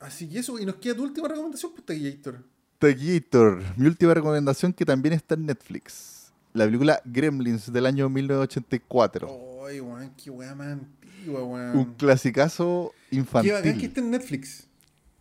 Así 0.00 0.28
que 0.28 0.40
eso, 0.40 0.58
y 0.58 0.66
nos 0.66 0.76
queda 0.76 0.96
tu 0.96 1.04
última 1.04 1.28
recomendación, 1.28 1.70
pues 1.72 1.84
Taquillator. 1.86 2.42
Taquillator, 2.78 3.62
mi 3.76 3.86
última 3.86 4.12
recomendación 4.14 4.72
que 4.72 4.84
también 4.84 5.12
está 5.12 5.34
en 5.36 5.46
Netflix. 5.46 6.32
La 6.52 6.64
película 6.64 7.00
Gremlins 7.04 7.72
del 7.72 7.86
año 7.86 8.08
1984. 8.08 9.28
Ay, 9.66 9.80
weón, 9.80 10.12
qué 10.22 10.30
weá 10.30 10.54
más 10.54 10.68
antigua, 10.68 11.42
Un 11.42 11.52
weón. 11.52 11.94
clasicazo 11.94 12.92
Qué 13.10 13.20
bacán 13.22 13.42
que 13.42 13.48
infantil. 13.68 13.84
está 13.84 14.00
en 14.00 14.10
Netflix. 14.10 14.66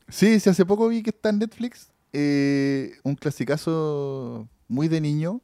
Sí, 0.09 0.39
sí, 0.39 0.49
hace 0.49 0.65
poco 0.65 0.87
vi 0.87 1.03
que 1.03 1.09
está 1.11 1.29
en 1.29 1.39
Netflix. 1.39 1.87
eh, 2.13 2.93
un 3.03 3.15
clasicazo 3.15 4.47
muy 4.67 4.89
de 4.89 4.99
niño 4.99 5.39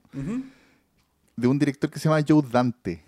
de 1.37 1.47
un 1.47 1.57
director 1.59 1.89
que 1.89 1.97
se 1.99 2.09
llama 2.09 2.23
Joe 2.27 2.43
Dante, 2.51 3.03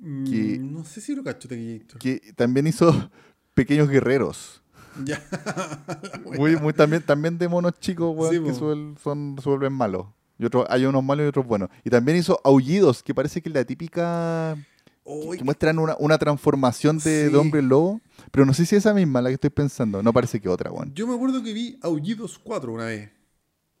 Que- 0.00 0.58
Mm, 0.60 0.72
No 0.72 0.84
sé 0.84 1.00
si 1.00 1.14
lo 1.14 1.22
cacho, 1.24 1.48
que 1.48 2.20
también 2.36 2.66
hizo 2.66 2.88
Pequeños 3.54 3.88
Guerreros. 3.88 4.62
Ya. 5.04 5.20
Muy, 6.38 6.56
muy 6.56 6.72
también, 6.72 7.02
también 7.02 7.36
de 7.38 7.48
monos 7.48 7.72
chicos, 7.80 8.14
weón, 8.16 8.32
Sí, 8.34 8.40
que 8.42 8.52
suel- 8.58 8.96
son, 9.02 9.36
se 9.42 9.48
vuelven 9.48 9.72
malos. 9.72 10.06
Y 10.38 10.44
otros, 10.46 10.66
hay 10.68 10.84
unos 10.84 11.02
malos 11.04 11.24
y 11.24 11.28
otros 11.28 11.46
buenos. 11.46 11.68
Y 11.84 11.90
también 11.90 12.18
hizo 12.18 12.40
Aullidos, 12.44 13.02
que 13.02 13.14
parece 13.14 13.40
que 13.42 13.48
es 13.48 13.54
la 13.54 13.64
típica... 13.64 14.56
Que 15.04 15.44
muestran 15.44 15.78
una, 15.78 15.96
una 15.98 16.16
transformación 16.18 16.98
de, 16.98 17.24
de 17.24 17.30
Sí. 17.30 17.36
hombre 17.36 17.60
en 17.60 17.68
lobo. 17.68 18.00
Pero 18.30 18.46
no 18.46 18.54
sé 18.54 18.64
si 18.64 18.74
es 18.76 18.84
esa 18.84 18.94
misma 18.94 19.20
la 19.20 19.28
que 19.28 19.34
estoy 19.34 19.50
pensando. 19.50 20.02
No 20.02 20.12
parece 20.12 20.40
que 20.40 20.48
otra, 20.48 20.70
weón. 20.72 20.94
Yo 20.94 21.06
me 21.06 21.14
acuerdo 21.14 21.42
que 21.42 21.52
vi 21.52 21.78
Aullidos 21.82 22.38
4 22.38 22.72
una 22.72 22.86
vez. 22.86 23.10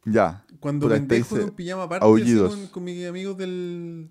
Ya. 0.04 0.44
Cuando 0.60 0.88
pendejo 0.88 1.22
este 1.24 1.38
de 1.38 1.44
un 1.44 1.50
pijama 1.56 1.84
aparte 1.84 2.04
así 2.06 2.36
con, 2.36 2.66
con 2.66 2.84
mis 2.84 3.06
amigos 3.06 3.38
del, 3.38 4.10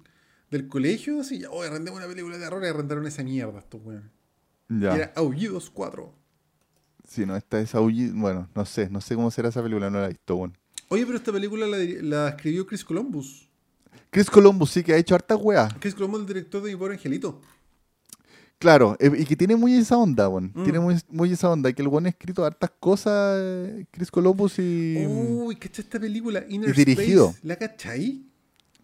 del 0.50 0.68
colegio, 0.68 1.22
así, 1.22 1.40
ya, 1.40 1.52
oye, 1.52 1.70
arrendemos 1.70 2.00
una 2.00 2.08
película 2.08 2.36
de 2.38 2.44
terror 2.44 2.64
y 2.64 2.68
arrendaron 2.68 3.06
esa 3.06 3.24
mierda 3.24 3.60
estos 3.60 3.80
weones. 3.84 4.10
Ya. 4.70 4.94
Y 4.94 4.96
era 4.98 5.14
Aullidos 5.16 5.70
4. 5.70 6.12
Si 7.08 7.26
no, 7.28 7.36
esta 7.36 7.60
es 7.60 7.76
Aullidos. 7.76 8.16
Bueno, 8.16 8.50
no 8.56 8.66
sé. 8.66 8.90
No 8.90 9.02
sé 9.02 9.14
cómo 9.14 9.30
será 9.30 9.50
esa 9.50 9.62
película. 9.62 9.92
No 9.92 10.00
la 10.00 10.06
he 10.06 10.10
visto, 10.10 10.36
weón. 10.36 10.58
Oye, 10.90 11.06
pero 11.06 11.18
esta 11.18 11.32
película 11.32 11.68
la 11.68 12.30
escribió 12.30 12.66
Chris 12.66 12.84
Columbus. 12.84 13.50
Chris 14.10 14.30
Columbus 14.30 14.72
sí 14.72 14.84
que 14.84 14.94
ha 14.94 14.98
hecho 14.98 15.16
hartas 15.16 15.38
weas. 15.42 15.74
Chris 15.80 15.96
Columbus, 15.96 16.22
el 16.22 16.28
director 16.28 16.62
de 16.62 16.72
Mi 16.72 16.78
Pobre 16.78 16.94
Angelito. 16.96 17.42
Claro, 18.60 18.96
eh, 19.00 19.12
y 19.20 19.26
que 19.26 19.36
tiene 19.36 19.56
muy 19.58 19.74
esa 19.76 19.98
onda, 19.98 20.30
weón. 20.30 20.52
Mm. 20.56 20.64
Tiene 20.64 20.80
muy, 20.80 20.96
muy 21.10 21.32
esa 21.34 21.50
onda. 21.52 21.74
Que 21.74 21.82
el 21.82 21.88
weón 21.90 22.06
ha 22.06 22.10
escrito 22.10 22.46
hartas 22.46 22.72
cosas, 22.80 23.38
eh, 23.42 23.86
Chris 23.92 24.10
Columbus 24.10 24.58
y... 24.60 25.06
Uy, 25.06 25.56
¿cachai 25.58 25.84
esta 25.84 26.00
película? 26.00 26.46
Inner 26.48 26.74
dirigido. 26.74 27.30
Space. 27.30 27.48
¿La 27.48 27.56
cachai? 27.58 28.24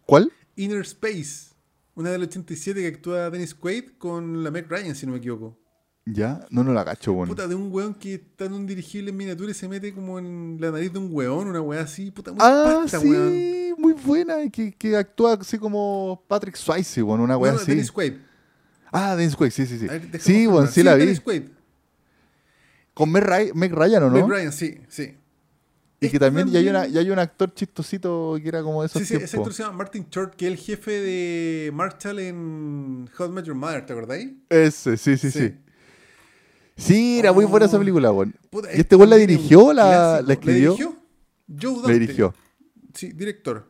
¿Cuál? 0.05 0.31
Inner 0.57 0.81
Space. 0.81 1.53
Una 1.95 2.09
del 2.11 2.23
87 2.23 2.81
que 2.81 2.87
actúa 2.87 3.29
Dennis 3.29 3.53
Quaid 3.55 3.91
con 3.97 4.43
la 4.43 4.51
Meg 4.51 4.67
Ryan, 4.69 4.95
si 4.95 5.05
no 5.05 5.13
me 5.13 5.19
equivoco. 5.19 5.57
Ya, 6.05 6.45
no, 6.49 6.63
no 6.63 6.73
la 6.73 6.83
cacho, 6.83 7.13
weón. 7.13 7.29
Puta, 7.29 7.47
de 7.47 7.55
un 7.55 7.71
weón 7.71 7.93
que 7.93 8.15
está 8.15 8.45
en 8.45 8.53
un 8.53 8.65
dirigible 8.65 9.11
en 9.11 9.17
miniatura 9.17 9.51
y 9.51 9.53
se 9.53 9.67
mete 9.69 9.93
como 9.93 10.17
en 10.19 10.57
la 10.59 10.71
nariz 10.71 10.91
de 10.91 10.99
un 10.99 11.09
weón, 11.11 11.47
una 11.47 11.61
weá 11.61 11.81
así. 11.81 12.09
Puta, 12.11 12.31
muy 12.31 12.39
Ah, 12.41 12.79
pasta, 12.81 12.99
sí, 12.99 13.07
weón. 13.07 13.68
Muy 13.79 13.93
buena. 13.93 14.43
y 14.43 14.49
Que, 14.49 14.71
que 14.71 14.95
actúa 14.95 15.33
así 15.39 15.57
como 15.57 16.23
Patrick 16.27 16.55
Swayze, 16.55 17.01
weón, 17.01 17.21
una 17.21 17.33
No, 17.33 17.39
wea 17.39 17.53
no, 17.53 17.57
así. 17.59 17.71
Dennis 17.71 17.91
Quaid. 17.91 18.13
Ah, 18.91 19.15
Dennis 19.15 19.35
Quaid, 19.35 19.51
sí, 19.51 19.65
sí, 19.65 19.79
sí. 19.79 19.87
Ver, 19.87 20.01
Sí, 20.21 20.45
confirmar. 20.45 20.67
sí 20.67 20.83
la 20.83 20.95
vi. 20.95 21.01
Dennis 21.01 21.21
Quaid. 21.21 21.43
Con 22.93 23.11
Meg, 23.11 23.23
Ry- 23.23 23.53
Meg 23.53 23.71
Ryan, 23.73 24.03
¿o 24.03 24.09
no? 24.09 24.15
Meg 24.27 24.37
Ryan, 24.37 24.51
sí, 24.51 24.79
sí. 24.89 25.15
Y 26.01 26.07
que 26.07 26.15
Este 26.15 26.19
también, 26.19 26.47
y 26.47 26.55
hay, 26.57 26.67
una, 26.67 26.83
también- 26.83 26.95
y 26.95 26.99
hay 27.05 27.11
un 27.11 27.19
actor 27.19 27.53
chistosito 27.53 28.37
que 28.41 28.47
era 28.47 28.63
como 28.63 28.81
de 28.81 28.87
esos 28.87 29.01
Sí, 29.01 29.05
sí, 29.05 29.15
ese 29.23 29.37
actor 29.37 29.53
se 29.53 29.63
llama 29.63 29.77
Martin 29.77 30.05
Short, 30.09 30.33
que 30.35 30.47
es 30.47 30.51
el 30.53 30.57
jefe 30.57 30.91
de 30.91 31.71
Marshall 31.73 32.19
en 32.19 33.09
How 33.17 33.29
Met 33.29 33.45
Your 33.45 33.55
Mother, 33.55 33.85
¿te 33.85 33.93
acordáis? 33.93 34.31
Ese, 34.49 34.95
sí, 34.97 35.17
sí, 35.17 35.29
sí. 35.31 35.39
Sí. 35.39 35.55
Sí, 36.77 37.19
era 37.19 37.33
muy 37.33 37.43
buena 37.43 37.65
esa 37.65 37.75
Oh. 37.75 37.79
película, 37.79 38.11
weón. 38.11 38.33
Puta, 38.49 38.69
¿Y 38.73 38.79
este 38.79 38.95
weón 38.95 39.09
la 39.09 39.17
también 39.17 39.27
dirigió 39.37 39.73
la, 39.73 40.21
la 40.21 40.33
escribió? 40.33 40.71
dirigió? 40.71 40.97
Joe 41.61 41.75
La 41.75 41.81
Dante. 41.81 41.99
dirigió. 41.99 42.33
Sí, 42.93 43.11
director. 43.11 43.68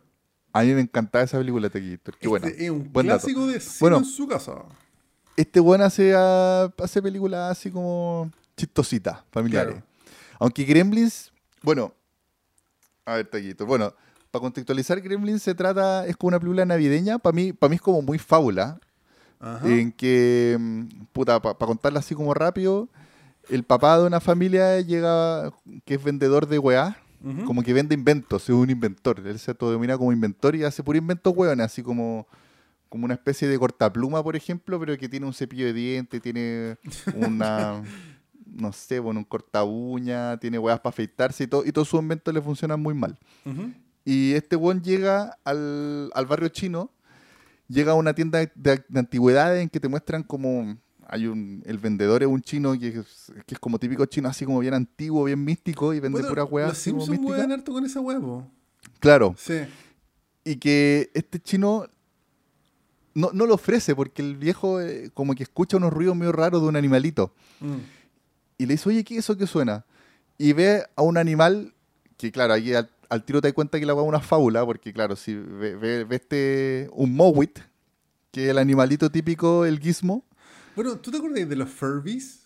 A 0.51 0.63
mí 0.63 0.73
me 0.73 0.81
encantaba 0.81 1.23
esa 1.23 1.37
película, 1.37 1.69
Tequito. 1.69 2.11
Qué 2.11 2.17
Este 2.17 2.27
buena. 2.27 2.47
es 2.47 2.69
un 2.69 2.91
Buen 2.91 3.07
dato. 3.07 3.19
clásico 3.21 3.47
de 3.47 3.59
cine 3.59 3.75
Bueno. 3.81 3.97
en 3.97 4.05
su 4.05 4.27
casa. 4.27 4.53
Este 5.35 5.59
weón 5.59 5.81
hace, 5.81 6.13
ah, 6.15 6.71
hace 6.83 7.01
películas 7.01 7.51
así 7.51 7.71
como 7.71 8.29
chistositas, 8.57 9.19
familiares. 9.31 9.75
Claro. 9.75 9.85
Aunque 10.39 10.63
Gremlins, 10.63 11.31
bueno, 11.61 11.93
a 13.05 13.15
ver, 13.15 13.27
Taquito, 13.27 13.65
bueno, 13.65 13.93
para 14.31 14.41
contextualizar, 14.41 14.99
Gremlins 15.01 15.41
se 15.43 15.55
trata, 15.55 16.05
es 16.07 16.17
como 16.17 16.29
una 16.29 16.39
película 16.39 16.65
navideña, 16.65 17.19
para 17.19 17.33
mí, 17.35 17.53
para 17.53 17.69
mí 17.69 17.75
es 17.75 17.81
como 17.81 18.01
muy 18.01 18.17
fábula, 18.19 18.79
Ajá. 19.39 19.67
en 19.67 19.91
que, 19.91 20.57
mm, 20.59 20.85
puta, 21.13 21.41
para 21.41 21.55
contarla 21.55 21.99
así 21.99 22.15
como 22.15 22.33
rápido, 22.33 22.89
el 23.49 23.63
papá 23.63 23.97
de 23.99 24.05
una 24.07 24.19
familia 24.19 24.79
llega, 24.81 25.51
que 25.85 25.95
es 25.95 26.03
vendedor 26.03 26.47
de 26.47 26.59
weá, 26.59 26.97
Como 27.45 27.63
que 27.63 27.73
vende 27.73 27.93
inventos, 27.93 28.43
es 28.43 28.49
un 28.49 28.69
inventor, 28.69 29.21
él 29.25 29.37
se 29.39 29.51
autodenomina 29.51 29.97
como 29.97 30.13
inventor 30.13 30.55
y 30.55 30.63
hace 30.63 30.83
puro 30.83 30.97
invento 30.97 31.31
weón, 31.31 31.59
así 31.59 31.83
como, 31.83 32.27
como 32.87 33.05
una 33.05 33.15
especie 33.15 33.47
de 33.47 33.59
cortapluma, 33.59 34.23
por 34.23 34.37
ejemplo, 34.37 34.79
pero 34.79 34.97
que 34.97 35.09
tiene 35.09 35.25
un 35.25 35.33
cepillo 35.33 35.65
de 35.65 35.73
dientes, 35.73 36.21
tiene 36.21 36.77
una, 37.13 37.83
no 38.45 38.71
sé, 38.71 38.99
bueno, 38.99 39.19
un 39.19 39.25
corta 39.25 39.63
uña, 39.65 40.37
tiene 40.37 40.59
weas 40.59 40.79
para 40.79 40.91
afeitarse 40.91 41.43
y 41.43 41.47
todo, 41.47 41.65
y 41.65 41.71
todos 41.73 41.89
sus 41.89 42.01
inventos 42.01 42.33
le 42.33 42.41
funcionan 42.41 42.79
muy 42.79 42.93
mal. 42.93 43.17
Y 44.05 44.33
este 44.33 44.55
weón 44.55 44.81
llega 44.81 45.37
al, 45.43 46.11
al 46.13 46.25
barrio 46.25 46.47
chino, 46.47 46.89
llega 47.67 47.91
a 47.91 47.95
una 47.95 48.13
tienda 48.13 48.39
de, 48.39 48.49
de 48.55 48.99
antigüedades 48.99 49.61
en 49.61 49.69
que 49.69 49.79
te 49.81 49.89
muestran 49.89 50.23
como 50.23 50.77
hay 51.11 51.25
un 51.27 51.61
el 51.65 51.77
vendedor 51.79 52.21
es 52.23 52.29
un 52.29 52.41
chino 52.41 52.77
que 52.79 52.87
es, 52.89 53.31
que 53.45 53.55
es 53.55 53.59
como 53.59 53.79
típico 53.79 54.05
chino 54.05 54.29
así 54.29 54.45
como 54.45 54.59
bien 54.59 54.73
antiguo, 54.73 55.23
bien 55.25 55.43
místico 55.43 55.93
y 55.93 55.99
vende 55.99 56.19
Bueno, 56.19 56.29
puras 56.29 56.47
weas 56.49 56.69
Los 56.69 56.77
Simpsons 56.77 57.19
juegan 57.21 57.51
harto 57.51 57.73
con 57.73 57.83
esa 57.85 57.99
huevo. 57.99 58.49
Claro, 58.99 59.33
Sí. 59.37 59.61
y 60.43 60.55
que 60.57 61.09
este 61.13 61.39
chino 61.39 61.87
no, 63.13 63.31
no 63.33 63.45
lo 63.45 63.55
ofrece 63.55 63.95
porque 63.95 64.21
el 64.21 64.37
viejo 64.37 64.79
eh, 64.81 65.09
como 65.13 65.33
que 65.35 65.43
escucha 65.43 65.77
unos 65.77 65.91
ruidos 65.91 66.15
medio 66.15 66.31
raros 66.31 66.61
de 66.61 66.67
un 66.67 66.75
animalito 66.75 67.33
Mm. 67.59 67.75
y 68.59 68.65
le 68.65 68.73
dice, 68.75 68.87
oye, 68.89 69.03
¿qué 69.03 69.15
es 69.15 69.19
eso 69.25 69.35
que 69.35 69.47
suena? 69.47 69.85
Y 70.37 70.53
ve 70.53 70.85
a 70.95 71.01
un 71.01 71.17
animal 71.17 71.73
que, 72.17 72.31
claro, 72.31 72.53
ahí 72.53 72.73
al, 72.73 72.89
al 73.09 73.23
tiro 73.25 73.41
te 73.41 73.47
das 73.49 73.53
cuenta 73.55 73.79
que 73.79 73.85
la 73.85 73.93
weá 73.93 74.03
es 74.03 74.07
una 74.09 74.19
fábula, 74.21 74.65
porque, 74.65 74.93
claro, 74.93 75.15
si 75.17 75.33
ve, 75.35 75.75
ve- 75.75 76.03
ve 76.05 76.15
este, 76.15 76.89
un 76.93 77.13
mowit, 77.15 77.59
que 78.31 78.45
es 78.45 78.49
el 78.51 78.57
animalito 78.57 79.09
típico, 79.09 79.65
el 79.65 79.79
gizmo. 79.79 80.23
Bueno, 80.81 80.95
¿tú 80.95 81.11
te 81.11 81.17
acuerdas 81.17 81.49
de 81.49 81.55
los 81.57 81.69
Furbies? 81.69 82.39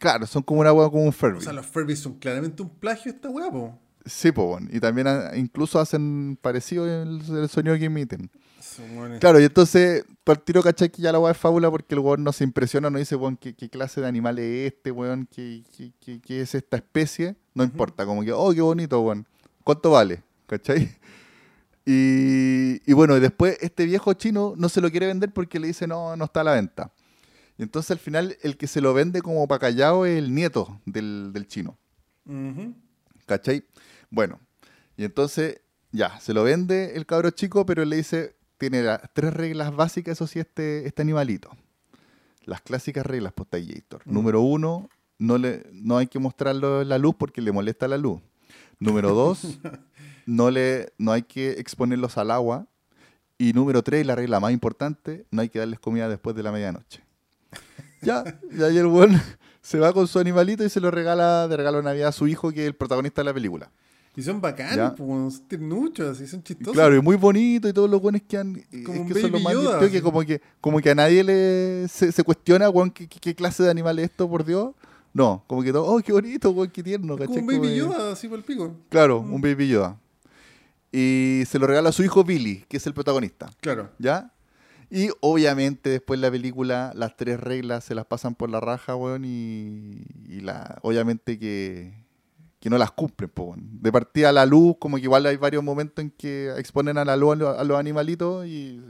Claro, 0.00 0.26
son 0.26 0.42
como 0.42 0.62
una 0.62 0.72
hueá 0.72 0.88
como 0.88 1.02
un 1.02 1.08
O 1.10 1.12
Furby. 1.12 1.42
sea, 1.42 1.52
los 1.52 1.66
Furbies 1.66 1.98
son 1.98 2.14
claramente 2.14 2.62
un 2.62 2.70
plagio 2.70 3.12
de 3.12 3.16
esta 3.16 3.28
hueá, 3.28 3.50
po. 3.50 3.78
Sí, 4.06 4.32
pues, 4.32 4.46
bueno. 4.46 4.68
Y 4.72 4.80
también 4.80 5.06
ah, 5.06 5.32
incluso 5.36 5.78
hacen 5.78 6.38
parecido 6.40 6.86
el, 6.86 7.20
el 7.36 7.48
sonido 7.50 7.76
que 7.76 7.84
emiten. 7.84 8.30
Claro, 9.20 9.38
y 9.40 9.44
entonces, 9.44 10.06
por 10.24 10.38
tiro, 10.38 10.62
¿cachai? 10.62 10.88
Que 10.88 11.02
ya 11.02 11.12
la 11.12 11.18
weá 11.18 11.32
es 11.32 11.36
fábula 11.36 11.70
porque 11.70 11.94
el 11.94 11.98
weón 12.00 12.24
no 12.24 12.32
se 12.32 12.44
impresiona, 12.44 12.88
no 12.88 12.98
dice, 12.98 13.14
weón, 13.14 13.36
¿qué, 13.36 13.54
qué 13.54 13.68
clase 13.68 14.00
de 14.00 14.06
animal 14.06 14.38
es 14.38 14.72
este, 14.72 14.90
weón? 14.90 15.28
¿Qué, 15.30 15.62
qué, 15.76 15.92
qué- 16.00 16.22
qué 16.22 16.40
es 16.40 16.54
esta 16.54 16.78
especie? 16.78 17.36
No 17.52 17.62
importa, 17.62 18.06
como 18.06 18.22
que, 18.24 18.32
oh, 18.32 18.54
qué 18.54 18.62
bonito, 18.62 18.98
weón. 19.02 19.26
¿Cuánto 19.64 19.90
vale? 19.90 20.22
¿Cachai? 20.46 20.96
Y, 21.84 22.80
y 22.90 22.92
bueno, 22.94 23.16
y 23.16 23.20
después 23.20 23.58
este 23.60 23.84
viejo 23.84 24.12
chino 24.14 24.54
no 24.56 24.68
se 24.70 24.80
lo 24.80 24.90
quiere 24.90 25.06
vender 25.08 25.30
porque 25.32 25.60
le 25.60 25.66
dice, 25.68 25.86
no, 25.86 26.16
no 26.16 26.24
está 26.24 26.40
a 26.40 26.44
la 26.44 26.52
venta. 26.54 26.90
Y 27.58 27.62
entonces 27.62 27.90
al 27.90 27.98
final 27.98 28.36
el 28.42 28.56
que 28.56 28.66
se 28.66 28.80
lo 28.80 28.92
vende 28.94 29.22
como 29.22 29.46
para 29.48 29.58
callado 29.60 30.04
es 30.06 30.18
el 30.18 30.34
nieto 30.34 30.80
del, 30.84 31.32
del 31.32 31.46
chino. 31.46 31.78
¿Cachai? 33.26 33.64
Bueno, 34.10 34.40
y 34.96 35.04
entonces 35.04 35.60
ya, 35.92 36.20
se 36.20 36.34
lo 36.34 36.44
vende 36.44 36.96
el 36.96 37.06
cabro 37.06 37.30
chico, 37.30 37.64
pero 37.64 37.84
le 37.84 37.96
dice, 37.96 38.36
tiene 38.58 38.82
las 38.82 39.00
tres 39.12 39.32
reglas 39.32 39.74
básicas, 39.74 40.12
eso 40.12 40.26
sí, 40.26 40.38
este, 40.38 40.86
este 40.86 41.02
animalito. 41.02 41.50
Las 42.44 42.60
clásicas 42.60 43.06
reglas 43.06 43.32
Postallator. 43.32 44.02
Mm. 44.04 44.12
Número 44.12 44.40
uno, 44.40 44.88
no, 45.18 45.38
le, 45.38 45.66
no 45.72 45.96
hay 45.96 46.06
que 46.06 46.18
mostrarlo 46.18 46.82
en 46.82 46.88
la 46.88 46.98
luz 46.98 47.14
porque 47.18 47.40
le 47.40 47.52
molesta 47.52 47.88
la 47.88 47.96
luz. 47.96 48.20
Número 48.78 49.14
dos, 49.14 49.58
no, 50.26 50.50
le, 50.50 50.92
no 50.98 51.12
hay 51.12 51.22
que 51.22 51.52
exponerlos 51.52 52.18
al 52.18 52.30
agua. 52.30 52.66
Y 53.38 53.52
número 53.52 53.82
tres, 53.82 54.06
la 54.06 54.14
regla 54.14 54.40
más 54.40 54.52
importante, 54.52 55.26
no 55.30 55.42
hay 55.42 55.48
que 55.48 55.58
darles 55.58 55.78
comida 55.78 56.08
después 56.08 56.34
de 56.36 56.42
la 56.42 56.52
medianoche. 56.52 57.05
Ya, 58.02 58.22
y 58.52 58.62
ahí 58.62 58.76
el 58.78 58.86
buen 58.86 59.20
se 59.62 59.78
va 59.78 59.92
con 59.92 60.06
su 60.06 60.18
animalito 60.18 60.64
y 60.64 60.68
se 60.70 60.80
lo 60.80 60.90
regala 60.90 61.48
de 61.48 61.56
regalo 61.56 61.78
de 61.78 61.84
Navidad 61.84 62.08
a 62.08 62.12
su 62.12 62.26
hijo, 62.28 62.52
que 62.52 62.62
es 62.62 62.66
el 62.68 62.74
protagonista 62.74 63.20
de 63.22 63.24
la 63.26 63.34
película. 63.34 63.70
Y 64.18 64.22
son 64.22 64.40
bacanos, 64.40 64.92
po, 64.92 65.04
son 65.30 65.46
ternuchos, 65.46 66.16
así 66.16 66.26
son 66.26 66.42
chistosos. 66.42 66.72
Claro, 66.72 66.96
y 66.96 67.02
muy 67.02 67.16
bonito 67.16 67.68
y 67.68 67.72
todos 67.74 67.90
los 67.90 68.00
buenos 68.00 68.22
que 68.26 68.38
han. 68.38 68.54
Como 68.84 69.04
es 69.04 69.12
que 69.12 69.20
son 69.20 69.32
los 69.32 69.42
más 69.42 69.52
Yoda, 69.52 69.90
que 69.90 70.00
como 70.00 70.22
que 70.22 70.40
como 70.60 70.80
que 70.80 70.90
a 70.90 70.94
nadie 70.94 71.22
le 71.22 71.86
se, 71.88 72.10
se 72.12 72.24
cuestiona, 72.24 72.70
weón, 72.70 72.90
¿qué, 72.90 73.06
qué- 73.06 73.34
clase 73.34 73.62
de 73.62 73.70
animal 73.70 73.98
es 73.98 74.06
esto, 74.10 74.26
por 74.28 74.42
Dios. 74.44 74.70
No, 75.12 75.44
como 75.46 75.62
que 75.62 75.70
todo, 75.72 75.84
oh, 75.84 75.98
qué 76.00 76.12
bonito, 76.12 76.50
weón, 76.50 76.70
qué 76.70 76.82
tierno, 76.82 77.14
Es 77.14 77.20
¿cachai? 77.20 77.36
como 77.36 77.48
un 77.50 77.60
baby 77.62 77.76
Yoda, 77.76 78.12
así 78.12 78.26
por 78.28 78.38
el 78.38 78.44
pico. 78.44 78.74
Claro, 78.88 79.18
un 79.20 79.40
baby 79.42 79.68
Yoda. 79.68 79.98
Y 80.92 81.42
se 81.46 81.58
lo 81.58 81.66
regala 81.66 81.90
a 81.90 81.92
su 81.92 82.02
hijo 82.02 82.24
Billy, 82.24 82.64
que 82.68 82.78
es 82.78 82.86
el 82.86 82.94
protagonista. 82.94 83.50
Claro. 83.60 83.90
¿Ya? 83.98 84.32
Y 84.90 85.08
obviamente 85.20 85.90
después 85.90 86.20
la 86.20 86.30
película, 86.30 86.92
las 86.94 87.16
tres 87.16 87.40
reglas 87.40 87.84
se 87.84 87.94
las 87.94 88.06
pasan 88.06 88.34
por 88.34 88.50
la 88.50 88.60
raja, 88.60 88.94
weón, 88.96 89.24
y, 89.24 90.04
y 90.28 90.40
la, 90.40 90.78
obviamente 90.82 91.38
que, 91.38 91.92
que 92.60 92.70
no 92.70 92.78
las 92.78 92.92
cumplen, 92.92 93.28
po, 93.30 93.44
weón. 93.44 93.68
De 93.82 93.90
partida 93.90 94.28
a 94.28 94.32
la 94.32 94.46
luz, 94.46 94.76
como 94.78 94.96
que 94.96 95.02
igual 95.02 95.26
hay 95.26 95.36
varios 95.36 95.64
momentos 95.64 96.02
en 96.04 96.10
que 96.10 96.52
exponen 96.56 96.98
a 96.98 97.04
la 97.04 97.16
luz 97.16 97.32
a 97.32 97.36
los, 97.36 97.58
a 97.58 97.64
los 97.64 97.78
animalitos 97.78 98.46
y 98.46 98.80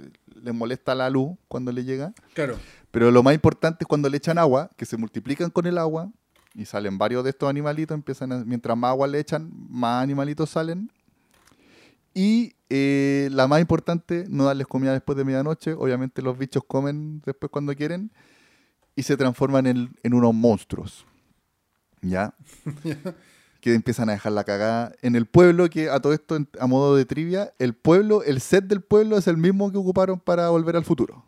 les 0.42 0.54
molesta 0.54 0.94
la 0.94 1.08
luz 1.10 1.36
cuando 1.48 1.72
le 1.72 1.84
llega. 1.84 2.12
Claro. 2.34 2.56
Pero 2.90 3.10
lo 3.10 3.22
más 3.22 3.34
importante 3.34 3.78
es 3.84 3.88
cuando 3.88 4.08
le 4.08 4.18
echan 4.18 4.38
agua, 4.38 4.70
que 4.76 4.84
se 4.86 4.96
multiplican 4.96 5.50
con 5.50 5.66
el 5.66 5.78
agua 5.78 6.10
y 6.54 6.64
salen 6.66 6.96
varios 6.98 7.24
de 7.24 7.30
estos 7.30 7.48
animalitos, 7.48 7.94
empiezan 7.94 8.32
a- 8.32 8.44
mientras 8.44 8.76
más 8.76 8.90
agua 8.90 9.06
le 9.08 9.18
echan, 9.18 9.50
más 9.68 10.02
animalitos 10.02 10.50
salen. 10.50 10.90
Y 12.16 12.54
eh, 12.70 13.28
la 13.30 13.46
más 13.46 13.60
importante, 13.60 14.24
no 14.30 14.44
darles 14.44 14.66
comida 14.66 14.94
después 14.94 15.18
de 15.18 15.24
medianoche. 15.24 15.74
Obviamente 15.74 16.22
los 16.22 16.38
bichos 16.38 16.64
comen 16.66 17.20
después 17.26 17.52
cuando 17.52 17.74
quieren 17.76 18.10
y 18.94 19.02
se 19.02 19.18
transforman 19.18 19.66
en, 19.66 19.94
en 20.02 20.14
unos 20.14 20.32
monstruos. 20.32 21.04
¿Ya? 22.00 22.34
que 23.60 23.74
empiezan 23.74 24.08
a 24.08 24.12
dejar 24.12 24.32
la 24.32 24.44
cagada 24.44 24.94
en 25.02 25.14
el 25.14 25.26
pueblo, 25.26 25.68
que 25.68 25.90
a 25.90 26.00
todo 26.00 26.14
esto, 26.14 26.38
a 26.58 26.66
modo 26.66 26.96
de 26.96 27.04
trivia, 27.04 27.52
el 27.58 27.74
pueblo, 27.74 28.22
el 28.22 28.40
set 28.40 28.64
del 28.64 28.80
pueblo 28.80 29.18
es 29.18 29.26
el 29.26 29.36
mismo 29.36 29.70
que 29.70 29.76
ocuparon 29.76 30.18
para 30.18 30.48
volver 30.48 30.76
al 30.76 30.86
futuro. 30.86 31.22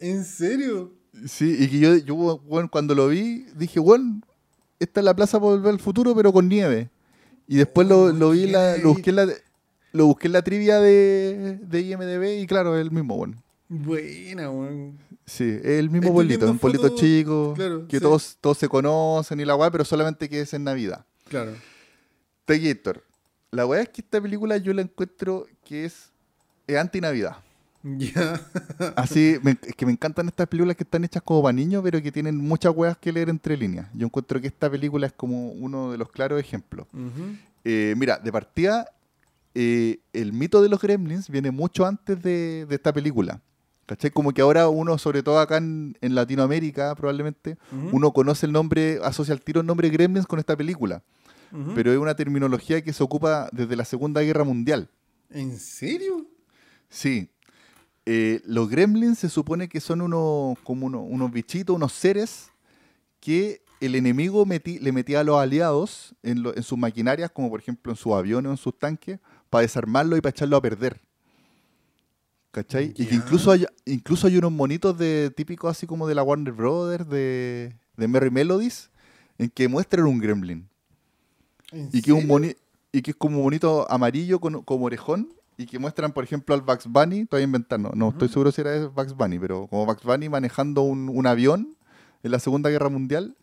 ¿En 0.00 0.24
serio? 0.24 0.92
Sí, 1.24 1.56
y 1.56 1.68
que 1.68 1.78
yo, 1.78 1.96
yo 1.98 2.16
bueno, 2.16 2.68
cuando 2.68 2.96
lo 2.96 3.06
vi, 3.06 3.46
dije, 3.54 3.78
bueno, 3.78 4.22
esta 4.80 4.98
es 5.00 5.04
la 5.04 5.14
plaza 5.14 5.38
para 5.38 5.52
volver 5.52 5.70
al 5.70 5.80
futuro, 5.80 6.16
pero 6.16 6.32
con 6.32 6.48
nieve. 6.48 6.90
Y 7.46 7.56
después 7.56 7.86
lo, 7.86 8.12
lo 8.12 8.30
vi, 8.30 8.46
la, 8.48 8.76
lo, 8.78 8.94
busqué 8.94 9.10
en 9.10 9.16
la, 9.16 9.28
lo 9.92 10.06
busqué 10.06 10.26
en 10.26 10.32
la 10.32 10.42
trivia 10.42 10.80
de, 10.80 11.58
de 11.62 11.80
IMDB 11.80 12.40
y 12.42 12.46
claro, 12.46 12.76
es 12.76 12.82
el 12.82 12.90
mismo, 12.90 13.16
bueno. 13.16 13.36
Buena, 13.68 14.50
weón. 14.50 14.98
Sí, 15.26 15.44
es 15.44 15.64
el 15.78 15.90
mismo 15.90 15.98
Estoy 16.08 16.12
pueblito, 16.14 16.50
un 16.50 16.58
pueblito 16.58 16.84
fotos, 16.84 17.00
chico, 17.00 17.52
claro, 17.54 17.86
que 17.86 17.98
sí. 17.98 18.02
todos, 18.02 18.38
todos 18.40 18.56
se 18.58 18.68
conocen 18.68 19.40
y 19.40 19.44
la 19.44 19.56
weá, 19.56 19.70
pero 19.70 19.84
solamente 19.84 20.28
que 20.28 20.40
es 20.40 20.54
en 20.54 20.64
Navidad. 20.64 21.04
Claro. 21.28 21.52
Tegator, 22.46 23.04
la 23.50 23.66
weá 23.66 23.82
es 23.82 23.88
que 23.90 24.00
esta 24.00 24.20
película 24.20 24.56
yo 24.56 24.72
la 24.72 24.82
encuentro 24.82 25.46
que 25.64 25.84
es, 25.84 26.10
es 26.66 26.76
anti-Navidad. 26.76 27.36
Ya. 27.84 28.40
Así, 28.96 29.36
me- 29.42 29.56
es 29.62 29.74
que 29.76 29.86
me 29.86 29.92
encantan 29.92 30.26
estas 30.26 30.48
películas 30.48 30.76
que 30.76 30.82
están 30.82 31.04
hechas 31.04 31.22
como 31.22 31.42
para 31.44 31.52
niños, 31.52 31.80
pero 31.84 32.02
que 32.02 32.10
tienen 32.10 32.36
muchas 32.36 32.74
weas 32.74 32.98
que 32.98 33.12
leer 33.12 33.28
entre 33.28 33.56
líneas. 33.56 33.86
Yo 33.94 34.04
encuentro 34.06 34.40
que 34.40 34.48
esta 34.48 34.68
película 34.68 35.06
es 35.06 35.12
como 35.12 35.50
uno 35.52 35.92
de 35.92 35.96
los 35.96 36.10
claros 36.10 36.40
ejemplos. 36.40 36.86
Eh, 37.64 37.94
mira, 37.96 38.18
de 38.18 38.32
partida, 38.32 38.90
eh, 39.60 39.98
el 40.12 40.32
mito 40.32 40.62
de 40.62 40.68
los 40.68 40.80
gremlins 40.80 41.28
viene 41.28 41.50
mucho 41.50 41.84
antes 41.84 42.22
de, 42.22 42.64
de 42.66 42.74
esta 42.76 42.92
película. 42.92 43.40
¿Cachai? 43.86 44.10
Como 44.12 44.32
que 44.32 44.42
ahora 44.42 44.68
uno, 44.68 44.98
sobre 44.98 45.22
todo 45.22 45.40
acá 45.40 45.56
en, 45.56 45.96
en 46.00 46.14
Latinoamérica, 46.14 46.94
probablemente, 46.94 47.56
uno 47.92 48.12
conoce 48.12 48.44
el 48.46 48.52
nombre, 48.52 49.00
asocia 49.02 49.32
al 49.34 49.40
tiro 49.40 49.62
el 49.62 49.66
nombre 49.66 49.88
gremlins 49.88 50.26
con 50.26 50.38
esta 50.38 50.56
película. 50.56 51.02
Pero 51.74 51.90
es 51.90 51.98
una 51.98 52.14
terminología 52.14 52.82
que 52.82 52.92
se 52.92 53.02
ocupa 53.02 53.48
desde 53.52 53.74
la 53.74 53.84
Segunda 53.86 54.20
Guerra 54.20 54.44
Mundial. 54.44 54.90
¿En 55.30 55.58
serio? 55.58 56.26
Sí. 56.90 57.30
Eh, 58.06 58.40
los 58.44 58.68
gremlins 58.68 59.18
se 59.18 59.28
supone 59.28 59.68
que 59.68 59.80
son 59.80 60.02
unos, 60.02 60.58
como 60.64 60.86
uno- 60.86 61.02
unos 61.02 61.32
bichitos, 61.32 61.74
unos 61.74 61.92
seres 61.92 62.50
que 63.20 63.62
el 63.80 63.94
enemigo 63.94 64.44
le 64.46 64.92
metía 64.92 65.20
a 65.20 65.24
los 65.24 65.38
aliados 65.38 66.14
en, 66.22 66.42
lo- 66.42 66.54
en 66.54 66.62
sus 66.62 66.76
maquinarias, 66.76 67.30
como 67.30 67.48
por 67.48 67.60
ejemplo 67.60 67.92
en 67.92 67.96
sus 67.96 68.12
aviones 68.12 68.48
o 68.48 68.52
en 68.52 68.56
sus 68.58 68.78
tanques, 68.78 69.18
para 69.50 69.62
desarmarlo 69.62 70.16
y 70.16 70.20
para 70.20 70.30
echarlo 70.30 70.56
a 70.56 70.62
perder. 70.62 71.00
¿Cachai? 72.50 72.94
Y 72.96 73.06
que 73.06 73.14
incluso 73.14 73.50
hay, 73.50 73.66
incluso 73.84 74.26
hay 74.26 74.38
unos 74.38 74.50
monitos 74.52 74.96
de 74.96 75.30
típicos 75.36 75.70
así 75.70 75.86
como 75.86 76.08
de 76.08 76.14
la 76.14 76.22
Warner 76.22 76.52
Brothers, 76.52 77.08
de, 77.08 77.76
de 77.96 78.08
Merry 78.08 78.30
Melodies, 78.30 78.90
en 79.36 79.50
que 79.50 79.68
muestran 79.68 80.06
un 80.06 80.18
gremlin. 80.18 80.68
¿En 81.70 81.90
Y 81.92 82.00
que, 82.02 82.10
es 82.10 82.16
un 82.16 82.28
boni- 82.28 82.56
y 82.90 83.02
que 83.02 83.10
es 83.10 83.16
como 83.16 83.38
un 83.38 83.44
bonito 83.44 83.88
amarillo 83.90 84.40
con, 84.40 84.62
como 84.62 84.86
orejón. 84.86 85.32
Y 85.58 85.66
que 85.66 85.78
muestran, 85.78 86.12
por 86.12 86.22
ejemplo, 86.24 86.54
al 86.54 86.62
Bugs 86.62 86.86
Bunny. 86.86 87.20
Estoy 87.20 87.42
inventando. 87.42 87.90
No 87.94 88.10
estoy 88.10 88.28
seguro 88.28 88.50
si 88.52 88.60
era 88.60 88.86
Bugs 88.86 89.14
Bunny, 89.14 89.38
pero 89.40 89.66
como 89.66 89.84
Bugs 89.86 90.04
Bunny 90.04 90.28
manejando 90.28 90.82
un, 90.82 91.08
un 91.08 91.26
avión 91.26 91.76
en 92.22 92.30
la 92.30 92.38
Segunda 92.38 92.70
Guerra 92.70 92.88
Mundial. 92.88 93.36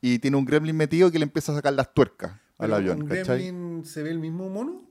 Y 0.00 0.18
tiene 0.18 0.36
un 0.36 0.44
gremlin 0.44 0.76
metido 0.76 1.10
que 1.10 1.18
le 1.18 1.24
empieza 1.24 1.52
a 1.52 1.54
sacar 1.56 1.72
las 1.72 1.92
tuercas 1.92 2.32
al 2.58 2.72
avión. 2.74 3.02
¿Un 3.02 3.08
¿cachai? 3.08 3.42
gremlin 3.42 3.84
se 3.84 4.02
ve 4.02 4.10
el 4.10 4.18
mismo 4.18 4.48
mono? 4.50 4.82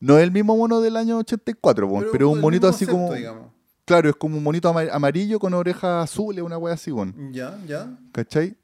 No 0.00 0.16
es 0.18 0.24
el 0.24 0.32
mismo 0.32 0.56
mono 0.56 0.80
del 0.80 0.96
año 0.96 1.18
84, 1.18 1.88
po, 1.88 2.02
pero, 2.10 2.28
es 2.30 2.34
un 2.34 2.40
monito 2.40 2.66
así 2.66 2.86
concepto, 2.86 2.92
como. 3.06 3.14
digamos. 3.14 3.48
Claro, 3.84 4.08
es 4.08 4.16
como 4.16 4.36
un 4.38 4.42
monito 4.42 4.68
ama- 4.68 4.90
amarillo 4.92 5.38
con 5.38 5.52
orejas 5.52 6.04
azules, 6.04 6.42
una 6.44 6.56
wea 6.58 6.74
así, 6.74 6.90
bueno. 6.90 7.12
Ya, 7.32 7.58
ya. 7.66 7.98
¿Cachai? 8.12 8.56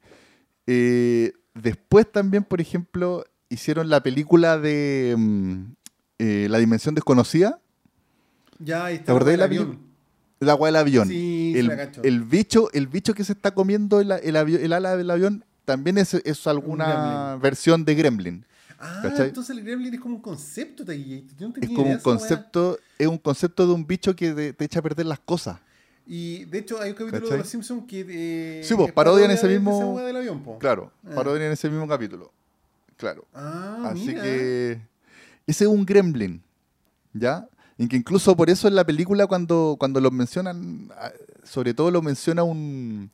Eh, 0.65 1.33
después 1.53 2.11
también, 2.11 2.43
por 2.43 2.61
ejemplo, 2.61 3.23
hicieron 3.49 3.89
la 3.89 4.01
película 4.01 4.57
de 4.57 5.15
mm, 5.17 5.61
eh, 6.19 6.47
La 6.49 6.57
Dimensión 6.59 6.95
Desconocida. 6.95 7.59
Ya, 8.59 8.85
ahí 8.85 8.95
está. 8.95 9.05
¿Te 9.05 9.11
acordás 9.11 9.31
de 9.31 9.37
la 9.37 9.45
avión. 9.45 9.65
película? 9.65 9.87
La 10.39 10.51
agua 10.51 10.67
del 10.67 10.75
avión. 10.75 11.07
Sí, 11.07 11.53
el, 11.57 11.67
la 11.67 11.89
el 12.03 12.23
bicho, 12.23 12.69
el 12.73 12.87
bicho 12.87 13.13
que 13.13 13.23
se 13.23 13.33
está 13.33 13.51
comiendo 13.55 13.99
el, 13.99 14.11
el, 14.11 14.73
ala 14.73 14.95
del 14.95 15.09
avión 15.09 15.43
también 15.65 15.97
es, 15.97 16.13
es 16.13 16.45
alguna 16.47 17.37
versión 17.41 17.85
de 17.85 17.95
Gremlin. 17.95 18.45
Ah, 18.79 18.99
¿cachai? 19.03 19.27
entonces 19.29 19.57
el 19.57 19.63
gremlin 19.63 19.93
es 19.93 19.99
como 19.99 20.15
un 20.15 20.21
concepto, 20.21 20.85
Taquillito. 20.85 21.33
Yo 21.37 21.47
no 21.47 21.53
tenía 21.53 21.69
Es 21.69 21.75
como 21.75 21.87
idea 21.87 21.95
un 21.95 21.97
de 21.97 21.99
esa 21.99 22.03
concepto, 22.03 22.79
es 22.97 23.07
un 23.07 23.17
concepto 23.17 23.65
de 23.67 23.73
un 23.73 23.87
bicho 23.87 24.15
que 24.15 24.31
te, 24.33 24.53
te 24.53 24.65
echa 24.65 24.79
a 24.79 24.81
perder 24.83 25.05
las 25.07 25.19
cosas. 25.19 25.59
Y 26.05 26.45
de 26.45 26.59
hecho 26.59 26.79
hay 26.81 26.91
un 26.91 26.95
capítulo 26.95 27.21
¿Cachai? 27.23 27.31
de 27.31 27.43
Los 27.43 27.49
Simpsons 27.49 27.83
que. 27.87 28.05
Eh, 28.59 28.63
Sí, 28.63 28.75
pues, 28.75 28.87
es 28.89 28.93
parodian 28.93 29.31
ese 29.31 29.47
de 29.47 29.59
mismo- 29.59 29.99
del 29.99 30.15
avión, 30.15 30.41
po. 30.43 30.57
Claro, 30.59 30.91
Ah. 31.05 31.15
parodia 31.15 31.45
en 31.47 31.51
ese 31.51 31.69
mismo 31.69 31.87
capítulo. 31.87 32.31
Claro. 32.97 33.25
Ah, 33.33 33.89
Así 33.91 34.07
mira. 34.07 34.23
que 34.23 34.79
ese 35.45 35.63
es 35.65 35.69
un 35.69 35.85
gremlin, 35.85 36.41
¿ya? 37.13 37.47
En 37.77 37.87
que 37.87 37.95
incluso 37.97 38.35
por 38.35 38.49
eso 38.49 38.67
en 38.67 38.75
la 38.75 38.85
película 38.85 39.27
cuando, 39.27 39.75
cuando 39.79 39.99
lo 40.01 40.09
mencionan, 40.09 40.89
ah, 40.97 41.11
sobre 41.43 41.73
todo 41.73 41.91
lo 41.91 42.01
menciona 42.01 42.43
un... 42.43 43.11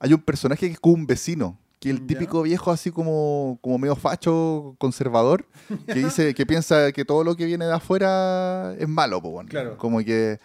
Hay 0.00 0.12
un 0.12 0.20
personaje 0.20 0.66
que 0.66 0.72
es 0.72 0.80
como 0.80 0.94
un 0.94 1.06
vecino, 1.06 1.56
que 1.84 1.90
el 1.90 2.06
típico 2.06 2.40
viejo 2.40 2.70
así 2.70 2.90
como, 2.90 3.58
como 3.60 3.76
medio 3.76 3.94
facho, 3.94 4.74
conservador, 4.78 5.46
que 5.86 5.94
dice, 5.96 6.32
que 6.32 6.46
piensa 6.46 6.92
que 6.92 7.04
todo 7.04 7.22
lo 7.24 7.36
que 7.36 7.44
viene 7.44 7.66
de 7.66 7.74
afuera 7.74 8.74
es 8.78 8.88
malo, 8.88 9.18
weón. 9.18 9.46
Claro. 9.46 9.76
Como 9.76 9.98
que... 9.98 10.40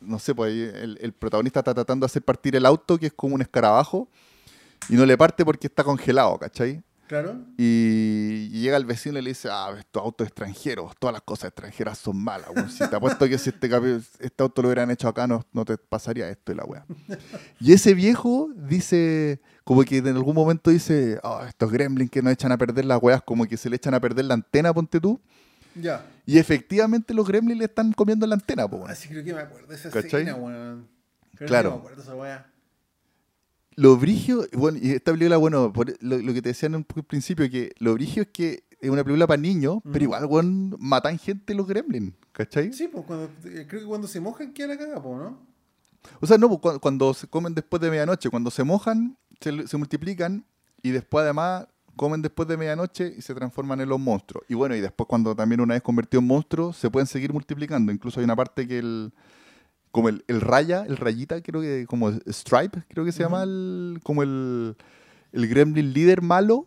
no 0.00 0.18
sé, 0.18 0.34
pues 0.34 0.52
el, 0.52 0.98
el 1.00 1.12
protagonista 1.14 1.60
está 1.60 1.72
tratando 1.72 2.04
de 2.04 2.10
hacer 2.10 2.22
partir 2.22 2.54
el 2.54 2.66
auto, 2.66 2.98
que 2.98 3.06
es 3.06 3.14
como 3.14 3.34
un 3.34 3.40
escarabajo, 3.40 4.10
y 4.90 4.94
no 4.96 5.06
le 5.06 5.16
parte 5.16 5.42
porque 5.42 5.68
está 5.68 5.84
congelado, 5.84 6.38
¿cachai? 6.38 6.82
Claro. 7.12 7.36
Y, 7.58 8.48
y 8.50 8.62
llega 8.62 8.78
el 8.78 8.86
vecino 8.86 9.18
y 9.18 9.22
le 9.22 9.28
dice, 9.28 9.46
ah, 9.52 9.74
estos 9.78 10.02
autos 10.02 10.26
extranjeros, 10.26 10.94
todas 10.98 11.12
las 11.12 11.20
cosas 11.20 11.48
extranjeras 11.48 11.98
son 11.98 12.16
malas. 12.16 12.48
weón. 12.56 12.70
Si 12.70 12.78
te 12.88 12.96
apuesto 12.96 13.28
que 13.28 13.36
si 13.36 13.50
este, 13.50 13.68
este 14.18 14.42
auto 14.42 14.62
lo 14.62 14.68
hubieran 14.68 14.90
hecho 14.90 15.08
acá, 15.08 15.26
no, 15.26 15.44
no 15.52 15.66
te 15.66 15.76
pasaría 15.76 16.30
esto 16.30 16.52
y 16.52 16.54
la 16.54 16.64
wea. 16.64 16.86
Y 17.60 17.74
ese 17.74 17.92
viejo 17.92 18.48
dice, 18.56 19.42
como 19.62 19.82
que 19.84 19.98
en 19.98 20.06
algún 20.08 20.34
momento 20.34 20.70
dice, 20.70 21.20
ah, 21.22 21.44
estos 21.46 21.70
gremlins 21.70 22.10
que 22.10 22.22
nos 22.22 22.32
echan 22.32 22.50
a 22.50 22.56
perder 22.56 22.86
las 22.86 22.98
weas, 23.02 23.20
como 23.22 23.44
que 23.46 23.58
se 23.58 23.68
le 23.68 23.76
echan 23.76 23.92
a 23.92 24.00
perder 24.00 24.24
la 24.24 24.32
antena, 24.32 24.72
ponte 24.72 24.98
tú. 24.98 25.20
Ya. 25.74 26.06
Y 26.24 26.38
efectivamente 26.38 27.12
los 27.12 27.28
gremlins 27.28 27.58
le 27.58 27.66
están 27.66 27.92
comiendo 27.92 28.26
la 28.26 28.36
antena, 28.36 28.66
po, 28.66 28.76
weón. 28.76 28.90
Así 28.90 29.06
creo 29.10 29.22
que 29.22 29.34
me 29.34 29.40
acuerdo 29.40 29.66
de 29.68 29.74
esa 29.74 29.90
¿Cachai? 29.90 30.22
escena, 30.22 30.36
weón. 30.36 30.88
Creo 31.34 31.46
Claro. 31.46 31.68
Que 31.68 31.74
me 31.74 31.80
acuerdo 31.80 32.02
esa 32.04 32.14
weá. 32.14 32.46
Lo 33.76 33.96
brigio, 33.96 34.46
bueno, 34.52 34.78
y 34.80 34.90
esta 34.90 35.12
película, 35.12 35.36
bueno, 35.36 35.72
por 35.72 35.94
lo, 36.02 36.18
lo 36.18 36.34
que 36.34 36.42
te 36.42 36.50
decía 36.50 36.66
en 36.66 36.76
un 36.76 36.84
principio, 36.84 37.48
que 37.50 37.72
lo 37.78 37.94
brigio 37.94 38.22
es 38.22 38.28
que 38.28 38.64
es 38.80 38.90
una 38.90 39.04
película 39.04 39.26
para 39.26 39.40
niños, 39.40 39.78
pero 39.90 40.04
igual, 40.04 40.26
weón, 40.26 40.76
matan 40.78 41.18
gente 41.18 41.54
los 41.54 41.66
gremlins, 41.66 42.14
¿cachai? 42.32 42.72
Sí, 42.72 42.88
pues 42.88 43.04
cuando, 43.06 43.26
eh, 43.44 43.64
creo 43.68 43.80
que 43.80 43.86
cuando 43.86 44.08
se 44.08 44.20
mojan 44.20 44.52
queda 44.52 44.68
la 44.68 44.78
caga, 44.78 45.00
po, 45.00 45.16
¿no? 45.16 45.38
O 46.20 46.26
sea, 46.26 46.36
no, 46.36 46.48
pues, 46.48 46.60
cuando, 46.60 46.80
cuando 46.80 47.14
se 47.14 47.28
comen 47.28 47.54
después 47.54 47.80
de 47.80 47.90
medianoche, 47.90 48.28
cuando 48.28 48.50
se 48.50 48.64
mojan, 48.64 49.16
se, 49.40 49.68
se 49.68 49.76
multiplican 49.76 50.44
y 50.82 50.90
después 50.90 51.22
además 51.22 51.68
comen 51.94 52.22
después 52.22 52.48
de 52.48 52.56
medianoche 52.56 53.14
y 53.16 53.22
se 53.22 53.34
transforman 53.34 53.80
en 53.80 53.88
los 53.88 54.00
monstruos. 54.00 54.44
Y 54.48 54.54
bueno, 54.54 54.74
y 54.74 54.80
después 54.80 55.06
cuando 55.06 55.36
también 55.36 55.60
una 55.60 55.74
vez 55.74 55.82
convertido 55.82 56.20
en 56.20 56.26
monstruos, 56.26 56.76
se 56.76 56.90
pueden 56.90 57.06
seguir 57.06 57.32
multiplicando. 57.32 57.92
Incluso 57.92 58.18
hay 58.18 58.24
una 58.24 58.34
parte 58.36 58.66
que 58.66 58.78
el, 58.78 59.12
como 59.92 60.08
el, 60.08 60.24
el 60.26 60.40
raya, 60.40 60.84
el 60.86 60.96
rayita, 60.96 61.40
creo 61.42 61.60
que, 61.60 61.86
como 61.86 62.10
Stripe, 62.26 62.82
creo 62.88 63.04
que 63.04 63.12
se 63.12 63.22
llama, 63.22 63.44
el, 63.44 64.00
como 64.02 64.22
el, 64.24 64.74
el 65.32 65.48
gremlin 65.48 65.92
líder 65.92 66.22
malo, 66.22 66.66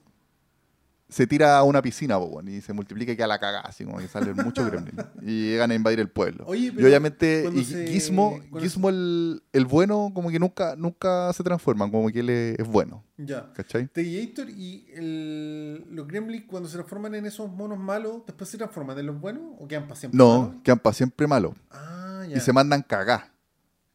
se 1.07 1.27
tira 1.27 1.57
a 1.57 1.64
una 1.64 1.81
piscina, 1.84 2.18
y 2.47 2.61
se 2.61 2.73
multiplica 2.73 3.11
y 3.11 3.15
queda 3.15 3.27
la 3.27 3.39
cagada, 3.39 3.61
así 3.61 3.85
como 3.85 3.99
que 3.99 4.07
salen 4.07 4.35
muchos 4.38 4.65
gremlins. 4.72 4.97
Y 5.22 5.49
llegan 5.52 5.69
a 5.72 5.76
invadir 5.76 5.99
el 5.99 6.10
pueblo. 6.10 6.45
Oye, 6.47 6.73
y 6.76 6.84
obviamente, 6.84 7.47
y 7.53 7.64
se- 7.64 7.88
Gizmo, 7.88 8.89
el, 8.89 9.43
el 9.53 9.65
bueno, 9.65 10.11
como 10.15 10.30
que 10.31 10.39
nunca, 10.39 10.76
nunca 10.76 11.31
se 11.34 11.43
transforma, 11.43 11.89
como 11.91 12.10
que 12.10 12.19
él 12.22 12.30
es, 12.31 12.68
bueno, 12.68 13.03
Ya. 13.18 13.52
¿cachai? 13.53 13.88
Terminator 13.88 14.49
y 14.49 14.88
el, 14.93 15.85
los 15.91 16.07
Gremlins 16.07 16.45
cuando 16.47 16.68
se 16.69 16.76
transforman 16.76 17.14
en 17.15 17.26
esos 17.27 17.52
monos 17.52 17.77
malos, 17.77 18.23
¿después 18.26 18.49
se 18.49 18.57
transforman 18.57 18.97
en 18.97 19.06
los 19.06 19.19
buenos 19.22 19.43
o 19.60 19.68
quedan 19.68 19.84
para 19.84 19.95
siempre 19.99 20.18
No, 20.18 20.39
malos? 20.41 20.56
quedan 20.64 20.80
para 20.80 20.93
siempre 20.95 21.27
malos. 21.27 21.53
Ah, 21.72 22.05
y 22.34 22.39
se 22.39 22.53
mandan 22.53 22.81
cagar. 22.81 23.31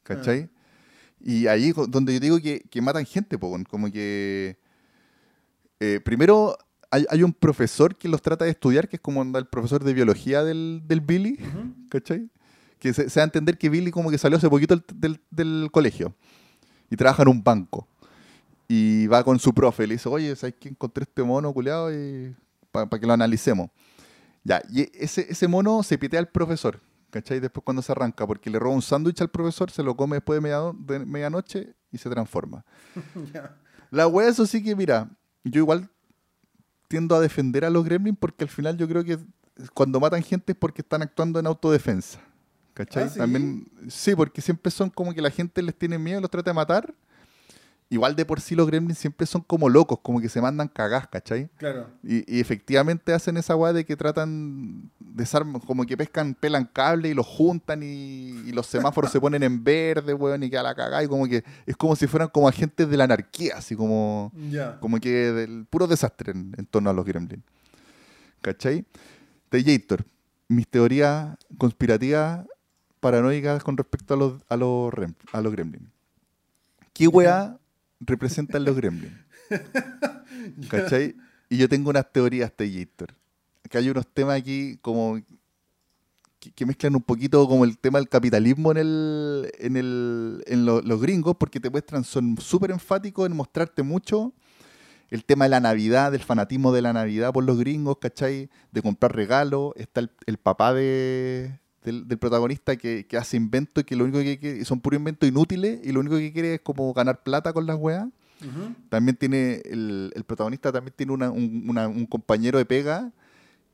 ¿Cachai? 0.02 0.48
Y 1.20 1.46
ahí 1.46 1.72
donde 1.88 2.14
yo 2.14 2.20
digo 2.20 2.40
que, 2.40 2.60
que 2.70 2.80
matan 2.80 3.04
gente, 3.04 3.38
po, 3.38 3.56
como 3.68 3.90
que. 3.90 4.58
eh, 5.78 6.00
primero, 6.04 6.56
hay, 6.90 7.06
hay 7.10 7.22
un 7.22 7.32
profesor 7.32 7.96
que 7.96 8.08
los 8.08 8.20
trata 8.22 8.44
de 8.44 8.50
estudiar, 8.50 8.88
que 8.88 8.96
es 8.96 9.02
como 9.02 9.22
el 9.22 9.46
profesor 9.46 9.84
de 9.84 9.92
biología 9.92 10.42
del, 10.42 10.82
del 10.86 11.00
Billy, 11.00 11.38
Ujú. 11.40 11.74
¿cachai? 11.90 12.28
Que 12.78 12.92
se, 12.94 13.08
se 13.10 13.20
da 13.20 13.24
a 13.24 13.26
entender 13.26 13.58
que 13.58 13.68
Billy 13.68 13.90
como 13.90 14.10
que 14.10 14.18
salió 14.18 14.38
hace 14.38 14.48
poquito 14.48 14.74
del, 14.74 14.84
del- 14.94 15.20
del 15.30 15.68
colegio 15.70 16.14
y 16.88 16.96
trabaja 16.96 17.22
en 17.22 17.28
un 17.28 17.44
banco. 17.44 17.86
Y 18.66 19.06
va 19.08 19.22
con 19.24 19.38
su 19.38 19.52
profe 19.52 19.84
y 19.84 19.86
le 19.88 19.94
dice, 19.94 20.08
oye, 20.08 20.34
¿sabes 20.36 20.54
que 20.58 20.68
encontré 20.68 21.02
este 21.02 21.22
mono 21.22 21.52
culeado 21.52 21.92
y 21.92 22.34
para 22.72 22.88
que 22.88 23.06
lo 23.06 23.12
analicemos? 23.12 23.68
Ya, 24.44 24.62
y 24.70 24.88
ese, 24.94 25.26
ese 25.28 25.46
mono 25.48 25.82
se 25.82 25.98
pitea 25.98 26.20
al 26.20 26.28
profesor, 26.28 26.80
¿cachai? 27.10 27.40
Después 27.40 27.64
cuando 27.64 27.82
se 27.82 27.92
arranca, 27.92 28.26
porque 28.26 28.50
le 28.50 28.58
roba 28.58 28.74
un 28.74 28.82
sándwich 28.82 29.20
al 29.20 29.30
profesor, 29.30 29.70
se 29.70 29.82
lo 29.82 29.96
come 29.96 30.16
después 30.16 30.36
de, 30.36 30.40
media- 30.40 30.72
de 30.78 30.98
medianoche 31.04 31.74
y 31.90 31.98
se 31.98 32.08
transforma. 32.10 32.64
La 33.90 34.06
wea, 34.06 34.28
eso 34.28 34.46
sí 34.46 34.62
que, 34.62 34.76
mira, 34.76 35.10
yo 35.44 35.60
igual 35.60 35.90
tiendo 36.88 37.14
a 37.16 37.20
defender 37.20 37.64
a 37.64 37.70
los 37.70 37.84
gremlins 37.84 38.16
porque 38.18 38.44
al 38.44 38.50
final 38.50 38.76
yo 38.76 38.86
creo 38.88 39.04
que 39.04 39.18
cuando 39.74 39.98
matan 40.00 40.22
gente 40.22 40.52
es 40.52 40.58
porque 40.58 40.82
están 40.82 41.02
actuando 41.02 41.38
en 41.40 41.46
autodefensa. 41.46 42.20
¿Cachai? 42.74 43.04
Ah, 43.04 43.08
¿sí? 43.08 43.18
También, 43.18 43.68
sí, 43.88 44.14
porque 44.14 44.40
siempre 44.40 44.70
son 44.70 44.88
como 44.90 45.12
que 45.12 45.20
la 45.20 45.30
gente 45.30 45.60
les 45.62 45.76
tiene 45.76 45.98
miedo 45.98 46.18
y 46.18 46.22
los 46.22 46.30
trata 46.30 46.50
de 46.50 46.54
matar. 46.54 46.94
Igual 47.92 48.14
de 48.14 48.24
por 48.24 48.40
sí 48.40 48.54
los 48.54 48.68
gremlins 48.68 48.98
siempre 48.98 49.26
son 49.26 49.42
como 49.42 49.68
locos, 49.68 49.98
como 50.00 50.20
que 50.20 50.28
se 50.28 50.40
mandan 50.40 50.68
cagás, 50.68 51.08
¿cachai? 51.08 51.48
Claro. 51.56 51.88
Y, 52.04 52.18
y 52.36 52.38
efectivamente 52.40 53.12
hacen 53.12 53.36
esa 53.36 53.56
weá 53.56 53.72
de 53.72 53.84
que 53.84 53.96
tratan, 53.96 54.92
desarman, 55.00 55.60
como 55.60 55.84
que 55.84 55.96
pescan, 55.96 56.34
pelan 56.34 56.66
cable 56.72 57.08
y 57.08 57.14
los 57.14 57.26
juntan 57.26 57.82
y, 57.82 58.28
y 58.46 58.52
los 58.52 58.66
semáforos 58.68 59.10
se 59.10 59.20
ponen 59.20 59.42
en 59.42 59.64
verde, 59.64 60.14
weón, 60.14 60.40
y 60.44 60.50
queda 60.50 60.62
la 60.62 60.74
cagada. 60.76 61.02
Y 61.02 61.08
como 61.08 61.26
que 61.26 61.42
es 61.66 61.76
como 61.76 61.96
si 61.96 62.06
fueran 62.06 62.28
como 62.28 62.46
agentes 62.46 62.88
de 62.88 62.96
la 62.96 63.04
anarquía, 63.04 63.54
así 63.56 63.74
como, 63.74 64.30
Ya. 64.50 64.78
como 64.78 65.00
que 65.00 65.10
del 65.32 65.66
puro 65.68 65.88
desastre 65.88 66.30
en, 66.30 66.54
en 66.56 66.66
torno 66.66 66.90
a 66.90 66.92
los 66.92 67.04
gremlins. 67.04 67.42
¿Cachai? 68.40 68.84
Jator, 69.52 70.04
mis 70.46 70.68
teorías 70.68 71.36
conspirativas 71.58 72.46
paranoicas 73.00 73.64
con 73.64 73.76
respecto 73.76 74.14
a 74.14 74.16
los, 74.16 74.34
a 74.48 74.56
los, 74.56 74.92
a 75.32 75.40
los 75.40 75.52
gremlins. 75.52 75.88
¿Qué 76.92 77.08
weá 77.08 77.56
representan 78.00 78.64
los 78.64 78.74
gremlins? 78.76 79.12
¿Cachai? 80.68 81.16
Y 81.48 81.56
yo 81.58 81.68
tengo 81.68 81.90
unas 81.90 82.10
teorías 82.12 82.52
de 82.56 82.70
Jator. 82.72 83.14
Que 83.68 83.78
hay 83.78 83.88
unos 83.88 84.06
temas 84.06 84.36
aquí 84.38 84.78
como 84.82 85.20
que, 86.40 86.50
que 86.52 86.66
mezclan 86.66 86.94
un 86.96 87.02
poquito 87.02 87.46
como 87.48 87.64
el 87.64 87.78
tema 87.78 87.98
del 87.98 88.08
capitalismo 88.08 88.72
en 88.72 88.78
el 88.78 89.52
en 89.58 89.76
el 89.76 90.42
en 90.46 90.64
lo- 90.64 90.80
los 90.80 91.00
gringos 91.00 91.36
porque 91.38 91.60
te 91.60 91.70
muestran 91.70 92.02
son 92.02 92.36
súper 92.38 92.70
enfáticos 92.70 93.26
en 93.28 93.36
mostrarte 93.36 93.82
mucho 93.82 94.32
el 95.10 95.24
tema 95.24 95.44
de 95.44 95.50
la 95.50 95.60
Navidad, 95.60 96.12
del 96.12 96.22
fanatismo 96.22 96.72
de 96.72 96.82
la 96.82 96.92
Navidad 96.92 97.32
por 97.32 97.44
los 97.44 97.58
gringos, 97.58 97.98
¿cachai? 98.00 98.48
De 98.72 98.80
comprar 98.80 99.14
regalos. 99.14 99.72
Está 99.76 100.00
el, 100.00 100.10
el 100.26 100.36
papá 100.38 100.72
de, 100.72 101.58
del, 101.84 102.06
del 102.08 102.18
protagonista 102.18 102.76
que, 102.76 103.06
que 103.06 103.16
hace 103.16 103.36
inventos 103.36 103.82
y 103.82 103.84
que 103.84 103.96
lo 103.96 104.04
único 104.04 104.18
que 104.20 104.38
quiere, 104.38 104.64
son 104.64 104.80
puros 104.80 104.98
inventos 104.98 105.28
inútiles 105.28 105.80
y 105.82 105.92
lo 105.92 106.00
único 106.00 106.16
que 106.16 106.32
quiere 106.32 106.54
es 106.54 106.60
como 106.60 106.92
ganar 106.92 107.22
plata 107.22 107.52
con 107.52 107.66
las 107.66 107.76
weas. 107.76 108.06
También 108.88 109.16
tiene, 109.16 109.60
el, 109.66 110.12
el 110.14 110.24
protagonista 110.24 110.72
también 110.72 110.94
tiene 110.96 111.12
una- 111.12 111.30
un, 111.30 111.64
una- 111.68 111.88
un 111.88 112.06
compañero 112.06 112.58
de 112.58 112.64
pega 112.64 113.12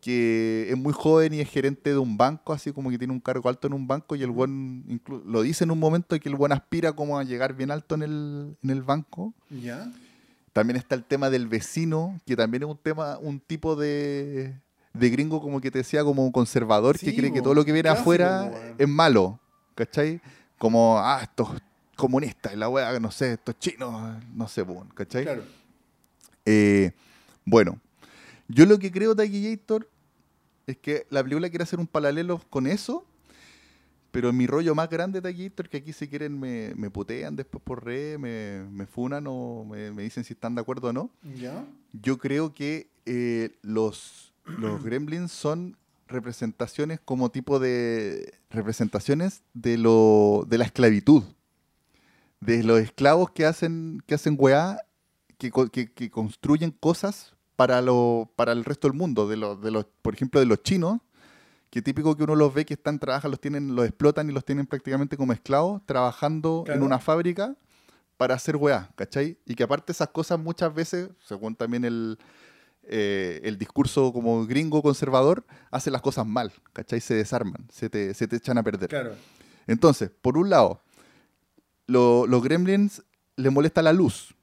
que 0.00 0.68
es 0.70 0.76
muy 0.76 0.92
joven 0.92 1.34
y 1.34 1.40
es 1.40 1.48
gerente 1.48 1.90
de 1.90 1.98
un 1.98 2.16
banco, 2.16 2.52
así 2.52 2.70
como 2.72 2.90
que 2.90 2.98
tiene 2.98 3.12
un 3.12 3.20
cargo 3.20 3.48
alto 3.48 3.66
en 3.66 3.72
un 3.72 3.86
banco 3.88 4.14
y 4.14 4.22
el 4.22 4.30
buen, 4.30 5.00
lo 5.24 5.42
dice 5.42 5.64
en 5.64 5.70
un 5.72 5.78
momento 5.80 6.18
que 6.20 6.28
el 6.28 6.36
buen 6.36 6.52
aspira 6.52 6.92
como 6.92 7.18
a 7.18 7.24
llegar 7.24 7.54
bien 7.56 7.70
alto 7.70 7.94
en 7.96 8.02
el, 8.02 8.56
en 8.62 8.70
el 8.70 8.82
banco. 8.82 9.34
Ya. 9.50 9.90
También 10.52 10.76
está 10.76 10.94
el 10.94 11.04
tema 11.04 11.28
del 11.28 11.48
vecino, 11.48 12.20
que 12.24 12.36
también 12.36 12.62
es 12.62 12.68
un 12.68 12.78
tema, 12.78 13.18
un 13.18 13.40
tipo 13.40 13.74
de, 13.76 14.54
de 14.98 15.10
gringo 15.10 15.40
como 15.40 15.60
que 15.60 15.70
te 15.70 15.78
decía, 15.78 16.04
como 16.04 16.30
conservador, 16.32 16.98
que 16.98 17.14
cree 17.14 17.32
que 17.32 17.42
todo 17.42 17.54
lo 17.54 17.64
que 17.64 17.72
viene 17.72 17.88
afuera 17.88 18.50
es 18.78 18.88
malo, 18.88 19.38
¿cachai? 19.74 20.20
Como, 20.58 20.98
ah, 20.98 21.20
estos 21.22 21.48
comunistas, 21.96 22.54
la 22.54 22.68
wea, 22.68 22.98
no 23.00 23.10
sé, 23.10 23.34
estos 23.34 23.58
chinos, 23.58 24.22
no 24.34 24.48
sé, 24.48 24.62
weón, 24.62 24.88
¿cachai? 24.94 25.24
Claro. 25.24 25.42
Eh, 26.44 26.92
bueno, 27.44 27.80
yo 28.48 28.66
lo 28.66 28.78
que 28.78 28.92
creo, 28.92 29.14
Taquillator, 29.16 29.88
es 30.66 30.76
que 30.78 31.06
la 31.10 31.22
película 31.22 31.48
quiere 31.48 31.62
hacer 31.64 31.78
un 31.78 31.86
paralelo 31.86 32.40
con 32.50 32.66
eso, 32.66 33.04
pero 34.10 34.32
mi 34.32 34.46
rollo 34.46 34.74
más 34.74 34.88
grande, 34.88 35.20
Taquillator, 35.20 35.68
que 35.68 35.78
aquí 35.78 35.92
si 35.92 36.08
quieren 36.08 36.38
me, 36.38 36.72
me 36.74 36.90
putean 36.90 37.36
después 37.36 37.62
por 37.62 37.84
red, 37.84 38.18
me, 38.18 38.64
me 38.70 38.86
funan 38.86 39.26
o 39.26 39.64
me, 39.64 39.90
me 39.90 40.02
dicen 40.02 40.24
si 40.24 40.32
están 40.32 40.54
de 40.54 40.60
acuerdo 40.60 40.88
o 40.88 40.92
no. 40.92 41.10
Ya. 41.34 41.64
Yo 41.92 42.18
creo 42.18 42.54
que 42.54 42.88
eh, 43.04 43.50
los, 43.62 44.25
los 44.46 44.82
gremlins 44.82 45.32
son 45.32 45.76
representaciones 46.08 47.00
como 47.04 47.30
tipo 47.30 47.58
de 47.58 48.34
representaciones 48.50 49.42
de 49.54 49.76
lo 49.78 50.44
de 50.48 50.58
la 50.58 50.64
esclavitud 50.64 51.24
de 52.40 52.62
los 52.62 52.80
esclavos 52.80 53.30
que 53.30 53.44
hacen 53.46 54.02
que 54.06 54.14
hacen 54.14 54.36
weá 54.38 54.78
que, 55.38 55.50
que- 55.72 55.92
que 55.92 56.10
construyen 56.10 56.70
cosas 56.70 57.34
para 57.56 57.80
lo 57.82 58.30
para 58.36 58.52
el 58.52 58.64
resto 58.64 58.88
del 58.88 58.96
mundo 58.96 59.26
de 59.28 59.36
los 59.36 59.60
de 59.60 59.70
los 59.70 59.86
por 60.02 60.14
ejemplo 60.14 60.38
de 60.40 60.46
los 60.46 60.62
chinos 60.62 61.00
que 61.70 61.82
típico 61.82 62.16
que 62.16 62.22
uno 62.24 62.36
los 62.36 62.54
ve 62.54 62.64
que 62.64 62.74
están 62.74 62.98
trabajan 62.98 63.30
los 63.30 63.40
tienen 63.40 63.74
los 63.74 63.86
explotan 63.86 64.30
y 64.30 64.32
los 64.32 64.44
tienen 64.44 64.66
prácticamente 64.66 65.16
como 65.16 65.32
esclavos 65.32 65.82
trabajando 65.86 66.60
en 66.60 66.64
Claro. 66.74 66.84
una 66.84 66.98
fábrica 67.00 67.56
para 68.16 68.34
hacer 68.34 68.56
weá, 68.56 68.90
¿cachai? 68.94 69.36
Y 69.44 69.54
que 69.54 69.62
aparte 69.64 69.92
esas 69.92 70.08
cosas 70.08 70.38
muchas 70.38 70.72
veces, 70.72 71.10
según 71.22 71.54
también 71.54 71.84
el, 71.84 72.18
eh, 72.88 73.40
el 73.44 73.58
discurso 73.58 74.12
como 74.12 74.46
gringo 74.46 74.82
conservador, 74.82 75.44
hacen 75.70 75.92
las 75.92 76.02
cosas 76.02 76.26
mal, 76.26 76.52
¿cachai? 76.72 77.00
Se 77.00 77.14
desarman, 77.14 77.66
se 77.72 77.88
te, 77.90 78.14
se 78.14 78.26
te 78.28 78.36
echan 78.36 78.58
a 78.58 78.62
perder. 78.62 78.88
Claro. 78.88 79.12
Entonces, 79.66 80.10
por 80.22 80.38
un 80.38 80.50
lado, 80.50 80.80
lo- 81.86 82.26
los 82.26 82.42
gremlins 82.42 83.02
les 83.36 83.52
molesta 83.52 83.82
la 83.82 83.92
luz, 83.92 84.34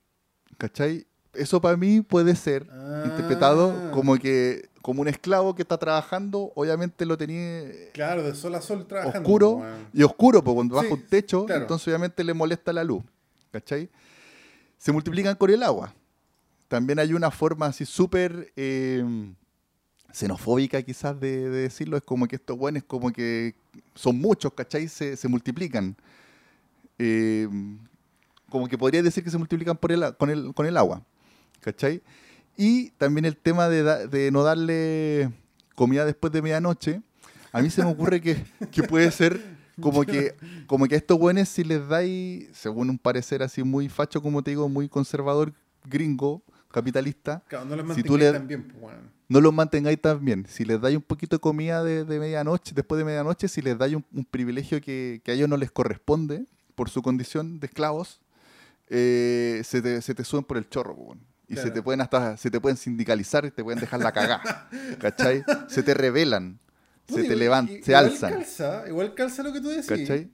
¿cachai? 0.57 1.07
Eso 1.33 1.59
para 1.61 1.77
mí 1.77 2.01
puede 2.01 2.35
ser 2.35 2.67
Ah. 2.71 3.03
interpretado 3.05 3.91
como 3.91 4.15
que 4.17 4.69
como 4.83 5.01
un 5.01 5.07
esclavo 5.07 5.55
que 5.55 5.61
está 5.61 5.77
trabajando, 5.77 6.51
obviamente 6.55 7.05
lo 7.05 7.17
tenía 7.17 7.71
Claro, 7.93 8.21
de 8.21 8.35
sol 8.35 8.53
a 8.55 8.61
sol 8.61 8.85
trabajando. 8.85 9.19
oscuro 9.21 9.49
weón. 9.51 9.87
y 9.93 10.03
oscuro, 10.03 10.43
pues 10.43 10.53
cuando 10.55 10.77
Sí, 10.77 10.83
baja 10.83 10.93
un 10.95 11.07
techo, 11.07 11.45
claro. 11.45 11.61
entonces 11.61 11.87
obviamente 11.87 12.21
le 12.21 12.33
molesta 12.33 12.73
la 12.73 12.83
luz, 12.83 13.01
¿cachai? 13.51 13.89
Se 14.77 14.91
multiplican 14.91 15.37
con 15.37 15.49
el 15.51 15.63
agua. 15.63 15.93
También 16.67 16.99
hay 16.99 17.13
una 17.13 17.31
forma 17.31 17.67
así 17.67 17.85
súper 17.85 18.51
eh, 18.55 19.03
xenofóbica 20.11 20.81
quizás 20.81 21.19
de, 21.19 21.49
de 21.49 21.61
decirlo, 21.61 21.97
es 21.97 22.03
como 22.03 22.27
que 22.27 22.35
estos 22.35 22.57
buenos 22.57 22.83
como 22.83 23.11
que 23.11 23.55
son 23.95 24.19
muchos, 24.19 24.53
¿cachai? 24.53 24.87
Se, 24.87 25.27
multiplican. 25.27 25.95
Eh, 26.99 27.47
como 28.49 28.67
que 28.67 28.77
podría 28.77 29.01
decir 29.01 29.23
que 29.23 29.31
se 29.31 29.37
multiplican 29.37 29.77
con, 29.77 30.29
el, 30.29 30.77
agua, 30.77 31.01
¿cachai? 31.59 32.01
Y 32.55 32.91
también 32.91 33.25
el 33.25 33.35
tema 33.35 33.67
de, 33.67 34.29
no 34.31 34.43
darle 34.43 35.31
comida 35.75 36.05
después 36.05 36.31
de 36.31 36.41
medianoche. 36.41 37.01
A 37.51 37.61
mí 37.61 37.69
se 37.69 37.83
me 37.83 37.91
ocurre 37.91 38.21
que, 38.21 38.43
que 38.71 38.83
puede 38.83 39.09
ser 39.11 39.41
como 39.81 40.03
que, 40.03 40.35
como 40.67 40.87
que 40.87 40.95
a 40.95 40.97
estos 40.99 41.17
buenos 41.17 41.49
si 41.49 41.63
les 41.63 41.87
dais, 41.87 42.47
según 42.53 42.91
un 42.91 42.99
parecer 42.99 43.41
así 43.41 43.63
muy 43.63 43.89
facho, 43.89 44.21
como 44.21 44.43
te 44.43 44.51
digo, 44.51 44.69
muy 44.69 44.87
conservador, 44.87 45.53
gringo, 45.85 46.43
capitalista, 46.73 47.41
Claro, 47.47 47.65
no 47.65 47.75
los 47.77 47.95
si 47.95 48.03
tú 48.03 48.17
le- 48.17 48.37
bien, 48.39 48.67
po, 48.67 48.87
weón. 48.87 49.09
no 49.29 49.39
los 49.39 49.53
mantengáis 49.53 50.01
tan 50.01 50.23
bien. 50.25 50.45
Si 50.49 50.65
les 50.65 50.81
dais 50.81 50.95
un 50.97 51.01
poquito 51.03 51.37
de 51.37 51.39
comida 51.39 51.83
de, 51.83 52.03
de 52.03 52.19
medianoche, 52.19 52.73
después 52.75 52.97
de 52.99 53.05
medianoche, 53.05 53.47
si 53.47 53.61
les 53.61 53.77
dais 53.77 53.95
un, 53.95 54.03
un 54.11 54.25
privilegio 54.25 54.81
que, 54.81 55.21
que 55.23 55.31
a 55.31 55.33
ellos 55.35 55.47
no 55.47 55.55
les 55.57 55.71
corresponde 55.71 56.45
por 56.75 56.89
su 56.89 57.01
condición 57.01 57.59
de 57.61 57.67
esclavos, 57.67 58.19
eh, 58.89 59.61
se, 59.63 59.81
te, 59.81 60.01
se 60.01 60.13
te 60.13 60.23
suben 60.25 60.43
por 60.43 60.57
el 60.57 60.67
chorro, 60.69 60.95
po, 60.95 61.01
weón. 61.03 61.19
Y 61.47 61.55
se 61.55 61.69
te 61.69 61.83
pueden 61.83 62.01
hasta, 62.01 62.35
se 62.37 62.49
te 62.49 62.59
pueden 62.59 62.77
sindicalizar 62.77 63.45
y 63.45 63.51
te 63.51 63.63
pueden 63.63 63.79
dejar 63.79 63.99
la 63.99 64.11
cagada. 64.11 64.69
¿Cachai? 64.99 65.43
Se 65.67 65.83
te 65.83 65.93
rebelan, 65.93 66.57
se 67.07 67.23
te 67.25 67.35
levantan, 67.35 67.83
se 67.83 67.91
igual 67.91 68.05
alzan. 68.05 68.33
Calza, 68.33 68.83
igual 68.87 69.13
calza 69.13 69.43
lo 69.43 69.53
que 69.53 69.61
tú 69.61 69.67
decís. 69.69 69.85
¿Cachai? 69.85 70.31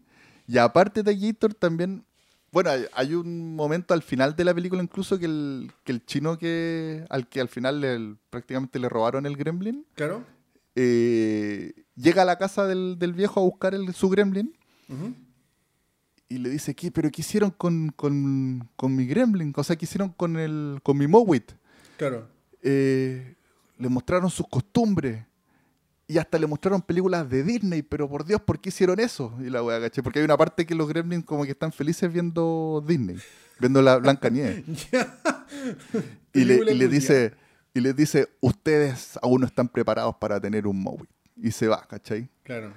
Y 0.48 0.58
aparte 0.58 1.04
de 1.04 1.18
Gator 1.18 1.54
también, 1.56 2.06
bueno, 2.52 2.70
hay, 2.72 2.86
hay 2.94 3.14
un 3.16 3.56
momento 3.56 3.94
al 3.94 4.02
final 4.02 4.36
de 4.36 4.44
la 4.44 4.54
película 4.54 4.82
incluso 4.82 5.18
que 5.20 5.26
el, 5.26 5.72
que 5.84 5.92
el 5.92 6.06
chino 6.06 6.38
que 6.38 7.06
al 7.10 7.28
que 7.28 7.42
al 7.42 7.48
final 7.50 7.82
le- 7.82 8.16
prácticamente 8.30 8.80
le 8.80 8.90
robaron 8.90 9.26
el 9.26 9.36
gremlin, 9.38 9.86
Claro. 9.96 10.24
eh, 10.76 11.74
llega 11.96 12.22
a 12.22 12.26
la 12.26 12.38
casa 12.38 12.66
del, 12.68 12.98
del 13.00 13.14
viejo 13.14 13.40
a 13.40 13.44
buscar 13.44 13.74
el, 13.76 13.94
su 13.94 14.10
gremlin 14.10 14.54
y 16.28 16.38
le 16.38 16.50
dice, 16.50 16.76
¿qué? 16.76 16.92
¿Pero 16.92 17.10
qué 17.10 17.22
hicieron 17.22 17.50
con, 17.52 17.90
con, 17.96 18.70
con 18.76 18.96
mi 18.96 19.06
gremlin? 19.08 19.52
O 19.56 19.64
sea, 19.64 19.76
¿qué 19.76 19.86
hicieron 19.86 20.10
con, 20.10 20.38
el, 20.38 20.80
con 20.84 20.96
mi 20.98 21.08
Mowit? 21.08 21.52
Claro. 21.98 22.28
Eh, 22.62 23.36
le 23.78 23.90
mostraron 23.90 24.30
sus 24.30 24.48
costumbres. 24.48 25.26
Y 26.10 26.18
hasta 26.18 26.40
le 26.40 26.48
mostraron 26.48 26.82
películas 26.82 27.30
de 27.30 27.44
Disney, 27.44 27.84
pero 27.84 28.10
por 28.10 28.26
Dios, 28.26 28.42
¿por 28.42 28.60
qué 28.60 28.70
hicieron 28.70 29.00
eso? 29.00 29.32
Y 29.42 29.52
la 29.52 29.62
wea, 29.62 29.80
¿cachai? 29.80 30.04
Porque 30.04 30.18
hay 30.18 30.26
una 30.26 30.36
parte 30.36 30.66
que 30.66 30.74
los 30.74 30.88
gremlins 30.90 31.24
como 31.24 31.46
que 31.46 31.52
están 31.52 31.72
felices 31.72 32.12
viendo 32.12 32.84
Disney, 32.88 33.18
viendo 33.60 33.80
la 33.84 33.98
Blanca 33.98 34.28
Nieve. 34.28 34.64
y, 36.34 36.46
le, 36.46 36.74
y 36.74 36.88
dice, 36.88 37.36
y 37.76 37.82
les 37.82 37.96
dice, 37.96 38.28
ustedes 38.42 39.20
aún 39.22 39.42
no 39.42 39.46
están 39.46 39.70
preparados 39.70 40.16
para 40.16 40.42
tener 40.42 40.66
un 40.66 40.82
Mowit. 40.82 41.12
Y 41.38 41.52
se 41.52 41.68
va, 41.68 41.86
¿cachai? 41.88 42.28
Claro. 42.42 42.74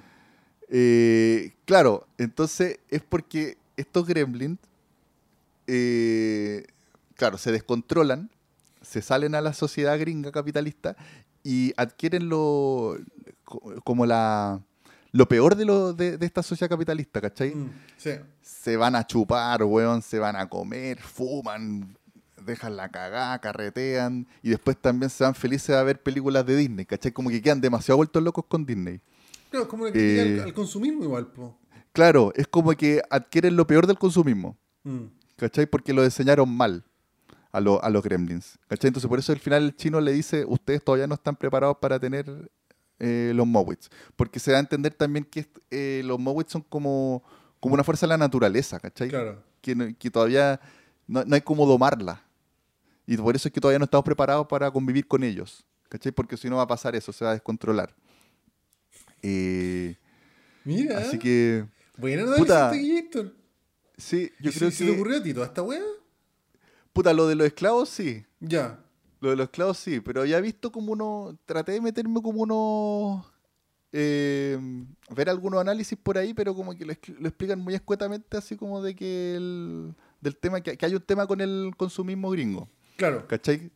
Eh, 0.69 1.55
claro, 1.65 2.05
entonces 2.19 2.81
es 2.89 3.01
porque 3.01 3.57
estos 3.77 4.05
gremlins, 4.05 4.59
eh, 5.65 6.67
claro, 7.15 7.39
se 7.39 7.51
descontrolan, 7.51 8.29
se 8.83 9.01
salen 9.01 9.33
a 9.33 9.41
la 9.41 9.53
sociedad 9.53 9.97
gringa 9.99 10.31
capitalista 10.31 10.95
y 11.43 11.73
adquieren 11.77 12.29
lo 12.29 12.97
co- 13.43 13.75
como 13.83 14.05
la 14.05 14.61
lo 15.11 15.27
peor 15.27 15.55
de, 15.55 15.65
lo, 15.65 15.93
de, 15.93 16.17
de 16.17 16.25
esta 16.25 16.41
sociedad 16.41 16.69
capitalista, 16.71 17.21
¿cachai? 17.21 17.53
Mm, 17.53 17.69
sí. 17.97 18.11
Se 18.41 18.77
van 18.77 18.95
a 18.95 19.05
chupar, 19.05 19.63
weón, 19.63 20.01
se 20.01 20.17
van 20.17 20.35
a 20.35 20.49
comer, 20.49 20.99
fuman, 20.99 21.95
dejan 22.43 22.75
la 22.75 22.89
cagada, 22.89 23.37
carretean 23.39 24.25
y 24.41 24.49
después 24.49 24.75
también 24.75 25.11
se 25.11 25.23
van 25.23 25.35
felices 25.35 25.75
a 25.75 25.83
ver 25.83 26.01
películas 26.01 26.43
de 26.47 26.55
Disney, 26.55 26.85
¿cachai? 26.85 27.11
Como 27.11 27.29
que 27.29 27.41
quedan 27.43 27.61
demasiado 27.61 27.97
vueltos 27.97 28.23
locos 28.23 28.45
con 28.47 28.65
Disney. 28.65 29.01
Claro, 29.51 29.65
es 29.65 29.69
como 29.69 29.83
una 29.83 29.91
crítica 29.91 30.21
Eh, 30.23 30.39
al, 30.39 30.45
al 30.47 30.53
consumismo 30.55 31.03
igual, 31.03 31.27
po. 31.27 31.59
Claro, 31.91 32.33
es 32.35 32.47
como 32.47 32.71
que 32.71 33.01
adquieren 33.11 33.55
lo 33.55 33.67
peor 33.67 33.85
del 33.85 33.99
consumismo, 33.99 34.57
Mm. 34.83 35.03
¿cachai? 35.37 35.67
Porque 35.67 35.93
lo 35.93 36.03
diseñaron 36.03 36.49
mal 36.49 36.83
a, 37.53 37.61
lo- 37.61 37.81
a 37.81 37.89
los 37.89 38.03
gremlins, 38.03 38.57
¿cachai? 38.67 38.89
Entonces 38.89 39.07
por 39.07 39.19
eso 39.19 39.31
al 39.31 39.39
final 39.39 39.63
el 39.63 39.75
chino 39.75 40.01
le 40.01 40.11
dice, 40.11 40.43
ustedes 40.45 40.83
todavía 40.83 41.07
no 41.07 41.15
están 41.15 41.35
preparados 41.37 41.77
para 41.79 41.99
tener 41.99 42.51
eh, 42.99 43.31
los 43.35 43.47
Mowits, 43.47 43.89
porque 44.15 44.39
se 44.39 44.51
da 44.51 44.57
a 44.57 44.59
entender 44.59 44.93
también 44.93 45.23
que 45.23 45.47
eh, 45.71 46.01
los 46.03 46.19
Mowits 46.19 46.51
son 46.51 46.61
como, 46.63 47.23
como 47.59 47.75
una 47.75 47.83
fuerza 47.83 48.05
de 48.05 48.09
la 48.09 48.17
naturaleza, 48.17 48.79
¿cachai? 48.79 49.07
Claro. 49.09 49.41
Que, 49.61 49.95
todavía 50.11 50.59
no, 51.07 51.23
no 51.23 51.35
hay 51.35 51.41
como 51.41 51.65
domarla. 51.65 52.21
Y 53.05 53.15
por 53.17 53.35
eso 53.35 53.47
es 53.47 53.53
que 53.53 53.61
todavía 53.61 53.79
no 53.79 53.85
estamos 53.85 54.03
preparados 54.05 54.47
para 54.47 54.71
convivir 54.71 55.07
con 55.07 55.23
ellos, 55.23 55.65
¿cachai? 55.89 56.11
Porque 56.11 56.37
si 56.37 56.49
no 56.49 56.55
va 56.57 56.63
a 56.63 56.67
pasar 56.67 56.95
eso, 56.95 57.13
se 57.13 57.23
va 57.23 57.31
a 57.31 57.33
descontrolar. 57.33 57.93
Eh, 59.21 59.95
Mira. 60.63 60.97
así 60.99 61.17
que, 61.19 61.65
Buena 61.97 62.23
no 62.23 62.35
Puta, 62.35 62.71
sí, 63.97 64.31
yo 64.39 64.49
¿Y 64.49 64.53
creo 64.53 64.71
si, 64.71 64.77
que... 64.77 64.83
¿Se 64.83 64.85
te 64.85 64.91
ocurrió 64.91 65.17
a 65.19 65.23
ti 65.23 65.33
toda 65.33 65.45
esta 65.45 65.61
wea? 65.61 65.81
Puta, 66.93 67.13
lo 67.13 67.27
de 67.27 67.35
los 67.35 67.47
esclavos 67.47 67.89
sí. 67.89 68.23
Ya. 68.39 68.79
Lo 69.19 69.29
de 69.31 69.35
los 69.35 69.45
esclavos 69.45 69.77
sí, 69.77 69.99
pero 69.99 70.25
ya 70.25 70.37
he 70.37 70.41
visto 70.41 70.71
como 70.71 70.91
uno. 70.93 71.37
Traté 71.45 71.71
de 71.73 71.81
meterme 71.81 72.21
como 72.21 72.41
uno. 72.41 73.25
eh, 73.91 74.57
ver 75.09 75.29
algunos 75.29 75.61
análisis 75.61 75.97
por 76.01 76.17
ahí, 76.17 76.33
pero 76.33 76.55
como 76.55 76.75
que 76.75 76.85
lo, 76.85 76.93
expl- 76.93 77.17
lo 77.19 77.27
explican 77.27 77.59
muy 77.59 77.73
escuetamente, 77.75 78.37
así 78.37 78.55
como 78.57 78.81
de 78.81 78.95
que 78.95 79.35
el. 79.35 79.93
del 80.21 80.35
tema, 80.37 80.61
que, 80.61 80.77
que 80.77 80.85
hay 80.85 80.95
un 80.95 81.01
tema 81.01 81.27
con 81.27 81.41
el 81.41 81.73
consumismo 81.77 82.29
gringo. 82.31 82.67
Claro. 82.97 83.27
¿Cachai? 83.27 83.71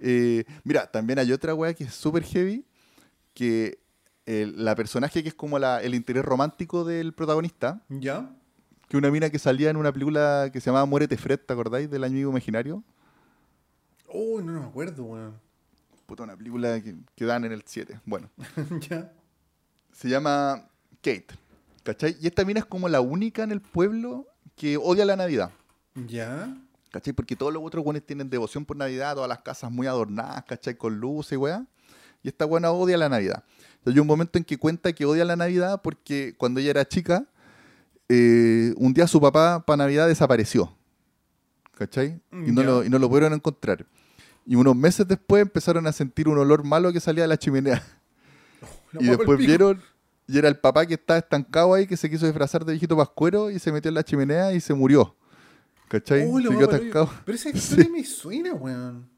Eh, 0.00 0.44
mira, 0.64 0.86
también 0.90 1.18
hay 1.18 1.32
otra 1.32 1.54
weá 1.54 1.74
que 1.74 1.84
es 1.84 1.94
súper 1.94 2.22
heavy, 2.24 2.64
que 3.34 3.78
el- 4.26 4.64
la 4.64 4.74
personaje 4.74 5.22
que 5.22 5.28
es 5.28 5.34
como 5.34 5.58
la- 5.58 5.80
el 5.82 5.94
interés 5.94 6.24
romántico 6.24 6.84
del 6.84 7.12
protagonista, 7.12 7.82
Ya. 7.88 8.34
Que 8.92 8.98
una 8.98 9.10
mina 9.10 9.30
que 9.30 9.38
salía 9.38 9.70
en 9.70 9.78
una 9.78 9.90
película 9.90 10.50
que 10.52 10.60
se 10.60 10.66
llamaba 10.66 10.84
Muérete 10.84 11.16
Fred, 11.16 11.40
¿te 11.40 11.54
acordáis? 11.54 11.88
Del 11.90 12.04
amigo 12.04 12.28
imaginario. 12.28 12.84
Oh, 14.06 14.38
no, 14.42 14.52
no 14.52 14.60
me 14.60 14.66
acuerdo, 14.66 15.04
weón. 15.04 15.40
Puta, 16.04 16.24
una 16.24 16.36
película 16.36 16.78
que, 16.78 16.96
que 17.16 17.24
dan 17.24 17.46
en 17.46 17.52
el 17.52 17.62
7. 17.64 18.02
Bueno, 18.04 18.28
ya. 18.90 19.10
se 19.92 20.10
llama 20.10 20.68
Kate. 20.96 21.28
¿Cachai? 21.82 22.18
Y 22.20 22.26
esta 22.26 22.44
mina 22.44 22.60
es 22.60 22.66
como 22.66 22.86
la 22.86 23.00
única 23.00 23.42
en 23.42 23.52
el 23.52 23.62
pueblo 23.62 24.26
que 24.56 24.76
odia 24.76 25.06
la 25.06 25.16
Navidad. 25.16 25.52
Ya. 25.94 26.54
¿Cachai? 26.90 27.14
Porque 27.14 27.34
todos 27.34 27.50
los 27.50 27.62
otros 27.64 27.82
buenos 27.82 28.04
tienen 28.04 28.28
devoción 28.28 28.66
por 28.66 28.76
Navidad, 28.76 29.14
todas 29.14 29.28
las 29.30 29.40
casas 29.40 29.72
muy 29.72 29.86
adornadas, 29.86 30.44
¿cachai? 30.44 30.76
Con 30.76 30.98
luces 30.98 31.38
weá. 31.38 31.66
Y 32.22 32.28
esta 32.28 32.44
buena 32.44 32.70
odia 32.72 32.98
la 32.98 33.08
Navidad. 33.08 33.42
Entonces 33.78 33.94
hay 33.94 34.00
un 34.00 34.06
momento 34.06 34.36
en 34.36 34.44
que 34.44 34.58
cuenta 34.58 34.92
que 34.92 35.06
odia 35.06 35.24
la 35.24 35.36
Navidad 35.36 35.80
porque 35.82 36.34
cuando 36.36 36.60
ella 36.60 36.68
era 36.68 36.86
chica, 36.86 37.26
eh, 38.14 38.74
un 38.76 38.92
día 38.92 39.06
su 39.06 39.20
papá 39.20 39.64
para 39.64 39.78
Navidad 39.78 40.06
desapareció. 40.06 40.76
¿Cachai? 41.74 42.20
Y 42.30 42.52
no, 42.52 42.62
lo, 42.62 42.84
y 42.84 42.90
no 42.90 42.98
lo 42.98 43.08
pudieron 43.08 43.32
encontrar. 43.32 43.86
Y 44.44 44.56
unos 44.56 44.76
meses 44.76 45.08
después 45.08 45.42
empezaron 45.42 45.86
a 45.86 45.92
sentir 45.92 46.28
un 46.28 46.36
olor 46.36 46.62
malo 46.62 46.92
que 46.92 47.00
salía 47.00 47.22
de 47.22 47.28
la 47.28 47.38
chimenea. 47.38 47.82
La 48.92 49.02
y 49.02 49.06
después 49.06 49.38
vieron, 49.38 49.80
y 50.26 50.36
era 50.36 50.48
el 50.48 50.58
papá 50.58 50.84
que 50.84 50.94
estaba 50.94 51.18
estancado 51.18 51.72
ahí, 51.72 51.86
que 51.86 51.96
se 51.96 52.10
quiso 52.10 52.26
disfrazar 52.26 52.64
de 52.64 52.72
viejito 52.72 52.94
pascuero 52.94 53.50
y 53.50 53.58
se 53.58 53.72
metió 53.72 53.88
en 53.88 53.94
la 53.94 54.04
chimenea 54.04 54.52
y 54.52 54.60
se 54.60 54.74
murió. 54.74 55.16
¿Cachai? 55.88 56.28
Oh, 56.28 56.38
se 56.38 56.48
quedó 56.48 56.70
estancado. 56.70 57.10
Pero 57.24 57.36
esa 57.36 57.48
historia 57.54 57.88
me 57.90 58.04
suena, 58.04 58.52
weón. 58.52 59.08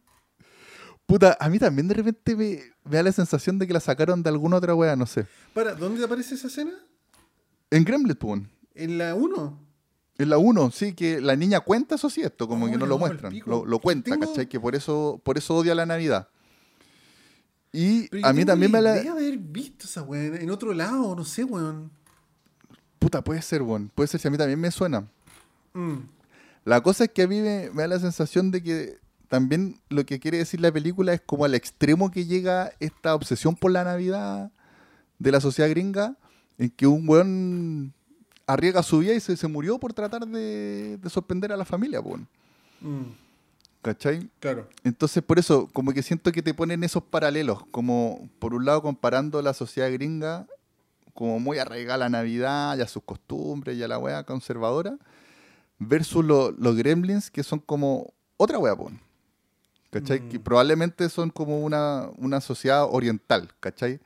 Puta, 1.06 1.36
a 1.40 1.48
mí 1.48 1.58
también 1.58 1.88
de 1.88 1.94
repente 1.94 2.36
me, 2.36 2.60
me 2.84 2.96
da 2.96 3.02
la 3.02 3.12
sensación 3.12 3.58
de 3.58 3.66
que 3.66 3.72
la 3.72 3.80
sacaron 3.80 4.22
de 4.22 4.30
alguna 4.30 4.56
otra 4.56 4.74
wea, 4.74 4.94
no 4.94 5.06
sé. 5.06 5.26
Para, 5.52 5.74
¿dónde 5.74 6.04
aparece 6.04 6.36
esa 6.36 6.46
escena? 6.46 6.72
En 7.70 7.84
Gremlins, 7.84 8.16
pues. 8.16 8.42
En 8.74 8.98
la 8.98 9.14
1. 9.14 9.60
En 10.18 10.28
la 10.30 10.38
1, 10.38 10.70
sí, 10.70 10.92
que 10.94 11.20
la 11.20 11.34
niña 11.36 11.60
cuenta 11.60 11.96
eso 11.96 12.08
sí, 12.08 12.20
esto, 12.22 12.46
como 12.46 12.66
Oh, 12.66 12.70
que 12.70 12.76
no 12.76 12.86
lo 12.86 12.98
muestran. 12.98 13.36
Lo, 13.46 13.64
lo 13.66 13.78
cuenta, 13.80 14.10
Tengo- 14.12 14.28
¿cachai? 14.28 14.48
Que 14.48 14.60
por 14.60 14.74
eso, 14.76 15.20
por 15.24 15.36
eso 15.38 15.56
odia 15.56 15.74
la 15.74 15.86
Navidad. 15.86 16.28
Y 17.72 18.08
Pero 18.08 18.26
a 18.26 18.32
mí 18.32 18.44
también 18.44 18.70
me 18.70 18.80
la... 18.80 18.92
idea 19.00 19.14
de 19.14 19.26
haber 19.26 19.38
visto 19.38 19.86
esa 19.86 20.02
weón 20.02 20.36
en 20.36 20.50
otro 20.50 20.72
lado, 20.72 21.16
no 21.16 21.24
sé, 21.24 21.42
weón. 21.42 21.90
Puta, 23.00 23.22
puede 23.24 23.42
ser, 23.42 23.62
weón. 23.62 23.90
Puede 23.94 24.06
ser, 24.06 24.20
si 24.20 24.28
a 24.28 24.30
mí 24.30 24.38
también 24.38 24.60
me 24.60 24.70
suena. 24.70 25.08
Mm. 25.72 25.96
La 26.64 26.80
cosa 26.82 27.04
es 27.04 27.10
que 27.10 27.22
a 27.22 27.28
mí 27.28 27.40
me, 27.40 27.70
me 27.74 27.82
da 27.82 27.88
la 27.88 27.98
sensación 27.98 28.52
de 28.52 28.62
que 28.62 28.98
también 29.28 29.80
lo 29.88 30.06
que 30.06 30.20
quiere 30.20 30.38
decir 30.38 30.60
la 30.60 30.70
película 30.70 31.12
es 31.12 31.20
como 31.20 31.44
al 31.44 31.54
extremo 31.54 32.12
que 32.12 32.24
llega 32.26 32.72
esta 32.78 33.14
obsesión 33.16 33.56
por 33.56 33.72
la 33.72 33.82
Navidad 33.82 34.52
de 35.18 35.32
la 35.32 35.40
sociedad 35.40 35.68
gringa, 35.68 36.16
en 36.58 36.70
que 36.70 36.86
un 36.86 37.08
weón 37.08 37.92
arriesga 38.46 38.82
su 38.82 38.98
vida 38.98 39.14
y 39.14 39.20
se, 39.20 39.36
se 39.36 39.48
murió 39.48 39.78
por 39.78 39.92
tratar 39.92 40.26
de, 40.26 40.98
de 40.98 41.10
sorprender 41.10 41.52
a 41.52 41.56
la 41.56 41.64
familia. 41.64 42.00
Mm. 42.00 43.02
¿Cachai? 43.82 44.28
Claro. 44.40 44.68
Entonces, 44.82 45.22
por 45.22 45.38
eso, 45.38 45.68
como 45.72 45.92
que 45.92 46.02
siento 46.02 46.32
que 46.32 46.42
te 46.42 46.54
ponen 46.54 46.82
esos 46.84 47.02
paralelos, 47.02 47.64
como 47.70 48.28
por 48.38 48.54
un 48.54 48.64
lado 48.64 48.80
comparando 48.82 49.40
la 49.42 49.52
sociedad 49.52 49.92
gringa 49.92 50.46
como 51.12 51.38
muy 51.38 51.58
arraigada 51.58 51.94
a 51.94 51.98
la 51.98 52.08
Navidad 52.08 52.76
y 52.78 52.80
a 52.80 52.88
sus 52.88 53.02
costumbres 53.02 53.76
y 53.76 53.82
a 53.82 53.88
la 53.88 53.98
wea 53.98 54.24
conservadora, 54.24 54.96
versus 55.78 56.24
lo- 56.24 56.50
los 56.52 56.76
gremlins 56.76 57.30
que 57.30 57.42
son 57.42 57.58
como 57.60 58.12
otra 58.36 58.58
wea. 58.58 58.74
¿Cachai? 59.90 60.20
Mm. 60.20 60.28
Que 60.30 60.40
probablemente 60.40 61.08
son 61.08 61.30
como 61.30 61.62
una, 61.62 62.08
una 62.16 62.40
sociedad 62.40 62.86
oriental, 62.90 63.52
¿cachai? 63.60 64.00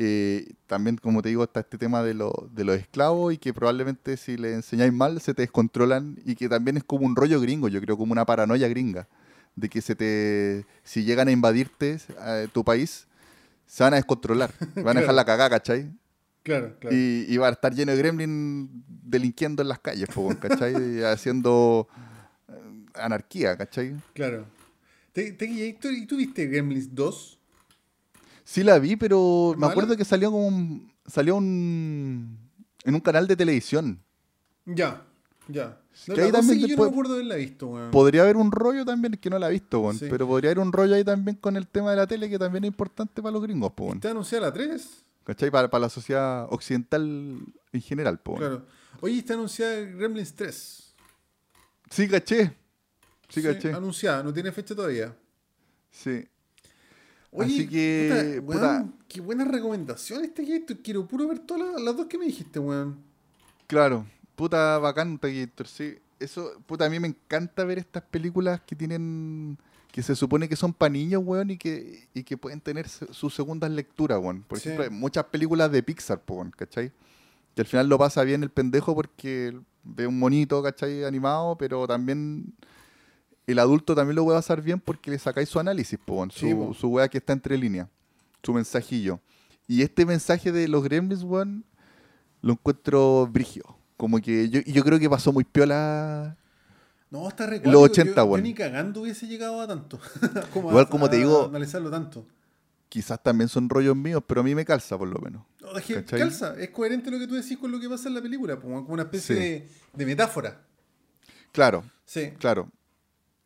Eh, 0.00 0.52
también, 0.68 0.96
como 0.96 1.22
te 1.22 1.28
digo, 1.30 1.42
está 1.42 1.60
este 1.60 1.76
tema 1.76 2.02
de, 2.04 2.14
lo- 2.14 2.48
de 2.54 2.64
los 2.64 2.76
esclavos 2.78 3.34
y 3.34 3.38
que 3.38 3.52
probablemente 3.52 4.16
si 4.16 4.36
le 4.36 4.54
enseñáis 4.54 4.92
mal 4.92 5.20
se 5.20 5.34
te 5.34 5.42
descontrolan 5.42 6.18
y 6.24 6.36
que 6.36 6.48
también 6.48 6.76
es 6.76 6.84
como 6.84 7.04
un 7.04 7.16
rollo 7.16 7.40
gringo, 7.40 7.66
yo 7.68 7.80
creo, 7.80 7.96
como 7.98 8.12
una 8.12 8.24
paranoia 8.24 8.68
gringa, 8.68 9.08
de 9.56 9.68
que 9.68 9.80
se 9.80 9.96
te, 9.96 10.64
si 10.84 11.02
llegan 11.02 11.26
a 11.26 11.32
invadirte 11.32 11.98
eh, 12.24 12.46
tu 12.52 12.62
país, 12.64 13.08
se 13.66 13.82
van 13.82 13.94
a 13.94 13.96
descontrolar, 13.96 14.52
van 14.76 14.96
a 14.96 15.00
dejar 15.00 15.14
la 15.16 15.24
cagada, 15.24 15.50
¿cachai? 15.50 15.90
Claro, 16.44 16.76
claro. 16.78 16.96
Y, 16.96 17.26
y 17.28 17.36
va 17.36 17.48
a 17.48 17.50
estar 17.50 17.74
lleno 17.74 17.90
de 17.92 17.98
gremlin 17.98 18.70
delinquiendo 19.02 19.62
en 19.62 19.68
las 19.68 19.80
calles, 19.80 20.08
¿cachai? 20.40 20.74
Y 20.98 21.02
haciendo 21.02 21.88
eh, 22.48 22.86
anarquía, 22.94 23.56
¿cachai? 23.56 23.96
Claro. 24.14 24.46
Te, 25.12 25.32
te- 25.32 25.46
¿y 25.46 25.72
tú 26.06 26.16
viste 26.16 26.46
Gremlins 26.46 26.94
2? 26.94 27.37
Sí 28.48 28.64
la 28.64 28.78
vi, 28.78 28.96
pero 28.96 29.54
me 29.58 29.66
acuerdo 29.66 29.94
que 29.94 30.06
salió 30.06 30.30
como 30.30 30.46
un, 30.46 30.90
salió 31.04 31.36
un, 31.36 32.38
en 32.82 32.94
un 32.94 33.00
canal 33.02 33.26
de 33.26 33.36
televisión. 33.36 34.02
Ya, 34.64 35.04
ya. 35.48 35.78
No, 36.06 36.14
Que 36.14 36.22
ahí 36.22 36.32
también 36.32 36.58
yo 36.60 36.74
no 36.74 36.84
me 36.84 36.88
acuerdo 36.88 37.12
de 37.12 37.18
haberla 37.18 37.34
visto, 37.34 37.66
weón. 37.66 37.90
Podría 37.90 38.22
haber 38.22 38.38
un 38.38 38.50
rollo 38.50 38.86
también, 38.86 39.18
que 39.18 39.28
no 39.28 39.38
la 39.38 39.48
he 39.48 39.52
visto, 39.52 39.80
weón, 39.80 39.98
Sí. 39.98 40.06
pero 40.08 40.26
podría 40.26 40.50
haber 40.50 40.60
un 40.60 40.72
rollo 40.72 40.94
ahí 40.94 41.04
también 41.04 41.36
con 41.36 41.58
el 41.58 41.68
tema 41.68 41.90
de 41.90 41.98
la 41.98 42.06
tele, 42.06 42.30
que 42.30 42.38
también 42.38 42.64
es 42.64 42.68
importante 42.68 43.20
para 43.20 43.32
los 43.32 43.42
gringos, 43.42 43.70
po, 43.72 43.84
weón. 43.84 43.98
¿Está 43.98 44.12
anunciada 44.12 44.46
la 44.46 44.52
3? 44.54 45.04
¿cachai? 45.24 45.50
Para, 45.50 45.68
para 45.68 45.82
la 45.82 45.88
sociedad 45.90 46.46
occidental 46.50 47.40
en 47.72 47.82
general, 47.82 48.18
po, 48.18 48.32
weón. 48.32 48.40
Claro. 48.40 48.66
Oye, 49.02 49.18
está 49.18 49.34
anunciada 49.34 49.78
Gremlins 49.78 50.34
3. 50.34 50.94
Sí, 51.90 52.08
caché. 52.08 52.56
Sí, 53.28 53.42
caché. 53.42 53.74
Anunciada, 53.74 54.22
no 54.22 54.32
tiene 54.32 54.52
fecha 54.52 54.74
todavía. 54.74 55.14
Sí. 55.90 56.26
Oye, 57.30 57.44
Así 57.54 57.68
que, 57.68 58.42
puta, 58.44 58.58
weón, 58.78 58.94
qué 59.06 59.20
buena 59.20 59.44
recomendación 59.44 60.24
este 60.24 60.42
Héctor. 60.42 60.78
Quiero 60.82 61.06
puro 61.06 61.28
ver 61.28 61.40
todas 61.40 61.72
las, 61.74 61.82
las 61.82 61.96
dos 61.96 62.06
que 62.06 62.18
me 62.18 62.24
dijiste, 62.26 62.58
weón. 62.58 62.96
Claro, 63.66 64.06
puta 64.34 64.78
bacán 64.78 65.18
Taquillator, 65.18 65.66
sí. 65.66 65.96
Eso, 66.18 66.52
puta, 66.66 66.86
a 66.86 66.90
mí 66.90 66.98
me 66.98 67.08
encanta 67.08 67.64
ver 67.64 67.78
estas 67.78 68.02
películas 68.02 68.60
que 68.66 68.74
tienen, 68.74 69.58
que 69.92 70.02
se 70.02 70.16
supone 70.16 70.48
que 70.48 70.56
son 70.56 70.72
para 70.72 70.90
niños, 70.90 71.22
weón, 71.24 71.50
y 71.50 71.58
que, 71.58 72.08
y 72.14 72.24
que 72.24 72.36
pueden 72.36 72.60
tener 72.60 72.88
sus 72.88 73.34
segundas 73.34 73.70
lecturas, 73.70 74.18
weón. 74.20 74.42
Por 74.42 74.58
Sí. 74.58 74.68
ejemplo, 74.70 74.84
hay 74.84 74.90
muchas 74.90 75.24
películas 75.26 75.70
de 75.70 75.82
Pixar, 75.82 76.22
weón, 76.26 76.50
¿cachai? 76.50 76.92
Que 77.54 77.60
al 77.60 77.66
final 77.66 77.88
lo 77.88 77.98
pasa 77.98 78.24
bien 78.24 78.42
el 78.42 78.50
pendejo 78.50 78.94
porque 78.94 79.54
ve 79.84 80.06
un 80.06 80.18
monito, 80.18 80.62
¿cachai? 80.62 81.04
Animado, 81.04 81.56
pero 81.58 81.86
también 81.86 82.54
el 83.48 83.58
adulto 83.58 83.94
también 83.94 84.16
lo 84.16 84.24
puede 84.24 84.38
pasar 84.38 84.62
bien 84.62 84.78
porque 84.80 85.10
le 85.10 85.18
sacáis 85.18 85.48
su 85.48 85.58
análisis, 85.58 85.98
po, 86.04 86.24
su, 86.30 86.46
Sí, 86.46 86.54
po. 86.54 86.72
su 86.74 86.88
weá 86.88 87.08
que 87.08 87.18
está 87.18 87.32
entre 87.32 87.56
líneas, 87.58 87.88
su 88.42 88.52
mensajillo. 88.52 89.20
Y 89.66 89.82
este 89.82 90.06
mensaje 90.06 90.52
de 90.52 90.68
los 90.68 90.82
gremlins, 90.84 91.22
weón, 91.24 91.64
lo 92.42 92.52
encuentro 92.52 93.26
brigio. 93.26 93.64
Como 93.96 94.20
que 94.20 94.48
yo, 94.48 94.60
yo 94.60 94.84
creo 94.84 94.98
que 94.98 95.10
pasó 95.10 95.32
muy 95.32 95.44
piola. 95.44 96.36
No, 97.10 97.26
está 97.28 97.46
re 97.46 97.56
Los 97.56 97.62
cuático, 97.64 97.80
80, 97.80 98.22
yo, 98.24 98.38
ni 98.38 98.54
cagando 98.54 99.00
hubiese 99.02 99.26
llegado 99.26 99.60
a 99.60 99.66
tanto. 99.66 99.98
como 100.52 100.70
Igual 100.70 100.84
a- 100.84 100.88
como 100.88 101.08
te 101.10 101.16
a 101.16 101.18
digo- 101.18 101.46
analizarlo 101.46 101.90
tanto. 101.90 102.26
Quizás 102.88 103.22
también 103.22 103.48
son 103.48 103.68
rollos 103.68 103.94
míos, 103.96 104.22
pero 104.26 104.40
a 104.40 104.44
mí 104.44 104.54
me 104.54 104.64
calza 104.64 104.96
por 104.96 105.08
lo 105.08 105.18
menos. 105.20 105.42
No, 105.60 105.76
es 105.76 105.84
que 105.84 106.02
calza, 106.04 106.54
es 106.58 106.70
coherente 106.70 107.10
lo 107.10 107.18
que 107.18 107.26
tú 107.26 107.34
decís 107.34 107.58
con 107.58 107.70
lo 107.70 107.78
que 107.78 107.88
pasa 107.88 108.08
en 108.08 108.14
la 108.14 108.22
película, 108.22 108.56
como 108.56 108.78
una 108.80 109.02
especie 109.02 109.34
Sí. 109.36 109.40
de, 109.42 109.68
de 109.92 110.06
metáfora. 110.06 110.62
Claro, 111.52 111.84
Sí. 112.06 112.30
claro. 112.38 112.70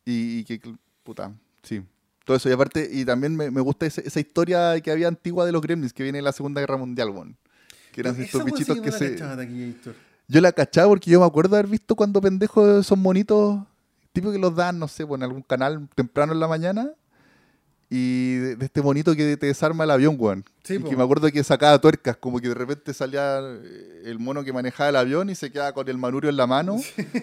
Y, 0.04 0.38
y 0.40 0.44
que, 0.44 0.60
puta, 1.02 1.32
sí. 1.62 1.82
Todo 2.24 2.36
eso. 2.36 2.48
Y 2.48 2.52
aparte, 2.52 2.88
y 2.92 3.04
también 3.04 3.34
me, 3.36 3.50
me 3.50 3.60
gusta 3.60 3.86
ese- 3.86 4.06
esa 4.06 4.20
historia 4.20 4.80
que 4.80 4.90
había 4.90 5.08
antigua 5.08 5.44
de 5.44 5.52
los 5.52 5.60
gremlins 5.60 5.92
que 5.92 6.02
viene 6.04 6.18
de 6.18 6.22
la 6.22 6.32
Segunda 6.32 6.60
Guerra 6.60 6.76
Mundial, 6.76 7.10
weón. 7.10 7.36
Que 7.92 8.00
eran 8.00 8.14
Esa 8.14 8.22
estos 8.22 8.44
bichitos 8.44 8.80
que 8.80 8.92
se. 8.92 9.22
aquí. 9.22 9.76
Yo 10.28 10.40
la 10.40 10.52
cachaba 10.52 10.88
porque 10.88 11.10
yo 11.10 11.20
me 11.20 11.26
acuerdo 11.26 11.56
haber 11.56 11.66
visto 11.68 11.94
cuando 11.96 12.20
pendejos 12.20 12.86
esos 12.86 12.96
monitos, 12.96 13.60
tipo 14.12 14.30
que 14.32 14.38
los 14.38 14.54
dan, 14.54 14.78
no 14.78 14.88
sé, 14.88 15.04
pues, 15.06 15.18
en 15.18 15.24
algún 15.24 15.42
canal 15.42 15.88
temprano 15.94 16.32
en 16.32 16.40
la 16.40 16.48
mañana. 16.48 16.90
Y 17.94 18.36
de, 18.36 18.56
de 18.56 18.64
este 18.64 18.80
monito 18.80 19.14
que 19.14 19.36
te 19.36 19.46
desarma 19.46 19.84
el 19.84 19.90
avión, 19.90 20.16
weón. 20.18 20.44
Sí, 20.64 20.74
y 20.74 20.78
po. 20.78 20.88
que 20.88 20.96
me 20.96 21.02
acuerdo 21.02 21.30
que 21.30 21.44
sacaba 21.44 21.78
tuercas, 21.78 22.16
como 22.16 22.40
que 22.40 22.48
de 22.48 22.54
repente 22.54 22.94
salía 22.94 23.38
eh, 23.42 24.02
el 24.06 24.18
mono 24.18 24.42
que 24.42 24.50
manejaba 24.52 24.88
el 24.88 24.96
avión 24.96 25.28
y 25.28 25.34
se 25.34 25.52
quedaba 25.52 25.72
con 25.74 25.86
el 25.88 25.98
manurio 25.98 26.30
en 26.30 26.36
la 26.38 26.46
mano. 26.46 26.76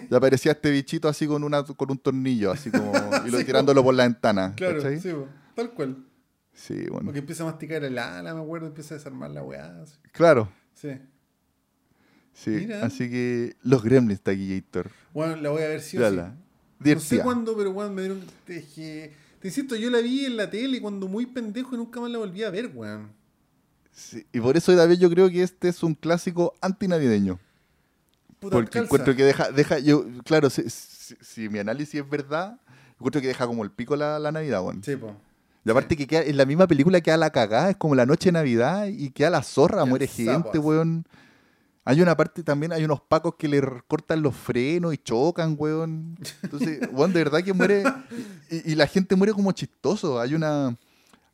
Y 0.08 0.14
aparecía 0.14 0.52
este 0.52 0.70
bichito 0.70 1.08
así 1.08 1.26
con 1.26 1.42
una 1.42 1.64
con 1.64 1.90
un 1.90 1.98
tornillo, 1.98 2.52
así 2.52 2.70
como. 2.70 2.92
y 3.26 3.30
lo 3.30 3.38
Sí, 3.38 3.44
tirándolo 3.46 3.82
por 3.82 3.94
la 3.94 4.04
ventana. 4.04 4.54
Claro, 4.56 4.76
¿cachai? 4.76 5.00
sí, 5.00 5.10
po, 5.12 5.26
tal 5.56 5.70
cual. 5.72 6.04
Sí, 6.52 6.74
bueno. 6.88 7.06
Porque 7.06 7.18
empieza 7.18 7.42
a 7.42 7.46
masticar 7.46 7.82
el 7.82 7.98
ala, 7.98 8.32
me 8.34 8.40
acuerdo, 8.40 8.68
empieza 8.68 8.94
a 8.94 8.98
desarmar 8.98 9.30
la 9.30 9.42
weá. 9.42 9.82
así. 9.82 9.94
Claro. 10.12 10.52
Sí. 10.74 10.90
Sí. 12.32 12.50
Mira. 12.50 12.84
Así 12.84 13.10
que 13.10 13.56
los 13.62 13.82
gremlins, 13.82 14.20
Taquillator. 14.20 14.90
Bueno, 15.12 15.36
la 15.36 15.50
voy 15.50 15.62
a 15.62 15.68
ver 15.68 15.80
sí 15.80 15.98
o 15.98 16.10
sí. 16.10 16.16
No 16.78 17.00
sé 17.00 17.18
cuándo, 17.20 17.56
pero 17.56 17.70
weón, 17.72 17.94
me 17.94 18.02
dieron. 18.02 18.22
es 18.46 18.64
que- 18.66 19.12
te 19.40 19.48
insisto, 19.48 19.74
yo 19.76 19.90
la 19.90 19.98
vi 20.00 20.24
en 20.26 20.36
la 20.36 20.48
tele 20.50 20.80
cuando 20.80 21.08
muy 21.08 21.26
pendejo 21.26 21.74
y 21.74 21.78
nunca 21.78 22.00
más 22.00 22.10
la 22.10 22.18
volví 22.18 22.42
a 22.42 22.50
ver, 22.50 22.70
weón. 22.74 23.10
Sí, 23.92 24.24
y 24.32 24.40
por 24.40 24.56
eso 24.56 24.74
David 24.74 24.98
yo 24.98 25.10
creo 25.10 25.28
que 25.30 25.42
este 25.42 25.68
es 25.68 25.82
un 25.82 25.94
clásico 25.94 26.54
antinavideño. 26.60 27.38
Puta, 28.38 28.56
Porque 28.56 28.70
calza. 28.70 28.84
encuentro 28.86 29.14
que 29.16 29.24
deja, 29.24 29.50
deja, 29.50 29.78
yo, 29.78 30.04
claro, 30.24 30.48
si, 30.48 30.68
si- 30.70 31.16
si 31.20 31.48
mi 31.48 31.58
análisis 31.58 32.00
es 32.00 32.08
verdad, 32.08 32.58
encuentro 32.94 33.20
que 33.20 33.26
deja 33.28 33.46
como 33.46 33.64
el 33.64 33.70
pico 33.70 33.96
la, 33.96 34.18
la 34.18 34.32
Navidad, 34.32 34.62
weón. 34.62 34.82
Sí, 34.84 34.96
po. 34.96 35.14
Y 35.64 35.70
aparte 35.70 35.94
que 35.96 36.06
queda, 36.06 36.22
en 36.22 36.36
la 36.38 36.46
misma 36.46 36.66
película 36.66 37.00
queda 37.02 37.18
la 37.18 37.30
cagada, 37.30 37.70
es 37.70 37.76
como 37.76 37.94
la 37.94 38.06
noche 38.06 38.28
de 38.28 38.32
Navidad 38.32 38.86
y 38.86 39.10
queda 39.10 39.28
la 39.28 39.42
zorra, 39.42 39.78
Queda 39.78 39.84
muere 39.86 40.06
gente, 40.06 40.48
así. 40.48 40.58
Hay 41.84 42.02
una 42.02 42.16
parte 42.16 42.42
también, 42.42 42.72
hay 42.72 42.84
unos 42.84 43.00
pacos 43.00 43.34
que 43.36 43.48
le 43.48 43.62
cortan 43.88 44.22
los 44.22 44.36
frenos 44.36 44.92
y 44.92 44.98
chocan, 44.98 45.56
weón. 45.58 46.16
Entonces, 46.42 46.80
weón, 46.92 47.12
de 47.12 47.24
verdad 47.24 47.42
que 47.42 47.52
muere. 47.52 47.84
Y, 48.50 48.72
y 48.72 48.74
la 48.74 48.86
gente 48.86 49.16
muere 49.16 49.32
como 49.32 49.52
chistoso. 49.52 50.20
Hay 50.20 50.34
una. 50.34 50.76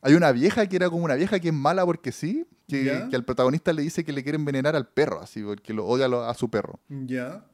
Hay 0.03 0.15
una 0.15 0.31
vieja 0.31 0.69
que 0.69 0.77
era 0.77 0.89
como 0.89 1.05
una 1.05 1.17
vieja 1.17 1.41
que 1.41 1.49
es 1.49 1.55
mala 1.55 1.85
porque 1.85 2.13
sí, 2.13 2.47
que, 2.69 3.07
que 3.11 3.17
al 3.17 3.25
protagonista 3.25 3.73
le 3.73 3.83
dice 3.83 4.05
que 4.05 4.13
le 4.13 4.23
quiere 4.23 4.37
envenenar 4.37 4.77
al 4.77 4.87
perro, 4.87 5.21
así, 5.21 5.43
porque 5.43 5.73
lo 5.73 5.85
odia 5.85 6.07
a, 6.07 6.35
su 6.35 6.49
perro. 6.49 6.79
Ya. 6.89 7.45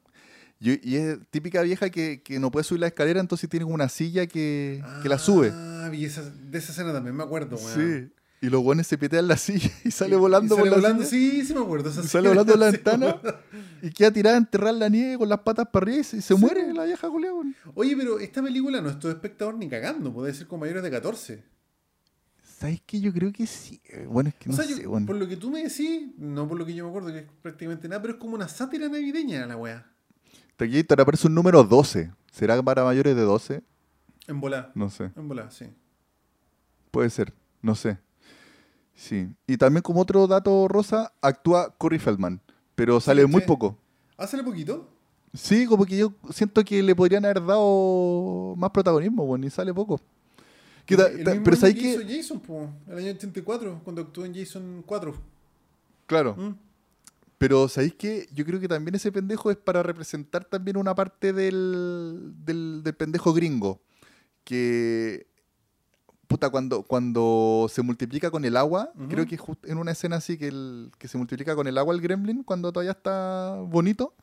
Y, 0.61 0.87
y 0.87 0.97
es 0.97 1.19
típica 1.31 1.63
vieja 1.63 1.89
que, 1.89 2.23
que 2.23 2.39
no 2.39 2.51
puede 2.51 2.65
subir 2.65 2.81
la 2.81 2.89
escalera, 2.89 3.21
entonces 3.21 3.49
tiene 3.49 3.65
como 3.65 3.75
una 3.75 3.89
silla 3.89 4.27
que, 4.27 4.85
que 5.03 5.09
la 5.09 5.19
sube. 5.19 5.51
Ah, 5.51 5.89
vi 5.91 6.05
esa, 6.05 6.23
de 6.23 6.59
esa 6.59 6.73
escena 6.73 6.93
también 6.93 7.17
me 7.17 7.23
acuerdo, 7.23 7.57
weón. 7.57 8.11
Sí. 8.11 8.22
Y 8.43 8.51
los 8.51 8.63
buenos 8.63 8.87
se 8.89 8.99
pitean 8.99 9.29
la 9.29 9.37
silla 9.37 9.71
y 9.85 9.91
sale 9.93 10.17
volando 10.17 10.55
y 10.55 10.59
sale 10.59 10.71
por 10.71 10.81
la 10.83 10.89
volando, 10.89 11.05
silla. 11.07 11.31
sí, 11.33 11.45
sí 11.47 11.55
me 11.55 11.61
acuerdo. 11.61 11.89
esa 11.91 12.03
sale 12.03 12.29
volando 12.29 12.57
la 12.57 12.71
ventana 12.73 13.21
y 13.81 13.91
queda 13.91 14.11
tirada 14.11 14.37
a 14.37 14.39
enterrar 14.39 14.75
la 14.75 14.89
nieve 14.89 15.17
con 15.17 15.29
las 15.29 15.39
patas 15.41 15.69
para 15.73 15.85
arriba 15.85 16.01
y 16.01 16.05
se, 16.05 16.21
Sí, 16.21 16.35
muere 16.35 16.75
la 16.75 16.85
vieja 16.85 17.09
culiao, 17.09 17.37
weón. 17.37 17.55
Oye, 17.75 17.97
pero 17.97 18.19
esta 18.19 18.43
película 18.43 18.81
no 18.81 18.91
es 18.91 18.99
todo 18.99 19.13
espectador 19.13 19.55
ni 19.55 19.69
cagando, 19.69 20.13
puede 20.13 20.35
ser 20.35 20.47
con 20.49 20.59
mayores 20.61 20.83
de 20.83 20.91
14. 20.91 21.45
¿Sabes 22.59 22.81
qué? 22.85 23.01
Yo 23.01 23.13
creo 23.13 23.33
que 23.33 23.47
sí. 23.47 23.81
Eh, 23.89 24.07
Bueno, 24.09 24.29
es 24.31 24.35
que 24.37 24.49
o 24.49 24.53
no 24.53 24.59
sea, 24.59 24.67
yo- 24.67 24.77
sé, 24.77 24.83
por 25.07 25.17
lo 25.17 25.29
que 25.29 25.37
tú 25.37 25.51
me 25.51 25.63
decís, 25.63 26.09
no 26.19 26.49
por 26.49 26.59
lo 26.59 26.67
que 26.67 26.75
yo 26.75 26.85
me 26.85 26.91
acuerdo, 26.91 27.13
que 27.13 27.19
es 27.21 27.25
prácticamente 27.43 27.89
nada, 27.89 28.03
pero 28.03 28.15
es 28.15 28.21
como 28.21 28.35
una 28.35 28.49
sátira 28.49 28.89
navideña 28.89 29.47
la 29.47 29.57
weá. 29.57 29.87
Taquillator 30.57 31.01
aparece 31.01 31.27
un 31.29 31.35
número 31.35 31.63
12. 31.65 32.11
¿Será 32.31 32.61
para 32.63 32.85
mayores 32.85 33.15
de 33.17 33.23
12? 33.23 33.63
En 34.27 34.41
volá. 34.41 34.71
No 34.75 34.91
sé. 34.91 35.11
En 35.17 35.29
volá, 35.29 35.51
sí. 35.51 35.67
Puede 36.91 37.11
ser. 37.11 37.33
No 37.63 37.75
sé. 37.75 37.99
Sí. 38.95 39.29
Y 39.47 39.57
también 39.57 39.83
como 39.83 40.01
otro 40.01 40.27
dato 40.27 40.69
rosa, 40.69 41.13
actúa 41.21 41.75
Corey 41.79 41.99
Feldman. 41.99 42.41
Pero 42.75 43.01
sale 43.01 43.27
muy 43.27 43.43
poco. 43.43 43.77
Hácele 44.17 44.43
poquito. 44.43 44.89
Sí, 45.35 45.67
como 45.67 45.85
que 45.87 45.97
yo 45.97 46.13
siento 46.31 46.63
que 46.65 46.83
le 46.83 46.95
podrían 46.95 47.25
haber 47.25 47.45
dado 47.45 48.55
más 48.57 48.71
protagonismo, 48.71 49.25
bueno, 49.25 49.47
y 49.47 49.51
sale 49.51 49.73
poco. 49.73 50.01
Que 50.85 50.97
ta- 50.97 51.07
El 51.09 51.25
ta- 51.25 51.31
mismo 51.31 51.45
pero 51.45 51.55
año 51.57 51.61
¿sabes 51.61 51.75
que 51.77 51.91
hizo 51.91 52.03
Jason, 52.07 52.41
po, 52.41 52.69
el 52.89 52.99
año 52.99 53.11
84, 53.13 53.81
cuando 53.83 54.03
actuó 54.03 54.25
en 54.27 54.35
Jason 54.35 54.83
4. 54.87 55.15
Claro. 56.07 56.35
¿Mm? 56.37 56.55
Pero 57.39 57.67
¿sabéis 57.69 57.95
qué? 57.95 58.29
Yo 58.35 58.45
creo 58.45 58.61
que 58.61 58.69
también 58.69 58.95
ese 58.95 59.11
pendejo 59.11 59.51
es 59.51 59.57
para 59.57 59.83
representar 59.83 60.45
también 60.45 60.77
una 60.77 60.95
parte 60.95 61.33
del, 61.33 62.33
del, 62.45 62.83
del 62.85 62.95
pendejo 62.95 63.33
gringo. 63.33 63.81
Que, 64.45 65.27
puta, 66.33 66.51
cuando, 66.51 66.83
cuando 66.83 67.67
se 67.71 67.83
multiplica 67.83 68.31
con 68.31 68.45
el 68.45 68.57
agua, 68.57 68.93
creo 69.09 69.27
que 69.27 69.37
just- 69.37 69.65
en 69.67 69.79
una 69.79 69.93
escena 69.93 70.17
así 70.17 70.37
que, 70.39 70.49
el, 70.49 70.91
que 70.99 71.09
se 71.09 71.19
multiplica 71.19 71.55
con 71.55 71.67
el 71.67 71.79
agua 71.79 71.95
el 71.95 72.01
gremlin, 72.01 72.43
cuando 72.43 72.73
todavía 72.73 72.93
está 72.93 73.57
bonito, 73.61 74.15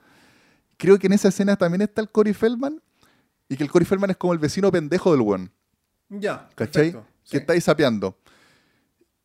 creo 0.77 0.97
que 0.99 1.07
en 1.07 1.13
esa 1.13 1.27
escena 1.29 1.55
también 1.55 1.81
está 1.81 2.01
el 2.01 2.09
Cory 2.09 2.33
Feldman 2.33 2.81
y 3.47 3.55
que 3.57 3.63
el 3.63 3.71
Cory 3.71 3.85
Feldman 3.85 4.11
es 4.11 4.17
como 4.17 4.33
el 4.33 4.39
vecino 4.39 4.71
pendejo 4.71 5.11
del 5.11 5.21
weón. 5.21 5.51
Ya. 6.09 6.49
¿Cachai? 6.55 6.91
perfecto, 6.91 7.05
Que 7.23 7.29
sí. 7.29 7.37
está 7.37 7.53
ahí 7.53 7.61
sapeando. 7.61 8.17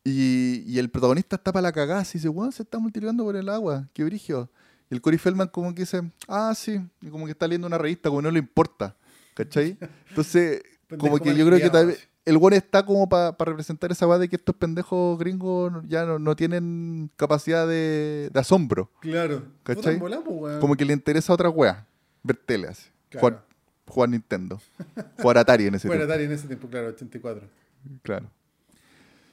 Y, 0.06 0.62
y 0.66 0.78
el 0.78 0.90
protagonista 0.90 1.36
está 1.36 1.50
para 1.52 1.62
la 1.62 1.72
cagada, 1.72 2.02
y 2.02 2.12
dice, 2.12 2.28
weón, 2.28 2.52
se 2.52 2.62
está 2.62 2.78
multiplicando 2.78 3.24
por 3.24 3.36
el 3.36 3.48
agua, 3.48 3.88
qué 3.94 4.04
brigio. 4.04 4.50
Y 4.90 4.94
el 4.94 5.00
Cory 5.00 5.16
Feldman 5.16 5.48
como 5.48 5.74
que 5.74 5.82
dice, 5.82 6.02
ah, 6.28 6.52
sí, 6.54 6.78
y 7.00 7.08
como 7.08 7.24
que 7.24 7.32
está 7.32 7.48
leyendo 7.48 7.66
una 7.66 7.78
revista, 7.78 8.10
como 8.10 8.20
no 8.20 8.30
le 8.30 8.38
importa, 8.38 8.96
¿cachai? 9.32 9.78
Entonces, 10.10 10.62
como 10.98 11.18
que 11.18 11.34
yo 11.34 11.46
creo 11.46 11.58
que 11.58 11.70
tal 11.70 11.86
vez 11.88 12.06
el 12.24 12.36
weón 12.38 12.54
está 12.54 12.84
como 12.86 13.08
para 13.08 13.32
representar 13.38 13.92
esa 13.92 14.06
weá 14.06 14.18
de 14.18 14.28
que 14.28 14.36
estos 14.36 14.54
pendejos 14.56 15.18
gringos 15.18 15.72
ya 15.86 16.04
no, 16.04 16.18
no 16.18 16.34
tienen 16.36 17.10
capacidad 17.16 17.66
de, 17.68 18.30
de 18.32 18.40
asombro. 18.40 18.90
Claro. 19.00 19.42
¿Cachai? 19.62 19.96
Weón. 19.96 20.60
Como 20.60 20.74
que 20.76 20.84
le 20.84 20.92
interesa 20.94 21.32
otra 21.32 21.50
weá, 21.50 21.86
ver 22.22 22.36
tele 22.36 22.68
así, 22.68 22.88
Claro. 23.10 23.20
jugar, 23.28 23.44
jugar 23.86 24.08
Nintendo, 24.10 24.60
jugar 25.18 25.38
Atari 25.38 25.66
en 25.66 25.74
ese 25.74 25.88
tiempo. 25.88 26.04
Atari 26.04 26.24
en 26.24 26.32
ese 26.32 26.46
tiempo, 26.46 26.68
claro, 26.68 26.88
84. 26.88 27.46
Claro. 28.02 28.30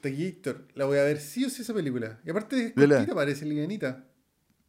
Tequillator, 0.02 0.62
la 0.74 0.84
voy 0.84 0.98
a 0.98 1.04
ver 1.04 1.20
sí 1.20 1.44
o 1.44 1.50
sí 1.50 1.62
esa 1.62 1.72
película. 1.72 2.18
Y 2.26 2.30
aparte 2.30 2.66
es 2.66 2.72
cortita, 2.74 3.14
parece 3.14 3.46
livianita. 3.46 4.04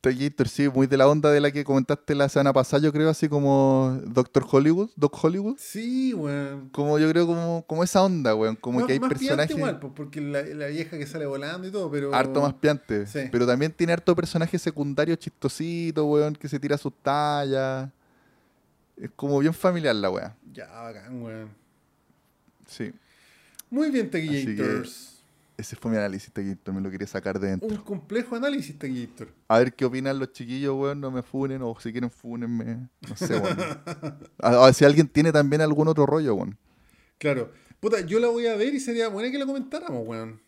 Terminator, 0.04 0.50
sí, 0.50 0.68
muy 0.68 0.86
de 0.86 0.98
la 0.98 1.08
onda 1.08 1.32
de 1.32 1.40
la 1.40 1.50
que 1.50 1.64
comentaste 1.64 2.14
la 2.14 2.28
semana 2.28 2.52
pasada, 2.52 2.84
yo 2.84 2.92
creo, 2.92 3.10
así 3.10 3.30
como 3.30 4.02
Doctor 4.06 4.46
Hollywood, 4.52 4.90
Doc 4.98 5.18
Hollywood. 5.24 5.56
Sí, 5.58 6.14
weón. 6.14 6.68
Como 6.72 7.00
yo 7.00 7.08
creo, 7.08 7.26
como, 7.26 7.64
como 7.66 7.86
esa 7.86 8.04
onda, 8.04 8.36
weón. 8.36 8.58
Como 8.58 8.86
que 8.86 8.92
hay 8.92 9.00
más 9.00 9.08
piante 9.08 9.26
personajes 9.26 9.56
igual, 9.56 9.80
pues, 9.80 9.94
porque 9.96 10.20
la, 10.20 10.42
la 10.42 10.68
vieja 10.68 10.98
que 10.98 11.08
sale 11.08 11.26
volando 11.26 11.66
y 11.70 11.72
todo, 11.72 11.90
pero... 11.90 12.14
harto 12.14 12.42
más 12.42 12.54
piantes. 12.56 13.12
Sí. 13.12 13.30
Pero 13.32 13.48
también 13.48 13.72
tiene 13.72 13.94
harto 13.94 14.14
personaje 14.14 14.60
secundario 14.60 15.16
chistosito, 15.16 16.06
weón, 16.06 16.36
que 16.36 16.50
se 16.50 16.60
tira 16.60 16.78
sus 16.78 16.92
tallas. 17.02 17.90
Es 18.98 19.10
como 19.16 19.40
bien 19.40 19.54
familiar 19.54 19.96
la 19.96 20.10
weá. 20.10 20.36
Ya, 20.52 20.68
bacán, 20.68 21.24
weón. 21.24 21.50
Sí. 22.68 22.92
Muy 23.70 23.90
bien, 23.90 24.12
Tequillators. 24.12 25.23
Ese 25.56 25.76
fue 25.76 25.92
mi 25.92 25.98
análisis, 25.98 26.32
Taquito, 26.34 26.74
me 26.74 26.82
lo 26.82 26.90
quería 26.90 27.06
sacar 27.08 27.40
de 27.40 27.50
dentro. 27.50 27.68
Un 27.70 27.78
complejo 27.78 28.36
análisis, 28.36 28.78
Tequillator. 28.78 29.30
A 29.48 29.60
ver 29.60 29.74
qué 29.76 29.86
opinan 29.86 30.18
los 30.18 30.32
chiquillos, 30.34 30.76
weón, 30.76 31.00
no 31.00 31.12
me 31.12 31.22
funen, 31.22 31.62
o 31.62 31.76
si 31.80 31.92
quieren 31.92 32.10
funenme. 32.10 32.90
No 33.08 33.16
sé, 33.16 33.38
weón. 33.38 33.58
a, 34.40 34.48
a 34.50 34.66
ver 34.66 34.74
si 34.74 34.84
alguien 34.84 35.08
tiene 35.08 35.32
también 35.32 35.62
algún 35.62 35.88
otro 35.88 36.06
rollo, 36.08 36.34
weón. 36.36 36.58
Claro. 37.20 37.52
Puta, 37.80 38.02
yo 38.02 38.20
la 38.20 38.30
voy 38.30 38.48
a 38.48 38.56
ver 38.56 38.74
y 38.74 38.80
sería 38.80 39.10
buena 39.10 39.30
que 39.32 39.38
la 39.38 39.46
comentáramos, 39.46 40.08
weón. 40.08 40.42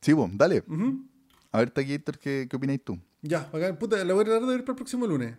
Sí, 0.00 0.12
weón, 0.12 0.38
dale. 0.38 0.62
Ujú. 0.68 1.04
A 1.50 1.58
ver, 1.58 1.70
Taquillator, 1.70 2.18
¿qué, 2.18 2.46
qué 2.48 2.56
opináis 2.56 2.82
tú? 2.84 2.98
Ya, 3.22 3.48
bacán. 3.52 3.76
Puta, 3.76 4.02
la 4.04 4.14
voy 4.14 4.22
a 4.22 4.24
tratar 4.24 4.42
de 4.42 4.54
ver 4.54 4.60
para 4.64 4.72
el 4.72 4.76
próximo 4.76 5.06
lunes. 5.06 5.34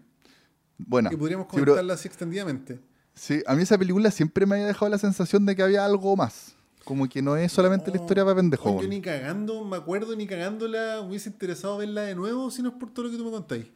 Buena. 0.77 1.09
Y 1.13 1.15
podríamos 1.15 1.45
Sí, 1.47 1.51
pero- 1.53 1.65
comentarla 1.73 1.93
así 1.93 2.07
extendidamente. 2.09 2.79
Sí, 3.15 3.43
a 3.45 3.55
mí 3.55 3.61
esa 3.61 3.77
película 3.77 4.09
siempre 4.11 4.45
me 4.45 4.55
había 4.55 4.67
dejado 4.67 4.89
la 4.89 4.97
sensación 4.97 5.45
de 5.45 5.55
que 5.55 5.61
había 5.63 5.85
algo 5.85 6.15
más. 6.17 6.55
Como 6.83 7.07
que 7.07 7.21
no 7.21 7.35
es 7.37 7.51
solamente 7.51 7.89
la 7.91 7.97
historia 7.97 8.23
para 8.25 8.35
pendejo. 8.35 8.69
Yo 8.69 8.75
weón. 8.77 8.89
ni 8.89 9.01
cagando, 9.01 9.63
me 9.63 9.77
acuerdo, 9.77 10.15
ni 10.15 10.27
cagándola, 10.27 10.99
me 11.01 11.09
hubiese 11.09 11.29
interesado 11.29 11.77
verla 11.77 12.01
de 12.01 12.15
nuevo 12.15 12.51
si 12.51 12.61
no 12.61 12.69
es 12.69 12.75
por 12.75 12.91
todo 12.91 13.05
lo 13.05 13.11
que 13.11 13.17
tú 13.17 13.25
me 13.25 13.31
contáis. 13.31 13.67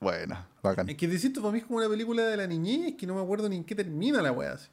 Buena, 0.00 0.48
bacán. 0.62 0.88
Es 0.88 0.96
que 0.96 1.06
te 1.08 1.14
insisto, 1.14 1.40
para 1.40 1.52
mí 1.52 1.58
es 1.58 1.64
como 1.64 1.78
una 1.78 1.88
película 1.88 2.22
de 2.24 2.36
la 2.36 2.46
niñez 2.46 2.94
que 2.96 3.06
no 3.06 3.14
me 3.14 3.22
acuerdo 3.22 3.48
ni 3.48 3.56
en 3.56 3.64
qué 3.64 3.74
termina 3.74 4.20
la 4.22 4.32
weá. 4.32 4.52
así. 4.52 4.68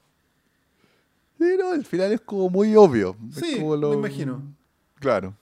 Sí, 1.39 1.45
no, 1.57 1.73
el 1.73 1.85
final 1.85 2.11
es 2.11 2.21
como 2.21 2.49
muy 2.49 2.75
obvio. 2.75 3.15
Es 3.31 3.35
Sí, 3.39 3.55
como 3.59 3.75
lo- 3.75 3.89
me 3.91 3.95
imagino. 3.97 4.41
Claro. 4.95 5.33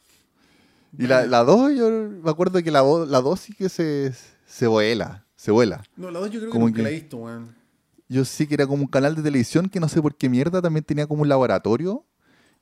Y 0.97 1.07
la, 1.07 1.25
la 1.25 1.43
dos, 1.43 1.71
yo 1.75 1.89
me 1.89 2.29
acuerdo 2.29 2.61
que 2.63 2.71
la, 2.71 2.83
vo- 2.83 3.05
la 3.05 3.21
dos 3.21 3.39
sí 3.41 3.53
que 3.53 3.67
se, 3.69 4.13
se 4.45 4.67
vuela. 4.67 5.25
Se 5.35 5.51
vuela. 5.51 5.83
No, 5.95 6.09
la 6.11 6.19
dos 6.19 6.31
yo 6.31 6.39
creo 6.39 6.51
que 6.51 6.59
nunca 6.59 6.77
que- 6.77 6.83
la 6.83 6.89
he 6.89 6.93
visto, 6.93 7.17
weón. 7.17 7.55
Yo 8.09 8.23
sí 8.25 8.47
que 8.47 8.53
era 8.53 8.65
como 8.67 8.83
un 8.83 8.87
canal 8.87 9.15
de 9.15 9.21
televisión 9.21 9.69
que 9.69 9.79
no 9.79 9.89
sé 9.89 10.01
por 10.01 10.15
qué 10.15 10.29
mierda 10.29 10.61
también 10.61 10.83
tenía 10.83 11.07
como 11.07 11.23
un 11.23 11.29
laboratorio. 11.29 12.05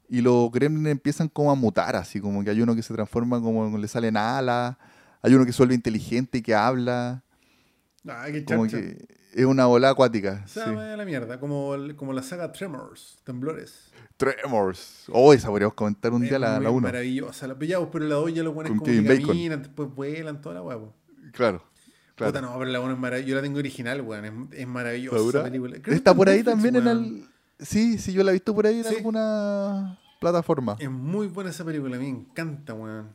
Y 0.08 0.22
los 0.22 0.52
gremlins 0.52 0.88
empiezan 0.90 1.28
como 1.28 1.52
a 1.52 1.56
mutar, 1.56 1.96
así 1.96 2.20
como 2.20 2.44
que 2.44 2.52
hay 2.52 2.62
uno 2.62 2.76
que 2.76 2.84
se 2.84 2.94
transforma 2.94 3.42
como 3.42 3.78
le 3.78 3.88
salen 3.88 4.18
alas. 4.18 4.78
Hay 5.22 5.34
uno 5.34 5.46
que 5.46 5.52
se 5.52 5.58
vuelve 5.58 5.74
inteligente 5.76 6.38
y 6.38 6.42
que 6.42 6.54
habla. 6.54 7.24
Ah, 8.08 8.28
qué 8.32 8.46
Como 8.46 8.68
que 8.68 9.08
es 9.34 9.46
una 9.46 9.66
bola 9.66 9.90
acuática. 9.90 10.44
O 10.46 10.48
sea, 10.48 10.66
sí. 10.66 10.74
la 10.76 11.06
mierda, 11.06 11.40
como, 11.40 11.74
el- 11.76 11.96
como 11.96 12.14
la 12.14 12.22
saga 12.22 12.52
Tremors, 12.52 13.18
Temblores. 13.24 13.92
Tremors. 14.18 15.06
Oh, 15.12 15.34
esa 15.34 15.50
podríamos 15.50 15.74
comentar 15.74 16.14
un 16.14 16.22
día 16.22 16.40
la, 16.40 16.60
la 16.60 16.70
1. 16.70 16.82
Maravillosa, 16.88 17.48
la 17.48 17.58
pillamos, 17.58 17.90
pero 17.92 18.06
la 18.06 18.16
2 18.16 18.34
ya 18.34 18.44
los 18.44 18.54
buenos 18.54 18.70
como 18.72 18.84
que 18.84 19.04
caminan, 19.04 19.62
después 19.64 19.94
vuelan, 19.94 20.40
toda 20.42 20.56
la 20.56 20.62
weá. 20.62 20.78
po. 20.78 20.94
Claro. 22.16 22.32
Puta, 22.32 22.42
no, 22.42 22.58
pero 22.58 22.72
la 22.72 22.80
1 22.80 22.94
es 22.94 23.00
maravillosa. 23.00 23.30
Yo 23.30 23.36
la 23.36 23.42
tengo 23.42 23.60
original, 23.60 24.02
weón. 24.02 24.26
Es, 24.52 24.60
es 24.62 24.68
maravillosa 24.68 25.18
¿Segura? 25.18 25.40
esa 25.40 25.50
película. 25.50 25.78
Creo 25.82 25.96
Está 25.96 26.14
por 26.14 26.30
ahí 26.30 26.38
Netflix, 26.38 26.54
también 26.64 26.76
en 26.78 26.88
el. 26.88 27.26
Sí, 27.60 27.98
sí, 27.98 28.14
yo 28.14 28.24
la 28.24 28.32
he 28.32 28.34
visto 28.34 28.54
por 28.56 28.66
ahí 28.68 28.78
en 28.78 28.84
Sí. 28.86 28.96
alguna 28.96 30.00
plataforma. 30.20 30.76
Es 30.80 30.90
muy 30.90 31.28
buena 31.28 31.50
esa 31.50 31.64
película, 31.66 31.96
a 31.98 32.00
mí 32.00 32.12
me 32.12 32.20
encanta, 32.20 32.74
weón. 32.74 33.10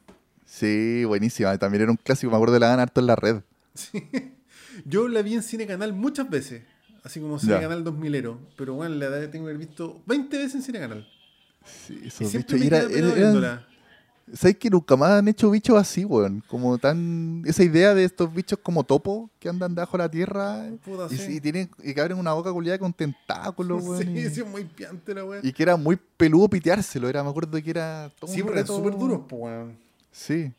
Sí, 0.45 1.05
buenísima. 1.07 1.57
También 1.59 1.83
era 1.83 1.91
un 1.91 1.97
clásico, 1.97 2.31
me 2.31 2.37
acuerdo 2.37 2.55
de 2.55 2.61
la 2.61 2.69
dan 2.69 2.81
harto 2.81 3.01
en 3.01 3.07
la 3.07 3.17
red. 3.17 3.41
Yo 4.85 5.09
la 5.09 5.23
vi 5.23 5.35
en 5.35 5.43
Cine 5.43 5.67
Canal 5.67 5.93
muchas 5.93 6.29
veces. 6.29 6.63
Así 7.03 7.21
como 7.21 7.39
Cine 7.39 7.55
Ya. 7.55 7.61
Canal 7.61 7.85
2000ero. 7.85 8.37
Pero 8.57 8.75
bueno, 8.75 8.95
la 8.97 9.09
tengo 9.31 9.47
que 9.47 9.53
haber 9.53 9.59
visto 9.59 10.03
20 10.07 10.37
veces 10.37 10.55
en 10.57 10.63
Cine 10.63 10.79
Canal. 10.81 11.09
Sí, 11.65 12.01
Y 12.05 12.09
esos 12.09 12.31
siempre 12.31 12.59
me 12.59 12.65
y 12.65 12.67
era-. 12.69 13.67
¿Sabes 14.35 14.57
que 14.57 14.71
nunca 14.71 14.97
más 14.97 15.11
han 15.11 15.29
hecho 15.29 15.51
bichos 15.51 15.77
así, 15.77 16.05
weón? 16.05 16.43
Como 16.49 16.79
tan. 16.79 17.43
Esa 17.47 17.63
idea 17.65 17.95
de 17.95 18.05
estos 18.05 18.33
bichos 18.33 18.59
como 18.63 18.85
topo 18.85 19.31
que 19.39 19.49
andan 19.49 19.75
debajo 19.75 19.97
de 19.97 20.05
la 20.05 20.11
tierra 20.11 20.69
Puta, 20.85 21.07
y, 21.11 21.17
sí. 21.17 21.25
sí, 21.35 21.41
tienen, 21.41 21.71
y 21.83 21.95
que 21.95 22.01
abren 22.01 22.19
una 22.19 22.33
boca 22.33 22.53
culiada 22.53 22.79
con 22.79 22.93
tentáculos, 22.93 23.83
weón. 23.85 24.03
Sí, 24.03 24.11
y, 24.19 24.31
sí, 24.31 24.43
muy 24.45 24.65
piante 24.65 25.15
la 25.15 25.25
weá. 25.25 25.41
y 25.43 25.53
que 25.53 25.63
era 25.63 25.77
muy 25.77 25.99
peludo 26.17 26.49
piteárselo. 26.49 27.09
Era, 27.09 27.23
me 27.25 27.31
acuerdo 27.31 27.61
que 27.63 27.71
era 27.71 28.11
todo 28.19 28.31
Sí, 28.31 28.43
un 28.43 28.49
pero 28.49 28.67
súper 28.67 28.97
duros, 28.97 29.21
pues, 29.29 29.43
weón. 29.43 29.79
Sí. 30.13 30.53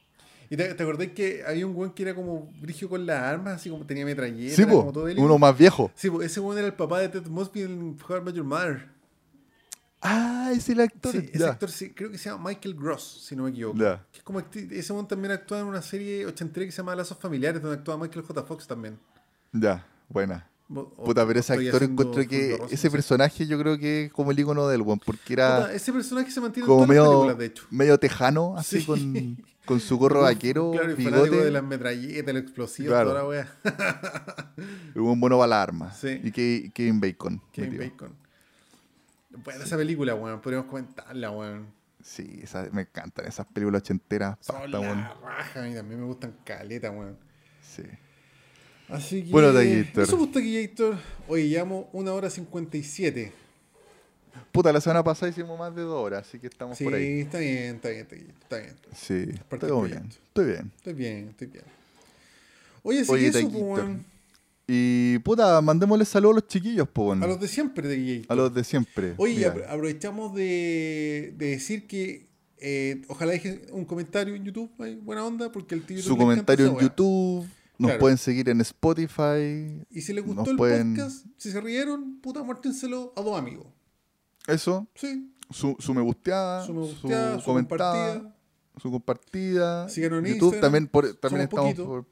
¿Y 0.49 0.57
te, 0.57 0.73
te 0.73 0.83
acordás 0.83 1.07
que 1.15 1.43
había 1.47 1.65
un 1.65 1.73
weón 1.75 1.91
que 1.93 2.03
era 2.03 2.13
como 2.13 2.51
brigio 2.61 2.89
con 2.89 3.05
las 3.05 3.23
armas, 3.23 3.55
así 3.55 3.69
como 3.69 3.85
tenía 3.85 4.03
metralleta? 4.05 4.55
Sí, 4.55 4.63
era 4.63 4.71
po, 4.71 4.79
como 4.79 4.91
todo 4.91 5.03
bélico? 5.05 5.25
uno 5.25 5.37
más 5.37 5.57
viejo. 5.57 5.89
Sí, 5.95 6.09
po, 6.09 6.21
ese 6.21 6.39
weón 6.41 6.57
era 6.57 6.67
el 6.67 6.73
papá 6.73 6.99
de 6.99 7.07
Ted 7.09 7.25
Mosby 7.27 7.61
en 7.61 7.97
How 8.07 8.29
Your 8.31 8.43
Mother. 8.43 8.89
Ah, 10.01 10.47
ese 10.51 10.59
es 10.59 10.69
el 10.69 10.81
actor. 10.81 11.11
Sí, 11.11 11.29
ese 11.31 11.45
actor 11.45 11.69
sí, 11.69 11.91
creo 11.91 12.09
que 12.11 12.17
se 12.17 12.29
llama 12.29 12.49
Michael 12.49 12.75
Gross, 12.75 13.23
si 13.27 13.35
no 13.35 13.43
me 13.43 13.51
equivoco. 13.51 13.77
Ya. 13.77 14.03
Que 14.11 14.17
es 14.19 14.23
como 14.23 14.39
ese 14.39 14.93
weón 14.93 15.07
también 15.07 15.31
actúa 15.31 15.59
en 15.59 15.65
una 15.65 15.81
serie 15.81 16.25
ochentera 16.25 16.65
que 16.65 16.71
se 16.71 16.77
llama 16.77 16.95
Lazos 16.95 17.17
Familiares, 17.19 17.61
donde 17.61 17.77
actúa 17.77 17.97
Michael 17.97 18.25
J. 18.25 18.43
Fox 18.43 18.65
también. 18.67 18.97
Ya, 19.51 19.85
buena. 20.09 20.47
O- 20.73 20.89
Puta, 21.03 21.27
pero 21.27 21.39
ese 21.39 21.53
actor 21.53 21.83
encuentro 21.83 22.25
que 22.27 22.51
Rosa, 22.57 22.65
ese 22.73 22.75
no 22.75 22.77
sé. 22.77 22.91
personaje 22.91 23.45
yo 23.45 23.59
creo 23.59 23.77
que 23.77 24.05
es 24.05 24.11
como 24.13 24.31
el 24.31 24.39
icono 24.39 24.67
del 24.69 24.81
weón, 24.81 24.99
porque 24.99 25.33
era 25.33 25.57
Puta, 25.63 25.73
ese 25.73 25.91
personaje 25.93 26.31
se 26.31 26.39
mantiene 26.41 26.65
como 26.65 26.83
en 26.83 26.87
todas 26.87 26.97
las 26.97 27.05
medio, 27.05 27.11
películas, 27.19 27.37
de 27.37 27.45
hecho. 27.45 27.63
medio 27.69 27.97
tejano, 27.99 28.57
así 28.57 28.79
Sí. 28.79 28.85
con, 28.85 29.37
con 29.65 29.79
su 29.81 29.97
gorro 29.97 30.21
vaquero, 30.21 30.71
Claro, 30.71 30.93
y 30.93 30.95
bigote, 30.95 31.29
de 31.43 31.51
las 31.51 31.63
metralletas, 31.63 32.29
el 32.29 32.37
explosivo, 32.37 32.87
Claro. 32.89 33.09
toda 33.09 33.21
la 33.21 33.27
wea. 33.27 33.53
un 34.95 35.19
bueno 35.19 35.37
para 35.37 35.47
la 35.47 35.61
arma. 35.61 35.91
Sí. 35.93 36.19
Y 36.23 36.31
Ke- 36.31 36.71
Kevin 36.73 36.99
Bacon. 37.01 37.41
Kevin. 37.51 37.77
Bacon. 37.77 38.15
Bueno, 39.43 39.63
esa 39.63 39.77
película, 39.77 40.13
weón, 40.15 40.41
podríamos 40.41 40.69
comentarla, 40.69 41.31
weón. 41.31 41.67
Sí, 42.03 42.39
esa- 42.43 42.67
me 42.71 42.81
encantan 42.81 43.27
esas 43.27 43.45
películas 43.47 43.81
ochenteras. 43.83 44.37
Son 44.41 44.55
pasta, 44.55 44.69
la 44.69 44.79
weón. 44.79 45.07
raja, 45.23 45.63
a 45.63 45.67
mí 45.67 45.73
también 45.75 45.99
me 46.01 46.05
gustan 46.05 46.35
caleta, 46.43 46.91
weón. 46.91 47.17
Sí. 47.61 47.83
Así 48.89 49.23
que. 49.23 49.31
Bueno, 49.31 49.53
Taquillator. 49.53 50.03
Eso 50.03 50.17
pues, 50.17 50.31
Taquillator. 50.31 50.97
Oye, 51.27 51.47
llevamos 51.47 51.85
una 51.93 52.11
hora 52.13 52.29
57. 52.29 53.31
Puta, 54.51 54.71
la 54.73 54.81
semana 54.81 55.03
pasada 55.03 55.29
hicimos 55.29 55.57
más 55.59 55.73
de 55.75 55.81
dos 55.81 56.03
horas, 56.05 56.27
así 56.27 56.39
que 56.39 56.47
estamos 56.47 56.77
Sí, 56.77 56.83
por 56.85 56.93
ahí. 56.93 57.21
está 57.21 57.37
bien, 57.39 57.75
está 57.75 57.89
bien, 57.89 58.01
está 58.01 58.15
bien. 58.57 58.75
Sí, 58.95 59.13
estoy 59.49 59.87
bien. 59.87 60.09
Estoy 60.09 60.45
bien. 60.45 60.71
Estoy 60.77 60.93
bien, 60.93 61.27
estoy 61.29 61.47
bien. 61.47 61.63
Oye, 62.83 63.05
sí, 63.05 63.11
Oye, 63.11 63.27
eso, 63.27 63.49
pues, 63.49 63.53
weón. 63.63 64.05
Y 64.73 65.19
puta, 65.19 65.59
mandémosle 65.61 66.05
saludos 66.05 66.35
a 66.35 66.39
los 66.39 66.47
chiquillos, 66.47 66.87
po. 66.87 67.11
A 67.11 67.15
los 67.15 67.39
de 67.41 67.47
siempre, 67.49 67.89
Taquillator. 67.89 68.31
A 68.31 68.35
los 68.35 68.53
de 68.53 68.63
siempre. 68.63 69.13
Oye, 69.17 69.45
apro- 69.45 69.65
aprovechamos 69.67 70.33
de, 70.33 71.33
de 71.37 71.45
decir 71.47 71.87
que 71.87 72.29
eh, 72.57 73.01
ojalá 73.09 73.33
dejen 73.33 73.63
un 73.73 73.83
comentario 73.83 74.33
en 74.33 74.45
YouTube, 74.45 74.71
buena 75.03 75.25
onda, 75.25 75.51
porque 75.51 75.75
el 75.75 75.83
tío 75.83 76.01
su 76.01 76.15
comentario 76.15 76.67
en 76.67 76.77
YouTube. 76.77 77.45
Nos 77.77 77.89
Claro. 77.89 77.99
pueden 77.99 78.17
seguir 78.19 78.47
en 78.47 78.61
Spotify. 78.61 79.83
Y 79.89 80.01
si 80.01 80.13
les 80.13 80.23
gustó 80.23 80.51
el 80.51 80.55
pueden- 80.57 80.95
podcast, 80.95 81.25
si 81.37 81.51
se 81.51 81.59
rieron, 81.59 82.19
puta, 82.21 82.43
muértenselo 82.43 83.11
a 83.17 83.21
dos 83.21 83.37
amigos. 83.37 83.65
Eso. 84.47 84.87
Sí, 84.95 85.33
Su, 85.49 85.75
su 85.79 85.93
me 85.95 86.01
gusteada. 86.01 86.63
su 86.65 86.73
me 86.73 86.81
gusteada, 86.81 87.39
su, 87.39 87.45
compartida. 87.53 88.35
Su 88.81 88.91
compartida. 88.91 89.89
Síganos 89.89 90.19
en 90.19 90.25
YouTube 90.25 90.53
Instagram. 90.53 90.61
también, 90.61 90.87
por, 90.87 91.13
también 91.15 91.49
Somos 91.49 91.69
estamos 91.71 92.05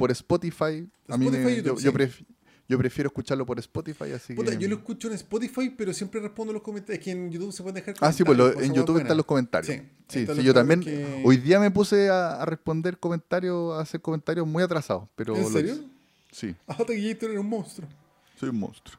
por, 0.00 0.10
Spotify. 0.10 0.88
A 1.08 1.16
mí 1.16 1.26
Spotify, 1.26 1.44
me- 1.44 1.56
YouTube, 1.56 1.78
yo, 1.80 1.80
yo 1.80 1.90
sí. 1.92 1.96
pref- 1.96 2.24
yo 2.68 2.78
prefiero 2.78 3.08
escucharlo 3.08 3.44
por 3.44 3.58
Spotify, 3.58 4.12
así 4.14 4.32
Puta, 4.34 4.52
que... 4.52 4.58
yo 4.58 4.68
lo 4.68 4.76
escucho 4.76 5.08
en 5.08 5.14
Spotify, 5.14 5.74
pero 5.76 5.92
siempre 5.92 6.20
respondo 6.20 6.52
los 6.52 6.62
comentarios. 6.62 7.04
Que 7.04 7.10
en 7.10 7.30
YouTube 7.30 7.52
se 7.52 7.62
pueden 7.64 7.74
dejar 7.74 7.94
Ah, 8.00 8.12
sí, 8.12 8.22
pues 8.24 8.38
lo- 8.38 8.44
comentarios, 8.44 8.70
en 8.70 8.76
YouTube 8.76 8.98
están 9.00 9.16
los 9.16 9.26
comentarios. 9.26 9.76
Sí, 10.08 10.26
Sí, 10.26 10.42
yo 10.42 10.54
también. 10.54 10.80
que- 10.80 11.22
Hoy 11.24 11.36
día 11.36 11.58
me 11.60 11.70
puse 11.70 12.08
a, 12.08 12.40
a 12.40 12.44
responder 12.44 12.98
comentarios, 12.98 13.72
a 13.76 13.80
hacer 13.80 14.00
comentarios 14.00 14.46
muy 14.46 14.62
atrasados. 14.62 15.08
Pero 15.16 15.36
¿En 15.36 15.46
serio? 15.52 15.74
Sí, 16.32 16.54
Ah, 16.68 16.76
Taquillator 16.76 17.30
era 17.32 17.40
un 17.40 17.48
monstruo. 17.48 17.88
soy 18.38 18.50
un 18.50 18.58
monstruo. 18.60 18.98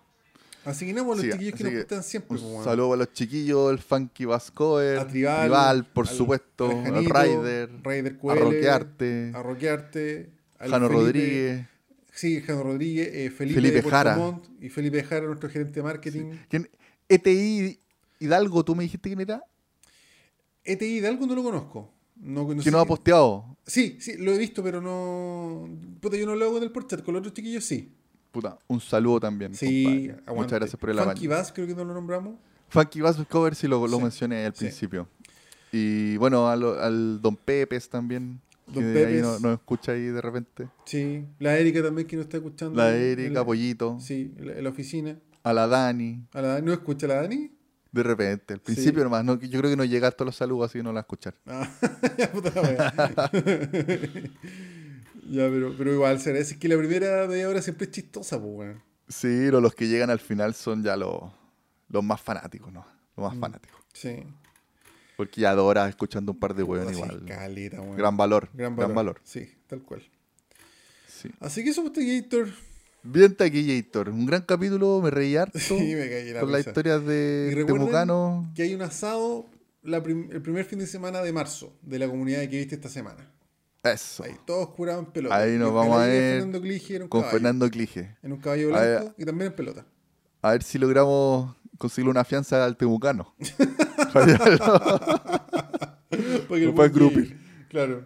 Así 0.63 0.85
que 0.85 0.93
no, 0.93 1.05
pues, 1.05 1.17
los 1.17 1.25
Sí, 1.25 1.31
chiquillos 1.31 1.55
que 1.57 1.63
nos 1.63 1.73
gustan 1.73 2.03
siempre. 2.03 2.35
Un 2.35 2.41
pues, 2.41 2.51
weón. 2.51 2.63
saludo 2.65 2.93
a 2.93 2.97
los 2.97 3.13
chiquillos, 3.13 3.71
el 3.71 3.79
Funky 3.79 4.25
Vascoer, 4.25 4.99
A 4.99 5.07
Tribal, 5.07 5.85
por 5.85 6.07
al- 6.07 6.13
supuesto, 6.13 6.69
al 6.69 6.83
Janito, 6.83 7.13
Raider, 7.13 7.69
Raider 7.81 8.19
a 8.29 8.35
Roquearte, 8.35 9.31
a 9.33 9.41
Roquearte, 9.41 10.29
Jano 10.69 10.87
Felipe- 10.87 10.93
Rodríguez. 10.93 11.67
Sí, 12.13 12.41
Jano 12.41 12.63
Rodríguez, 12.63 13.09
eh, 13.13 13.29
Felipe, 13.31 13.61
Felipe 13.61 13.89
Jara. 13.89 14.15
Montt 14.17 14.45
y 14.61 14.69
Felipe 14.69 15.03
Jara, 15.03 15.25
nuestro 15.27 15.49
gerente 15.49 15.73
de 15.79 15.83
marketing. 15.83 16.31
¿Quién? 16.49 16.69
ETI 17.09 17.79
Hidalgo, 18.19 18.63
tú 18.65 18.75
me 18.75 18.83
dijiste 18.83 19.09
quién 19.09 19.21
era, 19.21 19.43
ETI 20.63 20.99
de 20.99 21.07
algo 21.07 21.25
no 21.25 21.35
lo 21.35 21.43
conozco. 21.43 21.89
No, 22.17 22.53
no 22.53 22.61
que 22.63 22.69
no 22.69 22.79
ha 22.79 22.85
posteado. 22.85 23.57
Sí, 23.65 23.97
sí, 23.99 24.17
lo 24.17 24.31
he 24.31 24.37
visto, 24.37 24.61
pero 24.61 24.79
no. 24.81 25.67
Puta, 25.99 26.17
yo 26.17 26.25
no 26.27 26.35
lo 26.35 26.45
hago 26.45 26.57
en 26.57 26.63
el 26.63 26.71
porchat, 26.71 27.01
con 27.03 27.13
los 27.15 27.21
otros 27.21 27.33
chiquillos 27.33 27.63
sí. 27.63 27.91
Puta, 28.31 28.57
un 28.67 28.79
saludo 28.79 29.19
también. 29.21 29.55
Sí. 29.55 30.11
Muchas 30.27 30.59
gracias 30.59 30.79
por 30.79 30.89
el 30.91 30.97
Funky 30.97 31.09
apaño. 31.25 31.29
Bass, 31.31 31.51
creo 31.51 31.65
que 31.67 31.73
no 31.75 31.83
lo 31.83 31.93
nombramos. 31.93 32.35
Funky 32.69 33.01
Bass 33.01 33.17
Cover 33.27 33.55
sí 33.55 33.67
lo, 33.67 33.85
lo 33.87 33.97
Sí, 33.97 34.03
mencioné 34.03 34.45
al 34.45 34.53
sí. 34.53 34.65
principio. 34.65 35.07
Y 35.71 36.15
bueno, 36.17 36.47
a 36.47 36.55
lo- 36.55 36.79
al 36.79 37.21
Don 37.21 37.35
Pepes 37.35 37.89
también. 37.89 38.39
Don 38.73 38.83
que 38.93 38.99
ahí 39.05 39.15
Pepes. 39.21 39.41
no- 39.41 39.53
escucha 39.53 39.91
ahí 39.93 40.05
de 40.05 40.21
repente. 40.21 40.69
Sí, 40.85 41.25
la 41.39 41.57
Erika 41.57 41.81
también 41.83 42.07
que 42.07 42.15
nos 42.15 42.25
está 42.25 42.37
escuchando. 42.37 42.75
La 42.75 42.95
Erika, 42.95 43.31
la- 43.33 43.45
Pollito. 43.45 43.97
Sí, 43.99 44.33
en 44.37 44.47
la, 44.47 44.53
en 44.53 44.63
la 44.63 44.69
oficina. 44.69 45.19
A 45.43 45.53
la 45.53 45.67
Dani. 45.67 46.25
A 46.33 46.41
la 46.41 46.47
Dani, 46.49 46.65
¿no 46.67 46.73
escucha 46.73 47.05
a 47.07 47.09
la 47.09 47.15
Dani? 47.23 47.51
De 47.91 48.03
repente. 48.03 48.53
Al 48.53 48.61
principio 48.61 49.03
nomás. 49.03 49.25
No, 49.25 49.37
yo 49.39 49.59
creo 49.59 49.69
que 49.71 49.75
no 49.77 49.83
llega 49.83 50.07
a 50.07 50.11
todos 50.11 50.27
los 50.27 50.35
saludos 50.35 50.69
así 50.69 50.79
que 50.79 50.83
no 50.83 50.93
la 50.93 51.01
escuchar. 51.01 51.35
Ah, 51.45 51.67
ya, 52.17 52.31
puta 52.31 52.51
la 52.55 52.61
wea. 52.61 52.93
ya, 55.29 55.49
pero, 55.49 55.73
pero 55.77 55.93
igual, 55.93 56.19
se 56.19 56.29
agradece. 56.29 56.53
Es 56.53 56.59
que 56.59 56.67
la 56.67 56.77
primera 56.77 57.27
media 57.27 57.49
hora 57.49 57.61
siempre 57.61 57.85
es 57.85 57.91
chistosa, 57.91 58.39
pues, 58.39 58.51
weón. 58.53 58.83
Sí, 59.07 59.27
pero 59.45 59.59
los 59.61 59.75
que 59.75 59.87
llegan 59.87 60.09
al 60.09 60.19
final 60.19 60.53
son 60.53 60.83
ya 60.83 60.95
los, 60.95 61.21
los 61.89 62.03
más 62.03 62.21
fanáticos, 62.21 62.71
¿no? 62.71 62.85
Los 63.17 63.25
más 63.27 63.35
Mm. 63.35 63.39
fanáticos. 63.41 63.79
Sí. 63.93 64.23
Porque 65.21 65.41
ya 65.41 65.53
horas 65.61 65.87
escuchando 65.87 66.31
un 66.31 66.39
par 66.39 66.55
de 66.55 66.63
Así, 66.63 66.93
igual. 66.93 67.23
caleta. 67.27 67.77
Gran 67.95 68.17
valor. 68.17 68.49
Gran 68.55 68.75
Gran 68.75 68.95
valor. 68.95 69.21
Sí, 69.23 69.47
tal 69.67 69.83
cual. 69.83 70.01
Sí. 71.07 71.29
Así 71.39 71.63
que 71.63 71.69
eso, 71.69 71.83
pues, 71.83 72.23
Gator. 72.23 72.49
Bien 73.03 73.35
Taquillator. 73.35 74.09
Un 74.09 74.25
gran 74.25 74.41
capítulo, 74.41 74.99
me 74.99 75.11
reí 75.11 75.35
harto. 75.35 75.59
Sí, 75.59 75.75
me 75.93 76.09
caí 76.09 76.31
la 76.33 76.39
con 76.39 76.51
las 76.51 76.65
historias 76.65 77.05
de 77.05 77.63
Temucano. 77.67 78.51
Que 78.55 78.63
hay 78.63 78.73
un 78.73 78.81
asado 78.81 79.45
la 79.83 80.01
prim- 80.01 80.29
el 80.31 80.41
primer 80.41 80.65
fin 80.65 80.79
de 80.79 80.87
semana 80.87 81.21
de 81.21 81.31
marzo 81.31 81.71
de 81.83 81.99
la 81.99 82.07
comunidad 82.07 82.39
que 82.49 82.57
viste 82.57 82.73
esta 82.73 82.89
semana. 82.89 83.31
Eso. 83.83 84.23
Ahí, 84.23 84.35
todos 84.47 84.69
curados 84.69 85.05
en 85.05 85.11
pelota. 85.11 85.37
Ahí 85.37 85.55
nos 85.59 85.71
vamos 85.71 85.97
a 86.01 86.05
ver 86.07 86.33
Fernando 86.39 86.61
Clige 86.61 86.99
Con 87.01 87.09
caballo. 87.21 87.31
Fernando 87.31 87.69
Clige. 87.69 88.15
En 88.23 88.31
un 88.33 88.39
caballo 88.39 88.71
ver, 88.71 88.97
blanco 89.01 89.13
y 89.19 89.25
también 89.25 89.51
en 89.51 89.55
pelota. 89.55 89.85
A 90.41 90.51
ver 90.53 90.63
si 90.63 90.79
logramos 90.79 91.55
conseguir 91.81 92.07
una 92.07 92.23
fianza 92.23 92.63
al 92.63 92.77
Temucano. 92.77 93.33
Para. 94.13 94.37
Para 96.47 96.91
que 96.91 96.99
el 96.99 97.09
llegue. 97.09 97.37
Claro. 97.69 98.05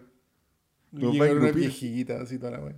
Pueden 0.90 1.38
una 1.38 1.50
viejita, 1.52 2.22
así 2.22 2.38
toda 2.38 2.52
la 2.52 2.60
wea. 2.60 2.76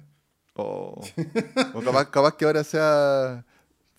O, 0.54 1.00
o 1.74 1.80
capaz, 1.82 2.10
capaz 2.10 2.36
que 2.36 2.44
ahora 2.44 2.64
sea 2.64 3.44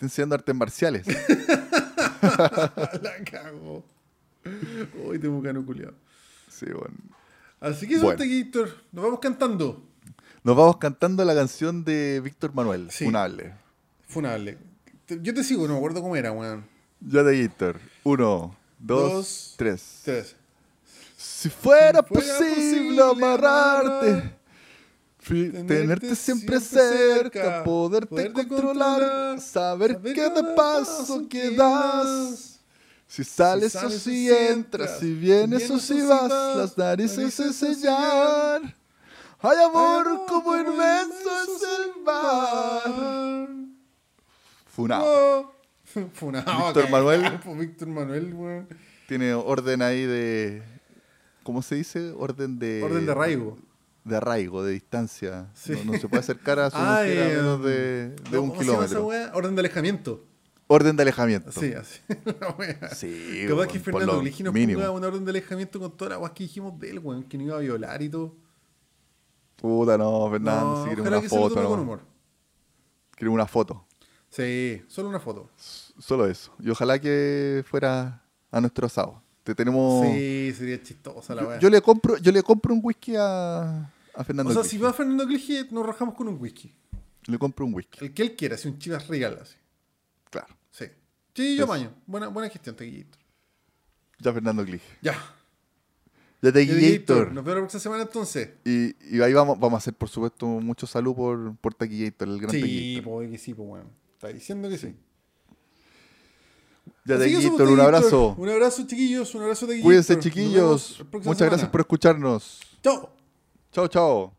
enseñando 0.02 0.36
artes 0.36 0.54
marciales. 0.54 1.08
la 2.22 3.14
cago. 3.32 3.86
Uy, 5.06 5.20
te 5.20 5.30
bucano 5.30 5.66
culiado. 5.66 5.94
Sí, 6.50 6.66
bueno. 6.66 6.98
Así 7.62 7.88
que 7.88 7.96
eso, 7.96 8.04
Bueno. 8.06 8.22
Gator. 8.26 8.76
Nos 8.92 9.04
vamos 9.06 9.20
cantando. 9.22 9.86
Nos 10.44 10.58
vamos 10.58 10.78
cantando 10.78 11.24
la 11.24 11.34
canción 11.34 11.86
de 11.86 12.20
Víctor 12.22 12.54
Manuel, 12.54 12.92
Sí. 12.92 13.06
Funable. 13.06 13.54
Funable. 14.08 14.58
Yo 15.08 15.34
te 15.34 15.44
sigo, 15.46 15.66
no 15.66 15.74
me 15.74 15.78
acuerdo 15.78 16.02
cómo 16.02 16.18
era, 16.18 16.34
weón. 16.34 16.66
Ya 17.02 17.24
de 17.24 17.32
Víctor. 17.34 17.80
Uno, 18.04 18.56
dos, 18.78 19.12
Dos, 19.14 19.54
tres. 19.58 20.02
Tres. 20.04 20.36
Si 21.18 21.50
fuera, 21.50 22.04
fuera 22.04 22.04
posible 22.04 22.56
posible 22.56 23.02
amarrarte, 23.02 24.34
fi- 25.20 25.50
tenerte 25.68 26.16
siempre 26.16 26.60
cerca, 26.60 27.64
poderte, 27.64 28.08
poderte 28.08 28.48
controlar, 28.48 29.00
controlar, 29.00 29.42
saber, 29.42 29.94
saber 29.94 30.16
cada 30.16 30.56
paso 30.56 30.98
paso 30.98 31.30
que 31.30 31.52
das. 31.52 32.60
Si 33.08 33.24
sales, 33.24 33.72
Si 33.72 33.78
o 33.78 33.82
sales 33.82 34.02
si 34.02 34.10
o 34.10 34.14
si 34.14 34.34
entras, 34.34 35.00
si 35.00 35.14
vienes 35.14 35.64
si 35.66 35.74
o 35.74 35.80
si 35.80 36.00
si 36.00 36.06
vas, 36.06 36.56
las 36.58 36.78
narices 36.78 37.34
se 37.34 37.44
narices 37.44 37.56
se 37.56 37.76
sellar. 37.76 38.76
Hay 39.42 39.58
amor 39.64 40.26
como 40.28 40.56
inmenso 40.58 41.30
es 41.44 41.64
el 41.80 42.04
mar. 42.04 43.50
Funao. 44.68 45.06
Oh. 45.06 45.59
Funado, 46.14 46.66
Víctor 46.74 46.90
Manuel. 46.90 47.40
Víctor 47.58 47.88
Manuel, 47.88 48.34
weón. 48.34 48.68
Tiene 49.08 49.34
orden 49.34 49.82
ahí 49.82 50.04
de. 50.06 50.62
¿Cómo 51.44 51.62
se 51.62 51.76
dice? 51.76 52.12
Orden 52.18 52.60
de. 52.60 52.84
Orden 52.84 53.06
de 53.06 53.12
arraigo. 53.12 53.58
De 54.04 54.16
arraigo, 54.16 54.64
de 54.64 54.74
distancia. 54.74 55.48
Sí. 55.54 55.74
No, 55.86 55.94
no 55.94 56.00
se 56.00 56.08
puede 56.08 56.22
acercar 56.22 56.60
a 56.60 56.70
su 56.72 56.78
Ah, 56.78 57.02
mujer 57.04 57.24
a 57.24 57.38
menos 57.38 57.64
de, 57.64 58.10
de 58.10 58.38
¿cómo 58.38 58.42
un 58.44 58.52
esa 58.52 58.60
kilómetro. 58.62 59.08
Orden 59.34 59.56
de 59.56 59.60
alejamiento. 59.62 60.26
Orden 60.68 60.96
de 60.96 61.02
alejamiento. 61.02 61.52
Sí, 61.52 61.74
así. 61.74 62.00
La. 62.82 62.90
Sí, 62.90 63.46
Capaz 63.48 63.68
que 63.68 63.80
Fernando 63.80 64.20
Gligi 64.20 64.44
nos 64.44 64.54
ponga 64.54 64.92
una 64.92 65.08
orden 65.08 65.26
de 65.26 65.32
alejamiento 65.32 65.80
con 65.80 65.98
todas 65.98 66.12
las 66.12 66.20
weas 66.20 66.32
que 66.34 66.44
dijimos 66.44 66.80
de 66.80 66.92
él, 66.92 67.00
weón, 67.00 67.24
que 67.24 67.38
no 67.40 67.46
iba 67.46 67.56
a 67.58 67.60
violar 67.60 68.02
y 68.04 68.10
todo. 68.10 68.36
Puta, 69.56 69.98
no, 69.98 70.30
Fernando, 70.30 70.76
No, 70.78 70.84
sí, 70.84 70.90
queremos 70.92 71.10
una 71.12 71.22
foto. 71.30 71.62
no. 71.64 71.70
con 71.70 71.80
humor. 71.80 72.02
Queremos 73.16 73.36
una 73.36 73.48
foto. 73.48 73.86
Sí, 74.30 74.82
solo 74.88 75.10
una 75.10 75.20
foto. 75.20 75.50
Solo 75.58 76.28
eso. 76.28 76.54
Y 76.60 76.70
ojalá 76.70 77.00
que 77.00 77.64
fuera 77.68 78.24
a 78.52 78.62
nuestro 78.62 78.86
asado. 78.86 79.22
Te 79.44 79.56
tenemos. 79.56 80.06
Sí, 80.06 80.54
sería 80.56 80.82
chistosa 80.82 81.34
la 81.34 81.44
weá. 81.46 81.60
yo 81.60 81.70
le 81.70 81.82
compro, 81.82 82.18
yo 82.18 82.32
le 82.32 82.44
compro 82.44 82.74
un 82.74 82.82
whisky 82.84 83.16
a, 83.18 83.92
a 84.14 84.24
Fernando. 84.24 84.52
O 84.52 84.54
sea, 84.54 84.64
si 84.64 84.78
va 84.78 84.94
Fernando 84.94 85.26
Clige, 85.26 85.68
nos 85.72 85.86
rajamos 85.86 86.14
con 86.16 86.28
un 86.28 86.40
whisky. 86.40 86.74
Le 87.26 87.38
compro 87.38 87.66
un 87.66 87.74
whisky. 87.74 88.06
El 88.06 88.14
que 88.14 88.22
él 88.22 88.36
quiera, 88.36 88.58
si 88.58 88.68
un 88.68 88.78
chivas 88.78 89.08
regal 89.08 89.40
así. 89.42 89.56
Claro. 90.30 90.56
Sí. 90.72 90.86
Sí, 91.34 91.58
yo 91.58 91.66
apaño. 91.66 91.92
Buena, 92.06 92.28
buena 92.28 92.50
gestión, 92.50 92.76
Teguillito. 92.76 93.18
Ya 94.20 94.34
Fernando 94.34 94.64
Clige. 94.64 94.86
Ya. 95.02 95.14
Ya 96.42 96.52
te 96.52 96.66
Teguillator, 96.66 96.80
Guillator. 96.80 97.32
Nos 97.34 97.44
vemos 97.44 97.56
la 97.56 97.62
próxima 97.62 97.80
semana 97.82 98.04
entonces. 98.04 98.50
Y, 98.64 99.18
y 99.18 99.22
ahí 99.22 99.34
vamos, 99.34 99.60
vamos 99.60 99.76
a 99.76 99.80
hacer, 99.80 99.94
por 99.94 100.10
supuesto, 100.10 100.46
mucho 100.46 100.88
salud 100.88 101.16
por, 101.16 101.56
por 101.58 101.74
Taquillator, 101.74 102.28
el 102.28 102.40
gran 102.40 102.52
Sí, 102.52 103.02
pues 103.04 103.30
que 103.32 103.38
sí, 103.38 103.54
pues 103.54 103.68
weón. 103.68 103.90
Está 104.20 104.28
diciendo 104.28 104.68
que 104.68 104.78
sí. 104.78 104.94
Ya 107.06 107.18
Taquillator, 107.18 107.56
pues, 107.56 107.70
un 107.70 107.80
abrazo. 107.80 108.36
Un 108.38 108.50
abrazo, 108.50 108.86
chiquillos. 108.86 109.34
Un 109.34 109.44
abrazo, 109.44 109.66
Teguillito. 109.66 109.86
Cuídense, 109.86 110.20
chiquillos. 110.20 111.02
Muchas 111.24 111.48
gracias 111.48 111.70
por 111.70 111.80
escucharnos. 111.80 112.60
Chao. 112.84 113.14
Chao, 113.72 113.88
chao. 113.88 114.39